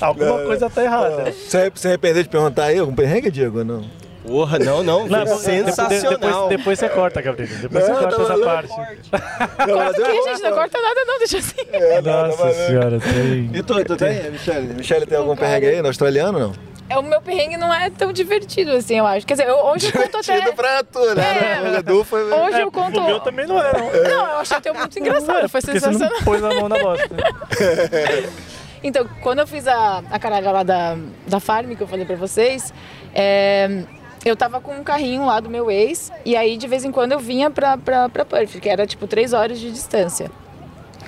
Alguma 0.01 0.37
Não, 0.37 0.45
coisa 0.45 0.69
tá 0.69 0.83
errada. 0.83 1.31
Você 1.31 1.71
se 1.75 1.87
arrependeu 1.87 2.23
de 2.23 2.29
perguntar 2.29 2.65
aí 2.65 2.79
algum 2.79 2.93
perrengue, 2.93 3.29
Diego? 3.29 3.59
ou 3.59 3.65
Não. 3.65 3.99
Porra, 4.25 4.59
não, 4.59 4.83
não. 4.83 5.07
Não, 5.07 5.25
sensacional. 5.25 6.49
Depois, 6.49 6.49
depois 6.49 6.79
você 6.79 6.89
corta, 6.89 7.21
Gabriel. 7.21 7.49
Depois 7.61 7.87
Não, 7.87 7.95
você 7.95 8.01
corta 8.01 8.21
essa 8.21 8.37
parte. 8.37 8.69
Não, 8.69 9.75
Corta 9.75 10.01
aqui, 10.03 10.23
gente, 10.23 10.41
não 10.43 10.51
corta 10.51 10.81
nada 10.81 11.05
não, 11.05 11.17
deixa 11.19 11.37
assim. 11.39 11.55
É, 11.71 12.01
Nossa 12.01 12.53
senhora, 12.53 12.99
tem. 12.99 13.49
E 13.53 13.63
tu, 13.63 13.83
tu 13.85 13.95
tem, 13.95 14.29
Michele? 14.29 14.73
Michele 14.73 15.05
tem 15.05 15.17
algum 15.17 15.35
perrengue 15.35 15.67
aí 15.67 15.81
no 15.81 15.87
australiano 15.87 16.37
não? 16.37 16.53
É, 16.89 16.97
o 16.97 17.03
meu 17.03 17.21
perrengue 17.21 17.55
não 17.55 17.71
é 17.71 17.89
tão 17.91 18.11
divertido 18.11 18.71
assim, 18.71 18.97
eu 18.97 19.05
acho. 19.05 19.25
Quer 19.25 19.35
dizer, 19.35 19.47
eu- 19.47 19.63
hoje 19.65 19.87
eu 19.87 19.91
conto 19.93 20.17
até... 20.17 20.21
Divertido 20.33 20.53
pra 20.55 20.83
tu, 20.83 21.15
né? 21.15 21.57
É. 21.57 21.61
O 21.61 21.75
Edu 21.75 22.03
foi... 22.03 22.23
Hoje 22.23 22.59
eu 22.61 22.71
conto... 22.71 22.99
O 22.99 23.03
meu 23.05 23.19
também 23.19 23.45
não 23.45 23.59
é, 23.61 23.71
não. 23.73 24.03
Não, 24.03 24.27
eu 24.31 24.37
achei 24.39 24.57
até 24.57 24.73
muito 24.73 24.97
engraçado, 24.99 25.47
foi 25.47 25.61
Porque 25.61 25.79
você 25.79 25.85
sensacional. 25.85 26.09
não 26.17 26.23
pôs 26.23 26.43
a 26.43 26.49
mão 26.53 26.67
na 26.67 26.77
bosta. 26.79 27.09
Então, 28.81 29.05
quando 29.21 29.39
eu 29.39 29.47
fiz 29.47 29.67
a, 29.67 30.01
a 30.09 30.17
caralha 30.17 30.51
lá 30.51 30.63
da, 30.63 30.95
da 31.27 31.39
Farm, 31.41 31.75
que 31.75 31.81
eu 31.83 31.87
falei 31.87 32.05
pra 32.05 32.15
vocês, 32.15 32.73
é, 33.13 33.83
eu 34.23 34.37
tava 34.37 34.61
com 34.61 34.73
um 34.73 34.85
carrinho 34.85 35.25
lá 35.25 35.41
do 35.41 35.49
meu 35.49 35.69
ex, 35.69 36.09
e 36.23 36.33
aí 36.35 36.55
de 36.55 36.65
vez 36.65 36.85
em 36.85 36.91
quando 36.91 37.11
eu 37.11 37.19
vinha 37.19 37.49
pra, 37.49 37.77
pra, 37.77 38.07
pra 38.07 38.23
Perth, 38.23 38.57
que 38.57 38.69
era 38.69 38.87
tipo 38.87 39.05
três 39.05 39.33
horas 39.33 39.59
de 39.59 39.69
distância. 39.69 40.31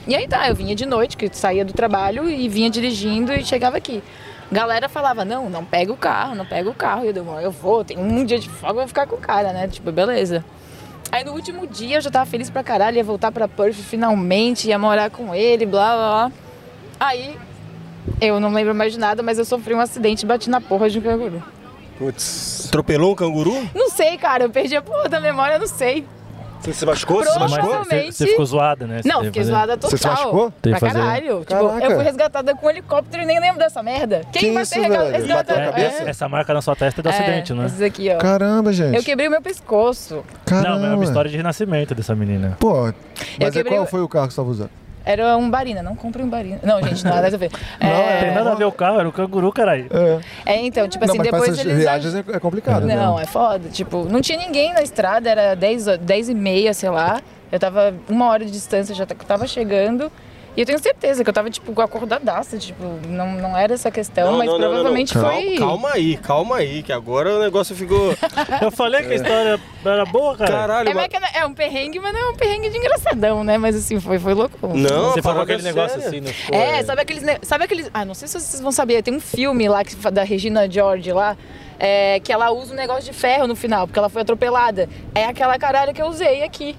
E 0.06 0.14
aí 0.14 0.28
tá, 0.28 0.50
eu 0.50 0.54
vinha 0.56 0.76
de 0.76 0.86
noite, 0.86 1.16
que 1.16 1.26
eu 1.28 1.30
saía 1.32 1.64
do 1.64 1.72
trabalho 1.72 2.30
e 2.30 2.50
vinha 2.50 2.70
dirigindo 2.70 3.32
e 3.34 3.42
chegava 3.46 3.78
aqui. 3.78 4.04
Galera 4.52 4.90
falava, 4.90 5.24
não, 5.24 5.50
não 5.50 5.64
pega 5.64 5.94
o 5.94 5.98
carro, 5.98 6.36
não 6.36 6.46
pega 6.46 6.70
o 6.70 6.74
carro. 6.74 7.06
E 7.06 7.08
eu, 7.08 7.14
deu, 7.14 7.26
eu 7.40 7.52
vou, 7.52 7.86
tem 7.86 7.98
um 7.98 8.26
dia 8.26 8.38
de 8.38 8.50
folga, 8.50 8.74
eu 8.74 8.80
vou 8.82 8.88
ficar 8.88 9.08
com 9.08 9.16
o 9.16 9.20
cara, 9.20 9.54
né? 9.54 9.68
Tipo, 9.68 9.92
beleza. 9.92 10.44
Aí 11.12 11.24
no 11.24 11.32
último 11.34 11.66
dia 11.66 11.98
eu 11.98 12.02
já 12.02 12.10
tava 12.10 12.26
feliz 12.26 12.50
pra 12.50 12.64
caralho, 12.64 12.98
ia 12.98 13.04
voltar 13.04 13.32
pra 13.32 13.48
Perth 13.48 13.76
finalmente, 13.76 14.68
ia 14.68 14.78
morar 14.78 15.10
com 15.10 15.34
ele, 15.34 15.66
blá 15.66 15.96
blá 15.96 16.30
blá. 16.30 16.32
Aí 17.00 17.38
eu 18.20 18.40
não 18.40 18.54
lembro 18.54 18.76
mais 18.76 18.94
de 18.94 19.00
nada, 19.00 19.24
mas 19.24 19.38
eu 19.38 19.46
sofri 19.46 19.74
um 19.74 19.80
acidente 19.80 20.24
e 20.24 20.28
bati 20.28 20.50
na 20.50 20.60
porra 20.60 20.90
de 20.90 21.00
um 21.00 21.02
canguru. 21.02 21.44
Putz. 21.98 22.66
Atropelou 22.68 23.12
um 23.12 23.16
canguru? 23.16 23.70
Não 23.76 23.90
sei, 23.90 24.18
cara, 24.18 24.44
eu 24.46 24.50
perdi 24.50 24.76
a 24.76 24.82
porra 24.82 25.08
da 25.08 25.20
memória, 25.20 25.56
eu 25.56 25.60
não 25.60 25.68
sei. 25.68 26.06
Você 26.62 26.74
se 26.74 26.86
machucou? 26.86 27.24
Você 27.24 27.32
se 27.32 27.40
machucou? 27.40 27.74
Mas 27.80 27.88
você, 27.88 28.12
você 28.12 28.28
ficou 28.28 28.46
zoada, 28.46 28.86
né? 28.88 29.02
Não, 29.04 29.16
fiquei 29.18 29.32
que 29.32 29.40
fazer- 29.40 29.52
zoada 29.52 29.78
total. 29.78 29.90
Você 29.90 29.98
se 29.98 30.08
machucou? 30.08 30.52
Pra 30.62 30.74
que 30.74 30.80
fazer- 30.80 30.94
caralho. 31.00 31.40
Tipo, 31.40 31.54
eu 31.56 31.92
fui 31.96 32.04
resgatada 32.04 32.56
com 32.56 32.68
um 32.68 32.70
helicóptero 32.70 33.24
e 33.24 33.26
nem 33.26 33.40
lembro 33.40 33.58
dessa 33.60 33.82
merda. 33.82 34.22
Quem 34.32 34.42
Que 34.42 34.52
vai 34.52 34.64
isso, 34.64 34.74
ser 34.74 34.82
resgatada? 34.82 35.60
É. 35.80 36.10
Essa 36.10 36.30
marca 36.30 36.54
na 36.54 36.62
sua 36.62 36.76
testa 36.76 37.02
é 37.02 37.04
do 37.04 37.10
acidente, 37.10 37.52
é, 37.52 37.56
né? 37.56 37.66
Esses 37.66 37.82
aqui, 37.82 38.10
ó. 38.14 38.18
Caramba, 38.18 38.72
gente. 38.72 38.96
Eu 38.96 39.04
quebrei 39.04 39.28
o 39.28 39.32
meu 39.32 39.42
pescoço. 39.42 40.24
Caramba. 40.46 40.70
Não, 40.70 40.80
mas 40.82 40.92
é 40.92 40.96
uma 40.96 41.04
história 41.04 41.32
de 41.32 41.38
renascimento 41.38 41.96
dessa 41.96 42.14
menina. 42.16 42.58
Pô, 42.60 42.94
mas 43.40 43.54
quebrei 43.54 43.74
qual 43.78 43.84
o- 43.84 43.88
foi 43.90 44.02
o 44.02 44.08
carro 44.08 44.28
que 44.28 44.34
você 44.34 44.42
tava 44.42 44.50
usando? 44.50 44.70
Era 45.06 45.36
um 45.38 45.50
barina, 45.50 45.82
não 45.82 45.96
compre 45.96 46.22
um 46.22 46.30
barina. 46.30 46.60
Não, 46.64 46.82
gente, 46.84 47.04
nada 47.04 47.28
a 47.28 47.30
ver. 47.38 47.50
Não, 47.82 47.88
É, 47.90 48.20
Tem 48.22 48.34
nada 48.34 48.52
a 48.52 48.56
ver 48.56 48.66
o 48.66 48.72
carro, 48.72 49.00
era 49.00 49.10
o 49.10 49.12
canguru, 49.12 49.52
caralho. 49.52 49.88
É. 50.46 50.54
é, 50.54 50.66
então, 50.66 50.88
tipo 50.88 51.04
não, 51.06 51.12
assim, 51.12 51.18
mas 51.18 51.28
depois 51.32 51.50
essas 51.54 51.66
eles... 51.66 51.78
viagens 51.80 52.16
é, 52.16 52.20
é 52.20 52.40
complicado. 52.40 52.86
né? 52.86 52.96
Não, 52.96 53.20
é 53.20 53.26
foda. 53.26 53.68
Tipo, 53.70 54.06
não 54.06 54.22
tinha 54.22 54.38
ninguém 54.38 54.74
na 54.74 54.82
estrada, 54.82 55.30
era 55.30 55.56
10, 55.56 55.88
ho- 55.88 55.98
10 55.98 56.30
e 56.30 56.36
meia, 56.36 56.74
sei 56.74 56.90
lá. 56.90 57.20
Eu 57.52 57.60
tava 57.60 57.94
uma 58.08 58.28
hora 58.30 58.46
de 58.46 58.52
distância, 58.52 58.94
já 58.96 59.06
tava 59.06 59.48
chegando. 59.48 60.12
E 60.56 60.60
eu 60.62 60.66
tenho 60.66 60.80
certeza 60.80 61.24
que 61.24 61.30
eu 61.30 61.34
tava, 61.34 61.50
tipo, 61.50 61.80
acordadaça. 61.82 62.58
Tipo, 62.58 62.84
não, 63.08 63.32
não 63.34 63.58
era 63.58 63.74
essa 63.74 63.90
questão, 63.90 64.38
mas 64.38 64.50
provavelmente 64.50 65.14
Calma- 65.14 65.32
foi. 65.32 65.56
Calma 65.58 65.90
aí, 65.94 66.18
calma 66.18 66.56
aí, 66.58 66.84
que 66.84 66.92
agora 66.92 67.36
o 67.36 67.40
negócio 67.40 67.74
ficou. 67.76 68.14
Eu 68.62 68.70
falei 68.72 69.02
que 69.04 69.14
a 69.14 69.16
história 69.16 69.60
era 69.86 70.06
boa, 70.06 70.36
cara. 70.36 70.52
Caralho, 70.52 70.90
É, 70.90 70.94
mas... 70.94 71.08
mas 71.12 71.32
que 71.32 71.38
é 71.38 71.46
um 71.46 71.54
perrengue, 71.54 72.00
mas 72.00 72.14
não 72.14 72.20
é 72.20 72.30
um 72.32 72.36
perrengue 72.36 72.70
de 72.70 72.78
engraçadão, 72.78 73.44
né? 73.44 73.58
Mas 73.58 73.76
assim, 73.78 74.00
foi, 74.00 74.20
foi 74.20 74.34
louco. 74.34 74.58
Não, 74.76 75.12
Você 75.14 75.22
falou 75.22 75.44
aquele 75.44 75.64
negócio 75.64 75.98
assim, 76.00 76.20
não? 76.20 76.32
É, 76.52 76.84
sabe 76.84 77.02
aqueles, 77.02 77.24
sabe 77.44 77.64
aqueles. 77.64 77.90
Ah, 77.94 78.04
não 78.04 78.14
sei 78.14 78.28
se 78.28 78.40
vocês 78.40 78.62
vão 78.62 78.72
saber. 78.74 79.02
Tem 79.04 79.16
um 79.16 79.22
filme 79.22 79.70
lá 79.70 79.84
que, 79.86 79.96
da 80.12 80.24
Regina 80.24 80.70
George 80.70 81.12
lá. 81.14 81.38
é, 81.80 82.20
que 82.20 82.32
ela 82.32 82.52
usa 82.52 82.74
um 82.74 82.76
negócio 82.76 83.04
de 83.06 83.14
ferro 83.14 83.48
no 83.48 83.56
final, 83.56 83.88
porque 83.88 83.98
ela 83.98 84.10
foi 84.10 84.22
atropelada. 84.22 84.88
É 85.16 85.26
aquela 85.26 85.58
caralho 85.58 85.94
que 85.94 86.02
eu 86.02 86.08
usei 86.08 86.44
aqui. 86.44 86.76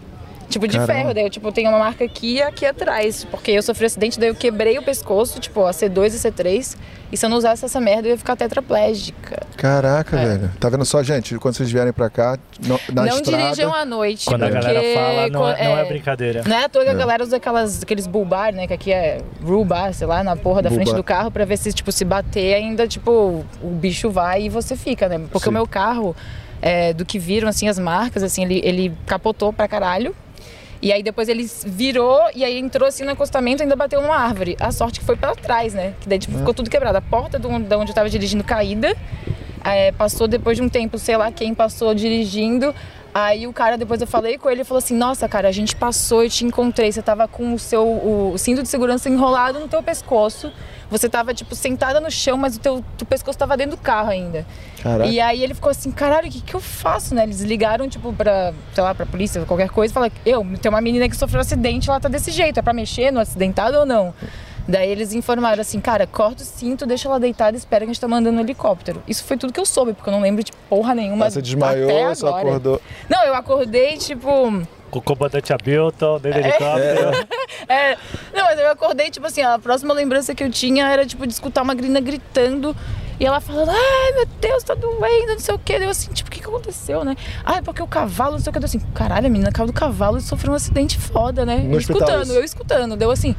Tipo, 0.52 0.68
de 0.68 0.76
Caramba. 0.78 0.92
ferro. 0.92 1.14
Daí 1.14 1.24
eu 1.24 1.30
tipo, 1.30 1.50
tenho 1.50 1.68
uma 1.70 1.78
marca 1.78 2.04
aqui 2.04 2.34
e 2.34 2.42
aqui 2.42 2.64
atrás. 2.66 3.24
Porque 3.30 3.50
eu 3.50 3.62
sofri 3.62 3.84
um 3.84 3.86
acidente, 3.86 4.18
daí 4.20 4.28
eu 4.28 4.34
quebrei 4.34 4.78
o 4.78 4.82
pescoço, 4.82 5.40
tipo, 5.40 5.64
a 5.66 5.70
C2 5.70 6.06
e 6.14 6.18
C3. 6.18 6.76
E 7.10 7.16
se 7.16 7.26
eu 7.26 7.28
não 7.30 7.36
usasse 7.36 7.62
essa 7.64 7.78
merda, 7.80 8.08
eu 8.08 8.12
ia 8.12 8.18
ficar 8.18 8.34
tetraplégica. 8.36 9.42
Caraca, 9.56 10.16
velho. 10.16 10.50
Tá 10.58 10.68
vendo 10.70 10.84
só, 10.84 11.02
gente? 11.02 11.36
Quando 11.38 11.54
vocês 11.56 11.70
vierem 11.70 11.92
pra 11.92 12.08
cá, 12.08 12.38
no- 12.66 12.80
na 12.92 13.02
não 13.06 13.16
estrada... 13.18 13.42
dirijam 13.44 13.74
à 13.74 13.84
noite. 13.84 14.24
Quando 14.26 14.44
a 14.44 14.48
porque 14.48 14.60
galera 14.62 14.94
fala, 14.94 15.28
não 15.28 15.48
é, 15.48 15.64
não 15.68 15.76
é 15.78 15.82
é- 15.82 15.84
brincadeira. 15.88 16.42
Não 16.46 16.56
é 16.56 16.64
à 16.64 16.68
toa 16.68 16.84
que 16.84 16.90
a 16.90 16.94
galera 16.94 17.22
usa 17.22 17.36
aquelas, 17.36 17.82
aqueles 17.82 18.06
bull 18.06 18.24
bar, 18.24 18.52
né? 18.54 18.66
Que 18.66 18.72
aqui 18.74 18.92
é 18.92 19.20
rule 19.44 19.64
bar, 19.64 19.92
sei 19.92 20.06
lá, 20.06 20.24
na 20.24 20.36
porra 20.36 20.62
da 20.62 20.70
Bull 20.70 20.76
frente 20.76 20.90
bar. 20.90 20.96
do 20.96 21.04
carro 21.04 21.30
pra 21.30 21.44
ver 21.44 21.58
se, 21.58 21.70
tipo, 21.72 21.92
se 21.92 22.04
bater 22.04 22.54
ainda, 22.54 22.88
tipo, 22.88 23.44
o 23.62 23.68
bicho 23.70 24.10
vai 24.10 24.44
e 24.44 24.48
você 24.48 24.74
fica, 24.74 25.06
né? 25.08 25.18
Porque 25.30 25.44
Sim. 25.44 25.50
o 25.50 25.52
meu 25.52 25.66
carro, 25.66 26.16
é, 26.62 26.92
do 26.94 27.04
que 27.04 27.18
viram, 27.18 27.46
assim, 27.48 27.68
as 27.68 27.78
marcas, 27.78 28.22
assim, 28.22 28.42
ele, 28.44 28.60
ele 28.64 28.92
capotou 29.06 29.52
pra 29.52 29.68
caralho. 29.68 30.14
E 30.82 30.92
aí 30.92 31.00
depois 31.00 31.28
ele 31.28 31.48
virou 31.64 32.20
e 32.34 32.44
aí 32.44 32.58
entrou 32.58 32.88
assim 32.88 33.04
no 33.04 33.12
acostamento 33.12 33.62
e 33.62 33.64
ainda 33.64 33.76
bateu 33.76 34.02
numa 34.02 34.16
árvore. 34.16 34.56
A 34.58 34.72
sorte 34.72 34.98
que 34.98 35.06
foi 35.06 35.14
pra 35.14 35.32
trás, 35.36 35.72
né? 35.72 35.94
Que 36.00 36.08
daí 36.08 36.18
tipo, 36.18 36.36
ficou 36.36 36.52
tudo 36.52 36.68
quebrado. 36.68 36.98
A 36.98 37.00
porta 37.00 37.38
do, 37.38 37.56
da 37.60 37.78
onde 37.78 37.92
eu 37.92 37.94
tava 37.94 38.10
dirigindo 38.10 38.42
caída. 38.42 38.96
É, 39.64 39.92
passou 39.92 40.26
depois 40.26 40.56
de 40.56 40.62
um 40.64 40.68
tempo, 40.68 40.98
sei 40.98 41.16
lá 41.16 41.30
quem 41.30 41.54
passou 41.54 41.94
dirigindo. 41.94 42.74
Aí 43.14 43.46
o 43.46 43.52
cara, 43.52 43.76
depois 43.76 44.00
eu 44.00 44.06
falei 44.06 44.38
com 44.38 44.48
ele 44.48 44.62
e 44.62 44.64
falou 44.64 44.78
assim: 44.78 44.96
Nossa, 44.96 45.28
cara, 45.28 45.48
a 45.48 45.52
gente 45.52 45.76
passou, 45.76 46.22
eu 46.22 46.30
te 46.30 46.46
encontrei. 46.46 46.90
Você 46.90 47.02
tava 47.02 47.28
com 47.28 47.52
o 47.52 47.58
seu 47.58 47.84
o, 47.86 48.34
cinto 48.38 48.62
de 48.62 48.68
segurança 48.68 49.08
enrolado 49.08 49.58
no 49.58 49.68
teu 49.68 49.82
pescoço. 49.82 50.50
Você 50.90 51.08
tava, 51.08 51.32
tipo, 51.32 51.54
sentada 51.54 52.00
no 52.00 52.10
chão, 52.10 52.36
mas 52.36 52.56
o 52.56 52.60
teu, 52.60 52.84
teu 52.98 53.06
pescoço 53.06 53.38
tava 53.38 53.56
dentro 53.56 53.76
do 53.76 53.82
carro 53.82 54.10
ainda. 54.10 54.46
Caraca. 54.82 55.08
E 55.08 55.20
aí 55.20 55.42
ele 55.42 55.54
ficou 55.54 55.70
assim, 55.70 55.90
caralho, 55.90 56.28
o 56.28 56.30
que, 56.30 56.42
que 56.42 56.54
eu 56.54 56.60
faço, 56.60 57.14
né? 57.14 57.22
Eles 57.22 57.40
ligaram, 57.40 57.88
tipo, 57.88 58.12
pra, 58.12 58.52
sei 58.74 58.82
lá, 58.82 58.94
pra 58.94 59.06
polícia, 59.06 59.42
qualquer 59.46 59.70
coisa, 59.70 59.90
e 59.90 59.94
falaram, 59.94 60.12
eu, 60.26 60.46
tem 60.60 60.68
uma 60.68 60.82
menina 60.82 61.08
que 61.08 61.16
sofreu 61.16 61.38
um 61.38 61.40
acidente, 61.40 61.88
ela 61.88 61.98
tá 61.98 62.10
desse 62.10 62.30
jeito, 62.30 62.58
é 62.58 62.62
pra 62.62 62.74
mexer 62.74 63.10
no 63.10 63.20
acidentado 63.20 63.78
ou 63.78 63.86
não? 63.86 64.12
Daí 64.66 64.90
eles 64.90 65.12
informaram 65.12 65.60
assim, 65.60 65.80
cara, 65.80 66.06
corta 66.06 66.42
o 66.42 66.46
cinto, 66.46 66.86
deixa 66.86 67.08
ela 67.08 67.18
deitada 67.18 67.56
e 67.56 67.58
espera 67.58 67.84
que 67.84 67.90
a 67.90 67.92
gente 67.92 68.00
tá 68.00 68.08
mandando 68.08 68.38
um 68.38 68.40
helicóptero. 68.40 69.02
Isso 69.08 69.24
foi 69.24 69.36
tudo 69.36 69.52
que 69.52 69.60
eu 69.60 69.66
soube, 69.66 69.92
porque 69.92 70.08
eu 70.08 70.12
não 70.12 70.20
lembro 70.20 70.42
de 70.42 70.52
porra 70.68 70.94
nenhuma. 70.94 71.28
Você 71.30 71.42
desmaiou, 71.42 71.88
até 71.88 72.14
só 72.14 72.28
agora. 72.28 72.48
acordou. 72.48 72.82
Não, 73.08 73.24
eu 73.24 73.34
acordei, 73.34 73.96
tipo. 73.96 74.28
Com 74.90 74.98
o 74.98 75.02
comandante 75.02 75.52
Hamilton, 75.52 76.20
dentro 76.20 76.42
do 76.42 76.46
helicóptero. 76.46 77.28
É, 77.68 77.96
não, 78.34 78.44
mas 78.44 78.58
eu 78.58 78.70
acordei, 78.70 79.08
tipo 79.08 79.24
assim, 79.26 79.40
a 79.40 79.58
próxima 79.58 79.94
lembrança 79.94 80.34
que 80.34 80.42
eu 80.42 80.50
tinha 80.50 80.88
era, 80.88 81.06
tipo, 81.06 81.26
de 81.26 81.32
escutar 81.32 81.62
uma 81.62 81.74
grina 81.74 82.00
gritando 82.00 82.74
e 83.22 83.24
ela 83.24 83.40
falando, 83.40 83.70
ai 83.70 84.12
meu 84.16 84.26
Deus, 84.40 84.64
tá 84.64 84.74
doendo, 84.74 85.28
não 85.28 85.38
sei 85.38 85.54
o 85.54 85.58
quê. 85.58 85.78
Deu 85.78 85.88
assim, 85.88 86.12
tipo, 86.12 86.28
o 86.28 86.32
que, 86.32 86.40
que 86.40 86.46
aconteceu, 86.48 87.04
né? 87.04 87.16
Ah, 87.44 87.58
é 87.58 87.62
porque 87.62 87.80
o 87.80 87.86
cavalo, 87.86 88.32
não 88.32 88.40
sei 88.40 88.50
o 88.50 88.52
que. 88.52 88.58
Deu 88.58 88.66
assim, 88.66 88.80
caralho, 88.94 89.28
a 89.28 89.30
menina 89.30 89.52
caiu 89.52 89.68
do 89.68 89.72
cavalo 89.72 90.18
e 90.18 90.20
sofreu 90.20 90.52
um 90.52 90.56
acidente 90.56 90.98
foda, 90.98 91.46
né? 91.46 91.58
No 91.58 91.74
eu 91.74 91.78
escutando, 91.78 92.22
isso. 92.24 92.32
eu 92.32 92.44
escutando. 92.44 92.96
Deu 92.96 93.12
assim, 93.12 93.36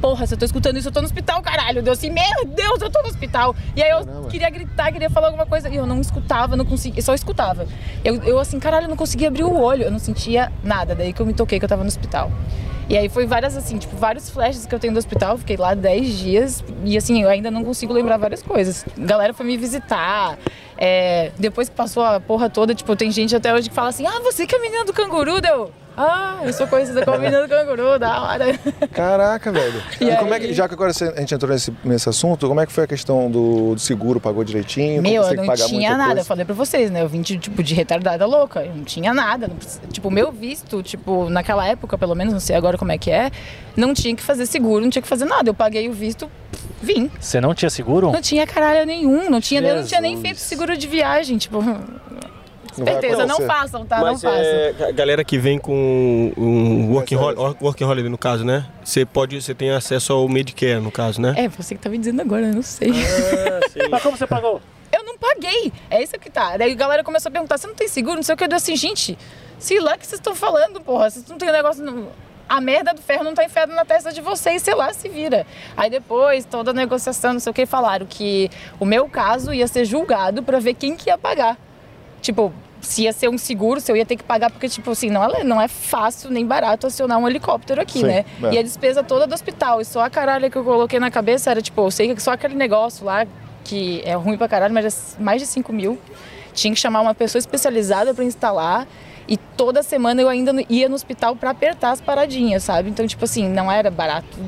porra, 0.00 0.26
se 0.26 0.34
eu 0.34 0.38
tô 0.38 0.44
escutando 0.44 0.76
isso, 0.78 0.88
eu 0.88 0.92
tô 0.92 1.00
no 1.00 1.06
hospital, 1.06 1.42
caralho. 1.42 1.82
Deu 1.82 1.92
assim, 1.92 2.10
meu 2.10 2.44
Deus, 2.46 2.80
eu 2.80 2.90
tô 2.90 3.02
no 3.02 3.08
hospital. 3.08 3.54
E 3.76 3.82
aí 3.82 3.90
eu 3.90 4.04
Caramba. 4.04 4.28
queria 4.28 4.50
gritar, 4.50 4.92
queria 4.92 5.10
falar 5.10 5.28
alguma 5.28 5.46
coisa. 5.46 5.68
E 5.68 5.76
eu 5.76 5.86
não 5.86 6.00
escutava, 6.00 6.56
não 6.56 6.64
conseguia, 6.64 6.98
eu 7.00 7.04
só 7.04 7.14
escutava. 7.14 7.66
Eu, 8.04 8.22
eu 8.22 8.38
assim, 8.38 8.58
caralho, 8.58 8.84
eu 8.84 8.88
não 8.88 8.96
conseguia 8.96 9.28
abrir 9.28 9.44
o 9.44 9.60
olho, 9.60 9.84
eu 9.84 9.90
não 9.90 9.98
sentia 9.98 10.52
nada. 10.62 10.94
Daí 10.94 11.12
que 11.12 11.20
eu 11.20 11.26
me 11.26 11.34
toquei 11.34 11.58
que 11.58 11.64
eu 11.64 11.68
tava 11.68 11.82
no 11.82 11.88
hospital. 11.88 12.30
E 12.88 12.96
aí 12.96 13.10
foi 13.10 13.26
várias, 13.26 13.54
assim, 13.54 13.76
tipo, 13.76 13.94
vários 13.96 14.30
flashes 14.30 14.64
que 14.64 14.74
eu 14.74 14.78
tenho 14.78 14.94
do 14.94 14.98
hospital. 14.98 15.36
Fiquei 15.36 15.58
lá 15.58 15.74
10 15.74 16.18
dias 16.18 16.64
e, 16.84 16.96
assim, 16.96 17.22
eu 17.22 17.28
ainda 17.28 17.50
não 17.50 17.62
consigo 17.62 17.92
lembrar 17.92 18.16
várias 18.16 18.42
coisas. 18.42 18.86
A 18.96 19.04
galera 19.04 19.34
foi 19.34 19.44
me 19.44 19.58
visitar. 19.58 20.38
É, 20.78 21.32
depois 21.38 21.68
que 21.68 21.74
passou 21.74 22.02
a 22.02 22.18
porra 22.18 22.48
toda, 22.48 22.74
tipo, 22.74 22.96
tem 22.96 23.10
gente 23.10 23.36
até 23.36 23.52
hoje 23.52 23.68
que 23.68 23.74
fala 23.74 23.88
assim: 23.88 24.06
ah, 24.06 24.20
você 24.20 24.46
que 24.46 24.54
é 24.54 24.58
a 24.58 24.62
menina 24.62 24.84
do 24.86 24.92
canguru, 24.94 25.38
deu. 25.38 25.70
Ah, 26.00 26.40
eu 26.44 26.52
sou 26.52 26.66
conhecida 26.68 27.04
como 27.04 27.18
menina 27.18 27.42
do 27.42 27.48
canguru, 27.48 27.98
da 27.98 28.22
hora. 28.22 28.58
Caraca, 28.92 29.50
velho. 29.50 29.82
E 30.00 30.04
E, 30.04 30.16
como 30.16 30.32
é 30.32 30.38
que, 30.38 30.52
já 30.52 30.68
que 30.68 30.74
agora 30.74 30.90
a 30.92 31.20
gente 31.20 31.34
entrou 31.34 31.50
nesse, 31.52 31.72
nesse 31.84 32.08
assunto, 32.08 32.46
como 32.46 32.60
é 32.60 32.66
que 32.66 32.72
foi 32.72 32.84
a 32.84 32.86
questão 32.86 33.28
do, 33.30 33.74
do 33.74 33.80
seguro? 33.80 34.20
Pagou 34.20 34.44
direitinho? 34.44 35.02
Meu, 35.02 35.22
eu 35.24 35.34
não 35.34 35.54
tinha 35.54 35.90
nada, 35.96 36.04
coisa? 36.06 36.20
eu 36.20 36.24
falei 36.24 36.44
pra 36.44 36.54
vocês, 36.54 36.90
né? 36.90 37.02
Eu 37.02 37.08
vim 37.08 37.20
de, 37.20 37.36
tipo, 37.36 37.62
de 37.62 37.74
retardada 37.74 38.24
louca, 38.26 38.64
eu 38.64 38.74
não 38.74 38.84
tinha 38.84 39.12
nada. 39.12 39.48
não 39.48 39.56
precis- 39.56 39.80
tipo, 39.92 40.08
meu 40.10 40.30
visto, 40.30 40.82
tipo, 40.82 41.28
naquela 41.28 41.66
época, 41.66 41.98
pelo 41.98 42.14
menos, 42.14 42.32
não 42.32 42.40
sei 42.40 42.54
agora 42.54 42.78
como 42.78 42.92
é 42.92 42.98
que 42.98 43.10
é, 43.10 43.30
não 43.76 43.92
tinha 43.92 44.14
que 44.14 44.22
fazer 44.22 44.46
seguro, 44.46 44.82
não 44.84 44.90
tinha 44.90 45.02
que 45.02 45.08
fazer 45.08 45.24
nada. 45.24 45.50
Eu 45.50 45.54
paguei 45.54 45.88
o 45.88 45.92
visto, 45.92 46.30
vim. 46.80 47.10
Você 47.18 47.40
não 47.40 47.54
tinha 47.54 47.70
seguro? 47.70 48.12
Não 48.12 48.22
tinha 48.22 48.46
caralho 48.46 48.86
nenhum, 48.86 49.28
não 49.28 49.40
tinha, 49.40 49.60
eu 49.60 49.76
não 49.76 49.84
tinha 49.84 50.00
nem 50.00 50.16
feito 50.20 50.38
seguro 50.38 50.76
de 50.76 50.86
viagem, 50.86 51.38
tipo. 51.38 51.58
Certeza, 52.84 53.26
não 53.26 53.40
façam, 53.42 53.84
tá? 53.86 54.00
Mas 54.00 54.22
não 54.22 54.30
façam. 54.30 54.44
é, 54.44 54.74
a 54.88 54.92
galera 54.92 55.24
que 55.24 55.38
vem 55.38 55.58
com 55.58 56.32
um 56.36 56.92
working, 56.92 57.16
Mas, 57.16 57.36
hol 57.36 57.56
working 57.60 57.84
holiday, 57.84 58.10
no 58.10 58.18
caso, 58.18 58.44
né? 58.44 58.66
Você 58.84 59.04
pode, 59.04 59.40
você 59.40 59.54
tem 59.54 59.70
acesso 59.70 60.12
ao 60.12 60.28
Medicare, 60.28 60.80
no 60.80 60.90
caso, 60.90 61.20
né? 61.20 61.34
É, 61.36 61.48
você 61.48 61.74
que 61.74 61.80
tá 61.80 61.88
me 61.88 61.98
dizendo 61.98 62.20
agora, 62.20 62.46
eu 62.46 62.54
não 62.54 62.62
sei. 62.62 62.90
É, 62.90 63.68
sim. 63.68 63.88
Mas 63.90 64.02
como 64.02 64.16
você 64.16 64.26
pagou? 64.26 64.60
Eu 64.92 65.04
não 65.04 65.18
paguei. 65.18 65.72
É 65.90 66.02
isso 66.02 66.18
que 66.18 66.30
tá. 66.30 66.56
Daí 66.56 66.72
a 66.72 66.74
galera 66.74 67.04
começou 67.04 67.28
a 67.28 67.32
perguntar: 67.32 67.58
você 67.58 67.66
não 67.66 67.74
tem 67.74 67.88
seguro? 67.88 68.16
Não 68.16 68.22
sei 68.22 68.34
o 68.34 68.38
que. 68.38 68.44
Eu 68.44 68.48
disse 68.48 68.72
assim, 68.72 68.76
gente, 68.76 69.18
sei 69.58 69.80
lá 69.80 69.94
o 69.94 69.98
que 69.98 70.06
vocês 70.06 70.18
estão 70.18 70.34
falando, 70.34 70.80
porra. 70.80 71.10
Vocês 71.10 71.26
não 71.28 71.38
tem 71.38 71.50
negócio. 71.52 71.84
Não... 71.84 72.08
A 72.48 72.62
merda 72.62 72.94
do 72.94 73.02
ferro 73.02 73.24
não 73.24 73.34
tá 73.34 73.44
enfiada 73.44 73.74
na 73.74 73.84
testa 73.84 74.10
de 74.10 74.22
vocês, 74.22 74.62
sei 74.62 74.74
lá, 74.74 74.90
se 74.94 75.06
vira. 75.06 75.46
Aí 75.76 75.90
depois, 75.90 76.46
toda 76.46 76.70
a 76.70 76.74
negociação, 76.74 77.34
não 77.34 77.40
sei 77.40 77.50
o 77.50 77.54
que, 77.54 77.66
falaram 77.66 78.06
que 78.06 78.48
o 78.80 78.86
meu 78.86 79.06
caso 79.06 79.52
ia 79.52 79.68
ser 79.68 79.84
julgado 79.84 80.42
pra 80.42 80.58
ver 80.58 80.72
quem 80.72 80.96
que 80.96 81.10
ia 81.10 81.18
pagar. 81.18 81.58
Tipo, 82.22 82.50
se 82.80 83.02
ia 83.02 83.12
ser 83.12 83.28
um 83.28 83.38
seguro, 83.38 83.80
se 83.80 83.90
eu 83.90 83.96
ia 83.96 84.06
ter 84.06 84.16
que 84.16 84.22
pagar, 84.22 84.50
porque, 84.50 84.68
tipo 84.68 84.90
assim, 84.90 85.10
não 85.10 85.24
é, 85.24 85.44
não 85.44 85.60
é 85.60 85.68
fácil 85.68 86.30
nem 86.30 86.46
barato 86.46 86.86
acionar 86.86 87.18
um 87.18 87.28
helicóptero 87.28 87.80
aqui, 87.80 88.00
Sim, 88.00 88.06
né? 88.06 88.24
é. 88.42 88.54
E 88.54 88.58
a 88.58 88.62
despesa 88.62 89.02
toda 89.02 89.26
do 89.26 89.34
hospital. 89.34 89.80
E 89.80 89.84
só 89.84 90.00
a 90.04 90.10
caralho 90.10 90.50
que 90.50 90.56
eu 90.56 90.64
coloquei 90.64 90.98
na 91.00 91.10
cabeça 91.10 91.50
era, 91.50 91.60
tipo, 91.60 91.80
eu 91.80 91.90
sei 91.90 92.14
que 92.14 92.22
só 92.22 92.32
aquele 92.32 92.54
negócio 92.54 93.04
lá, 93.04 93.26
que 93.64 94.02
é 94.04 94.14
ruim 94.14 94.36
pra 94.36 94.48
caralho, 94.48 94.72
mas 94.72 95.16
é 95.18 95.22
mais 95.22 95.40
de 95.40 95.46
5 95.46 95.72
mil. 95.72 95.98
Tinha 96.54 96.72
que 96.72 96.80
chamar 96.80 97.00
uma 97.00 97.14
pessoa 97.14 97.38
especializada 97.38 98.14
pra 98.14 98.24
instalar. 98.24 98.86
E 99.26 99.36
toda 99.36 99.82
semana 99.82 100.22
eu 100.22 100.28
ainda 100.28 100.52
ia 100.70 100.88
no 100.88 100.94
hospital 100.94 101.36
pra 101.36 101.50
apertar 101.50 101.90
as 101.90 102.00
paradinhas, 102.00 102.62
sabe? 102.62 102.88
Então, 102.88 103.06
tipo 103.06 103.24
assim, 103.24 103.46
não 103.46 103.70
era 103.70 103.90
barato 103.90 104.38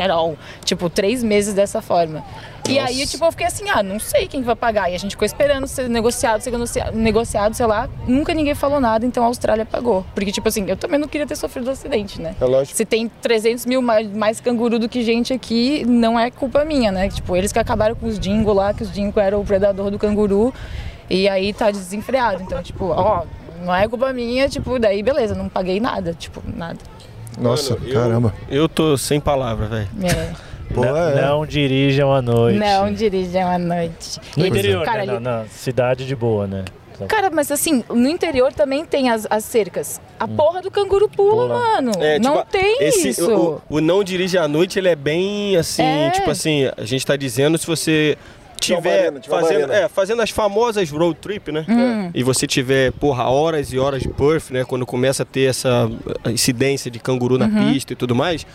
at 0.00 0.10
all. 0.10 0.36
Tipo, 0.64 0.88
três 0.88 1.22
meses 1.22 1.54
dessa 1.54 1.80
forma. 1.82 2.24
E 2.68 2.78
aí, 2.78 3.04
tipo, 3.06 3.24
eu 3.24 3.30
fiquei 3.32 3.46
assim, 3.46 3.64
ah, 3.68 3.82
não 3.82 3.98
sei 3.98 4.28
quem 4.28 4.42
vai 4.42 4.54
pagar. 4.54 4.90
E 4.90 4.94
a 4.94 4.98
gente 4.98 5.12
ficou 5.12 5.26
esperando 5.26 5.66
ser 5.66 5.88
negociado, 5.88 6.40
ser 6.40 6.50
negocia- 6.52 6.90
negociado, 6.92 7.54
sei 7.54 7.66
lá. 7.66 7.88
Nunca 8.06 8.32
ninguém 8.32 8.54
falou 8.54 8.78
nada, 8.78 9.04
então 9.04 9.24
a 9.24 9.26
Austrália 9.26 9.66
pagou. 9.66 10.04
Porque, 10.14 10.30
tipo 10.30 10.46
assim, 10.48 10.64
eu 10.68 10.76
também 10.76 10.98
não 11.00 11.08
queria 11.08 11.26
ter 11.26 11.34
sofrido 11.36 11.68
um 11.68 11.72
acidente, 11.72 12.20
né? 12.20 12.36
É 12.40 12.44
lógico. 12.44 12.76
Se 12.76 12.84
tem 12.84 13.08
300 13.20 13.66
mil 13.66 13.82
mais, 13.82 14.08
mais 14.14 14.40
canguru 14.40 14.78
do 14.78 14.88
que 14.88 15.02
gente 15.02 15.32
aqui, 15.32 15.84
não 15.84 16.18
é 16.18 16.30
culpa 16.30 16.64
minha, 16.64 16.92
né? 16.92 17.08
Tipo, 17.08 17.34
eles 17.36 17.50
que 17.52 17.58
acabaram 17.58 17.96
com 17.96 18.06
os 18.06 18.18
dingo 18.20 18.52
lá, 18.52 18.72
que 18.72 18.82
os 18.84 18.92
dingo 18.92 19.18
eram 19.18 19.40
o 19.40 19.44
predador 19.44 19.90
do 19.90 19.98
canguru. 19.98 20.54
E 21.08 21.28
aí 21.28 21.52
tá 21.52 21.72
desenfreado. 21.72 22.40
Então, 22.42 22.62
tipo, 22.62 22.84
ó, 22.86 23.24
não 23.64 23.74
é 23.74 23.88
culpa 23.88 24.12
minha, 24.12 24.48
tipo, 24.48 24.78
daí 24.78 25.02
beleza, 25.02 25.34
não 25.34 25.48
paguei 25.48 25.80
nada, 25.80 26.14
tipo, 26.14 26.40
nada. 26.54 26.78
Nossa, 27.40 27.74
Mano, 27.74 27.88
eu- 27.88 27.94
caramba. 27.94 28.34
Eu 28.48 28.68
tô 28.68 28.96
sem 28.96 29.20
palavra, 29.20 29.66
velho. 29.66 29.88
É. 30.04 30.50
Pô, 30.72 30.84
não, 30.84 30.96
é. 30.96 31.20
não 31.26 31.44
dirijam 31.44 32.12
à 32.12 32.22
noite. 32.22 32.58
Não 32.58 32.92
dirijam 32.92 33.48
à 33.50 33.58
noite. 33.58 34.20
No 34.36 34.46
interior, 34.46 34.84
cara, 34.84 34.98
né? 35.04 35.14
ele- 35.14 35.18
Na, 35.20 35.38
na 35.40 35.44
cidade 35.46 36.06
de 36.06 36.14
boa, 36.14 36.46
né? 36.46 36.64
Cara, 37.08 37.30
mas 37.30 37.50
assim, 37.50 37.82
no 37.88 38.06
interior 38.06 38.52
também 38.52 38.84
tem 38.84 39.08
as, 39.08 39.26
as 39.30 39.42
cercas. 39.44 39.98
A 40.18 40.28
porra 40.28 40.60
do 40.60 40.70
canguru 40.70 41.08
pula, 41.08 41.46
Pula. 41.46 41.58
mano. 41.58 41.92
não 42.22 42.36
tipo, 42.40 42.52
tem 42.52 42.76
esse, 42.82 43.08
isso. 43.08 43.34
O, 43.68 43.76
o 43.76 43.80
não 43.80 44.04
dirige 44.04 44.36
à 44.36 44.46
noite, 44.46 44.78
ele 44.78 44.88
é 44.90 44.94
bem 44.94 45.56
assim, 45.56 45.82
É. 45.82 46.10
tipo 46.10 46.30
assim, 46.30 46.70
a 46.76 46.84
gente 46.84 47.04
tá 47.06 47.16
dizendo 47.16 47.56
se 47.56 47.66
você 47.66 48.18
tiver 48.60 49.12
fazendo, 49.22 49.72
é, 49.72 49.88
fazendo 49.88 50.22
as 50.22 50.30
famosas 50.30 50.90
road 50.90 51.18
trip, 51.20 51.50
né? 51.50 51.64
Hum. 51.68 52.10
E 52.14 52.22
você 52.22 52.46
tiver, 52.46 52.92
porra, 52.92 53.24
horas 53.24 53.72
e 53.72 53.78
horas 53.78 54.02
de 54.02 54.08
Perth, 54.08 54.50
né? 54.50 54.64
Quando 54.64 54.86
começa 54.86 55.22
a 55.22 55.26
ter 55.26 55.48
essa 55.48 55.90
incidência 56.26 56.90
de 56.90 56.98
canguru 56.98 57.36
na 57.38 57.46
Uhum. 57.46 57.72
pista 57.72 57.92
e 57.92 57.96
tudo 57.96 58.14
mais, 58.14 58.46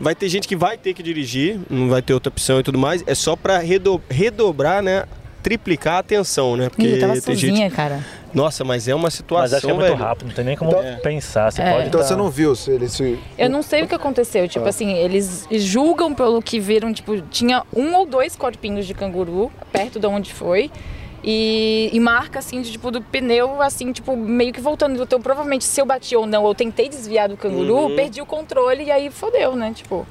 vai 0.00 0.14
ter 0.14 0.28
gente 0.28 0.46
que 0.46 0.56
vai 0.56 0.76
ter 0.76 0.92
que 0.94 1.02
dirigir, 1.02 1.58
não 1.70 1.88
vai 1.88 2.02
ter 2.02 2.12
outra 2.14 2.28
opção 2.30 2.60
e 2.60 2.62
tudo 2.62 2.78
mais. 2.78 3.02
É 3.06 3.14
só 3.14 3.34
pra 3.36 3.58
redo- 3.58 4.02
redobrar, 4.08 4.82
né? 4.82 5.04
Triplicar 5.44 5.96
a 5.96 5.98
atenção, 5.98 6.56
né? 6.56 6.68
Porque 6.70 6.82
Ih, 6.86 6.94
eu 6.94 7.00
tava 7.00 7.12
tem 7.12 7.20
sozinha, 7.20 7.54
gente. 7.68 7.74
cara. 7.76 8.00
Nossa, 8.32 8.64
mas 8.64 8.88
é 8.88 8.94
uma 8.94 9.10
situação. 9.10 9.42
Mas 9.42 9.52
acho 9.54 9.66
que 9.66 9.70
é 9.70 9.74
muito 9.74 9.86
velho. 9.86 9.96
rápido, 9.98 10.26
não 10.28 10.34
tem 10.34 10.44
nem 10.44 10.56
como 10.56 10.70
Então- 10.72 10.96
pensar. 11.02 11.52
Você 11.52 11.60
É. 11.62 11.70
pode 11.70 11.86
Então 11.88 12.00
tá- 12.00 12.06
você 12.06 12.16
não 12.16 12.30
viu 12.30 12.56
se 12.56 12.70
ele 12.70 12.88
se. 12.88 13.18
Eu 13.38 13.48
não 13.50 13.62
sei 13.62 13.82
o 13.82 13.86
que 13.86 13.94
aconteceu. 13.94 14.48
Tipo 14.48 14.64
Ah. 14.64 14.70
assim, 14.70 14.92
eles 14.94 15.46
julgam 15.52 16.12
pelo 16.14 16.40
que 16.42 16.58
viram. 16.58 16.92
Tipo, 16.92 17.20
tinha 17.20 17.62
um 17.76 17.94
ou 17.94 18.06
dois 18.06 18.34
corpinhos 18.34 18.86
de 18.86 18.94
canguru 18.94 19.52
perto 19.70 20.00
de 20.00 20.06
onde 20.06 20.32
foi. 20.32 20.70
E, 21.22 21.88
e 21.92 22.00
marca, 22.00 22.38
assim, 22.38 22.60
de, 22.60 22.72
tipo, 22.72 22.90
do 22.90 23.00
pneu, 23.00 23.62
assim, 23.62 23.92
tipo, 23.92 24.14
meio 24.16 24.52
que 24.52 24.60
voltando. 24.60 25.00
Então, 25.02 25.20
provavelmente, 25.20 25.64
se 25.64 25.80
eu 25.80 25.86
bati 25.86 26.14
ou 26.16 26.26
não, 26.26 26.42
ou 26.44 26.54
tentei 26.54 26.88
desviar 26.88 27.28
do 27.28 27.36
canguru, 27.36 27.76
Uhum. 27.88 27.96
perdi 27.96 28.20
o 28.20 28.26
controle 28.26 28.84
e 28.84 28.90
aí 28.90 29.10
fodeu, 29.10 29.54
né? 29.56 29.72
Tipo, 29.74 30.06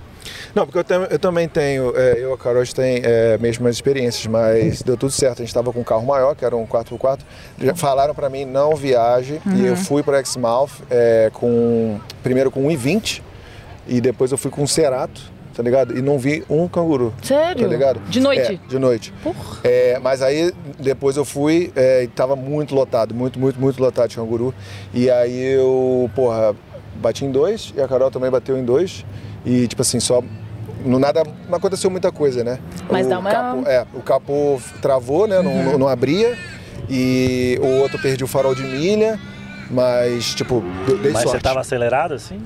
Não, 0.54 0.66
porque 0.68 0.94
eu, 0.94 1.04
eu 1.10 1.20
também 1.20 1.48
tenho, 1.48 1.94
é, 1.96 2.16
eu 2.20 2.32
e 2.32 2.34
a 2.34 2.38
Carol 2.38 2.62
a 2.62 2.64
gente 2.64 2.76
tem 2.76 3.02
é, 3.04 3.38
mesmas 3.38 3.76
experiências, 3.76 4.26
mas 4.28 4.82
deu 4.82 4.96
tudo 4.98 5.12
certo. 5.12 5.36
A 5.36 5.42
gente 5.42 5.48
estava 5.50 5.72
com 5.72 5.80
um 5.80 5.84
carro 5.84 6.06
maior, 6.06 6.36
que 6.36 6.46
era 6.46 6.56
um 6.56 6.66
4x4. 6.66 7.20
Já 7.60 7.76
falaram 7.76 8.14
para 8.14 8.30
mim, 8.30 8.46
não 8.46 8.76
viaje. 8.76 9.42
E 9.56 9.66
eu 9.66 9.76
fui 9.76 10.04
para 10.04 10.20
Exmouth 10.20 10.72
é, 10.90 11.30
com, 11.34 12.00
primeiro 12.22 12.52
com 12.52 12.68
um 12.68 12.70
i20 12.70 13.22
e 13.88 14.00
depois 14.00 14.32
eu 14.32 14.38
fui 14.38 14.50
com 14.50 14.64
um 14.64 14.68
Cerato, 14.68 15.22
tá 15.54 15.62
ligado? 15.62 15.98
E 15.98 16.02
não 16.02 16.18
vi 16.18 16.44
um 16.50 16.68
canguru. 16.68 17.14
sério? 17.22 17.64
Tá 17.64 17.68
ligado? 17.68 18.00
De 18.10 18.20
noite? 18.20 18.60
É, 18.64 18.68
de 18.68 18.80
noite. 18.80 19.14
Porra. 19.24 19.60
É, 19.64 20.00
mas 20.00 20.22
aí 20.22 20.54
depois 20.80 21.18
eu 21.18 21.26
fui 21.26 21.72
é, 21.76 22.04
e 22.04 22.08
tava 22.08 22.36
muito 22.36 22.74
lotado, 22.74 23.14
muito, 23.14 23.40
muito, 23.40 23.60
muito 23.60 23.82
lotado 23.82 24.10
de 24.10 24.16
canguru. 24.16 24.54
E 24.94 25.10
aí 25.10 25.54
eu, 25.54 26.10
porra, 26.16 26.56
bati 26.96 27.26
em 27.26 27.32
dois 27.32 27.74
e 27.76 27.82
a 27.82 27.88
Carol 27.88 28.10
também 28.10 28.30
bateu 28.30 28.58
em 28.58 28.64
dois. 28.64 29.06
E 29.46 29.68
tipo 29.68 29.82
assim, 29.82 30.00
só. 30.00 30.22
No 30.86 31.00
nada, 31.00 31.24
não 31.48 31.56
aconteceu 31.58 31.90
muita 31.90 32.12
coisa, 32.12 32.44
né? 32.44 32.60
Mas 32.92 33.06
o 33.06 33.10
dá 33.10 33.20
uma- 33.20 33.32
Capô, 33.32 33.70
é, 33.70 33.86
o 33.94 34.02
capô 34.02 34.62
travou, 34.82 35.28
né? 35.28 35.40
Uhum. 35.40 35.64
Não, 35.72 35.78
não 35.80 35.88
abria. 35.88 36.38
E 36.90 37.58
o 37.62 37.68
outro 37.82 37.98
perdi 38.00 38.24
o 38.24 38.28
farol 38.28 38.54
de 38.54 38.64
milha. 38.64 39.18
Mas, 39.72 40.36
tipo, 40.36 40.62
dei 41.02 41.12
Mas 41.14 41.24
sorte. 41.24 41.38
você 41.38 41.40
tava 41.40 41.62
acelerado 41.62 42.14
assim? 42.14 42.40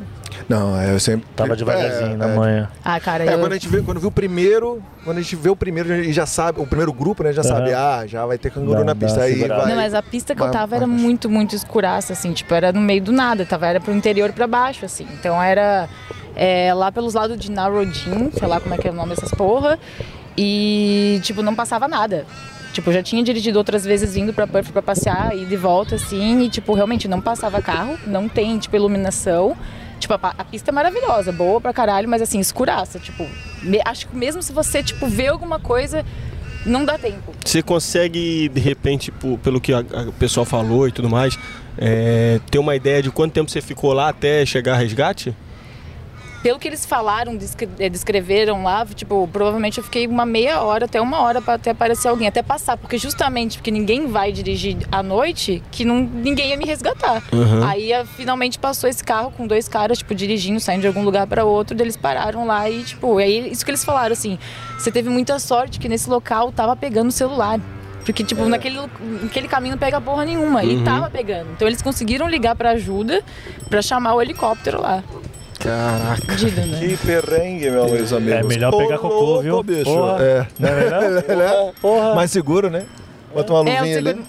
Não, 0.48 0.80
é, 0.80 0.94
eu 0.94 1.00
sempre. 1.00 1.28
Tava 1.36 1.56
devagarzinho 1.58 2.12
é, 2.14 2.16
na 2.16 2.30
é, 2.30 2.36
manhã. 2.36 2.70
Ah, 2.86 3.00
cara, 3.00 3.26
é, 3.26 3.34
eu... 3.34 3.40
quando 3.40 3.52
a 3.52 3.56
gente 3.56 3.68
vê, 3.68 3.82
quando 3.82 4.00
viu 4.00 4.10
o 4.10 4.12
primeiro, 4.12 4.82
quando 5.04 5.18
a 5.18 5.22
gente 5.22 5.36
vê 5.36 5.50
o 5.50 5.56
primeiro 5.56 5.94
e 5.96 6.14
já 6.14 6.26
sabe, 6.28 6.62
o 6.62 6.66
primeiro 6.68 6.94
grupo, 6.94 7.24
né, 7.24 7.34
já 7.34 7.44
sabe, 7.44 7.74
ah, 7.74 8.04
já 8.06 8.24
vai 8.26 8.38
ter 8.38 8.52
canguru 8.52 8.80
Dá- 8.80 8.86
na 8.86 8.96
pista 8.96 9.22
aí 9.24 9.36
vai. 9.46 9.68
Não, 9.68 9.76
mas 9.76 9.94
a 9.96 10.02
pista 10.02 10.36
que 10.36 10.42
eu 10.42 10.46
vai- 10.46 10.54
tava 10.54 10.76
era 10.76 10.86
vai- 10.88 10.96
muito, 10.96 11.28
muito 11.30 11.56
escuraça, 11.56 12.14
assim, 12.14 12.32
tipo, 12.32 12.54
era 12.54 12.72
no 12.72 12.80
meio 12.80 13.02
do 13.02 13.12
nada, 13.12 13.46
tava, 13.46 13.66
era 13.68 13.82
pro 13.82 13.94
interior 13.94 14.32
pra 14.32 14.46
baixo, 14.48 14.86
assim. 14.86 15.08
Então 15.20 15.42
era 15.42 15.90
é, 16.38 16.72
lá 16.74 16.92
pelos 16.92 17.16
lados 17.16 17.38
de 17.38 17.50
Narodin, 17.52 18.30
sei 18.32 18.48
lá 18.48 18.60
como 18.62 18.74
é 18.76 18.78
que 18.78 18.88
é 18.88 18.92
o 18.92 18.94
nome 18.94 19.10
dessas 19.16 19.32
porra, 19.32 19.78
e, 20.38 21.20
tipo, 21.24 21.42
não 21.42 21.56
passava 21.56 21.88
nada. 21.88 22.26
Tipo, 22.74 22.90
eu 22.90 22.94
já 22.94 23.02
tinha 23.02 23.24
dirigido 23.24 23.58
outras 23.58 23.84
vezes 23.84 24.14
vindo 24.14 24.32
pra 24.34 24.46
Perth 24.46 24.70
pra 24.72 24.84
passear 24.84 25.36
e 25.36 25.46
de 25.46 25.56
volta, 25.58 25.96
assim, 25.96 26.44
e, 26.44 26.50
tipo, 26.50 26.74
realmente 26.76 27.08
não 27.08 27.20
passava 27.20 27.60
carro, 27.62 27.98
não 28.06 28.30
tem, 28.30 28.58
tipo, 28.60 28.76
iluminação. 28.76 29.58
Tipo, 30.00 30.14
a, 30.14 30.20
a 30.38 30.44
pista 30.44 30.70
é 30.70 30.74
maravilhosa, 30.74 31.32
boa 31.32 31.60
pra 31.60 31.74
caralho, 31.74 32.08
mas 32.08 32.22
assim, 32.22 32.40
escuraça, 32.40 33.00
tipo, 33.00 33.28
me- 33.64 33.82
acho 33.84 34.08
que 34.08 34.16
mesmo 34.16 34.44
se 34.44 34.54
você, 34.54 34.84
tipo, 34.84 35.08
vê 35.08 35.26
alguma 35.26 35.60
coisa, 35.60 36.06
não 36.68 36.86
dá 36.86 37.00
tempo. 37.00 37.34
Você 37.44 37.64
consegue, 37.64 38.48
de 38.48 38.60
repente, 38.60 39.12
pelo 39.42 39.60
que 39.60 39.74
o 39.74 40.14
pessoal 40.20 40.46
falou 40.46 40.88
e 40.88 40.92
tudo 40.92 41.10
mais, 41.10 41.36
é, 41.80 42.40
ter 42.52 42.60
uma 42.60 42.76
ideia 42.76 43.02
de 43.02 43.10
quanto 43.10 43.34
tempo 43.34 43.50
você 43.50 43.60
ficou 43.60 43.92
lá 43.92 44.10
até 44.10 44.46
chegar 44.46 44.74
a 44.76 44.78
resgate? 44.78 45.34
Pelo 46.44 46.60
que 46.60 46.68
eles 46.68 46.86
falaram, 46.86 47.36
descre- 47.36 47.68
eh, 47.80 47.90
descreveram 47.90 48.64
lá, 48.64 48.86
tipo, 48.86 49.28
provavelmente 49.34 49.80
eu 49.80 49.84
fiquei 49.84 50.06
uma 50.08 50.26
meia 50.26 50.62
hora 50.62 50.86
até 50.86 51.02
uma 51.02 51.20
hora 51.22 51.42
para 51.42 51.56
até 51.56 51.72
aparecer 51.72 52.08
alguém, 52.08 52.28
até 52.28 52.44
passar, 52.44 52.78
porque 52.78 52.98
justamente 52.98 53.58
porque 53.58 53.72
ninguém 53.72 54.08
vai 54.08 54.32
dirigir 54.32 54.78
à 54.92 55.02
noite, 55.02 55.64
que 55.72 55.84
não, 55.84 56.00
ninguém 56.02 56.50
ia 56.52 56.58
me 56.58 56.64
resgatar. 56.66 57.24
Uhum. 57.34 57.64
Aí 57.68 57.92
eh, 57.92 58.06
finalmente 58.06 58.60
passou 58.60 58.90
esse 58.90 59.04
carro 59.04 59.32
com 59.36 59.48
dois 59.48 59.68
caras, 59.68 59.98
tipo, 59.98 60.14
dirigindo, 60.14 60.60
saindo 60.60 60.82
de 60.82 60.88
algum 60.88 61.04
lugar 61.04 61.26
para 61.28 61.44
outro, 61.44 61.76
eles 61.82 61.98
pararam 61.98 62.46
lá 62.46 62.70
e, 62.70 62.84
tipo, 62.84 63.18
aí 63.18 63.52
isso 63.52 63.66
que 63.66 63.72
eles 63.72 63.84
falaram 63.84 64.14
assim, 64.14 64.38
você 64.78 64.92
teve 64.92 65.10
muita 65.10 65.40
sorte 65.40 65.80
que 65.80 65.90
nesse 65.90 66.08
local 66.10 66.52
tava 66.52 66.76
pegando 66.76 67.10
o 67.10 67.12
celular. 67.12 67.60
Porque, 68.06 68.24
tipo, 68.24 68.46
naquele, 68.48 68.80
naquele 69.24 69.50
caminho 69.50 69.74
não 69.74 69.80
pega 69.80 70.00
porra 70.00 70.24
nenhuma. 70.24 70.64
E 70.64 70.78
Uhum. 70.78 70.84
tava 70.86 71.10
pegando. 71.10 71.50
Então 71.52 71.68
eles 71.68 71.82
conseguiram 71.82 72.30
ligar 72.30 72.56
pra 72.56 72.70
ajuda 72.70 73.22
pra 73.70 73.82
chamar 73.82 74.14
o 74.14 74.22
helicóptero 74.22 74.80
lá. 74.82 75.04
Caraca. 75.68 76.34
Né? 76.34 76.80
Que 76.80 76.98
perrengue, 77.06 77.70
meu, 77.70 77.86
meus 77.90 78.14
amigos. 78.14 78.40
É 78.40 78.44
melhor 78.44 78.74
Ô, 78.74 78.78
pegar 78.78 78.98
cocô, 79.00 79.16
louco, 79.20 79.44
viu? 79.44 79.62
bicho. 79.64 79.84
Porra. 79.84 80.24
É. 80.24 80.48
Não 80.58 80.70
é 80.70 81.28
melhor? 81.28 81.74
Porra. 81.82 82.16
Mais 82.16 82.32
seguro, 82.32 82.70
né? 82.70 82.86
Bota 83.34 83.54
uma 83.54 83.70
É, 83.70 83.76
o 83.76 83.80
luvinha 83.80 83.98
ali. 83.98 84.16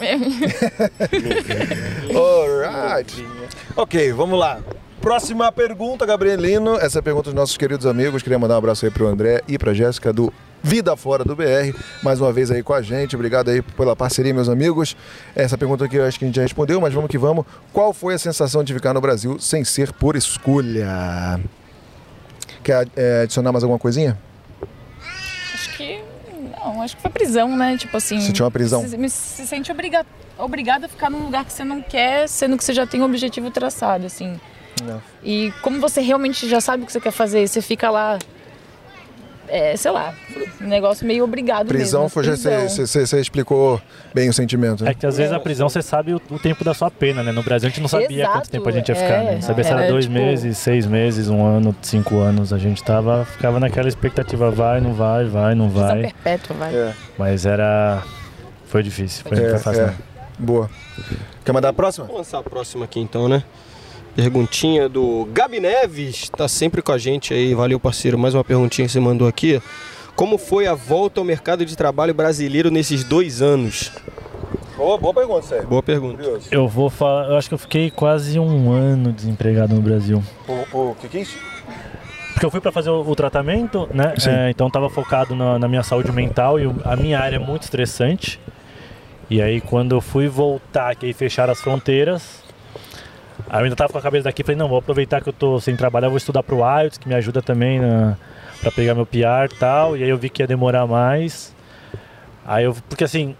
Alright. 2.15 3.25
Ok, 3.77 4.13
vamos 4.13 4.39
lá. 4.39 4.59
Próxima 5.09 5.51
pergunta, 5.51 6.05
Gabrielino. 6.05 6.77
Essa 6.77 6.99
é 6.99 7.03
pergunta 7.03 7.31
dos 7.31 7.35
nossos 7.35 7.57
queridos 7.57 7.87
amigos. 7.87 8.23
Queria 8.23 8.39
mandar 8.39 8.57
um 8.57 8.59
abraço 8.59 8.85
aí 8.85 8.91
pro 8.91 9.07
André 9.07 9.41
e 9.49 9.57
pra 9.57 9.73
Jéssica 9.73 10.13
do 10.13 10.31
Vida 10.63 10.95
Fora 10.99 11.25
do 11.25 11.35
BR. 11.35 11.75
Mais 12.03 12.21
uma 12.21 12.31
vez 12.31 12.51
aí 12.51 12.63
com 12.63 12.75
a 12.75 12.83
gente. 12.83 13.17
Obrigado 13.17 13.49
aí 13.49 13.63
pela 13.63 13.97
parceria, 13.97 14.35
meus 14.35 14.51
amigos. 14.51 14.95
Essa 15.35 15.57
pergunta 15.57 15.87
aqui 15.87 15.97
eu 15.97 16.05
acho 16.05 16.19
que 16.19 16.27
a 16.27 16.29
gente 16.29 16.37
já 16.37 16.43
respondeu, 16.43 16.79
mas 16.79 16.93
vamos 16.93 17.09
que 17.09 17.17
vamos. 17.17 17.47
Qual 17.73 17.95
foi 17.95 18.13
a 18.13 18.19
sensação 18.19 18.63
de 18.63 18.75
ficar 18.75 18.93
no 18.93 19.01
Brasil 19.01 19.39
sem 19.39 19.65
ser 19.65 19.95
por 19.95 20.15
escolha? 20.15 21.41
Quer 22.63 22.87
é, 22.95 23.23
adicionar 23.23 23.51
mais 23.51 23.65
alguma 23.65 23.79
coisinha? 23.79 24.19
Acho 25.55 25.75
que. 25.75 26.05
Não, 26.53 26.83
acho 26.83 26.97
que 26.97 27.01
foi 27.01 27.11
prisão, 27.11 27.57
né? 27.57 27.79
Tipo 27.79 27.97
assim. 27.97 28.21
Sentiu 28.21 28.45
uma 28.45 28.51
prisão? 28.51 28.87
Se, 28.87 29.09
se 29.09 29.47
sente 29.47 29.73
obriga, 29.73 30.05
obrigado 30.37 30.85
a 30.85 30.89
ficar 30.89 31.09
num 31.09 31.25
lugar 31.25 31.47
que 31.47 31.53
você 31.55 31.65
não 31.65 31.81
quer, 31.81 32.29
sendo 32.29 32.59
que 32.59 32.63
você 32.63 32.75
já 32.75 32.87
tem 32.87 33.01
um 33.01 33.07
objetivo 33.07 33.51
traçado, 33.51 34.05
assim. 34.05 34.39
Não. 34.83 35.01
E 35.23 35.53
como 35.63 35.81
você 35.81 36.01
realmente 36.01 36.49
já 36.49 36.61
sabe 36.61 36.83
o 36.83 36.87
que 36.87 36.93
você 36.93 37.01
quer 37.01 37.11
fazer, 37.13 37.47
você 37.47 37.61
fica 37.63 37.91
lá. 37.91 38.19
É, 39.51 39.75
sei 39.79 39.91
lá, 39.91 40.13
um 40.61 40.67
negócio 40.67 41.07
meio 41.07 41.25
obrigado 41.25 41.69
Prisão, 41.69 42.03
mesmo. 42.03 42.11
foi, 42.13 42.23
já 42.23 42.33
prisão. 42.33 42.69
você, 42.69 42.87
você- 42.87 43.07
você 43.07 43.19
explicou 43.19 43.81
bem 44.15 44.29
o 44.29 44.33
sentimento, 44.35 44.85
né? 44.85 44.91
É 44.91 44.95
que 44.95 45.07
às 45.07 45.17
vezes 45.17 45.33
a 45.33 45.41
prisão 45.41 45.71
você 45.71 45.81
sabe 45.81 46.13
o, 46.13 46.21
o 46.31 46.39
tempo 46.39 46.63
da 46.63 46.75
sua 46.75 46.91
pena, 46.91 47.23
né? 47.23 47.33
No 47.33 47.43
Brasil 47.43 47.67
a 47.67 47.71
gente 47.71 47.81
não 47.81 47.89
sabia 47.89 48.25
Exato, 48.25 48.33
quanto 48.41 48.51
tempo 48.51 48.69
a 48.69 48.73
gente 48.73 48.91
ia 48.91 48.95
ficar, 48.95 49.25
né? 49.25 49.37
é. 49.37 49.41
Sabia 49.41 49.65
se 49.65 49.71
era 49.71 49.85
Era, 49.85 49.91
dois 49.91 50.05
tipo- 50.05 50.19
meses, 50.19 50.59
seis 50.59 50.85
meses, 50.85 51.31
um 51.31 51.43
ano, 51.43 51.75
cinco 51.81 52.19
anos. 52.19 52.53
A 52.53 52.59
gente 52.59 52.85
tava, 52.85 53.25
ficava 53.25 53.59
naquela 53.59 53.89
expectativa, 53.89 54.51
vai, 54.51 54.83
não 54.83 54.93
vai, 54.93 55.25
vai, 55.25 55.55
não 55.55 55.71
vai. 55.71 56.03
perpétua, 56.03 56.55
vai. 56.55 56.75
É, 56.75 56.93
Mas 57.17 57.47
era. 57.47 58.03
Foi 58.67 58.83
difícil, 58.83 59.25
foi, 59.27 59.39
é, 59.43 59.49
foi 59.49 59.59
fácil. 59.61 59.81
é. 59.83 59.87
não. 59.87 59.95
Boa. 60.41 60.71
Quer 61.43 61.53
mandar 61.53 61.71
a 61.71 61.73
próxima? 61.73 62.05
Vamos 62.05 62.19
lançar 62.21 62.41
a 62.41 62.43
próxima 62.43 62.85
aqui 62.85 63.01
então, 63.01 63.31
né? 63.31 63.43
Perguntinha 64.19 64.89
do 64.89 65.29
Gabi 65.33 65.61
Neves, 65.61 66.29
tá 66.29 66.49
sempre 66.49 66.83
com 66.83 66.91
a 66.91 66.99
gente 66.99 67.33
aí. 67.33 67.55
Valeu, 67.55 67.79
parceiro. 67.79 68.19
Mais 68.19 68.35
uma 68.35 68.43
perguntinha 68.43 68.85
que 68.85 68.91
você 68.91 68.99
mandou 68.99 69.29
aqui. 69.29 69.63
Como 70.17 70.37
foi 70.37 70.67
a 70.67 70.75
volta 70.75 71.21
ao 71.21 71.25
mercado 71.25 71.65
de 71.65 71.77
trabalho 71.77 72.13
brasileiro 72.13 72.69
nesses 72.69 73.05
dois 73.05 73.41
anos? 73.41 73.93
Boa, 74.77 74.99
boa 74.99 75.15
pergunta, 75.15 75.43
Sérgio. 75.43 75.69
Boa 75.69 75.85
pergunta. 75.85 76.17
Curioso. 76.17 76.49
Eu 76.51 76.67
vou 76.67 76.91
falar, 76.91 77.29
eu 77.29 77.37
acho 77.37 77.47
que 77.47 77.55
eu 77.55 77.59
fiquei 77.59 77.93
quase 77.93 78.41
um 78.41 78.73
ano 78.73 79.13
desempregado 79.13 79.77
no 79.77 79.81
Brasil. 79.81 80.21
O 80.73 80.97
que, 80.97 81.07
que 81.07 81.19
é 81.19 81.21
isso? 81.21 81.39
Porque 82.33 82.45
eu 82.45 82.51
fui 82.51 82.61
para 82.61 82.73
fazer 82.73 82.91
o, 82.91 83.09
o 83.09 83.15
tratamento, 83.15 83.89
né? 83.95 84.15
É, 84.27 84.51
então 84.51 84.69
tava 84.69 84.91
focado 84.91 85.37
na, 85.37 85.61
na 85.61 85.69
minha 85.69 85.85
saúde 85.85 86.11
mental 86.11 86.59
e 86.59 86.65
a 86.85 86.97
minha 86.97 87.21
área 87.21 87.37
é 87.37 87.39
muito 87.39 87.63
estressante. 87.63 88.41
E 89.31 89.41
aí 89.41 89.61
quando 89.61 89.95
eu 89.95 90.01
fui 90.01 90.27
voltar, 90.27 90.97
que 90.97 91.07
aí 91.07 91.13
fecharam 91.13 91.53
as 91.53 91.61
fronteiras, 91.61 92.48
aí 93.49 93.61
eu 93.61 93.65
ainda 93.65 93.77
tava 93.77 93.93
com 93.93 93.99
a 93.99 94.03
cabeça 94.03 94.25
daqui, 94.25 94.43
falei, 94.43 94.57
não, 94.57 94.69
vou 94.69 94.79
aproveitar 94.79 95.21
que 95.21 95.29
eu 95.29 95.33
tô 95.33 95.61
sem 95.61 95.77
trabalhar, 95.77 96.09
vou 96.09 96.17
estudar 96.17 96.43
pro 96.43 96.59
IELTS, 96.59 96.99
que 96.99 97.09
me 97.09 97.15
ajuda 97.15 97.43
também 97.43 97.81
na, 97.81 98.17
para 98.61 98.71
pegar 98.71 98.95
meu 98.95 99.07
PR 99.07 99.51
e 99.51 99.59
tal. 99.59 99.97
E 99.97 100.03
aí 100.03 100.09
eu 100.09 100.19
vi 100.19 100.29
que 100.29 100.43
ia 100.43 100.47
demorar 100.47 100.87
mais. 100.87 101.55
Aí 102.47 102.65
eu, 102.65 102.75
porque 102.89 103.05
assim, 103.05 103.35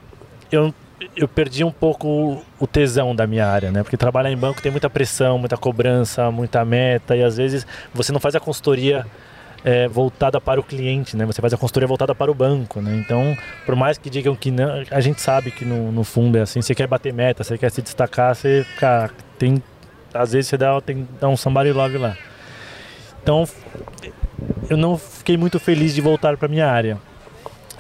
eu 0.51 0.73
eu 1.17 1.29
perdi 1.29 1.65
um 1.65 1.71
pouco 1.71 2.43
o 2.59 2.67
tesão 2.67 3.15
da 3.15 3.27
minha 3.27 3.47
área, 3.47 3.71
né? 3.71 3.83
Porque 3.83 3.97
trabalhar 3.97 4.31
em 4.31 4.37
banco 4.37 4.61
tem 4.61 4.71
muita 4.71 4.91
pressão, 4.91 5.39
muita 5.39 5.57
cobrança, 5.57 6.31
muita 6.31 6.65
meta 6.65 7.17
e 7.17 7.23
às 7.23 7.37
vezes 7.37 7.67
você 7.95 8.13
não 8.13 8.21
faz 8.21 8.35
a 8.35 8.41
consultoria 8.41 9.07
é, 9.65 9.89
voltada 9.89 10.41
para 10.41 10.61
o 10.61 10.63
cliente, 10.63 11.17
né? 11.17 11.25
Você 11.27 11.41
faz 11.41 11.53
a 11.53 11.57
consultoria 11.57 11.87
voltada 11.87 12.15
para 12.15 12.31
o 12.31 12.35
banco, 12.35 12.81
né? 12.81 12.97
Então, 12.97 13.37
por 13.67 13.77
mais 13.77 13.99
que 13.99 14.11
digam 14.11 14.35
que 14.35 14.51
não, 14.51 14.83
a 14.91 15.01
gente 15.01 15.21
sabe 15.21 15.51
que 15.51 15.65
no, 15.65 15.93
no 15.93 16.05
fundo 16.05 16.39
é 16.39 16.43
assim. 16.43 16.63
Você 16.63 16.75
quer 16.75 16.87
bater 16.87 17.13
meta, 17.13 17.45
você 17.45 17.59
quer 17.59 17.71
se 17.71 17.83
destacar, 17.83 18.35
você, 18.35 18.65
cara, 18.79 19.11
tem 19.39 19.63
às 20.19 20.33
vezes 20.33 20.49
você 20.49 20.57
dá, 20.57 20.81
tem 20.81 21.05
que 21.05 21.13
dar 21.21 21.29
um 21.29 21.37
somebody 21.37 21.73
love 21.73 21.97
lá. 21.97 22.17
Então, 23.23 23.47
eu 24.69 24.77
não 24.77 24.99
fiquei 24.99 25.37
muito 25.37 25.59
feliz 25.61 25.95
de 25.95 26.01
voltar 26.01 26.37
para 26.37 26.49
minha 26.49 26.67
área. 26.67 26.99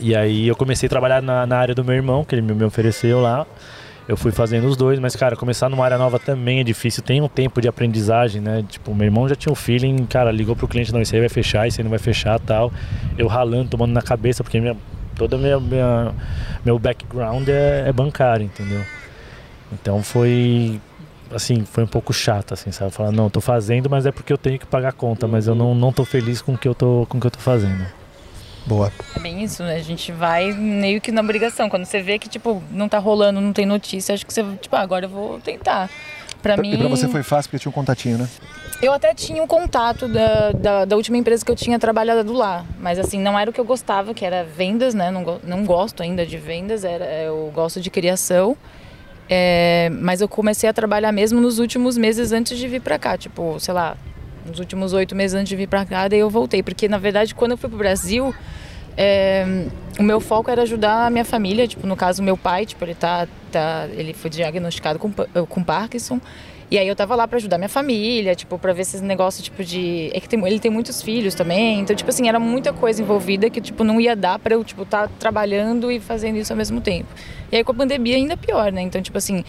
E 0.00 0.14
aí 0.14 0.46
eu 0.46 0.54
comecei 0.54 0.86
a 0.86 0.90
trabalhar 0.90 1.20
na, 1.20 1.46
na 1.46 1.58
área 1.58 1.74
do 1.74 1.84
meu 1.84 1.94
irmão, 1.94 2.24
que 2.24 2.34
ele 2.34 2.42
me 2.42 2.64
ofereceu 2.64 3.20
lá. 3.20 3.46
Eu 4.06 4.16
fui 4.16 4.32
fazendo 4.32 4.66
os 4.66 4.76
dois, 4.76 4.98
mas, 4.98 5.14
cara, 5.14 5.36
começar 5.36 5.68
numa 5.68 5.84
área 5.84 5.98
nova 5.98 6.18
também 6.18 6.60
é 6.60 6.64
difícil. 6.64 7.02
Tem 7.02 7.20
um 7.20 7.28
tempo 7.28 7.60
de 7.60 7.68
aprendizagem, 7.68 8.40
né? 8.40 8.64
Tipo, 8.66 8.94
meu 8.94 9.04
irmão 9.04 9.28
já 9.28 9.34
tinha 9.34 9.52
um 9.52 9.56
feeling, 9.56 10.06
cara, 10.06 10.30
ligou 10.30 10.56
pro 10.56 10.66
cliente, 10.66 10.92
não, 10.92 11.02
isso 11.02 11.14
aí 11.14 11.20
vai 11.20 11.28
fechar, 11.28 11.68
isso 11.68 11.80
aí 11.80 11.84
não 11.84 11.90
vai 11.90 11.98
fechar 11.98 12.38
tal. 12.40 12.72
Eu 13.18 13.26
ralando, 13.26 13.68
tomando 13.68 13.92
na 13.92 14.00
cabeça, 14.00 14.42
porque 14.42 14.60
minha, 14.60 14.74
toda 15.14 15.36
minha, 15.36 15.60
minha 15.60 16.14
meu 16.64 16.78
background 16.78 17.48
é, 17.48 17.84
é 17.86 17.92
bancário, 17.92 18.46
entendeu? 18.46 18.82
Então 19.72 20.02
foi 20.02 20.80
assim, 21.32 21.64
foi 21.64 21.84
um 21.84 21.88
pouco 21.88 22.12
chato, 22.12 22.54
assim, 22.54 22.70
sabe? 22.72 22.90
Falar, 22.90 23.12
não, 23.12 23.30
tô 23.30 23.40
fazendo, 23.40 23.88
mas 23.88 24.06
é 24.06 24.12
porque 24.12 24.32
eu 24.32 24.38
tenho 24.38 24.58
que 24.58 24.66
pagar 24.66 24.88
a 24.88 24.92
conta, 24.92 25.26
mas 25.26 25.46
eu 25.46 25.54
não, 25.54 25.74
não 25.74 25.92
tô 25.92 26.04
feliz 26.04 26.40
com 26.42 26.54
o 26.54 26.58
que 26.58 26.68
eu 26.68 26.74
tô, 26.74 27.06
com 27.08 27.18
o 27.18 27.20
que 27.20 27.26
eu 27.26 27.30
tô 27.30 27.40
fazendo. 27.40 27.86
Boa. 28.66 28.92
É 29.16 29.20
bem 29.20 29.42
isso, 29.42 29.62
né? 29.62 29.76
A 29.76 29.82
gente 29.82 30.12
vai 30.12 30.52
meio 30.52 31.00
que 31.00 31.10
na 31.10 31.22
obrigação. 31.22 31.70
Quando 31.70 31.86
você 31.86 32.02
vê 32.02 32.18
que, 32.18 32.28
tipo, 32.28 32.62
não 32.70 32.88
tá 32.88 32.98
rolando, 32.98 33.40
não 33.40 33.52
tem 33.52 33.64
notícia, 33.64 34.14
acho 34.14 34.26
que 34.26 34.32
você, 34.32 34.44
tipo, 34.60 34.76
ah, 34.76 34.80
agora 34.80 35.06
eu 35.06 35.08
vou 35.08 35.40
tentar. 35.40 35.88
Pra 36.42 36.56
mim. 36.56 36.74
E 36.74 36.78
pra 36.78 36.88
você 36.88 37.08
foi 37.08 37.22
fácil 37.22 37.50
porque 37.50 37.62
tinha 37.62 37.70
um 37.70 37.72
contatinho, 37.72 38.18
né? 38.18 38.28
Eu 38.80 38.92
até 38.92 39.12
tinha 39.12 39.42
um 39.42 39.46
contato 39.46 40.06
da, 40.06 40.52
da, 40.52 40.84
da 40.84 40.96
última 40.96 41.16
empresa 41.16 41.44
que 41.44 41.50
eu 41.50 41.56
tinha 41.56 41.80
trabalhado 41.80 42.32
lá, 42.32 42.64
mas 42.78 42.96
assim, 42.96 43.18
não 43.18 43.36
era 43.36 43.50
o 43.50 43.52
que 43.52 43.60
eu 43.60 43.64
gostava, 43.64 44.14
que 44.14 44.24
era 44.24 44.44
vendas, 44.44 44.94
né? 44.94 45.10
Não, 45.10 45.40
não 45.42 45.64
gosto 45.64 46.00
ainda 46.00 46.24
de 46.24 46.38
vendas, 46.38 46.84
era, 46.84 47.04
eu 47.22 47.50
gosto 47.52 47.80
de 47.80 47.90
criação. 47.90 48.56
É, 49.28 49.90
mas 50.00 50.20
eu 50.20 50.28
comecei 50.28 50.68
a 50.68 50.72
trabalhar 50.72 51.12
mesmo 51.12 51.40
nos 51.40 51.58
últimos 51.58 51.98
meses 51.98 52.32
antes 52.32 52.56
de 52.56 52.66
vir 52.66 52.80
pra 52.80 52.98
cá, 52.98 53.16
tipo, 53.16 53.60
sei 53.60 53.74
lá, 53.74 53.96
nos 54.46 54.58
últimos 54.58 54.92
oito 54.94 55.14
meses 55.14 55.34
antes 55.34 55.48
de 55.48 55.56
vir 55.56 55.68
pra 55.68 55.84
cá, 55.84 56.08
daí 56.08 56.20
eu 56.20 56.30
voltei, 56.30 56.62
porque 56.62 56.88
na 56.88 56.96
verdade 56.96 57.34
quando 57.34 57.50
eu 57.50 57.58
fui 57.58 57.68
pro 57.68 57.78
Brasil, 57.78 58.34
é, 58.96 59.66
o 59.96 60.02
meu 60.02 60.18
foco 60.18 60.50
era 60.50 60.62
ajudar 60.62 61.06
a 61.06 61.10
minha 61.10 61.24
família, 61.24 61.68
tipo, 61.68 61.86
no 61.86 61.94
caso, 61.94 62.20
meu 62.20 62.36
pai, 62.36 62.66
tipo, 62.66 62.84
ele 62.84 62.96
tá, 62.96 63.28
tá 63.52 63.86
ele 63.92 64.12
foi 64.12 64.28
diagnosticado 64.28 64.98
com, 64.98 65.12
com 65.46 65.62
Parkinson. 65.62 66.20
E 66.70 66.76
aí 66.78 66.86
eu 66.86 66.94
tava 66.94 67.14
lá 67.14 67.26
pra 67.26 67.36
ajudar 67.38 67.56
minha 67.56 67.68
família, 67.68 68.34
tipo, 68.34 68.58
pra 68.58 68.72
ver 68.74 68.82
esses 68.82 69.00
negócios, 69.00 69.42
tipo, 69.42 69.64
de... 69.64 70.10
É 70.12 70.20
que 70.20 70.28
tem- 70.28 70.46
ele 70.46 70.58
tem 70.58 70.70
muitos 70.70 71.00
filhos 71.00 71.34
também, 71.34 71.80
então, 71.80 71.96
tipo 71.96 72.10
assim, 72.10 72.28
era 72.28 72.38
muita 72.38 72.72
coisa 72.74 73.00
envolvida 73.02 73.48
que, 73.48 73.60
tipo, 73.60 73.82
não 73.84 73.98
ia 74.00 74.14
dar 74.14 74.38
pra 74.38 74.54
eu, 74.54 74.62
tipo, 74.62 74.82
estar 74.82 75.08
trabalhando 75.18 75.90
e 75.90 75.98
fazendo 75.98 76.36
isso 76.36 76.52
ao 76.52 76.56
mesmo 76.56 76.80
tempo. 76.80 77.08
E 77.50 77.56
aí 77.56 77.64
com 77.64 77.72
a 77.72 77.74
pandemia 77.74 78.16
ainda 78.16 78.36
pior, 78.36 78.70
né? 78.70 78.82
Então, 78.82 79.00
tipo 79.00 79.16
assim... 79.16 79.42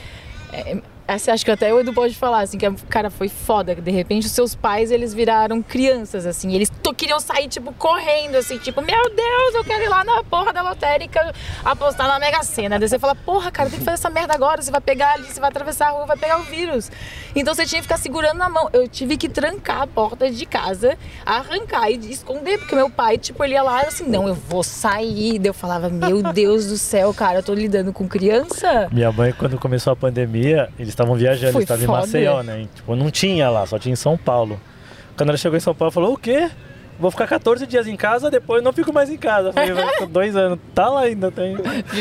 É, 0.53 0.77
essa, 1.09 1.33
acho 1.33 1.43
que 1.43 1.49
até 1.49 1.73
o 1.73 1.79
Edu 1.79 1.91
pode 1.91 2.15
falar, 2.15 2.41
assim, 2.41 2.57
que, 2.57 2.69
cara, 2.87 3.09
foi 3.09 3.27
foda. 3.27 3.73
De 3.73 3.89
repente, 3.89 4.27
os 4.27 4.31
seus 4.31 4.53
pais, 4.53 4.91
eles 4.91 5.11
viraram 5.11 5.59
crianças, 5.61 6.25
assim. 6.25 6.53
Eles 6.53 6.71
queriam 6.95 7.19
sair, 7.19 7.47
tipo, 7.47 7.73
correndo, 7.73 8.35
assim, 8.35 8.57
tipo, 8.57 8.81
meu 8.81 9.09
Deus, 9.09 9.55
eu 9.55 9.63
quero 9.63 9.83
ir 9.83 9.89
lá 9.89 10.03
na 10.03 10.23
porra 10.23 10.51
da 10.51 10.61
lotérica 10.61 11.33
apostar 11.63 12.07
na 12.07 12.19
Mega 12.19 12.43
Sena. 12.43 12.77
Daí 12.77 12.89
você 12.89 12.99
fala, 12.99 13.15
porra, 13.15 13.49
cara, 13.51 13.69
tem 13.69 13.79
que 13.79 13.85
fazer 13.85 13.95
essa 13.95 14.09
merda 14.09 14.33
agora. 14.33 14.61
Você 14.61 14.69
vai 14.69 14.81
pegar 14.81 15.13
ali, 15.13 15.23
você 15.23 15.39
vai 15.39 15.49
atravessar 15.49 15.87
a 15.87 15.91
rua, 15.91 16.05
vai 16.05 16.17
pegar 16.17 16.39
o 16.39 16.43
vírus. 16.43 16.91
Então 17.35 17.53
você 17.53 17.65
tinha 17.65 17.79
que 17.79 17.83
ficar 17.83 17.97
segurando 17.97 18.37
na 18.37 18.49
mão. 18.49 18.69
Eu 18.73 18.87
tive 18.87 19.17
que 19.17 19.29
trancar 19.29 19.81
a 19.81 19.87
porta 19.87 20.29
de 20.29 20.45
casa, 20.45 20.97
arrancar 21.25 21.89
e 21.89 22.11
esconder, 22.11 22.59
porque 22.59 22.75
meu 22.75 22.89
pai, 22.89 23.17
tipo, 23.17 23.43
ele 23.43 23.53
ia 23.53 23.63
lá 23.63 23.81
assim, 23.81 24.03
não, 24.03 24.27
eu 24.27 24.35
vou 24.35 24.63
sair. 24.63 25.39
Daí 25.39 25.49
eu 25.49 25.53
falava, 25.53 25.89
meu 25.89 26.21
Deus 26.21 26.67
do 26.67 26.77
céu, 26.77 27.13
cara, 27.13 27.39
eu 27.39 27.43
tô 27.43 27.53
lidando 27.53 27.93
com 27.93 28.07
criança. 28.07 28.89
Minha 28.91 29.11
mãe, 29.11 29.31
quando 29.31 29.57
começou 29.57 29.93
a 29.93 29.95
pandemia, 29.95 30.69
eles 30.77 30.89
estavam 30.99 31.15
viajando, 31.15 31.57
eles 31.57 31.63
estavam 31.63 31.83
em. 31.85 31.87
Maceió, 31.87 32.43
né? 32.43 32.61
E, 32.61 32.65
tipo, 32.67 32.95
não 32.95 33.09
tinha 33.09 33.49
lá, 33.49 33.65
só 33.65 33.79
tinha 33.79 33.93
em 33.93 33.95
São 33.95 34.17
Paulo. 34.17 34.59
Quando 35.15 35.29
ela 35.29 35.37
chegou 35.37 35.57
em 35.57 35.61
São 35.61 35.73
Paulo, 35.73 35.87
ela 35.87 35.93
falou: 35.93 36.13
o 36.13 36.17
quê? 36.17 36.49
Vou 36.99 37.09
ficar 37.09 37.27
14 37.27 37.65
dias 37.65 37.87
em 37.87 37.95
casa, 37.95 38.29
depois 38.29 38.61
não 38.61 38.73
fico 38.73 38.91
mais 38.91 39.09
em 39.09 39.15
casa. 39.17 39.53
Falei, 39.53 39.71
"Vai, 39.71 39.95
tô 39.97 40.05
dois 40.05 40.35
anos. 40.35 40.59
Tá 40.75 40.89
lá 40.89 41.01
ainda, 41.01 41.31
tem, 41.31 41.55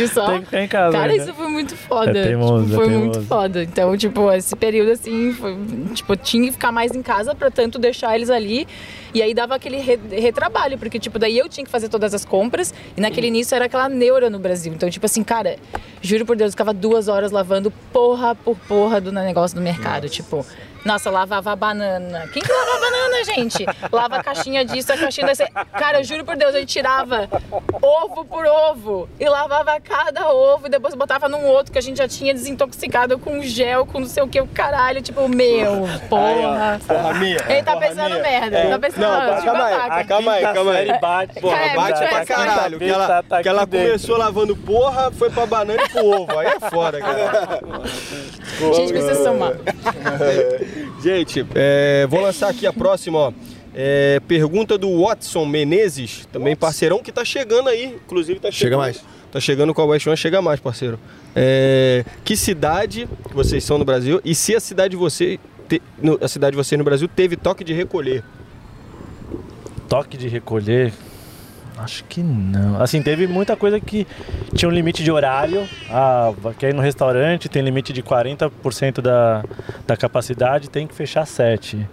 só? 0.08 0.26
tem 0.26 0.38
que 0.40 0.44
ficar 0.46 0.62
em 0.64 0.68
casa. 0.68 0.92
Cara, 0.98 1.12
ainda." 1.12 1.22
isso 1.24 1.34
foi 1.34 1.48
muito 1.48 1.76
foda. 1.76 2.18
É 2.18 2.24
teimoso, 2.24 2.64
tipo, 2.64 2.74
é 2.74 2.76
foi 2.76 2.88
teimoso. 2.88 3.04
muito 3.18 3.28
foda. 3.28 3.62
Então, 3.62 3.96
tipo, 3.96 4.32
esse 4.32 4.56
período 4.56 4.90
assim, 4.90 5.32
foi, 5.32 5.56
tipo, 5.94 6.12
eu 6.12 6.16
tinha 6.16 6.46
que 6.46 6.52
ficar 6.52 6.72
mais 6.72 6.92
em 6.94 7.02
casa 7.02 7.34
pra 7.34 7.50
tanto 7.50 7.78
deixar 7.78 8.14
eles 8.16 8.28
ali. 8.28 8.66
E 9.14 9.22
aí 9.22 9.32
dava 9.32 9.54
aquele 9.54 9.78
re- 9.78 9.98
retrabalho, 10.10 10.76
porque, 10.76 10.98
tipo, 10.98 11.18
daí 11.18 11.38
eu 11.38 11.48
tinha 11.48 11.64
que 11.64 11.70
fazer 11.70 11.88
todas 11.88 12.12
as 12.12 12.24
compras. 12.24 12.74
E 12.96 13.00
naquele 13.00 13.28
início 13.28 13.54
era 13.54 13.64
aquela 13.66 13.88
neura 13.88 14.28
no 14.28 14.38
Brasil. 14.38 14.72
Então, 14.74 14.90
tipo 14.90 15.06
assim, 15.06 15.22
cara, 15.24 15.56
juro 16.02 16.26
por 16.26 16.36
Deus, 16.36 16.48
eu 16.48 16.52
ficava 16.52 16.74
duas 16.74 17.08
horas 17.08 17.30
lavando 17.32 17.70
porra 17.92 18.34
por 18.34 18.56
porra 18.68 19.00
do 19.00 19.10
negócio 19.12 19.56
do 19.56 19.62
mercado. 19.62 20.08
Tipo, 20.08 20.44
Nossa, 20.84 21.10
lavava 21.10 21.52
a 21.52 21.56
banana. 21.56 22.28
Quem 22.32 22.42
que 22.42 22.50
lava 22.52 22.76
a 22.76 22.80
banana, 22.80 23.24
gente? 23.24 23.66
Lava 23.92 24.16
a 24.16 24.22
caixinha 24.22 24.64
disso, 24.64 24.92
a 24.92 24.96
caixinha 24.96 25.26
desse. 25.26 25.44
Cara, 25.78 25.98
eu 26.00 26.05
juro 26.05 26.24
por 26.24 26.36
Deus, 26.36 26.55
a 26.55 26.59
gente 26.60 26.68
tirava 26.72 27.28
ovo 27.82 28.24
por 28.24 28.46
ovo 28.46 29.09
e 29.20 29.28
lavava 29.28 29.78
cada 29.80 30.30
ovo 30.32 30.66
e 30.66 30.70
depois 30.70 30.94
botava 30.94 31.28
num 31.28 31.44
outro 31.46 31.72
que 31.72 31.78
a 31.78 31.82
gente 31.82 31.98
já 31.98 32.09
tinha 32.09 32.32
desintoxicado 32.32 33.18
com 33.18 33.40
gel, 33.42 33.84
com 33.86 34.00
não 34.00 34.06
sei 34.06 34.22
o 34.22 34.28
que, 34.28 34.40
o 34.40 34.46
caralho. 34.46 35.02
Tipo, 35.02 35.28
meu, 35.28 35.86
porra. 36.09 36.80
Porra 36.86 37.14
minha. 37.14 37.38
Ele 37.48 37.62
tá 37.62 37.76
pensando 37.76 38.10
minha. 38.10 38.22
merda. 38.22 38.56
É. 38.59 38.70
Tá 38.70 38.78
pensando, 38.78 39.00
Não, 39.02 39.12
ah, 39.12 39.26
calma 39.26 39.40
tipo, 39.40 39.50
aí, 39.50 40.05
calma 40.05 40.32
aí, 40.32 40.42
calma 40.42 40.70
aí. 40.72 40.86
Série 40.86 40.98
bate, 41.00 41.40
Porra, 41.40 41.56
é 41.56 41.74
bate 41.76 41.98
pra 42.09 42.26
caralho. 42.26 42.78
Que 42.78 42.88
ela, 42.88 43.06
Tá- 43.06 43.22
tá 43.22 43.42
que 43.42 43.48
ela 43.48 43.66
começou 43.66 44.16
lavando 44.16 44.56
porra, 44.56 45.10
foi 45.10 45.30
pra 45.30 45.46
banana 45.46 45.82
e 45.82 45.88
pro 45.88 46.05
ovo. 46.06 46.38
Aí 46.38 46.46
é 46.48 46.60
foda, 46.70 46.98
cara. 47.00 47.60
A 48.60 48.72
gente 48.74 48.92
precisa 48.92 49.22
somar. 49.24 49.52
Gente, 51.02 51.46
é, 51.54 52.06
vou 52.08 52.20
lançar 52.20 52.48
aqui 52.48 52.66
a 52.66 52.72
próxima, 52.72 53.18
ó. 53.18 53.32
É, 53.74 54.20
pergunta 54.26 54.76
do 54.76 55.02
Watson 55.04 55.44
Menezes, 55.46 56.26
também 56.32 56.56
parceirão 56.56 57.00
que 57.02 57.12
tá 57.12 57.24
chegando 57.24 57.68
aí. 57.68 57.96
Inclusive 58.04 58.40
tá 58.40 58.50
Chega 58.50 58.64
chegando. 58.70 58.78
mais. 58.80 59.04
Tá 59.30 59.38
chegando 59.38 59.74
com 59.74 59.82
a 59.82 59.84
West 59.84 60.06
One, 60.06 60.16
chega 60.16 60.40
mais, 60.42 60.58
parceiro. 60.58 60.98
É, 61.36 62.04
que 62.24 62.34
cidade 62.36 63.08
vocês 63.32 63.62
são 63.62 63.78
no 63.78 63.84
Brasil 63.84 64.20
e 64.24 64.34
se 64.34 64.56
a 64.56 64.60
cidade 64.60 64.92
de 64.92 64.96
você 64.96 65.38
te- 65.68 65.82
no- 66.02 66.18
a 66.20 66.26
cidade 66.26 66.52
de 66.52 66.56
vocês 66.56 66.78
no 66.78 66.84
Brasil 66.84 67.06
teve 67.06 67.36
toque 67.36 67.62
de 67.62 67.72
recolher? 67.74 68.24
Toque 69.88 70.16
de 70.16 70.28
recolher. 70.28 70.92
Acho 71.78 72.05
que 72.05 72.22
não. 72.22 72.80
Assim, 72.80 73.00
teve 73.00 73.26
muita 73.26 73.56
coisa 73.56 73.78
que 73.78 74.06
tinha 74.55 74.68
um 74.68 74.72
limite 74.72 75.05
de 75.05 75.10
horário. 75.10 75.68
Ah, 75.90 76.32
quer 76.59 76.70
ir 76.70 76.74
no 76.74 76.82
restaurante, 76.82 77.48
tem 77.48 77.62
limite 77.62 77.92
de 77.92 78.02
40% 78.02 79.00
da, 79.00 79.44
da 79.86 79.96
capacidade, 79.96 80.68
tem 80.68 80.86
que 80.86 80.94
fechar 80.94 81.24
7. 81.24 81.88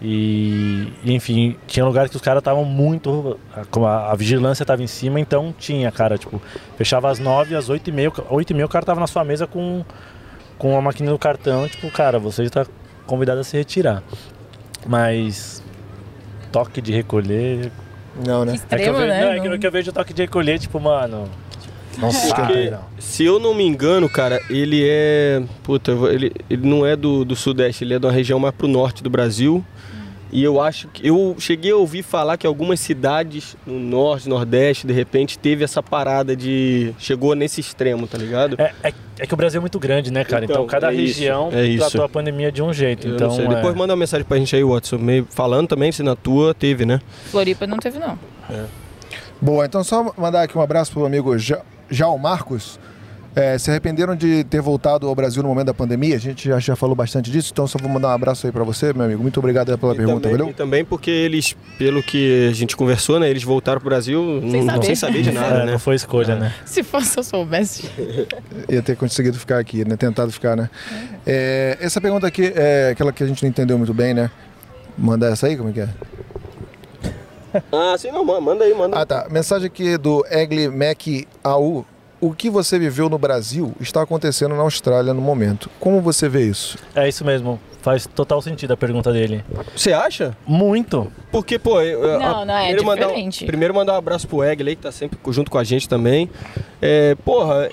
E, 0.00 0.92
enfim, 1.04 1.56
tinha 1.66 1.84
lugares 1.84 2.10
que 2.10 2.16
os 2.16 2.22
caras 2.22 2.40
estavam 2.40 2.64
muito. 2.64 3.38
Como 3.70 3.86
a, 3.86 4.12
a 4.12 4.14
vigilância 4.14 4.62
estava 4.62 4.82
em 4.82 4.86
cima, 4.86 5.20
então 5.20 5.54
tinha, 5.58 5.90
cara, 5.92 6.16
tipo, 6.16 6.40
fechava 6.76 7.10
às 7.10 7.18
9, 7.18 7.54
às 7.54 7.68
8 7.68 7.88
e 7.88 7.92
meia. 7.92 8.12
8 8.30 8.50
e 8.50 8.54
meia 8.54 8.66
o 8.66 8.68
cara 8.68 8.84
tava 8.84 9.00
na 9.00 9.06
sua 9.06 9.24
mesa 9.24 9.46
com, 9.46 9.84
com 10.58 10.76
a 10.76 10.80
máquina 10.80 11.10
do 11.10 11.18
cartão, 11.18 11.68
tipo, 11.68 11.90
cara, 11.90 12.18
você 12.18 12.44
está 12.44 12.66
convidado 13.06 13.40
a 13.40 13.44
se 13.44 13.56
retirar. 13.56 14.02
Mas 14.86 15.62
toque 16.52 16.80
de 16.80 16.92
recolher. 16.92 17.70
Não, 18.24 18.44
né? 18.44 18.52
É 18.70 18.76
que 18.76 18.82
eu 18.82 18.92
Extremo, 18.94 18.98
vejo, 18.98 19.08
né? 19.08 19.20
não, 19.24 19.30
é 19.32 19.34
que, 19.40 19.46
Não- 19.46 19.54
eu- 19.54 19.58
que 19.60 19.66
eu 19.66 19.72
vejo 19.72 19.92
toque 19.92 20.12
de 20.14 20.22
recolher, 20.22 20.58
tipo, 20.58 20.78
mano. 20.80 21.28
Não 21.98 22.10
não. 22.70 22.80
se 22.98 23.24
eu 23.24 23.38
não 23.40 23.54
me 23.54 23.64
engano, 23.64 24.06
cara, 24.08 24.38
ele 24.50 24.82
é. 24.86 25.42
Puta, 25.62 25.92
ele, 26.10 26.30
ele 26.50 26.66
não 26.68 26.84
é 26.84 26.94
do, 26.94 27.24
do 27.24 27.34
Sudeste, 27.34 27.84
ele 27.84 27.94
é 27.94 27.98
de 27.98 28.04
uma 28.04 28.12
região 28.12 28.38
mais 28.38 28.54
pro 28.54 28.68
norte 28.68 29.02
do 29.02 29.08
Brasil. 29.08 29.64
E 30.32 30.42
eu 30.42 30.60
acho 30.60 30.88
que. 30.88 31.06
Eu 31.06 31.36
cheguei 31.38 31.70
a 31.70 31.76
ouvir 31.76 32.02
falar 32.02 32.36
que 32.36 32.46
algumas 32.46 32.80
cidades 32.80 33.56
no 33.66 33.78
norte, 33.78 34.28
nordeste, 34.28 34.86
de 34.86 34.92
repente, 34.92 35.38
teve 35.38 35.62
essa 35.64 35.82
parada 35.82 36.34
de. 36.34 36.92
Chegou 36.98 37.34
nesse 37.34 37.60
extremo, 37.60 38.06
tá 38.06 38.18
ligado? 38.18 38.56
É, 38.60 38.72
é, 38.82 38.92
é 39.20 39.26
que 39.26 39.32
o 39.32 39.36
Brasil 39.36 39.58
é 39.58 39.60
muito 39.60 39.78
grande, 39.78 40.10
né, 40.12 40.24
cara? 40.24 40.44
Então, 40.44 40.56
Então, 40.56 40.66
cada 40.66 40.92
é 40.92 40.94
isso, 40.96 41.18
região 41.20 41.48
é 41.52 41.64
isso. 41.64 41.78
tratou 41.78 42.04
a 42.04 42.08
pandemia 42.08 42.50
de 42.50 42.60
um 42.62 42.72
jeito. 42.72 43.06
Eu 43.06 43.14
então, 43.14 43.28
não 43.28 43.36
sei. 43.36 43.44
é- 43.46 43.48
Depois 43.48 43.74
manda 43.74 43.92
uma 43.92 43.98
mensagem 44.00 44.26
pra 44.26 44.36
gente 44.36 44.54
aí, 44.56 44.64
Watson. 44.64 44.98
Meio 44.98 45.26
falando 45.30 45.68
também 45.68 45.92
se 45.92 46.02
na 46.02 46.16
tua 46.16 46.52
teve, 46.52 46.84
né? 46.84 47.00
Floripa 47.30 47.66
não 47.66 47.78
teve, 47.78 47.98
não. 47.98 48.18
Boa, 49.40 49.66
então 49.66 49.84
só 49.84 50.12
mandar 50.16 50.42
aqui 50.42 50.56
um 50.58 50.60
abraço 50.62 50.92
pro 50.92 51.06
amigo 51.06 51.36
Ja- 51.38 51.62
Marcos. 52.20 52.80
É, 53.38 53.58
se 53.58 53.70
arrependeram 53.70 54.16
de 54.16 54.44
ter 54.44 54.62
voltado 54.62 55.06
ao 55.06 55.14
Brasil 55.14 55.42
no 55.42 55.48
momento 55.50 55.66
da 55.66 55.74
pandemia? 55.74 56.16
A 56.16 56.18
gente 56.18 56.48
já, 56.48 56.58
já 56.58 56.74
falou 56.74 56.96
bastante 56.96 57.30
disso, 57.30 57.50
então 57.52 57.66
só 57.66 57.78
vou 57.78 57.86
mandar 57.90 58.08
um 58.08 58.12
abraço 58.12 58.46
aí 58.46 58.52
pra 58.52 58.64
você, 58.64 58.94
meu 58.94 59.04
amigo. 59.04 59.20
Muito 59.20 59.38
obrigado 59.38 59.76
pela 59.76 59.92
E 59.92 59.96
pergunta, 59.96 60.20
também, 60.22 60.38
valeu? 60.38 60.50
E 60.50 60.54
também 60.54 60.84
porque 60.86 61.10
eles, 61.10 61.54
pelo 61.76 62.02
que 62.02 62.48
a 62.48 62.54
gente 62.54 62.74
conversou, 62.74 63.20
né? 63.20 63.28
Eles 63.28 63.42
voltaram 63.42 63.78
pro 63.78 63.90
Brasil 63.90 64.40
Sem 64.50 64.64
não- 64.64 64.72
saber. 64.76 64.86
sem 64.86 64.94
saber 64.94 65.22
de 65.22 65.32
nada, 65.32 65.54
é, 65.62 65.66
né? 65.66 65.72
não 65.72 65.78
foi 65.78 65.96
escolha, 65.96 66.34
né? 66.34 66.54
Se 66.64 66.82
fosse 66.82 67.18
eu 67.18 67.22
soubesse. 67.22 67.90
Ia 68.70 68.80
ter 68.80 68.96
conseguido 68.96 69.38
ficar 69.38 69.58
aqui, 69.58 69.86
né? 69.86 69.96
Tentado 69.98 70.32
ficar, 70.32 70.56
né? 70.56 70.70
É, 71.26 71.76
essa 71.78 72.00
pergunta 72.00 72.26
aqui 72.26 72.50
é 72.56 72.88
aquela 72.92 73.12
que 73.12 73.22
a 73.22 73.26
gente 73.26 73.42
não 73.42 73.50
entendeu 73.50 73.76
muito 73.76 73.92
bem, 73.92 74.14
né? 74.14 74.30
Mandar 74.96 75.28
essa 75.30 75.46
aí, 75.46 75.58
como 75.58 75.68
é 75.68 75.72
que 75.74 75.80
é? 75.80 75.88
Ah, 77.70 77.94
sim, 77.98 78.10
não, 78.10 78.24
manda- 78.24 78.40
manda 78.40 78.64
aí, 78.64 78.72
manda. 78.74 78.98
Ah, 78.98 79.04
tá. 79.04 79.26
Mensagem 79.30 79.66
aqui 79.66 79.98
do 79.98 80.24
Egli 80.30 80.68
Mac 80.68 81.02
AU. 81.44 81.84
O 82.26 82.34
que 82.34 82.50
você 82.50 82.78
viveu 82.78 83.08
no 83.08 83.18
Brasil 83.18 83.72
está 83.80 84.02
acontecendo 84.02 84.54
na 84.54 84.62
Austrália 84.62 85.14
no 85.14 85.20
momento. 85.20 85.70
Como 85.78 86.00
você 86.00 86.28
vê 86.28 86.44
isso? 86.46 86.76
É 86.94 87.08
isso 87.08 87.24
mesmo. 87.24 87.60
Faz 87.82 88.04
total 88.06 88.42
sentido 88.42 88.72
a 88.72 88.76
pergunta 88.76 89.12
dele. 89.12 89.44
Você 89.76 89.92
acha? 89.92 90.36
Muito. 90.46 91.10
Porque, 91.30 91.58
pô, 91.58 91.80
eu, 91.80 92.02
eu- 92.02 92.18
Não, 92.18 92.40
a- 92.40 92.44
não, 92.44 92.54
é 92.56 92.62
primeiro 92.64 92.84
mandar 92.84 93.06
um- 93.06 93.10
diferente. 93.10 93.44
primeiro 93.44 93.74
mandar 93.74 93.92
um 93.92 93.96
abraço 93.96 94.26
pro 94.26 94.42
Egg 94.42 94.64
que 94.64 94.76
tá 94.82 94.90
sempre 94.90 95.18
junto 95.30 95.50
com 95.50 95.58
a 95.58 95.62
gente 95.64 95.88
também. 95.88 96.28
É, 96.82 97.14
porra, 97.24 97.68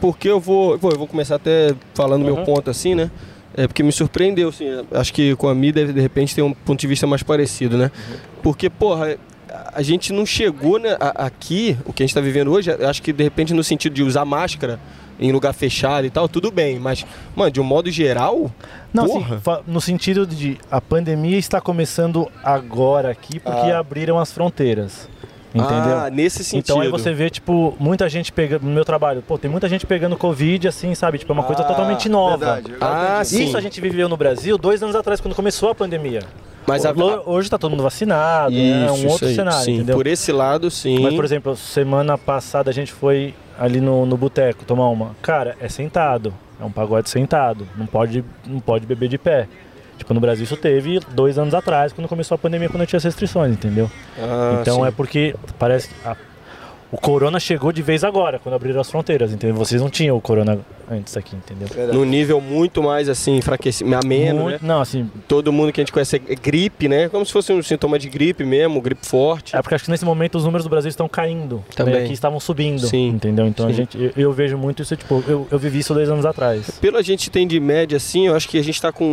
porque 0.00 0.28
eu 0.28 0.40
vou. 0.40 0.76
Pô, 0.78 0.90
eu 0.90 0.98
vou 0.98 1.06
começar 1.06 1.36
até 1.36 1.74
falando 1.94 2.24
meu 2.24 2.34
Uhum. 2.36 2.44
ponto 2.44 2.68
assim, 2.70 2.94
né? 2.96 3.08
É 3.56 3.66
porque 3.68 3.82
me 3.84 3.92
surpreendeu, 3.92 4.48
assim. 4.48 4.66
Acho 4.92 5.14
que 5.14 5.34
com 5.36 5.48
a 5.48 5.54
Mi 5.54 5.70
deve 5.70 5.92
de 5.92 6.00
repente 6.00 6.34
ter 6.34 6.42
um 6.42 6.52
ponto 6.52 6.80
de 6.80 6.86
vista 6.86 7.06
mais 7.06 7.22
parecido, 7.22 7.76
né? 7.78 7.90
Porque, 8.42 8.68
porra. 8.68 9.16
A 9.76 9.82
gente 9.82 10.12
não 10.12 10.24
chegou 10.24 10.78
né, 10.78 10.96
a- 10.98 11.26
aqui, 11.26 11.76
o 11.84 11.92
que 11.92 12.02
a 12.02 12.06
gente 12.06 12.14
tá 12.14 12.20
vivendo 12.20 12.50
hoje, 12.50 12.70
acho 12.70 13.02
que 13.02 13.12
de 13.12 13.22
repente 13.22 13.52
no 13.52 13.62
sentido 13.62 13.92
de 13.92 14.02
usar 14.02 14.24
máscara 14.24 14.80
em 15.20 15.30
lugar 15.32 15.52
fechado 15.52 16.06
e 16.06 16.10
tal, 16.10 16.28
tudo 16.28 16.50
bem. 16.50 16.78
Mas, 16.78 17.04
mano, 17.34 17.50
de 17.50 17.60
um 17.60 17.64
modo 17.64 17.90
geral, 17.90 18.50
Não, 18.92 19.04
assim, 19.04 19.12
porra. 19.14 19.38
fa- 19.40 19.60
no 19.66 19.80
sentido 19.80 20.26
de 20.26 20.58
a 20.70 20.80
pandemia 20.80 21.38
está 21.38 21.60
começando 21.60 22.26
agora 22.42 23.10
aqui 23.10 23.38
porque 23.38 23.70
Ah. 23.70 23.78
abriram 23.78 24.18
as 24.18 24.32
fronteiras. 24.32 25.08
Entendeu? 25.54 25.98
Ah, 25.98 26.10
nesse 26.10 26.44
sentido. 26.44 26.64
Então 26.64 26.80
aí 26.82 26.88
você 26.90 27.14
vê, 27.14 27.30
tipo, 27.30 27.74
muita 27.80 28.06
gente 28.10 28.30
pegando. 28.30 28.64
No 28.64 28.70
meu 28.72 28.84
trabalho, 28.84 29.22
pô, 29.26 29.38
tem 29.38 29.50
muita 29.50 29.66
gente 29.70 29.86
pegando 29.86 30.14
Covid, 30.14 30.68
assim, 30.68 30.94
sabe? 30.94 31.16
Tipo, 31.16 31.32
é 31.32 31.34
uma 31.34 31.44
coisa 31.44 31.62
Ah, 31.62 31.64
totalmente 31.64 32.10
nova. 32.10 32.36
verdade. 32.56 32.74
Ah, 32.78 33.22
sim. 33.24 33.44
Isso 33.44 33.56
a 33.56 33.60
gente 33.62 33.80
viveu 33.80 34.06
no 34.06 34.18
Brasil 34.18 34.58
dois 34.58 34.82
anos 34.82 34.94
atrás, 34.94 35.18
quando 35.18 35.34
começou 35.34 35.70
a 35.70 35.74
pandemia. 35.74 36.20
Mas 36.66 36.84
a, 36.84 36.90
Ho- 36.92 37.22
Hoje 37.26 37.48
tá 37.48 37.56
todo 37.58 37.70
mundo 37.70 37.82
vacinado, 37.82 38.54
é 38.54 38.90
um 38.90 38.94
Isso, 38.94 39.06
outro 39.08 39.14
isso 39.14 39.24
aí. 39.26 39.34
cenário, 39.34 39.64
sim, 39.64 39.74
entendeu? 39.76 39.96
Por 39.96 40.06
esse 40.06 40.32
lado, 40.32 40.70
sim. 40.70 40.98
Mas, 41.00 41.14
por 41.14 41.24
exemplo, 41.24 41.56
semana 41.56 42.18
passada 42.18 42.70
a 42.70 42.72
gente 42.74 42.92
foi 42.92 43.34
ali 43.58 43.80
no, 43.80 44.04
no 44.04 44.16
boteco 44.16 44.64
tomar 44.64 44.88
uma. 44.88 45.14
Cara, 45.22 45.56
é 45.60 45.68
sentado. 45.68 46.34
É 46.60 46.64
um 46.64 46.70
pagode 46.70 47.08
sentado. 47.10 47.66
Não 47.76 47.86
pode, 47.86 48.24
não 48.46 48.60
pode 48.60 48.86
beber 48.86 49.08
de 49.08 49.18
pé. 49.18 49.46
Tipo, 49.98 50.12
no 50.12 50.20
Brasil 50.20 50.44
isso 50.44 50.56
teve 50.56 51.00
dois 51.12 51.38
anos 51.38 51.54
atrás, 51.54 51.92
quando 51.92 52.06
começou 52.08 52.34
a 52.34 52.38
pandemia, 52.38 52.68
quando 52.68 52.84
tinha 52.86 52.98
as 52.98 53.04
restrições, 53.04 53.52
entendeu? 53.52 53.90
Ah, 54.18 54.58
então 54.60 54.80
sim. 54.80 54.86
é 54.86 54.90
porque 54.90 55.34
parece 55.58 55.88
que 55.88 55.94
a- 56.06 56.16
o 56.92 56.98
corona 56.98 57.40
chegou 57.40 57.72
de 57.72 57.80
vez 57.82 58.04
agora, 58.04 58.38
quando 58.38 58.54
abriram 58.54 58.80
as 58.80 58.90
fronteiras, 58.90 59.32
entendeu? 59.32 59.56
Vocês 59.56 59.80
não 59.80 59.88
tinham 59.88 60.16
o 60.16 60.20
corona 60.20 60.58
antes 60.90 61.16
aqui, 61.16 61.34
entendeu? 61.36 61.68
num 61.92 62.04
nível 62.04 62.40
muito 62.40 62.82
mais 62.82 63.08
assim, 63.08 63.36
enfraquecido, 63.36 63.94
ameno, 63.94 64.42
Muito- 64.44 64.62
né? 64.62 64.68
Não, 64.68 64.80
assim, 64.80 65.10
Todo 65.28 65.52
mundo 65.52 65.72
que 65.72 65.80
a 65.80 65.82
gente 65.84 65.92
conhece 65.92 66.16
é 66.16 66.34
gripe, 66.34 66.88
né? 66.88 67.08
Como 67.08 67.24
se 67.26 67.32
fosse 67.32 67.52
um 67.52 67.62
sintoma 67.62 67.98
de 67.98 68.08
gripe 68.08 68.44
mesmo, 68.44 68.80
gripe 68.80 69.04
forte. 69.06 69.54
é 69.56 69.60
porque 69.62 69.74
acho 69.74 69.84
que 69.84 69.90
nesse 69.90 70.04
momento 70.04 70.36
os 70.36 70.44
números 70.44 70.64
do 70.64 70.70
Brasil 70.70 70.88
estão 70.88 71.08
caindo. 71.08 71.64
Também. 71.74 71.94
Né? 71.94 72.04
Aqui 72.04 72.12
estavam 72.12 72.38
subindo, 72.40 72.86
Sim. 72.86 73.08
entendeu? 73.08 73.46
Então 73.46 73.66
a 73.66 73.70
Sim. 73.70 73.74
gente, 73.76 73.98
eu, 73.98 74.12
eu 74.16 74.32
vejo 74.32 74.56
muito 74.56 74.82
isso, 74.82 74.94
tipo, 74.96 75.22
eu, 75.26 75.46
eu 75.50 75.58
vivi 75.58 75.78
isso 75.80 75.92
dois 75.94 76.08
anos 76.08 76.24
atrás. 76.24 76.70
Pelo 76.80 76.96
a 76.96 77.02
gente 77.02 77.30
tem 77.30 77.46
de 77.46 77.58
média, 77.60 77.96
assim, 77.96 78.26
eu 78.28 78.34
acho 78.36 78.48
que 78.48 78.58
a 78.58 78.62
gente 78.62 78.80
tá 78.80 78.90
com 78.92 79.04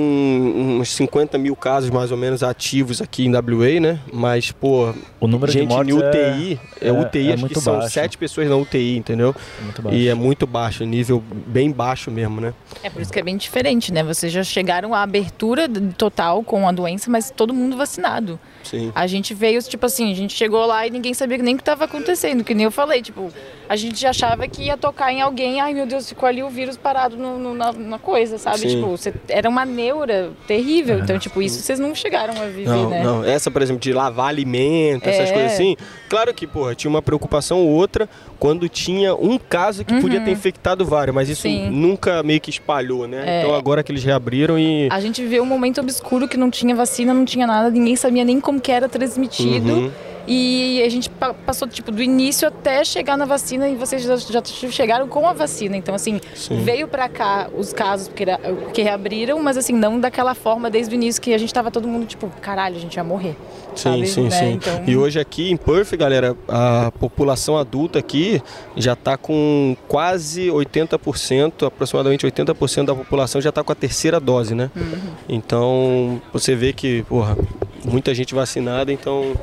uns 0.79 0.89
50 0.89 1.37
mil 1.37 1.55
casos 1.55 1.89
mais 1.89 2.11
ou 2.11 2.17
menos 2.17 2.43
ativos 2.43 3.01
aqui 3.01 3.25
em 3.25 3.31
WA, 3.31 3.79
né? 3.79 3.99
Mas, 4.11 4.51
pô, 4.51 4.93
O 5.19 5.27
número 5.27 5.51
gente 5.51 5.67
de 5.69 5.73
mortes 5.73 5.95
em 5.95 5.97
UTI, 5.97 6.59
é, 6.81 6.87
é- 6.87 6.91
UTI, 6.91 7.29
é 7.31 7.33
acho 7.33 7.45
que 7.47 7.59
são 7.59 7.77
baixo. 7.79 7.93
sete 7.93 8.17
pessoas 8.17 8.47
na 8.49 8.55
UTI, 8.55 8.97
entendeu? 8.97 9.35
é 9.59 9.63
muito 9.63 9.81
baixo. 9.81 9.97
E 9.97 10.07
é 10.07 10.13
muito 10.13 10.47
baixo, 10.47 10.85
nível 10.85 11.23
bem 11.47 11.62
baixo 11.71 12.11
mesmo, 12.11 12.41
né? 12.41 12.53
É 12.81 12.89
por 12.89 13.01
isso 13.01 13.11
que 13.11 13.19
é 13.19 13.23
bem 13.23 13.37
diferente, 13.37 13.91
né? 13.91 14.03
Vocês 14.03 14.31
já 14.31 14.43
chegaram 14.43 14.93
à 14.93 15.01
abertura 15.01 15.67
total 15.97 16.43
com 16.43 16.67
a 16.67 16.71
doença, 16.71 17.09
mas 17.09 17.31
todo 17.31 17.53
mundo 17.53 17.77
vacinado. 17.77 18.39
Sim. 18.73 18.91
A 18.95 19.05
gente 19.07 19.33
veio, 19.33 19.61
tipo 19.61 19.85
assim, 19.85 20.11
a 20.11 20.15
gente 20.15 20.33
chegou 20.33 20.65
lá 20.65 20.85
e 20.87 20.89
ninguém 20.89 21.13
sabia 21.13 21.37
nem 21.37 21.53
o 21.53 21.57
que 21.57 21.61
estava 21.61 21.85
acontecendo, 21.85 22.43
que 22.43 22.53
nem 22.53 22.63
eu 22.65 22.71
falei, 22.71 23.01
tipo, 23.01 23.31
a 23.69 23.75
gente 23.75 23.99
já 23.99 24.09
achava 24.09 24.47
que 24.47 24.63
ia 24.63 24.75
tocar 24.77 25.11
em 25.13 25.21
alguém, 25.21 25.61
ai 25.61 25.73
meu 25.73 25.85
Deus, 25.85 26.09
ficou 26.09 26.27
ali 26.27 26.41
o 26.43 26.49
vírus 26.49 26.75
parado 26.77 27.15
no- 27.17 27.37
no- 27.37 27.53
na, 27.53 27.71
na 27.71 27.99
coisa, 27.99 28.37
sabe? 28.37 28.59
Sim. 28.59 28.67
Tipo, 28.69 28.87
você- 28.87 29.13
era 29.29 29.47
uma 29.49 29.65
neura 29.65 30.31
terrível, 30.47 30.99
então, 30.99 31.17
tipo, 31.19 31.41
isso 31.41 31.59
vocês 31.61 31.79
não 31.79 31.93
chegaram 31.93 32.33
a 32.41 32.45
viver, 32.45 32.65
Não, 32.69 32.89
né? 32.89 33.03
não. 33.03 33.23
Essa, 33.23 33.49
por 33.51 33.61
exemplo, 33.61 33.81
de 33.81 33.93
lavar 33.93 34.27
alimento, 34.29 35.07
essas 35.07 35.29
É. 35.29 35.33
coisas 35.33 35.53
assim. 35.53 35.75
Claro 36.09 36.33
que, 36.33 36.45
porra, 36.47 36.75
tinha 36.75 36.89
uma 36.89 37.01
preocupação 37.01 37.59
ou 37.59 37.69
outra 37.69 38.07
quando 38.39 38.67
tinha 38.67 39.15
um 39.15 39.37
caso 39.37 39.85
que 39.85 39.99
podia 40.01 40.19
ter 40.21 40.31
infectado 40.31 40.85
vários, 40.85 41.13
mas 41.15 41.29
isso 41.29 41.47
Uhum. 41.47 41.53
Sim. 41.65 41.69
nunca 41.69 42.21
meio 42.23 42.39
que 42.41 42.49
espalhou, 42.49 43.07
né? 43.07 43.23
É. 43.25 43.41
Então 43.41 43.55
agora 43.55 43.83
que 43.83 43.91
eles 43.91 44.03
reabriram 44.03 44.57
e. 44.59 44.87
A 44.91 44.99
gente 44.99 45.21
viveu 45.21 45.43
um 45.43 45.45
momento 45.45 45.79
obscuro 45.81 46.27
que 46.27 46.37
não 46.37 46.49
tinha 46.49 46.75
vacina, 46.75 47.13
não 47.13 47.25
tinha 47.25 47.47
nada, 47.47 47.69
ninguém 47.69 47.95
sabia 47.95 48.23
nem 48.23 48.39
como 48.39 48.59
que 48.63 48.71
era 48.71 48.87
transmitido. 48.87 49.73
Uhum. 49.73 49.91
E 50.27 50.81
a 50.81 50.89
gente 50.89 51.09
passou 51.45 51.67
tipo 51.67 51.91
do 51.91 52.01
início 52.01 52.47
até 52.47 52.83
chegar 52.83 53.17
na 53.17 53.25
vacina 53.25 53.67
e 53.67 53.75
vocês 53.75 54.03
já, 54.03 54.15
já 54.15 54.41
chegaram 54.43 55.07
com 55.07 55.27
a 55.27 55.33
vacina. 55.33 55.75
Então 55.75 55.93
assim, 55.93 56.19
Sim. 56.33 56.63
veio 56.63 56.87
para 56.87 57.09
cá 57.09 57.49
os 57.55 57.73
casos 57.73 58.07
porque, 58.07 58.25
que 58.73 58.81
reabriram, 58.81 59.41
mas 59.41 59.57
assim 59.57 59.73
não 59.73 59.99
daquela 59.99 60.33
forma 60.33 60.69
desde 60.69 60.93
o 60.93 60.95
início 60.95 61.21
que 61.21 61.33
a 61.33 61.37
gente 61.37 61.53
tava 61.53 61.69
todo 61.69 61.87
mundo 61.87 62.05
tipo, 62.05 62.29
caralho, 62.41 62.77
a 62.77 62.79
gente 62.79 62.95
vai 62.95 63.03
morrer. 63.05 63.35
Sim, 63.75 63.75
sabe? 63.75 64.07
sim, 64.07 64.23
né? 64.23 64.29
sim. 64.29 64.51
Então... 64.53 64.83
E 64.87 64.95
hoje 64.95 65.19
aqui 65.19 65.51
em 65.51 65.57
Perth, 65.57 65.95
galera, 65.95 66.37
a 66.47 66.91
população 66.99 67.57
adulta 67.57 67.99
aqui 67.99 68.41
já 68.77 68.93
está 68.93 69.17
com 69.17 69.75
quase 69.87 70.47
80%, 70.47 71.67
aproximadamente 71.67 72.25
80% 72.25 72.85
da 72.85 72.95
população 72.95 73.41
já 73.41 73.49
está 73.49 73.63
com 73.63 73.71
a 73.71 73.75
terceira 73.75 74.19
dose, 74.19 74.55
né? 74.55 74.69
Uhum. 74.75 74.99
Então 75.27 76.21
você 76.31 76.55
vê 76.55 76.71
que, 76.71 77.03
porra, 77.03 77.37
muita 77.83 78.13
gente 78.13 78.33
vacinada, 78.33 78.91
então 78.91 79.33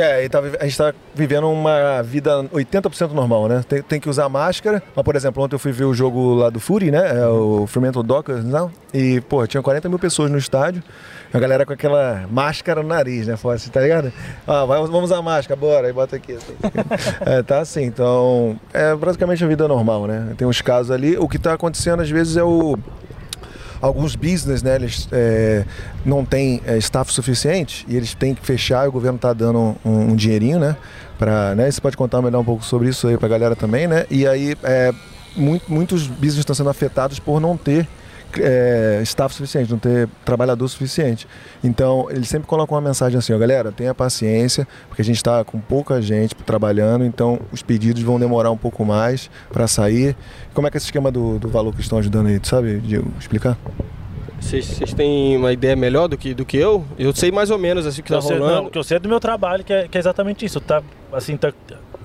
é, 0.00 0.28
tá 0.28 0.38
a 0.38 0.42
gente 0.42 0.68
está 0.68 0.94
vivendo 1.14 1.50
uma 1.50 2.02
vida 2.02 2.44
80% 2.52 3.12
normal, 3.12 3.48
né? 3.48 3.64
Tem, 3.68 3.82
tem, 3.82 4.00
que 4.00 4.08
usar 4.08 4.28
máscara. 4.28 4.82
Mas, 4.94 5.04
por 5.04 5.16
exemplo, 5.16 5.42
ontem 5.42 5.54
eu 5.54 5.58
fui 5.58 5.72
ver 5.72 5.84
o 5.84 5.94
jogo 5.94 6.34
lá 6.34 6.50
do 6.50 6.60
Fury, 6.60 6.90
né? 6.90 7.20
É 7.20 7.26
o 7.26 7.66
Fremantle 7.66 8.02
Dockers, 8.02 8.44
não? 8.44 8.70
E, 8.92 9.20
pô, 9.22 9.46
tinha 9.46 9.62
40 9.62 9.88
mil 9.88 9.98
pessoas 9.98 10.30
no 10.30 10.38
estádio. 10.38 10.82
A 11.32 11.38
galera 11.38 11.66
com 11.66 11.72
aquela 11.72 12.26
máscara 12.30 12.82
no 12.82 12.88
nariz, 12.88 13.26
né? 13.26 13.36
Fora 13.36 13.56
assim, 13.56 13.70
tá 13.70 13.80
ligado? 13.80 14.12
Ah, 14.46 14.64
vamos 14.64 15.10
usar 15.10 15.20
máscara, 15.20 15.60
bora, 15.60 15.86
aí 15.86 15.92
bota 15.92 16.16
aqui. 16.16 16.32
Assim. 16.32 16.54
é, 17.26 17.42
tá 17.42 17.60
assim, 17.60 17.82
então. 17.82 18.58
É 18.72 18.96
praticamente 18.96 19.44
a 19.44 19.46
vida 19.46 19.68
normal, 19.68 20.06
né? 20.06 20.32
Tem 20.36 20.46
uns 20.46 20.62
casos 20.62 20.90
ali. 20.90 21.18
O 21.18 21.28
que 21.28 21.36
está 21.36 21.52
acontecendo 21.52 22.00
às 22.00 22.10
vezes 22.10 22.36
é 22.36 22.42
o 22.42 22.78
alguns 23.80 24.16
business, 24.16 24.62
né, 24.62 24.76
eles 24.76 25.08
é, 25.12 25.64
não 26.04 26.24
têm 26.24 26.60
é, 26.66 26.76
staff 26.78 27.12
suficiente 27.12 27.84
e 27.88 27.96
eles 27.96 28.14
têm 28.14 28.34
que 28.34 28.44
fechar 28.44 28.84
e 28.84 28.88
o 28.88 28.92
governo 28.92 29.16
está 29.16 29.32
dando 29.32 29.76
um, 29.84 30.10
um, 30.10 30.16
dinheirinho, 30.16 30.58
né, 30.58 30.76
para, 31.18 31.54
né, 31.54 31.70
você 31.70 31.80
pode 31.80 31.96
contar 31.96 32.20
melhor 32.22 32.40
um 32.40 32.44
pouco 32.44 32.64
sobre 32.64 32.88
isso 32.88 33.06
aí 33.06 33.16
para 33.16 33.26
a 33.26 33.30
galera 33.30 33.56
também, 33.56 33.86
né, 33.86 34.06
e 34.10 34.26
aí 34.26 34.56
é, 34.62 34.92
muito, 35.36 35.70
muitos 35.72 36.06
business 36.06 36.38
estão 36.38 36.54
sendo 36.54 36.70
afetados 36.70 37.18
por 37.18 37.40
não 37.40 37.56
ter 37.56 37.86
é, 38.38 39.00
staff 39.02 39.34
suficiente, 39.34 39.70
não 39.70 39.78
ter 39.78 40.08
trabalhador 40.24 40.68
suficiente. 40.68 41.26
Então, 41.62 42.08
eles 42.10 42.28
sempre 42.28 42.46
colocam 42.46 42.76
uma 42.76 42.80
mensagem 42.80 43.18
assim, 43.18 43.32
ó, 43.32 43.38
galera, 43.38 43.72
tenha 43.72 43.94
paciência, 43.94 44.66
porque 44.88 45.02
a 45.02 45.04
gente 45.04 45.16
está 45.16 45.44
com 45.44 45.58
pouca 45.58 46.00
gente 46.02 46.34
trabalhando, 46.34 47.04
então 47.04 47.40
os 47.52 47.62
pedidos 47.62 48.02
vão 48.02 48.18
demorar 48.18 48.50
um 48.50 48.56
pouco 48.56 48.84
mais 48.84 49.30
para 49.52 49.66
sair. 49.66 50.16
Como 50.54 50.66
é 50.66 50.70
que 50.70 50.76
é 50.76 50.78
esse 50.78 50.86
esquema 50.86 51.10
do, 51.10 51.38
do 51.38 51.48
valor 51.48 51.74
que 51.74 51.80
estão 51.80 51.98
ajudando 51.98 52.26
aí, 52.26 52.38
tu 52.38 52.48
sabe, 52.48 52.78
Diego, 52.80 53.10
explicar? 53.18 53.56
Vocês 54.40 54.94
têm 54.94 55.36
uma 55.36 55.52
ideia 55.52 55.74
melhor 55.74 56.06
do 56.06 56.16
que, 56.16 56.32
do 56.32 56.44
que 56.44 56.56
eu? 56.56 56.84
Eu 56.96 57.14
sei 57.14 57.30
mais 57.32 57.50
ou 57.50 57.58
menos 57.58 57.86
assim 57.86 58.00
o 58.00 58.04
que 58.04 58.14
está 58.14 58.24
rolando. 58.24 58.62
Não, 58.62 58.70
que 58.70 58.78
eu 58.78 58.84
sei 58.84 58.96
é 58.96 59.00
do 59.00 59.08
meu 59.08 59.18
trabalho, 59.18 59.64
que 59.64 59.72
é, 59.72 59.88
que 59.88 59.98
é 59.98 60.00
exatamente 60.00 60.44
isso. 60.44 60.60
Tá, 60.60 60.80
assim, 61.12 61.36
tá, 61.36 61.52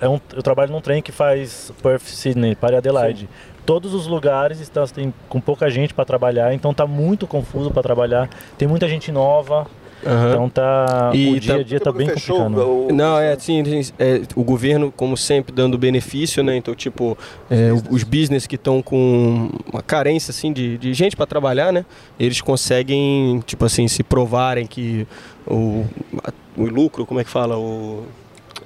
é 0.01 0.09
um, 0.09 0.19
eu 0.35 0.41
trabalho 0.41 0.71
num 0.71 0.81
trem 0.81 1.01
que 1.01 1.11
faz 1.11 1.71
Perth, 1.81 2.07
Sydney, 2.07 2.55
para 2.55 2.79
Adelaide. 2.79 3.21
Sim 3.21 3.52
todos 3.65 3.93
os 3.93 4.07
lugares 4.07 4.59
estão 4.59 4.85
tem, 4.87 5.13
com 5.29 5.39
pouca 5.39 5.69
gente 5.69 5.93
para 5.93 6.05
trabalhar, 6.05 6.53
então 6.53 6.73
tá 6.73 6.85
muito 6.85 7.25
confuso 7.27 7.71
para 7.71 7.81
trabalhar. 7.81 8.29
Tem 8.57 8.67
muita 8.67 8.87
gente 8.87 9.11
nova. 9.11 9.67
Uhum. 10.05 10.29
Então 10.29 10.49
tá. 10.49 11.11
E 11.13 11.31
o 11.31 11.39
dia 11.39 11.53
a 11.53 11.57
tá 11.57 11.63
dia 11.63 11.79
tá, 11.79 11.91
bem 11.91 12.07
complicado. 12.07 12.57
O... 12.57 12.93
Não, 12.93 13.17
é 13.17 13.31
assim, 13.31 13.63
é, 13.97 14.21
o 14.35 14.43
governo, 14.43 14.91
como 14.91 15.15
sempre, 15.15 15.53
dando 15.53 15.77
benefício, 15.77 16.43
né? 16.43 16.57
Então, 16.57 16.75
tipo, 16.75 17.17
é, 17.49 17.71
os 17.89 18.03
business 18.03 18.45
que 18.45 18.55
estão 18.55 18.81
com 18.81 19.49
uma 19.71 19.81
carência 19.81 20.31
assim 20.31 20.51
de, 20.51 20.77
de 20.77 20.93
gente 20.93 21.15
para 21.15 21.25
trabalhar, 21.25 21.71
né? 21.71 21.85
Eles 22.19 22.41
conseguem, 22.41 23.41
tipo 23.45 23.63
assim, 23.63 23.87
se 23.87 24.03
provarem 24.03 24.67
que 24.67 25.07
o, 25.47 25.85
o 26.57 26.65
lucro, 26.65 27.05
como 27.05 27.19
é 27.19 27.23
que 27.23 27.29
fala? 27.29 27.57
O 27.57 28.03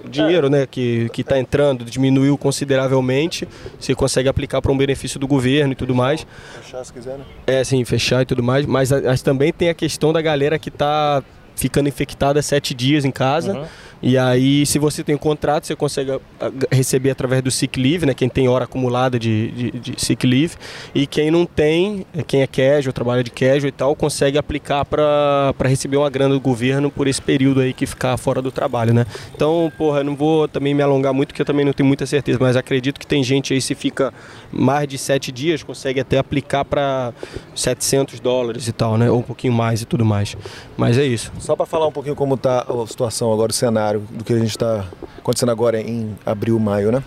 dinheiro 0.10 0.50
né, 0.50 0.66
que 0.66 1.10
está 1.18 1.40
entrando 1.40 1.86
diminuiu 1.86 2.38
consideravelmente, 2.38 3.48
você 3.80 3.96
consegue 3.96 4.30
aplicar 4.30 4.62
para 4.62 4.72
um 4.72 4.78
benefício 4.78 5.20
do 5.20 5.28
governo 5.28 5.74
e 5.74 5.76
tudo 5.76 5.96
mais. 5.96 6.26
Fechar 6.62 6.84
se 6.84 6.94
quiser, 6.94 7.18
né? 7.18 7.26
É, 7.46 7.64
sim, 7.64 7.84
fechar 7.86 8.22
e 8.22 8.26
tudo 8.26 8.44
mais. 8.44 8.66
Mas, 8.66 8.92
mas 8.92 9.22
também 9.22 9.52
tem 9.52 9.70
a 9.70 9.74
questão 9.74 10.12
da 10.12 10.22
galera 10.22 10.58
que 10.60 10.70
está 10.70 11.24
ficando 11.56 11.90
infectada 11.90 12.42
sete 12.42 12.74
dias 12.74 13.04
em 13.04 13.12
casa. 13.12 13.60
Uhum 13.60 13.66
e 14.02 14.18
aí, 14.18 14.66
se 14.66 14.78
você 14.78 15.04
tem 15.04 15.16
um 15.16 15.18
contrato, 15.18 15.66
você 15.66 15.76
consegue 15.76 16.12
ah, 16.12 16.52
receber 16.72 17.10
através 17.10 17.42
do 17.42 17.50
sick 17.50 17.80
leave, 17.80 18.06
né? 18.06 18.14
Quem 18.14 18.30
tem 18.30 18.48
hora 18.48 18.66
acumulada 18.66 19.18
de, 19.18 19.52
de, 19.52 19.72
de 19.72 19.94
sick 19.98 20.26
leave. 20.26 20.56
E 20.94 21.08
quem 21.08 21.32
não 21.32 21.46
tem, 21.46 22.06
é 22.16 22.22
quem 22.22 22.42
é 22.42 22.48
casual, 22.48 22.94
trabalha 22.94 23.24
de 23.24 23.32
casual 23.32 23.68
e 23.68 23.72
tal, 23.72 23.96
consegue 23.96 24.38
aplicar 24.38 24.86
para 24.86 25.54
receber 25.64 25.98
uma 25.98 26.10
grana 26.10 26.36
do 26.36 26.40
governo 26.40 26.92
por 26.92 27.08
esse 27.08 27.22
período 27.22 27.62
aí 27.62 27.74
que 27.74 27.86
ficar 27.86 28.16
fora 28.18 28.42
do 28.42 28.52
trabalho, 28.52 28.94
né? 28.94 29.06
Então, 29.36 29.72
porra, 29.78 30.04
não 30.04 30.16
vou 30.16 30.48
também 30.48 30.74
me 30.74 30.84
alongar 30.84 31.14
muito, 31.14 31.30
porque 31.30 31.42
eu 31.42 31.46
também 31.46 31.66
não 31.66 31.74
tenho 31.74 31.88
muita 31.88 32.06
certeza, 32.06 32.38
mas 32.40 32.56
acredito 32.56 33.00
que 33.00 33.08
tem 33.08 33.24
gente 33.24 33.54
aí, 33.54 33.62
se 33.62 33.74
fica 33.74 34.14
mais 34.52 34.88
de 34.88 34.98
sete 34.98 35.32
dias, 35.32 35.64
consegue 35.64 36.00
até 36.00 36.18
aplicar 36.18 36.64
para 36.64 37.14
700 37.56 38.20
dólares 38.20 38.68
e 38.68 38.72
tal, 38.72 38.98
né? 38.98 39.10
Ou 39.10 39.20
um 39.20 39.24
pouquinho 39.24 39.54
mais 39.54 39.82
e 39.82 39.86
tudo 39.86 40.06
mais. 40.06 40.38
Mas 40.78 40.98
é 40.98 41.06
isso. 41.06 41.32
Só 41.40 41.56
para 41.56 41.66
falar 41.66 41.88
um 41.88 41.92
pouquinho 41.92 42.16
como 42.16 42.36
está 42.36 42.62
a 42.62 42.88
situação 42.88 43.34
agora, 43.34 43.52
o 43.52 43.54
cenário 43.54 43.87
cenário 43.88 44.00
do 44.00 44.24
que 44.24 44.34
a 44.34 44.40
gente 44.40 44.50
está 44.50 44.86
acontecendo 45.18 45.52
agora 45.52 45.80
em 45.80 46.18
abril, 46.26 46.60
maio, 46.60 46.92
né? 46.92 47.04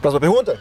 Próxima 0.00 0.20
pergunta? 0.20 0.58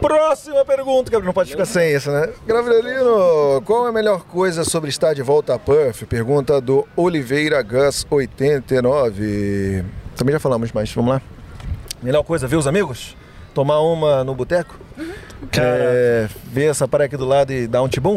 Próxima 0.00 0.64
pergunta, 0.64 1.10
que 1.10 1.18
não 1.18 1.32
pode 1.32 1.50
ficar 1.50 1.64
sem 1.64 1.94
isso, 1.94 2.10
né? 2.10 2.28
Gravilino, 2.46 3.62
qual 3.64 3.86
é 3.86 3.90
a 3.90 3.92
melhor 3.92 4.24
coisa 4.24 4.64
sobre 4.64 4.90
estar 4.90 5.14
de 5.14 5.22
volta 5.22 5.54
a 5.54 5.58
Puff? 5.58 6.04
Pergunta 6.06 6.60
do 6.60 6.86
Oliveira 6.96 7.62
Gus 7.62 8.06
89. 8.10 9.84
Também 10.16 10.32
já 10.32 10.40
falamos, 10.40 10.72
mas 10.72 10.92
vamos 10.92 11.12
lá. 11.12 11.22
Melhor 12.02 12.22
coisa, 12.24 12.46
ver 12.46 12.56
os 12.56 12.66
amigos? 12.66 13.16
Tomar 13.54 13.80
uma 13.80 14.22
no 14.22 14.34
boteco? 14.34 14.78
Uhum. 14.98 15.12
É, 15.56 16.28
ver 16.44 16.70
essa 16.70 16.86
praia 16.86 17.06
aqui 17.06 17.16
do 17.16 17.24
lado 17.24 17.52
e 17.52 17.66
dar 17.66 17.82
um 17.82 17.88
tibum? 17.88 18.16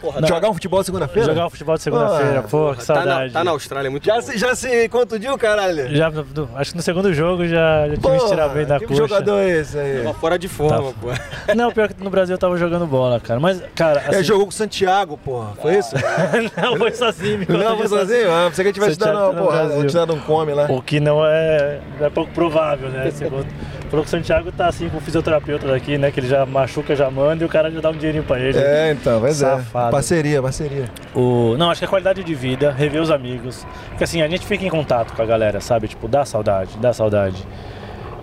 Porra, 0.00 0.26
jogar 0.26 0.48
um 0.48 0.54
futebol 0.54 0.82
segunda-feira? 0.82 1.28
Jogar 1.28 1.46
um 1.46 1.50
futebol 1.50 1.76
de 1.76 1.82
segunda-feira, 1.82 2.42
pô, 2.42 2.74
que 2.74 2.84
saudade. 2.84 3.08
Tá 3.08 3.18
na, 3.18 3.30
tá 3.30 3.44
na 3.44 3.50
Austrália, 3.50 3.88
é 3.88 3.90
muito 3.90 4.06
já 4.06 4.14
bom. 4.14 4.22
Se, 4.22 4.38
já 4.38 4.54
se 4.54 4.88
contundiu, 4.88 5.36
caralho? 5.36 5.94
Já, 5.94 6.10
acho 6.56 6.70
que 6.70 6.76
no 6.76 6.82
segundo 6.82 7.12
jogo 7.12 7.46
já, 7.46 7.88
já 7.88 7.96
tive 7.96 8.18
que 8.18 8.26
tirar 8.28 8.48
bem 8.48 8.64
da 8.64 8.78
que 8.78 8.86
coxa. 8.86 9.02
Que 9.02 9.08
jogador 9.08 9.38
é 9.40 9.60
esse 9.60 9.78
aí? 9.78 10.02
Tava 10.02 10.14
fora 10.14 10.38
de 10.38 10.48
forma, 10.48 10.92
tá. 10.92 10.98
pô. 11.00 11.08
Não, 11.54 11.70
pior 11.70 11.88
que 11.88 12.02
no 12.02 12.10
Brasil 12.10 12.34
eu 12.34 12.38
tava 12.38 12.56
jogando 12.56 12.86
bola, 12.86 13.20
cara. 13.20 13.38
Mas, 13.38 13.62
cara. 13.74 14.00
Assim... 14.00 14.20
É, 14.20 14.22
jogou 14.22 14.46
com 14.46 14.50
o 14.50 14.54
Santiago, 14.54 15.18
porra. 15.18 15.52
Foi 15.60 15.76
isso? 15.76 15.94
não, 16.56 16.76
foi 16.76 16.92
sozinho. 16.92 17.46
Não, 17.48 17.76
foi 17.76 17.88
sozinho? 17.88 18.30
Ah, 18.30 18.46
pensei 18.48 18.64
que 18.64 18.72
tivesse 18.72 18.98
dado 18.98 19.18
uma 19.18 19.34
porra. 19.34 19.86
Te 19.86 19.94
dado 19.94 20.14
um 20.14 20.20
come 20.20 20.54
lá. 20.54 20.66
O 20.70 20.80
que 20.80 21.00
não 21.00 21.24
é, 21.26 21.80
é 22.00 22.08
pouco 22.08 22.32
provável, 22.32 22.88
né? 22.88 23.10
Segundo. 23.10 23.46
Falou 23.90 24.04
que 24.04 24.08
o 24.08 24.10
Santiago 24.10 24.52
tá 24.52 24.68
assim 24.68 24.88
com 24.88 24.98
o 24.98 25.00
fisioterapeuta 25.00 25.66
daqui, 25.66 25.98
né? 25.98 26.12
Que 26.12 26.20
ele 26.20 26.28
já 26.28 26.46
machuca, 26.46 26.94
já 26.94 27.10
manda 27.10 27.42
e 27.42 27.46
o 27.46 27.48
cara 27.48 27.68
já 27.72 27.80
dá 27.80 27.90
um 27.90 27.96
dinheirinho 27.96 28.22
pra 28.22 28.38
ele. 28.38 28.56
É, 28.56 28.92
então, 28.92 29.18
vai 29.18 29.32
é. 29.32 29.90
Parceria, 29.90 30.40
parceria. 30.40 30.84
O... 31.12 31.56
Não, 31.58 31.72
acho 31.72 31.80
que 31.80 31.86
a 31.86 31.88
qualidade 31.88 32.22
de 32.22 32.32
vida, 32.32 32.70
rever 32.70 33.02
os 33.02 33.10
amigos. 33.10 33.66
Porque 33.88 34.04
assim, 34.04 34.22
a 34.22 34.28
gente 34.28 34.46
fica 34.46 34.64
em 34.64 34.68
contato 34.68 35.12
com 35.12 35.20
a 35.20 35.26
galera, 35.26 35.60
sabe? 35.60 35.88
Tipo, 35.88 36.06
dá 36.06 36.24
saudade, 36.24 36.78
dá 36.78 36.92
saudade. 36.92 37.44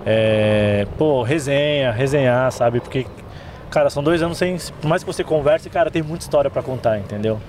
É... 0.05 0.87
Pô, 0.97 1.21
resenha, 1.21 1.91
resenhar, 1.91 2.49
sabe? 2.53 2.79
Porque, 2.79 3.05
cara, 3.69 3.89
são 3.89 4.01
dois 4.01 4.21
anos 4.23 4.37
sem. 4.37 4.55
Por 4.81 4.87
mais 4.87 5.03
que 5.03 5.11
você 5.11 5.21
converse, 5.21 5.69
cara, 5.69 5.91
tem 5.91 6.01
muita 6.01 6.23
história 6.23 6.49
para 6.49 6.63
contar, 6.63 6.97
entendeu? 6.97 7.41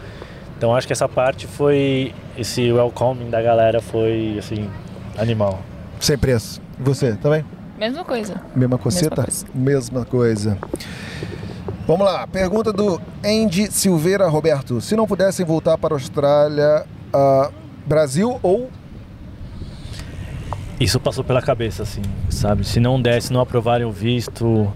Então 0.57 0.75
acho 0.75 0.89
que 0.89 0.93
essa 0.93 1.09
parte 1.09 1.47
foi. 1.47 2.13
Esse 2.37 2.73
welcoming 2.73 3.31
da 3.31 3.41
galera 3.41 3.81
foi, 3.81 4.35
assim, 4.41 4.69
animal. 5.17 5.61
Sem 6.01 6.19
preço. 6.19 6.61
E 6.81 6.83
você 6.83 7.15
também? 7.15 7.45
Mesma 7.79 8.05
coisa. 8.05 8.43
Mesma 8.55 8.79
coceta? 8.79 9.23
Mesma 9.55 10.05
coisa. 10.05 10.51
Mesma 10.51 10.57
coisa. 10.57 10.59
Vamos 11.89 12.05
lá, 12.05 12.27
pergunta 12.27 12.71
do 12.71 13.01
Andy 13.25 13.73
Silveira 13.73 14.29
Roberto. 14.29 14.79
Se 14.79 14.95
não 14.95 15.07
pudessem 15.07 15.47
voltar 15.47 15.79
para 15.79 15.95
a 15.95 15.97
Austrália, 15.97 16.85
uh, 17.15 17.51
Brasil 17.87 18.39
ou. 18.43 18.69
Isso 20.79 21.01
passou 21.01 21.25
pela 21.25 21.41
cabeça, 21.41 21.85
assim, 21.85 22.03
sabe? 22.29 22.63
Se 22.67 22.79
não 22.79 23.01
desse, 23.01 23.33
não 23.33 23.41
aprovarem 23.41 23.87
o 23.87 23.91
visto. 23.91 24.71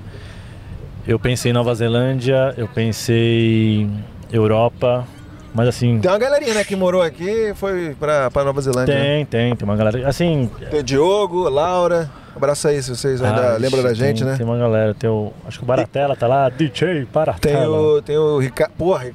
Eu 1.06 1.18
pensei 1.18 1.50
em 1.50 1.52
Nova 1.52 1.74
Zelândia, 1.74 2.54
eu 2.56 2.66
pensei 2.66 3.90
Europa, 4.32 5.06
mas 5.54 5.68
assim. 5.68 6.00
Tem 6.00 6.10
uma 6.10 6.18
galerinha, 6.18 6.54
né, 6.54 6.64
que 6.64 6.74
morou 6.74 7.02
aqui 7.02 7.28
e 7.28 7.54
foi 7.54 7.94
pra, 8.00 8.30
pra 8.30 8.42
Nova 8.42 8.62
Zelândia. 8.62 8.94
Tem, 8.94 9.18
né? 9.18 9.26
tem, 9.28 9.54
tem 9.54 9.68
uma 9.68 9.76
galera. 9.76 10.08
Assim. 10.08 10.50
Tem 10.70 10.82
Diogo, 10.82 11.46
Laura. 11.50 12.10
Abraço 12.34 12.68
aí 12.68 12.82
se 12.82 12.90
vocês 12.90 13.22
ainda 13.22 13.54
ah, 13.54 13.56
lembram 13.58 13.82
da 13.82 13.92
gente, 13.92 14.18
tem, 14.18 14.26
né? 14.26 14.36
Tem 14.36 14.46
uma 14.46 14.58
galera, 14.58 14.94
tem 14.94 15.08
o. 15.08 15.32
Acho 15.46 15.58
que 15.58 15.64
o 15.64 15.66
Baratella 15.66 16.16
tá 16.16 16.26
lá, 16.26 16.48
DJ 16.48 17.06
Baratella. 17.12 17.58
Tem 17.58 17.66
o. 17.66 18.02
Tem 18.02 18.16
o 18.16 18.38
Ricardo. 18.38 18.72
Porra, 18.72 19.10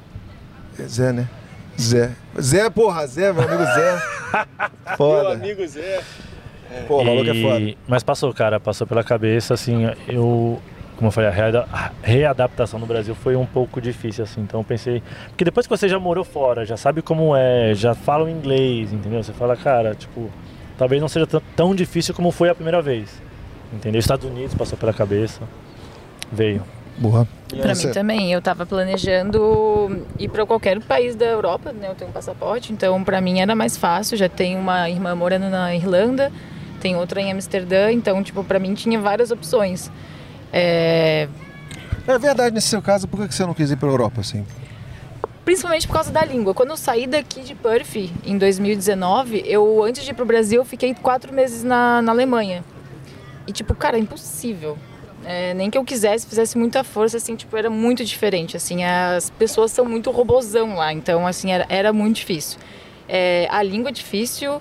Zé, 0.86 1.12
né? 1.12 1.28
Zé. 1.80 2.10
Zé, 2.40 2.70
porra, 2.70 3.06
Zé, 3.06 3.32
meu 3.32 3.42
amigo 3.42 3.64
Zé. 3.64 4.02
Foda. 4.96 5.22
Meu 5.30 5.32
amigo 5.32 5.66
Zé. 5.66 6.00
É. 6.70 6.82
Pô, 6.86 7.00
o 7.00 7.04
maluco 7.04 7.30
é 7.30 7.42
foda. 7.42 7.74
Mas 7.86 8.02
passou, 8.02 8.32
cara, 8.32 8.60
passou 8.60 8.86
pela 8.86 9.02
cabeça, 9.02 9.54
assim, 9.54 9.84
eu. 10.06 10.60
Como 10.96 11.08
eu 11.08 11.12
falei, 11.12 11.30
a 11.30 11.92
readaptação 12.02 12.80
no 12.80 12.84
Brasil 12.84 13.14
foi 13.14 13.36
um 13.36 13.46
pouco 13.46 13.80
difícil, 13.80 14.24
assim. 14.24 14.40
Então 14.40 14.58
eu 14.60 14.64
pensei. 14.64 15.00
Porque 15.28 15.44
depois 15.44 15.64
que 15.64 15.70
você 15.70 15.88
já 15.88 15.98
morou 15.98 16.24
fora, 16.24 16.64
já 16.66 16.76
sabe 16.76 17.02
como 17.02 17.36
é, 17.36 17.72
já 17.72 17.94
fala 17.94 18.24
o 18.24 18.28
inglês, 18.28 18.92
entendeu? 18.92 19.22
Você 19.22 19.32
fala, 19.32 19.56
cara, 19.56 19.94
tipo 19.94 20.28
talvez 20.78 21.02
não 21.02 21.08
seja 21.08 21.26
tão 21.54 21.74
difícil 21.74 22.14
como 22.14 22.30
foi 22.30 22.48
a 22.48 22.54
primeira 22.54 22.80
vez. 22.80 23.10
Entendeu? 23.72 23.98
Estados 23.98 24.24
Unidos 24.24 24.54
passou 24.54 24.78
pela 24.78 24.94
cabeça, 24.94 25.42
veio. 26.32 26.62
Boa. 26.96 27.28
Para 27.60 27.74
mim 27.74 27.90
também, 27.92 28.32
eu 28.32 28.38
estava 28.40 28.66
planejando 28.66 30.04
ir 30.18 30.28
para 30.28 30.44
qualquer 30.44 30.80
país 30.80 31.14
da 31.14 31.26
Europa, 31.26 31.72
né? 31.72 31.88
Eu 31.88 31.94
tenho 31.94 32.10
um 32.10 32.12
passaporte, 32.12 32.72
então 32.72 33.04
para 33.04 33.20
mim 33.20 33.40
era 33.40 33.54
mais 33.54 33.76
fácil. 33.76 34.16
Já 34.16 34.28
tenho 34.28 34.58
uma 34.58 34.88
irmã 34.90 35.14
morando 35.14 35.48
na 35.48 35.74
Irlanda, 35.74 36.32
tem 36.80 36.96
outra 36.96 37.20
em 37.20 37.30
Amsterdã, 37.30 37.92
então 37.92 38.22
tipo 38.22 38.42
para 38.42 38.58
mim 38.58 38.74
tinha 38.74 38.98
várias 39.00 39.30
opções. 39.30 39.90
É... 40.52 41.28
é 42.06 42.18
verdade 42.18 42.54
nesse 42.54 42.68
seu 42.68 42.82
caso, 42.82 43.06
por 43.06 43.26
que 43.26 43.34
você 43.34 43.46
não 43.46 43.54
quis 43.54 43.70
ir 43.70 43.76
para 43.76 43.88
a 43.88 43.92
Europa 43.92 44.20
assim? 44.20 44.44
Principalmente 45.48 45.86
por 45.86 45.94
causa 45.94 46.12
da 46.12 46.22
língua. 46.22 46.52
Quando 46.52 46.68
eu 46.68 46.76
saí 46.76 47.06
daqui 47.06 47.40
de 47.40 47.54
Perth 47.54 47.96
em 48.22 48.36
2019, 48.36 49.44
eu 49.46 49.82
antes 49.82 50.04
de 50.04 50.10
ir 50.10 50.12
para 50.12 50.22
o 50.22 50.26
Brasil, 50.26 50.60
eu 50.60 50.64
fiquei 50.66 50.92
quatro 50.92 51.32
meses 51.32 51.64
na, 51.64 52.02
na 52.02 52.12
Alemanha. 52.12 52.62
E 53.46 53.52
tipo, 53.52 53.74
cara, 53.74 53.96
é 53.96 54.00
impossível 54.00 54.76
é, 55.24 55.54
nem 55.54 55.70
que 55.70 55.78
eu 55.78 55.84
quisesse, 55.84 56.26
fizesse 56.26 56.58
muita 56.58 56.84
força, 56.84 57.16
assim, 57.16 57.34
tipo, 57.34 57.56
era 57.56 57.70
muito 57.70 58.04
diferente, 58.04 58.58
assim, 58.58 58.84
as 58.84 59.30
pessoas 59.30 59.72
são 59.72 59.86
muito 59.86 60.10
robozão 60.10 60.74
lá, 60.74 60.92
então, 60.92 61.26
assim, 61.26 61.50
era, 61.50 61.64
era 61.70 61.94
muito 61.94 62.16
difícil. 62.16 62.58
É, 63.08 63.48
a 63.50 63.62
língua 63.62 63.88
é 63.88 63.92
difícil 63.92 64.60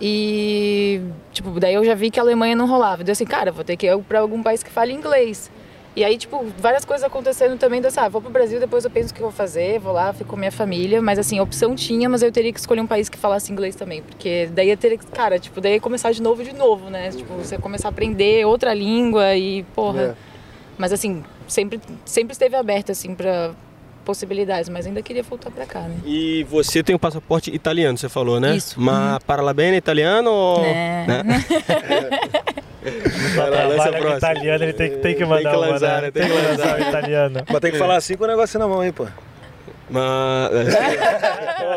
e, 0.00 1.02
tipo, 1.30 1.60
daí 1.60 1.74
eu 1.74 1.84
já 1.84 1.94
vi 1.94 2.10
que 2.10 2.18
a 2.18 2.22
Alemanha 2.22 2.56
não 2.56 2.66
rolava. 2.66 3.04
Deu 3.04 3.12
assim, 3.12 3.26
cara, 3.26 3.52
vou 3.52 3.64
ter 3.64 3.76
que 3.76 3.86
ir 3.86 3.98
para 4.04 4.20
algum 4.20 4.42
país 4.42 4.62
que 4.62 4.70
fale 4.70 4.94
inglês. 4.94 5.50
E 5.94 6.02
aí, 6.02 6.16
tipo, 6.16 6.46
várias 6.58 6.84
coisas 6.84 7.06
acontecendo 7.06 7.58
também. 7.58 7.80
Dessa, 7.80 8.02
ah, 8.02 8.08
vou 8.08 8.22
pro 8.22 8.30
Brasil, 8.30 8.58
depois 8.58 8.84
eu 8.84 8.90
penso 8.90 9.10
o 9.10 9.14
que 9.14 9.20
eu 9.20 9.26
vou 9.26 9.32
fazer, 9.32 9.78
vou 9.78 9.92
lá, 9.92 10.12
fico 10.12 10.30
com 10.30 10.36
minha 10.36 10.50
família. 10.50 11.02
Mas 11.02 11.18
assim, 11.18 11.38
a 11.38 11.42
opção 11.42 11.74
tinha, 11.74 12.08
mas 12.08 12.22
eu 12.22 12.32
teria 12.32 12.52
que 12.52 12.58
escolher 12.58 12.80
um 12.80 12.86
país 12.86 13.08
que 13.08 13.18
falasse 13.18 13.52
inglês 13.52 13.76
também. 13.76 14.02
Porque 14.02 14.48
daí 14.52 14.70
eu 14.70 14.76
teria 14.76 14.96
que, 14.96 15.06
cara, 15.06 15.38
tipo, 15.38 15.60
daí 15.60 15.74
ia 15.74 15.80
começar 15.80 16.10
de 16.12 16.22
novo 16.22 16.42
de 16.42 16.54
novo, 16.54 16.88
né? 16.88 17.10
Tipo, 17.10 17.34
você 17.34 17.58
começar 17.58 17.88
a 17.88 17.90
aprender 17.90 18.46
outra 18.46 18.72
língua 18.72 19.36
e, 19.36 19.64
porra. 19.74 20.02
É. 20.02 20.14
Mas 20.78 20.92
assim, 20.92 21.22
sempre, 21.46 21.78
sempre 22.06 22.32
esteve 22.32 22.56
aberto, 22.56 22.90
assim, 22.90 23.14
pra 23.14 23.52
possibilidades, 24.02 24.68
mas 24.68 24.86
ainda 24.86 25.00
queria 25.00 25.22
voltar 25.22 25.50
para 25.50 25.64
cá, 25.64 25.80
né? 25.80 25.96
E 26.04 26.44
você 26.44 26.82
tem 26.82 26.94
o 26.94 26.96
um 26.96 26.98
passaporte 26.98 27.54
italiano, 27.54 27.96
você 27.96 28.08
falou, 28.08 28.40
né? 28.40 28.56
Isso. 28.56 28.80
Mas 28.80 29.14
uhum. 29.14 29.18
para 29.26 29.54
bem 29.54 29.74
italiano 29.76 30.30
ou... 30.30 30.64
É. 30.72 31.06
Né? 31.06 31.22
Vai 33.36 33.50
lá, 33.50 33.64
lança 33.64 33.90
próximo. 33.90 34.16
italiano, 34.16 34.64
ele 34.64 34.72
tem, 34.72 34.90
tem 34.98 35.14
que 35.14 35.24
mandar 35.24 35.50
tem 35.50 35.60
que 35.60 35.66
lançar, 35.66 35.92
uma, 35.94 36.00
né? 36.00 36.10
Tem 36.10 36.26
que 36.26 36.32
lançar 36.32 36.78
o 36.78 36.82
italiano. 36.82 37.44
Mas 37.48 37.60
tem 37.60 37.72
que 37.72 37.78
falar 37.78 37.96
assim 37.96 38.16
com 38.16 38.24
o 38.24 38.26
negócio 38.26 38.58
na 38.58 38.66
mão 38.66 38.80
aí, 38.80 38.92
pô. 38.92 39.06
Mas. 39.90 40.74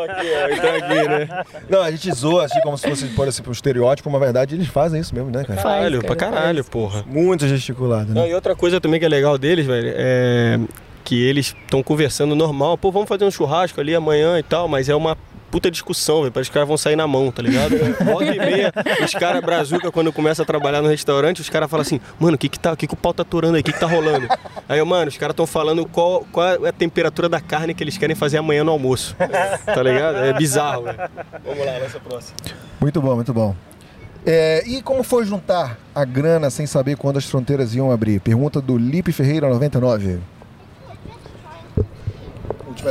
aqui, 0.08 0.26
ó, 0.32 0.48
então 0.50 0.74
aqui, 0.74 1.08
né? 1.08 1.44
Não, 1.68 1.82
a 1.82 1.90
gente 1.90 2.10
zoa 2.12 2.46
assim 2.46 2.60
como 2.60 2.78
se 2.78 2.88
fosse, 2.88 3.06
por 3.08 3.28
exemplo, 3.28 3.50
um 3.50 3.52
estereótipo, 3.52 4.10
mas 4.10 4.20
na 4.20 4.24
verdade 4.26 4.54
eles 4.54 4.68
fazem 4.68 5.00
isso 5.00 5.14
mesmo, 5.14 5.30
né, 5.30 5.44
cara? 5.44 5.62
Caralho, 5.62 6.02
pra 6.02 6.16
caralho, 6.16 6.64
faz. 6.64 6.68
porra. 6.68 7.04
Muito 7.06 7.46
gesticulado, 7.46 8.12
né? 8.12 8.20
Não, 8.20 8.26
e 8.26 8.34
outra 8.34 8.56
coisa 8.56 8.80
também 8.80 8.98
que 8.98 9.06
é 9.06 9.08
legal 9.08 9.36
deles, 9.36 9.66
velho, 9.66 9.92
é 9.94 10.58
que 11.06 11.22
eles 11.22 11.54
estão 11.62 11.84
conversando 11.84 12.34
normal, 12.34 12.76
pô, 12.76 12.90
vamos 12.90 13.08
fazer 13.08 13.24
um 13.24 13.30
churrasco 13.30 13.80
ali 13.80 13.94
amanhã 13.94 14.40
e 14.40 14.42
tal, 14.42 14.66
mas 14.66 14.88
é 14.88 14.94
uma 14.94 15.16
puta 15.50 15.70
discussão, 15.70 16.20
velho. 16.20 16.32
Parece 16.32 16.50
que 16.50 16.52
os 16.52 16.54
caras 16.54 16.68
vão 16.68 16.76
sair 16.76 16.96
na 16.96 17.06
mão, 17.06 17.30
tá 17.30 17.42
ligado? 17.42 17.76
Volta 18.04 18.34
e 18.34 18.38
meia, 18.38 18.72
os 19.04 19.12
caras 19.12 19.42
brazuca, 19.42 19.90
quando 19.90 20.12
começa 20.12 20.42
a 20.42 20.46
trabalhar 20.46 20.82
no 20.82 20.88
restaurante, 20.88 21.40
os 21.40 21.48
caras 21.48 21.70
falam 21.70 21.82
assim, 21.82 22.00
mano, 22.18 22.34
o 22.34 22.38
que 22.38 22.48
que, 22.48 22.58
tá, 22.58 22.76
que 22.76 22.86
que 22.86 22.94
o 22.94 22.96
pau 22.96 23.12
tá 23.12 23.22
aturando 23.22 23.56
aí? 23.56 23.60
O 23.60 23.64
que 23.64 23.72
que 23.72 23.80
tá 23.80 23.86
rolando? 23.86 24.26
Aí, 24.68 24.82
mano, 24.82 25.08
os 25.08 25.16
caras 25.16 25.32
estão 25.32 25.46
falando 25.46 25.86
qual, 25.86 26.26
qual 26.32 26.66
é 26.66 26.68
a 26.68 26.72
temperatura 26.72 27.28
da 27.28 27.40
carne 27.40 27.74
que 27.74 27.82
eles 27.82 27.96
querem 27.96 28.16
fazer 28.16 28.38
amanhã 28.38 28.64
no 28.64 28.72
almoço. 28.72 29.16
Tá 29.64 29.82
ligado? 29.82 30.18
É 30.18 30.32
bizarro, 30.32 30.84
velho. 30.84 30.98
Vamos 31.44 31.66
lá, 31.66 31.88
ser 31.88 32.00
próxima. 32.00 32.36
Muito 32.80 33.00
bom, 33.00 33.14
muito 33.14 33.32
bom. 33.32 33.54
É, 34.24 34.64
e 34.66 34.82
como 34.82 35.04
foi 35.04 35.24
juntar 35.24 35.78
a 35.94 36.04
grana 36.04 36.50
sem 36.50 36.66
saber 36.66 36.96
quando 36.96 37.16
as 37.16 37.24
fronteiras 37.24 37.74
iam 37.74 37.92
abrir? 37.92 38.20
Pergunta 38.20 38.60
do 38.60 38.76
Lipe 38.76 39.12
Ferreira 39.12 39.48
99 39.48 40.18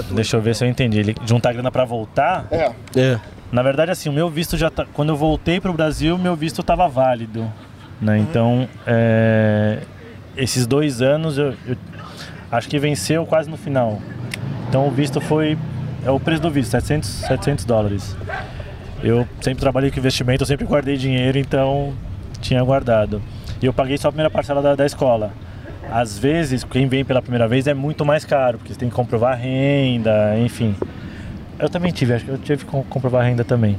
Deixa 0.01 0.37
eu 0.37 0.41
ver 0.41 0.55
se 0.55 0.63
eu 0.63 0.69
entendi. 0.69 0.99
Ele 0.99 1.15
juntar 1.25 1.53
grana 1.53 1.71
para 1.71 1.85
voltar? 1.85 2.47
É. 2.51 2.71
É. 2.95 3.19
Na 3.51 3.61
verdade, 3.61 3.91
assim, 3.91 4.09
o 4.09 4.13
meu 4.13 4.29
visto 4.29 4.57
já 4.57 4.69
tá. 4.69 4.85
Quando 4.93 5.09
eu 5.09 5.15
voltei 5.15 5.59
para 5.59 5.71
o 5.71 5.73
Brasil, 5.73 6.17
meu 6.17 6.35
visto 6.35 6.61
estava 6.61 6.87
válido. 6.87 7.51
Né? 8.01 8.17
Uhum. 8.17 8.21
Então, 8.21 8.69
é, 8.85 9.79
esses 10.35 10.67
dois 10.67 11.01
anos 11.01 11.37
eu, 11.37 11.53
eu, 11.65 11.77
acho 12.51 12.67
que 12.67 12.77
venceu 12.79 13.25
quase 13.25 13.49
no 13.49 13.57
final. 13.57 14.01
Então, 14.67 14.87
o 14.87 14.91
visto 14.91 15.21
foi. 15.21 15.57
É 16.05 16.11
o 16.11 16.19
preço 16.19 16.41
do 16.41 16.51
visto, 16.51 16.71
700, 16.71 17.09
700 17.09 17.65
dólares. 17.65 18.15
Eu 19.03 19.27
sempre 19.41 19.59
trabalhei 19.61 19.89
com 19.91 19.99
investimento, 19.99 20.43
eu 20.43 20.47
sempre 20.47 20.65
guardei 20.65 20.97
dinheiro, 20.97 21.37
então 21.37 21.93
tinha 22.41 22.63
guardado. 22.63 23.21
E 23.61 23.65
eu 23.65 23.73
paguei 23.73 23.97
só 23.97 24.09
a 24.09 24.11
primeira 24.11 24.29
parcela 24.29 24.61
da, 24.61 24.75
da 24.75 24.85
escola 24.85 25.31
às 25.91 26.17
vezes, 26.17 26.63
quem 26.63 26.87
vem 26.87 27.05
pela 27.05 27.21
primeira 27.21 27.47
vez 27.47 27.67
é 27.67 27.73
muito 27.73 28.05
mais 28.05 28.25
caro, 28.25 28.57
porque 28.57 28.73
você 28.73 28.79
tem 28.79 28.89
que 28.89 28.95
comprovar 28.95 29.33
a 29.33 29.35
renda, 29.35 30.37
enfim. 30.39 30.75
Eu 31.57 31.69
também 31.69 31.91
tive, 31.91 32.13
acho 32.13 32.25
que 32.25 32.31
eu 32.31 32.37
tive 32.37 32.65
que 32.65 32.71
comprovar 32.89 33.21
a 33.21 33.25
renda 33.25 33.43
também. 33.43 33.77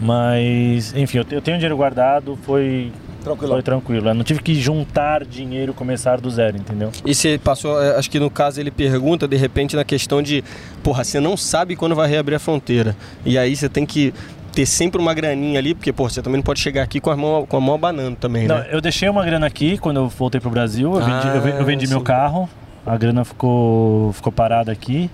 Mas, 0.00 0.94
enfim, 0.94 1.18
eu 1.18 1.24
tenho 1.24 1.56
dinheiro 1.56 1.76
guardado, 1.76 2.38
foi 2.42 2.90
Tranquilo. 3.22 3.52
Foi 3.52 3.62
tranquilo. 3.62 4.08
Eu 4.08 4.14
não 4.14 4.24
tive 4.24 4.42
que 4.42 4.54
juntar 4.54 5.24
dinheiro, 5.24 5.74
começar 5.74 6.20
do 6.20 6.30
zero, 6.30 6.56
entendeu? 6.56 6.90
E 7.04 7.14
você 7.14 7.38
passou, 7.38 7.80
é, 7.82 7.96
acho 7.96 8.10
que 8.10 8.18
no 8.18 8.30
caso 8.30 8.60
ele 8.60 8.70
pergunta, 8.70 9.28
de 9.28 9.36
repente, 9.36 9.76
na 9.76 9.84
questão 9.84 10.22
de, 10.22 10.42
porra, 10.82 11.04
você 11.04 11.20
não 11.20 11.36
sabe 11.36 11.76
quando 11.76 11.94
vai 11.94 12.08
reabrir 12.08 12.36
a 12.36 12.38
fronteira. 12.38 12.96
E 13.24 13.36
aí 13.36 13.54
você 13.54 13.68
tem 13.68 13.84
que 13.84 14.14
ter 14.52 14.66
sempre 14.66 15.00
uma 15.00 15.14
graninha 15.14 15.58
ali, 15.58 15.74
porque, 15.74 15.92
pô, 15.92 16.08
você 16.08 16.20
também 16.20 16.38
não 16.38 16.44
pode 16.44 16.60
chegar 16.60 16.82
aqui 16.82 17.00
com 17.00 17.10
a 17.10 17.16
mão, 17.16 17.46
com 17.46 17.56
a 17.56 17.60
mão 17.60 17.74
abanando 17.74 18.16
também, 18.16 18.46
não, 18.46 18.58
né? 18.58 18.68
eu 18.70 18.80
deixei 18.80 19.08
uma 19.08 19.24
grana 19.24 19.46
aqui 19.46 19.78
quando 19.78 19.98
eu 19.98 20.08
voltei 20.08 20.40
pro 20.40 20.50
Brasil, 20.50 20.94
eu 20.94 21.00
vendi, 21.00 21.28
ah, 21.28 21.36
eu, 21.36 21.48
eu 21.48 21.64
vendi 21.64 21.86
meu 21.86 22.00
carro, 22.00 22.48
a 22.84 22.96
grana 22.96 23.24
ficou, 23.24 24.12
ficou 24.12 24.32
parada 24.32 24.72
aqui. 24.72 25.10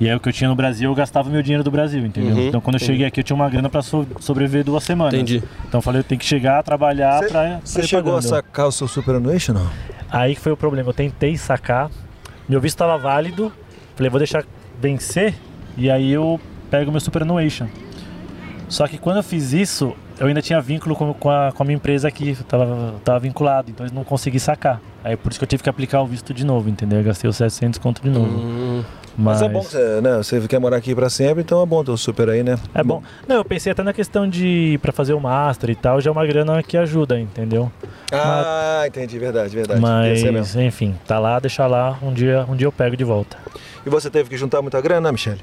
E 0.00 0.08
aí 0.08 0.14
o 0.14 0.18
que 0.18 0.28
eu 0.28 0.32
tinha 0.32 0.50
no 0.50 0.56
Brasil, 0.56 0.90
eu 0.90 0.94
gastava 0.94 1.30
meu 1.30 1.40
dinheiro 1.40 1.62
do 1.62 1.70
Brasil, 1.70 2.04
entendeu? 2.04 2.34
Uhum, 2.34 2.48
então 2.48 2.60
quando 2.60 2.74
eu 2.74 2.78
entendi. 2.78 2.92
cheguei 2.92 3.06
aqui, 3.06 3.20
eu 3.20 3.24
tinha 3.24 3.36
uma 3.36 3.48
grana 3.48 3.68
para 3.70 3.80
so 3.80 4.04
sobreviver 4.18 4.64
duas 4.64 4.82
semanas. 4.82 5.14
Entendi. 5.14 5.42
Então 5.68 5.78
eu 5.78 5.82
falei, 5.82 6.00
eu 6.00 6.04
tenho 6.04 6.18
que 6.18 6.24
chegar, 6.24 6.62
trabalhar 6.64 7.20
para 7.28 7.60
Você 7.64 7.84
chegou 7.84 8.14
pagando. 8.14 8.34
a 8.34 8.36
sacar 8.36 8.66
o 8.66 8.72
seu 8.72 8.88
superannuation, 8.88 9.52
não? 9.52 9.70
Aí 10.10 10.34
que 10.34 10.40
foi 10.40 10.52
o 10.52 10.56
problema, 10.56 10.88
eu 10.88 10.94
tentei 10.94 11.36
sacar, 11.36 11.90
meu 12.48 12.60
visto 12.60 12.74
estava 12.74 12.98
válido, 12.98 13.52
falei, 13.94 14.10
vou 14.10 14.18
deixar 14.18 14.44
vencer, 14.80 15.34
e 15.76 15.88
aí 15.88 16.12
eu 16.12 16.40
pego 16.70 16.90
meu 16.90 17.00
superannuation. 17.00 17.66
Só 18.74 18.88
que 18.88 18.98
quando 18.98 19.18
eu 19.18 19.22
fiz 19.22 19.52
isso, 19.52 19.94
eu 20.18 20.26
ainda 20.26 20.42
tinha 20.42 20.60
vínculo 20.60 20.96
com, 20.96 21.14
com, 21.14 21.30
a, 21.30 21.52
com 21.52 21.62
a 21.62 21.66
minha 21.66 21.76
empresa 21.76 22.08
aqui, 22.08 22.36
tava, 22.48 22.94
tava 23.04 23.20
vinculado, 23.20 23.70
então 23.70 23.86
eles 23.86 23.92
não 23.92 24.02
consegui 24.02 24.40
sacar. 24.40 24.80
Aí 25.04 25.16
por 25.16 25.30
isso 25.30 25.38
que 25.38 25.44
eu 25.44 25.48
tive 25.48 25.62
que 25.62 25.68
aplicar 25.68 26.02
o 26.02 26.06
visto 26.06 26.34
de 26.34 26.44
novo, 26.44 26.68
entendeu? 26.68 26.98
Eu 26.98 27.04
gastei 27.04 27.30
os 27.30 27.36
700 27.36 27.78
conto 27.78 28.02
de 28.02 28.10
novo. 28.10 28.36
Hum. 28.36 28.84
Mas... 29.16 29.40
Mas, 29.40 29.42
é 29.42 29.48
bom 29.48 29.62
você, 29.62 30.00
né, 30.00 30.16
você 30.16 30.40
quer 30.48 30.58
morar 30.58 30.78
aqui 30.78 30.92
para 30.92 31.08
sempre, 31.08 31.42
então 31.42 31.62
é 31.62 31.66
bom 31.66 31.84
ter 31.84 31.92
o 31.92 31.96
super 31.96 32.28
aí, 32.28 32.42
né? 32.42 32.58
É 32.74 32.82
bom. 32.82 33.00
Não, 33.28 33.36
eu 33.36 33.44
pensei 33.44 33.70
até 33.70 33.84
na 33.84 33.92
questão 33.92 34.28
de 34.28 34.76
para 34.82 34.90
fazer 34.90 35.14
o 35.14 35.20
master 35.20 35.70
e 35.70 35.76
tal, 35.76 36.00
já 36.00 36.10
é 36.10 36.12
uma 36.12 36.26
grana 36.26 36.60
que 36.60 36.76
ajuda, 36.76 37.16
entendeu? 37.20 37.70
Ah, 38.10 38.78
Mas... 38.80 38.88
entendi, 38.88 39.20
verdade, 39.20 39.54
verdade. 39.54 39.80
Mas, 39.80 40.56
enfim, 40.56 40.96
tá 41.06 41.20
lá, 41.20 41.38
deixa 41.38 41.64
lá, 41.68 41.96
um 42.02 42.12
dia, 42.12 42.44
um 42.48 42.56
dia 42.56 42.66
eu 42.66 42.72
pego 42.72 42.96
de 42.96 43.04
volta. 43.04 43.36
E 43.86 43.88
você 43.88 44.10
teve 44.10 44.28
que 44.28 44.36
juntar 44.36 44.60
muita 44.60 44.80
grana, 44.80 45.12
Michele? 45.12 45.38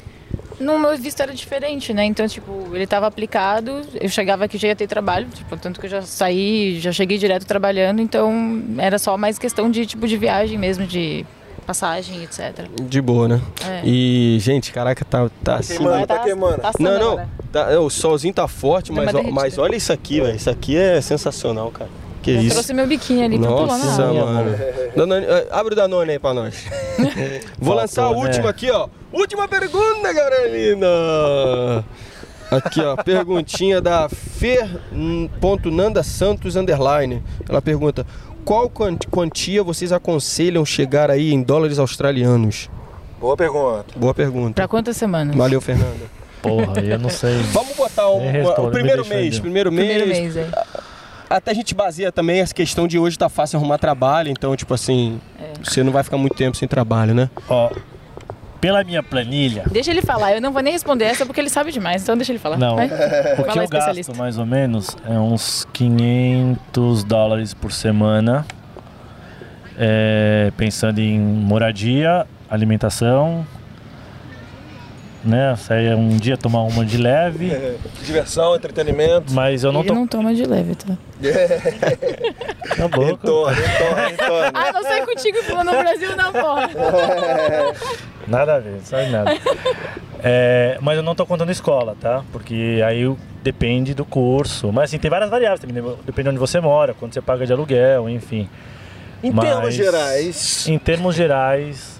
No 0.61 0.77
meu 0.79 0.97
visto 0.97 1.19
era 1.21 1.33
diferente, 1.33 1.93
né? 1.93 2.05
Então, 2.05 2.27
tipo, 2.27 2.67
ele 2.73 2.83
estava 2.83 3.07
aplicado, 3.07 3.81
eu 3.99 4.09
chegava 4.09 4.45
aqui 4.45 4.57
já 4.57 4.69
ia 4.69 4.75
ter 4.75 4.87
trabalho, 4.87 5.27
tipo, 5.33 5.57
tanto 5.57 5.79
que 5.79 5.85
eu 5.87 5.89
já 5.89 6.01
saí, 6.01 6.79
já 6.79 6.91
cheguei 6.91 7.17
direto 7.17 7.45
trabalhando, 7.45 8.01
então 8.01 8.63
era 8.77 8.99
só 8.99 9.17
mais 9.17 9.37
questão 9.39 9.69
de 9.69 9.85
tipo 9.85 10.07
de 10.07 10.17
viagem 10.17 10.57
mesmo, 10.57 10.85
de 10.85 11.25
passagem, 11.65 12.23
etc. 12.23 12.67
De 12.81 13.01
boa, 13.01 13.27
né? 13.27 13.41
É. 13.65 13.81
E, 13.85 14.37
gente, 14.39 14.71
caraca, 14.71 15.05
tá, 15.05 15.29
tá, 15.29 15.31
tá 15.43 15.55
assim. 15.57 15.77
Queimando, 15.77 16.07
tá, 16.07 16.17
tá 16.17 16.23
queimando. 16.23 16.57
Tá 16.57 16.71
não, 16.79 16.99
não. 16.99 17.29
Tá, 17.51 17.71
é, 17.71 17.77
o 17.77 17.89
solzinho 17.89 18.33
tá 18.33 18.47
forte, 18.47 18.91
mas, 18.91 19.13
ó, 19.13 19.23
mas 19.23 19.57
olha 19.57 19.75
isso 19.75 19.91
aqui, 19.91 20.21
velho. 20.21 20.35
Isso 20.35 20.49
aqui 20.49 20.75
é 20.77 20.99
sensacional, 21.01 21.71
cara. 21.71 21.89
Que 22.21 22.31
eu 22.31 22.41
isso? 22.41 22.51
trouxe 22.51 22.73
meu 22.73 22.85
biquíni 22.85 23.23
ali 23.23 23.37
Nossa, 23.37 23.55
pra 23.55 23.77
pular 23.77 23.97
na 23.97 24.25
mano. 24.25 24.55
Danone, 24.95 25.25
abre 25.49 25.73
o 25.73 25.75
Danone 25.75 26.11
aí 26.11 26.19
pra 26.19 26.33
nós. 26.33 26.65
Vou 27.57 27.73
lançar 27.73 28.03
a 28.03 28.09
última 28.09 28.43
né? 28.43 28.49
aqui, 28.49 28.69
ó. 28.69 28.87
Última 29.11 29.47
pergunta, 29.47 30.13
Carolina! 30.13 31.83
Aqui, 32.51 32.81
ó, 32.81 32.95
perguntinha 33.01 33.81
da 33.81 34.09
Fer.nanda 34.09 36.03
Santos 36.03 36.55
Underline. 36.55 37.23
Ela 37.47 37.61
pergunta: 37.61 38.05
qual 38.43 38.69
quantia 38.69 39.63
vocês 39.63 39.91
aconselham 39.91 40.65
chegar 40.65 41.09
aí 41.09 41.31
em 41.31 41.41
dólares 41.41 41.79
australianos? 41.79 42.69
Boa 43.19 43.37
pergunta. 43.37 43.85
Boa 43.95 44.13
pergunta. 44.13 44.53
Pra 44.55 44.67
quantas 44.67 44.97
semanas? 44.97 45.35
Valeu, 45.35 45.61
Fernanda. 45.61 46.21
Porra, 46.41 46.81
eu 46.81 46.97
não 46.97 47.09
sei. 47.09 47.37
Vamos 47.53 47.75
botar 47.75 48.09
um, 48.09 48.31
respondo, 48.31 48.67
o 48.67 48.71
primeiro 48.71 49.05
mês. 49.05 49.39
Primeiro 49.39 49.71
mês. 49.71 49.87
Primeiro 49.87 50.21
mês, 50.21 50.35
é. 50.35 50.49
Até 51.31 51.51
a 51.51 51.53
gente 51.53 51.73
baseia 51.73 52.11
também 52.11 52.41
essa 52.41 52.53
questão 52.53 52.85
de 52.87 52.99
hoje 52.99 53.17
tá 53.17 53.29
fácil 53.29 53.57
arrumar 53.57 53.77
trabalho, 53.77 54.29
então, 54.29 54.53
tipo 54.53 54.73
assim, 54.73 55.19
é. 55.39 55.53
você 55.63 55.81
não 55.81 55.91
vai 55.91 56.03
ficar 56.03 56.17
muito 56.17 56.35
tempo 56.35 56.57
sem 56.57 56.67
trabalho, 56.67 57.13
né? 57.13 57.29
Ó, 57.47 57.71
pela 58.59 58.83
minha 58.83 59.01
planilha. 59.01 59.63
Deixa 59.71 59.91
ele 59.91 60.01
falar, 60.01 60.33
eu 60.33 60.41
não 60.41 60.51
vou 60.51 60.61
nem 60.61 60.73
responder 60.73 61.05
essa 61.05 61.25
porque 61.25 61.39
ele 61.39 61.49
sabe 61.49 61.71
demais, 61.71 62.03
então 62.03 62.17
deixa 62.17 62.33
ele 62.33 62.39
falar. 62.39 62.57
Não, 62.57 62.75
Vai. 62.75 62.87
o 62.87 63.43
que 63.45 63.59
eu 63.59 63.67
gasto 63.69 64.15
mais 64.17 64.37
ou 64.37 64.45
menos 64.45 64.95
é 65.09 65.17
uns 65.17 65.65
500 65.71 67.05
dólares 67.05 67.53
por 67.53 67.71
semana, 67.71 68.45
é, 69.77 70.51
pensando 70.57 70.99
em 70.99 71.17
moradia, 71.17 72.27
alimentação, 72.49 73.47
né? 75.23 75.55
Sair 75.55 75.93
um 75.95 76.17
dia 76.17 76.35
tomar 76.37 76.63
uma 76.63 76.83
de 76.85 76.97
leve, 76.97 77.51
Diversão, 78.03 78.55
entretenimento. 78.55 79.31
mas 79.33 79.63
eu 79.63 79.71
não 79.71 79.81
ele 79.81 79.89
tô 79.89 79.93
não 79.95 80.07
toma 80.07 80.33
de 80.33 80.43
leve, 80.45 80.75
tá? 80.75 80.97
na 82.77 82.87
boca. 82.87 83.05
Retorno, 83.11 83.55
retorno, 83.55 84.07
retorno. 84.09 84.51
Ah, 84.53 84.71
não 84.73 84.83
sai 84.83 85.05
contigo 85.05 85.43
falando 85.43 85.71
no 85.71 85.77
Brasil, 85.79 86.15
não, 86.15 86.31
porra. 86.31 86.69
Nada 88.27 88.55
a 88.55 88.59
ver, 88.59 88.73
não 88.73 88.85
sabe 88.85 89.09
nada. 89.09 89.31
É, 90.23 90.77
mas 90.79 90.95
eu 90.95 91.03
não 91.03 91.15
tô 91.15 91.25
contando 91.25 91.51
escola, 91.51 91.95
tá? 91.99 92.23
Porque 92.31 92.79
aí 92.85 93.11
depende 93.43 93.93
do 93.95 94.05
curso. 94.05 94.71
Mas 94.71 94.85
assim, 94.85 94.99
tem 94.99 95.09
várias 95.09 95.29
variáveis 95.29 95.59
também. 95.59 95.81
né? 95.81 95.95
Depende 96.05 96.25
de 96.25 96.29
onde 96.29 96.39
você 96.39 96.59
mora, 96.59 96.93
quanto 96.93 97.13
você 97.13 97.21
paga 97.21 97.45
de 97.47 97.51
aluguel, 97.51 98.07
enfim. 98.07 98.47
Em 99.23 99.31
Mas- 99.31 99.49
termos 99.49 99.73
gerais, 99.73 100.67
Em 100.67 100.77
termos 100.77 101.15
gerais, 101.15 101.99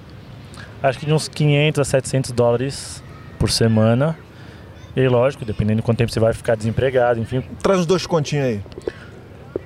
acho 0.82 1.00
que 1.00 1.06
de 1.08 1.14
uns 1.14 1.28
500 1.28 1.80
a 1.80 1.84
700 1.86 2.32
dólares 2.32 3.04
por 3.42 3.50
semana. 3.50 4.16
E 4.96 5.08
lógico, 5.08 5.44
dependendo 5.44 5.78
de 5.78 5.82
quanto 5.82 5.98
tempo 5.98 6.12
você 6.12 6.20
vai 6.20 6.32
ficar 6.32 6.56
desempregado, 6.56 7.20
enfim. 7.20 7.42
traz 7.62 7.80
uns 7.80 7.86
dois 7.88 8.06
continhos 8.06 8.46
aí. 8.46 8.62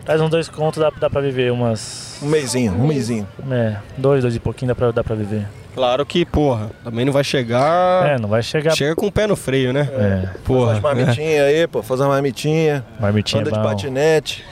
Faz 0.06 0.22
uns 0.22 0.30
dois 0.30 0.48
contos, 0.48 0.80
dá, 0.80 0.90
dá 0.92 1.10
pra 1.10 1.20
viver 1.20 1.52
umas... 1.52 2.20
Um 2.22 2.28
mêsinho, 2.28 2.72
um 2.72 2.88
mêsinho. 2.88 3.28
É, 3.52 3.78
dois, 3.98 4.22
dois 4.22 4.36
e 4.36 4.40
pouquinho 4.40 4.70
dá 4.70 4.76
pra, 4.76 4.92
dá 4.92 5.04
pra 5.04 5.16
viver. 5.16 5.46
Claro 5.76 6.06
que, 6.06 6.26
porra, 6.26 6.72
também 6.86 7.04
não 7.04 7.12
vai 7.12 7.24
chegar. 7.24 8.08
É, 8.08 8.18
não 8.18 8.30
vai 8.30 8.42
chegar... 8.42 8.74
Chega 8.76 8.96
com 8.96 9.08
o 9.08 9.12
pé 9.12 9.28
no 9.28 9.36
freio, 9.36 9.74
né? 9.74 9.90
É, 9.92 10.30
Porra. 10.46 10.80
Faz 10.80 10.82
marmitinha 10.82 11.44
aí, 11.44 11.68
pô. 11.68 11.84
Faz 11.84 12.00
uma 12.00 12.08
marmitinha. 12.08 12.86
marmitinha 12.98 13.42
Anda 13.42 13.52
de 13.52 13.60
é 13.60 13.62
patinete. 13.62 14.46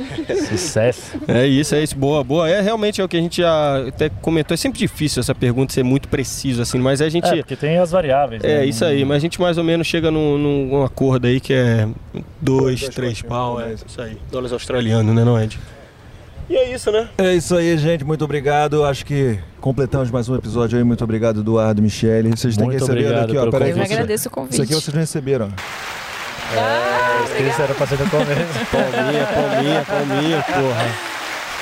Sucesso. 0.49 1.17
É 1.27 1.47
isso, 1.47 1.75
é 1.75 1.81
isso. 1.81 1.95
Boa, 1.95 2.23
boa. 2.25 2.49
É 2.49 2.59
realmente 2.59 2.99
é 2.99 3.03
o 3.03 3.07
que 3.07 3.15
a 3.15 3.21
gente 3.21 3.41
já 3.41 3.87
até 3.87 4.09
comentou. 4.09 4.53
É 4.53 4.57
sempre 4.57 4.77
difícil 4.77 5.21
essa 5.21 5.33
pergunta 5.33 5.71
ser 5.71 5.83
muito 5.83 6.09
preciso, 6.09 6.61
assim, 6.61 6.77
mas 6.77 7.01
a 7.01 7.07
gente. 7.07 7.27
É, 7.27 7.37
porque 7.37 7.55
tem 7.55 7.77
as 7.77 7.91
variáveis. 7.91 8.43
É, 8.43 8.59
né? 8.59 8.65
isso 8.65 8.83
aí, 8.83 9.05
mas 9.05 9.17
a 9.17 9.19
gente 9.19 9.39
mais 9.39 9.57
ou 9.57 9.63
menos 9.63 9.87
chega 9.87 10.11
num, 10.11 10.37
num 10.37 10.83
acordo 10.83 11.27
aí 11.27 11.39
que 11.39 11.53
é 11.53 11.87
dois, 12.41 12.81
Dois 12.81 12.95
três 12.95 13.21
pau, 13.21 13.61
é 13.61 13.67
mês. 13.67 13.85
isso 13.87 14.01
aí. 14.01 14.17
Dólares 14.29 14.51
australianos, 14.51 15.15
né, 15.15 15.23
não, 15.23 15.41
Ed? 15.41 15.57
E 16.49 16.55
é 16.55 16.73
isso, 16.73 16.91
né? 16.91 17.09
É 17.17 17.33
isso 17.33 17.55
aí, 17.55 17.77
gente. 17.77 18.03
Muito 18.03 18.23
obrigado. 18.25 18.83
Acho 18.83 19.05
que 19.05 19.39
completamos 19.61 20.11
mais 20.11 20.27
um 20.29 20.35
episódio 20.35 20.77
aí. 20.77 20.83
Muito 20.83 21.03
obrigado, 21.03 21.39
Eduardo, 21.39 21.81
Michele. 21.81 22.29
Vocês 22.29 22.55
têm 22.57 22.65
que 22.69 22.71
Muito 22.77 22.85
receber 22.85 23.05
obrigado 23.05 23.29
aqui, 23.29 23.37
ó. 23.37 23.51
Peraí, 23.51 23.71
Eu 23.71 23.81
agradeço 23.81 24.27
o 24.27 24.31
convite. 24.31 24.53
Isso 24.53 24.61
aqui 24.61 24.73
vocês 24.73 24.93
não 24.93 25.01
receberam. 25.01 25.49
Ah, 26.55 27.21
Isso 27.23 27.35
que 27.35 27.43
isso 27.43 27.61
era 27.61 27.73
pra 27.73 27.87
ser 27.87 27.99
no 27.99 28.09
começo. 28.09 28.65
Palminha, 28.71 29.25
palminha, 29.25 29.85
palminha, 29.85 30.43
porra. 30.43 31.12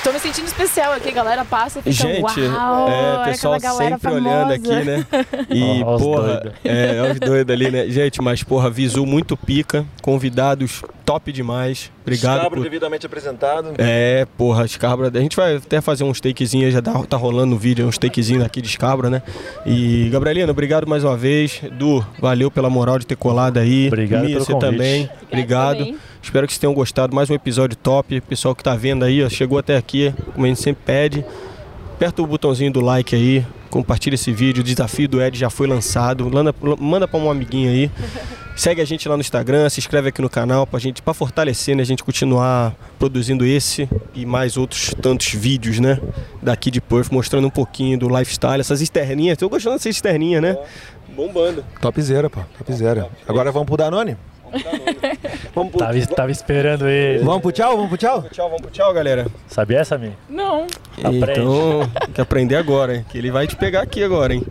Tô 0.02 0.10
me 0.10 0.18
sentindo 0.18 0.46
especial 0.46 0.92
aqui, 0.92 1.10
a 1.10 1.12
galera 1.12 1.44
passa 1.44 1.78
e 1.78 1.82
fica 1.82 2.08
Gente, 2.08 2.40
uau, 2.40 2.88
é, 2.88 3.24
pessoal 3.30 3.60
sempre 3.60 4.10
olhando 4.10 4.52
famosa. 4.52 4.54
aqui, 4.54 4.84
né? 4.84 5.06
E, 5.48 5.84
os 5.84 6.02
porra, 6.02 6.40
doido. 6.40 6.52
é, 6.64 6.96
é 6.96 7.12
os 7.12 7.20
doidos 7.20 7.54
ali, 7.54 7.70
né? 7.70 7.88
Gente, 7.88 8.20
mas, 8.20 8.42
porra, 8.42 8.68
visu 8.68 9.06
muito 9.06 9.36
pica, 9.36 9.86
convidados 10.02 10.82
top 11.04 11.30
demais. 11.30 11.90
Obrigado 12.02 12.40
Cabro 12.42 12.56
por... 12.56 12.62
devidamente 12.64 13.06
apresentado. 13.06 13.74
É, 13.78 14.26
porra, 14.36 14.66
Scabra. 14.66 15.10
A 15.14 15.20
gente 15.20 15.36
vai 15.36 15.56
até 15.56 15.80
fazer 15.80 16.02
uns 16.02 16.20
takezinhos, 16.20 16.72
já 16.72 16.82
tá, 16.82 16.92
tá 17.04 17.16
rolando 17.16 17.52
no 17.52 17.58
vídeo, 17.58 17.86
uns 17.86 17.98
takezinhos 17.98 18.44
aqui 18.44 18.60
de 18.60 18.68
Scabra, 18.68 19.08
né? 19.08 19.22
E, 19.64 20.08
Gabrielina, 20.10 20.50
obrigado 20.50 20.86
mais 20.86 21.04
uma 21.04 21.16
vez. 21.16 21.60
Du, 21.72 22.04
valeu 22.18 22.50
pela 22.50 22.68
moral 22.68 22.98
de 22.98 23.06
ter 23.06 23.16
colado 23.16 23.58
aí. 23.58 23.86
Obrigado 23.86 24.24
Mia, 24.24 24.34
pelo 24.34 24.44
você 24.44 24.52
convite. 24.52 24.70
também. 24.70 25.10
Obrigado. 25.30 25.78
também. 25.78 25.96
Espero 26.22 26.46
que 26.46 26.52
vocês 26.52 26.60
tenham 26.60 26.72
gostado. 26.72 27.14
Mais 27.14 27.28
um 27.28 27.34
episódio 27.34 27.76
top. 27.76 28.20
Pessoal 28.22 28.54
que 28.54 28.62
tá 28.62 28.76
vendo 28.76 29.04
aí, 29.04 29.22
ó, 29.24 29.28
chegou 29.28 29.58
até 29.58 29.76
aqui, 29.76 30.14
como 30.32 30.46
a 30.46 30.48
gente 30.48 30.60
sempre 30.60 30.82
pede. 30.84 31.24
Aperta 31.94 32.22
o 32.22 32.26
botãozinho 32.26 32.72
do 32.72 32.80
like 32.80 33.14
aí, 33.14 33.44
compartilha 33.68 34.14
esse 34.14 34.32
vídeo. 34.32 34.60
O 34.60 34.64
desafio 34.64 35.08
do 35.08 35.20
Ed 35.20 35.38
já 35.38 35.50
foi 35.50 35.66
lançado. 35.66 36.30
Manda, 36.30 36.54
manda 36.78 37.08
pra 37.08 37.18
um 37.18 37.30
amiguinho 37.30 37.70
aí. 37.70 37.90
Segue 38.54 38.80
a 38.80 38.84
gente 38.84 39.08
lá 39.08 39.16
no 39.16 39.20
Instagram, 39.20 39.68
se 39.68 39.80
inscreve 39.80 40.10
aqui 40.10 40.20
no 40.22 40.28
canal 40.28 40.66
pra 40.66 40.78
gente, 40.78 41.02
pra 41.02 41.14
fortalecer, 41.14 41.74
né? 41.74 41.82
A 41.82 41.86
gente 41.86 42.04
continuar 42.04 42.74
produzindo 42.98 43.44
esse 43.44 43.88
e 44.14 44.24
mais 44.24 44.56
outros 44.56 44.94
tantos 45.00 45.32
vídeos, 45.32 45.80
né? 45.80 45.98
Daqui 46.40 46.70
de 46.70 46.80
Perth, 46.80 47.10
mostrando 47.10 47.46
um 47.46 47.50
pouquinho 47.50 47.98
do 47.98 48.08
lifestyle, 48.08 48.60
essas 48.60 48.80
externinhas. 48.80 49.38
Tô 49.38 49.48
gostando 49.48 49.76
dessas 49.76 49.96
externinhas, 49.96 50.42
né? 50.42 50.56
Bombando. 51.16 51.64
Topzera, 51.80 52.30
pô. 52.30 52.40
Topzera. 52.58 53.08
Agora 53.26 53.50
vamos 53.50 53.66
pro 53.66 53.76
Danone? 53.76 54.16
Vamos 55.54 55.70
pro, 55.70 55.78
Tava, 55.78 56.06
tava 56.06 56.30
esperando 56.30 56.88
ele. 56.88 57.24
Vamos 57.24 57.42
pro 57.42 57.52
tchau? 57.52 57.76
Vamos 57.76 57.88
pro 57.88 57.98
tchau? 57.98 58.22
tchau, 58.30 58.48
vamos 58.48 58.62
pro 58.62 58.70
tchau, 58.70 58.92
galera. 58.92 59.26
Sabia 59.48 59.78
essa, 59.80 59.96
Mi? 59.98 60.12
Não. 60.28 60.66
Aprende. 60.98 61.40
Então, 61.40 61.90
tem 62.00 62.12
que 62.14 62.20
aprender 62.20 62.56
agora, 62.56 62.96
hein? 62.96 63.06
Que 63.08 63.18
ele 63.18 63.30
vai 63.30 63.46
te 63.46 63.56
pegar 63.56 63.82
aqui 63.82 64.02
agora, 64.02 64.34
hein? 64.34 64.44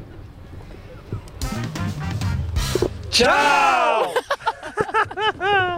Tchau! 3.10 4.14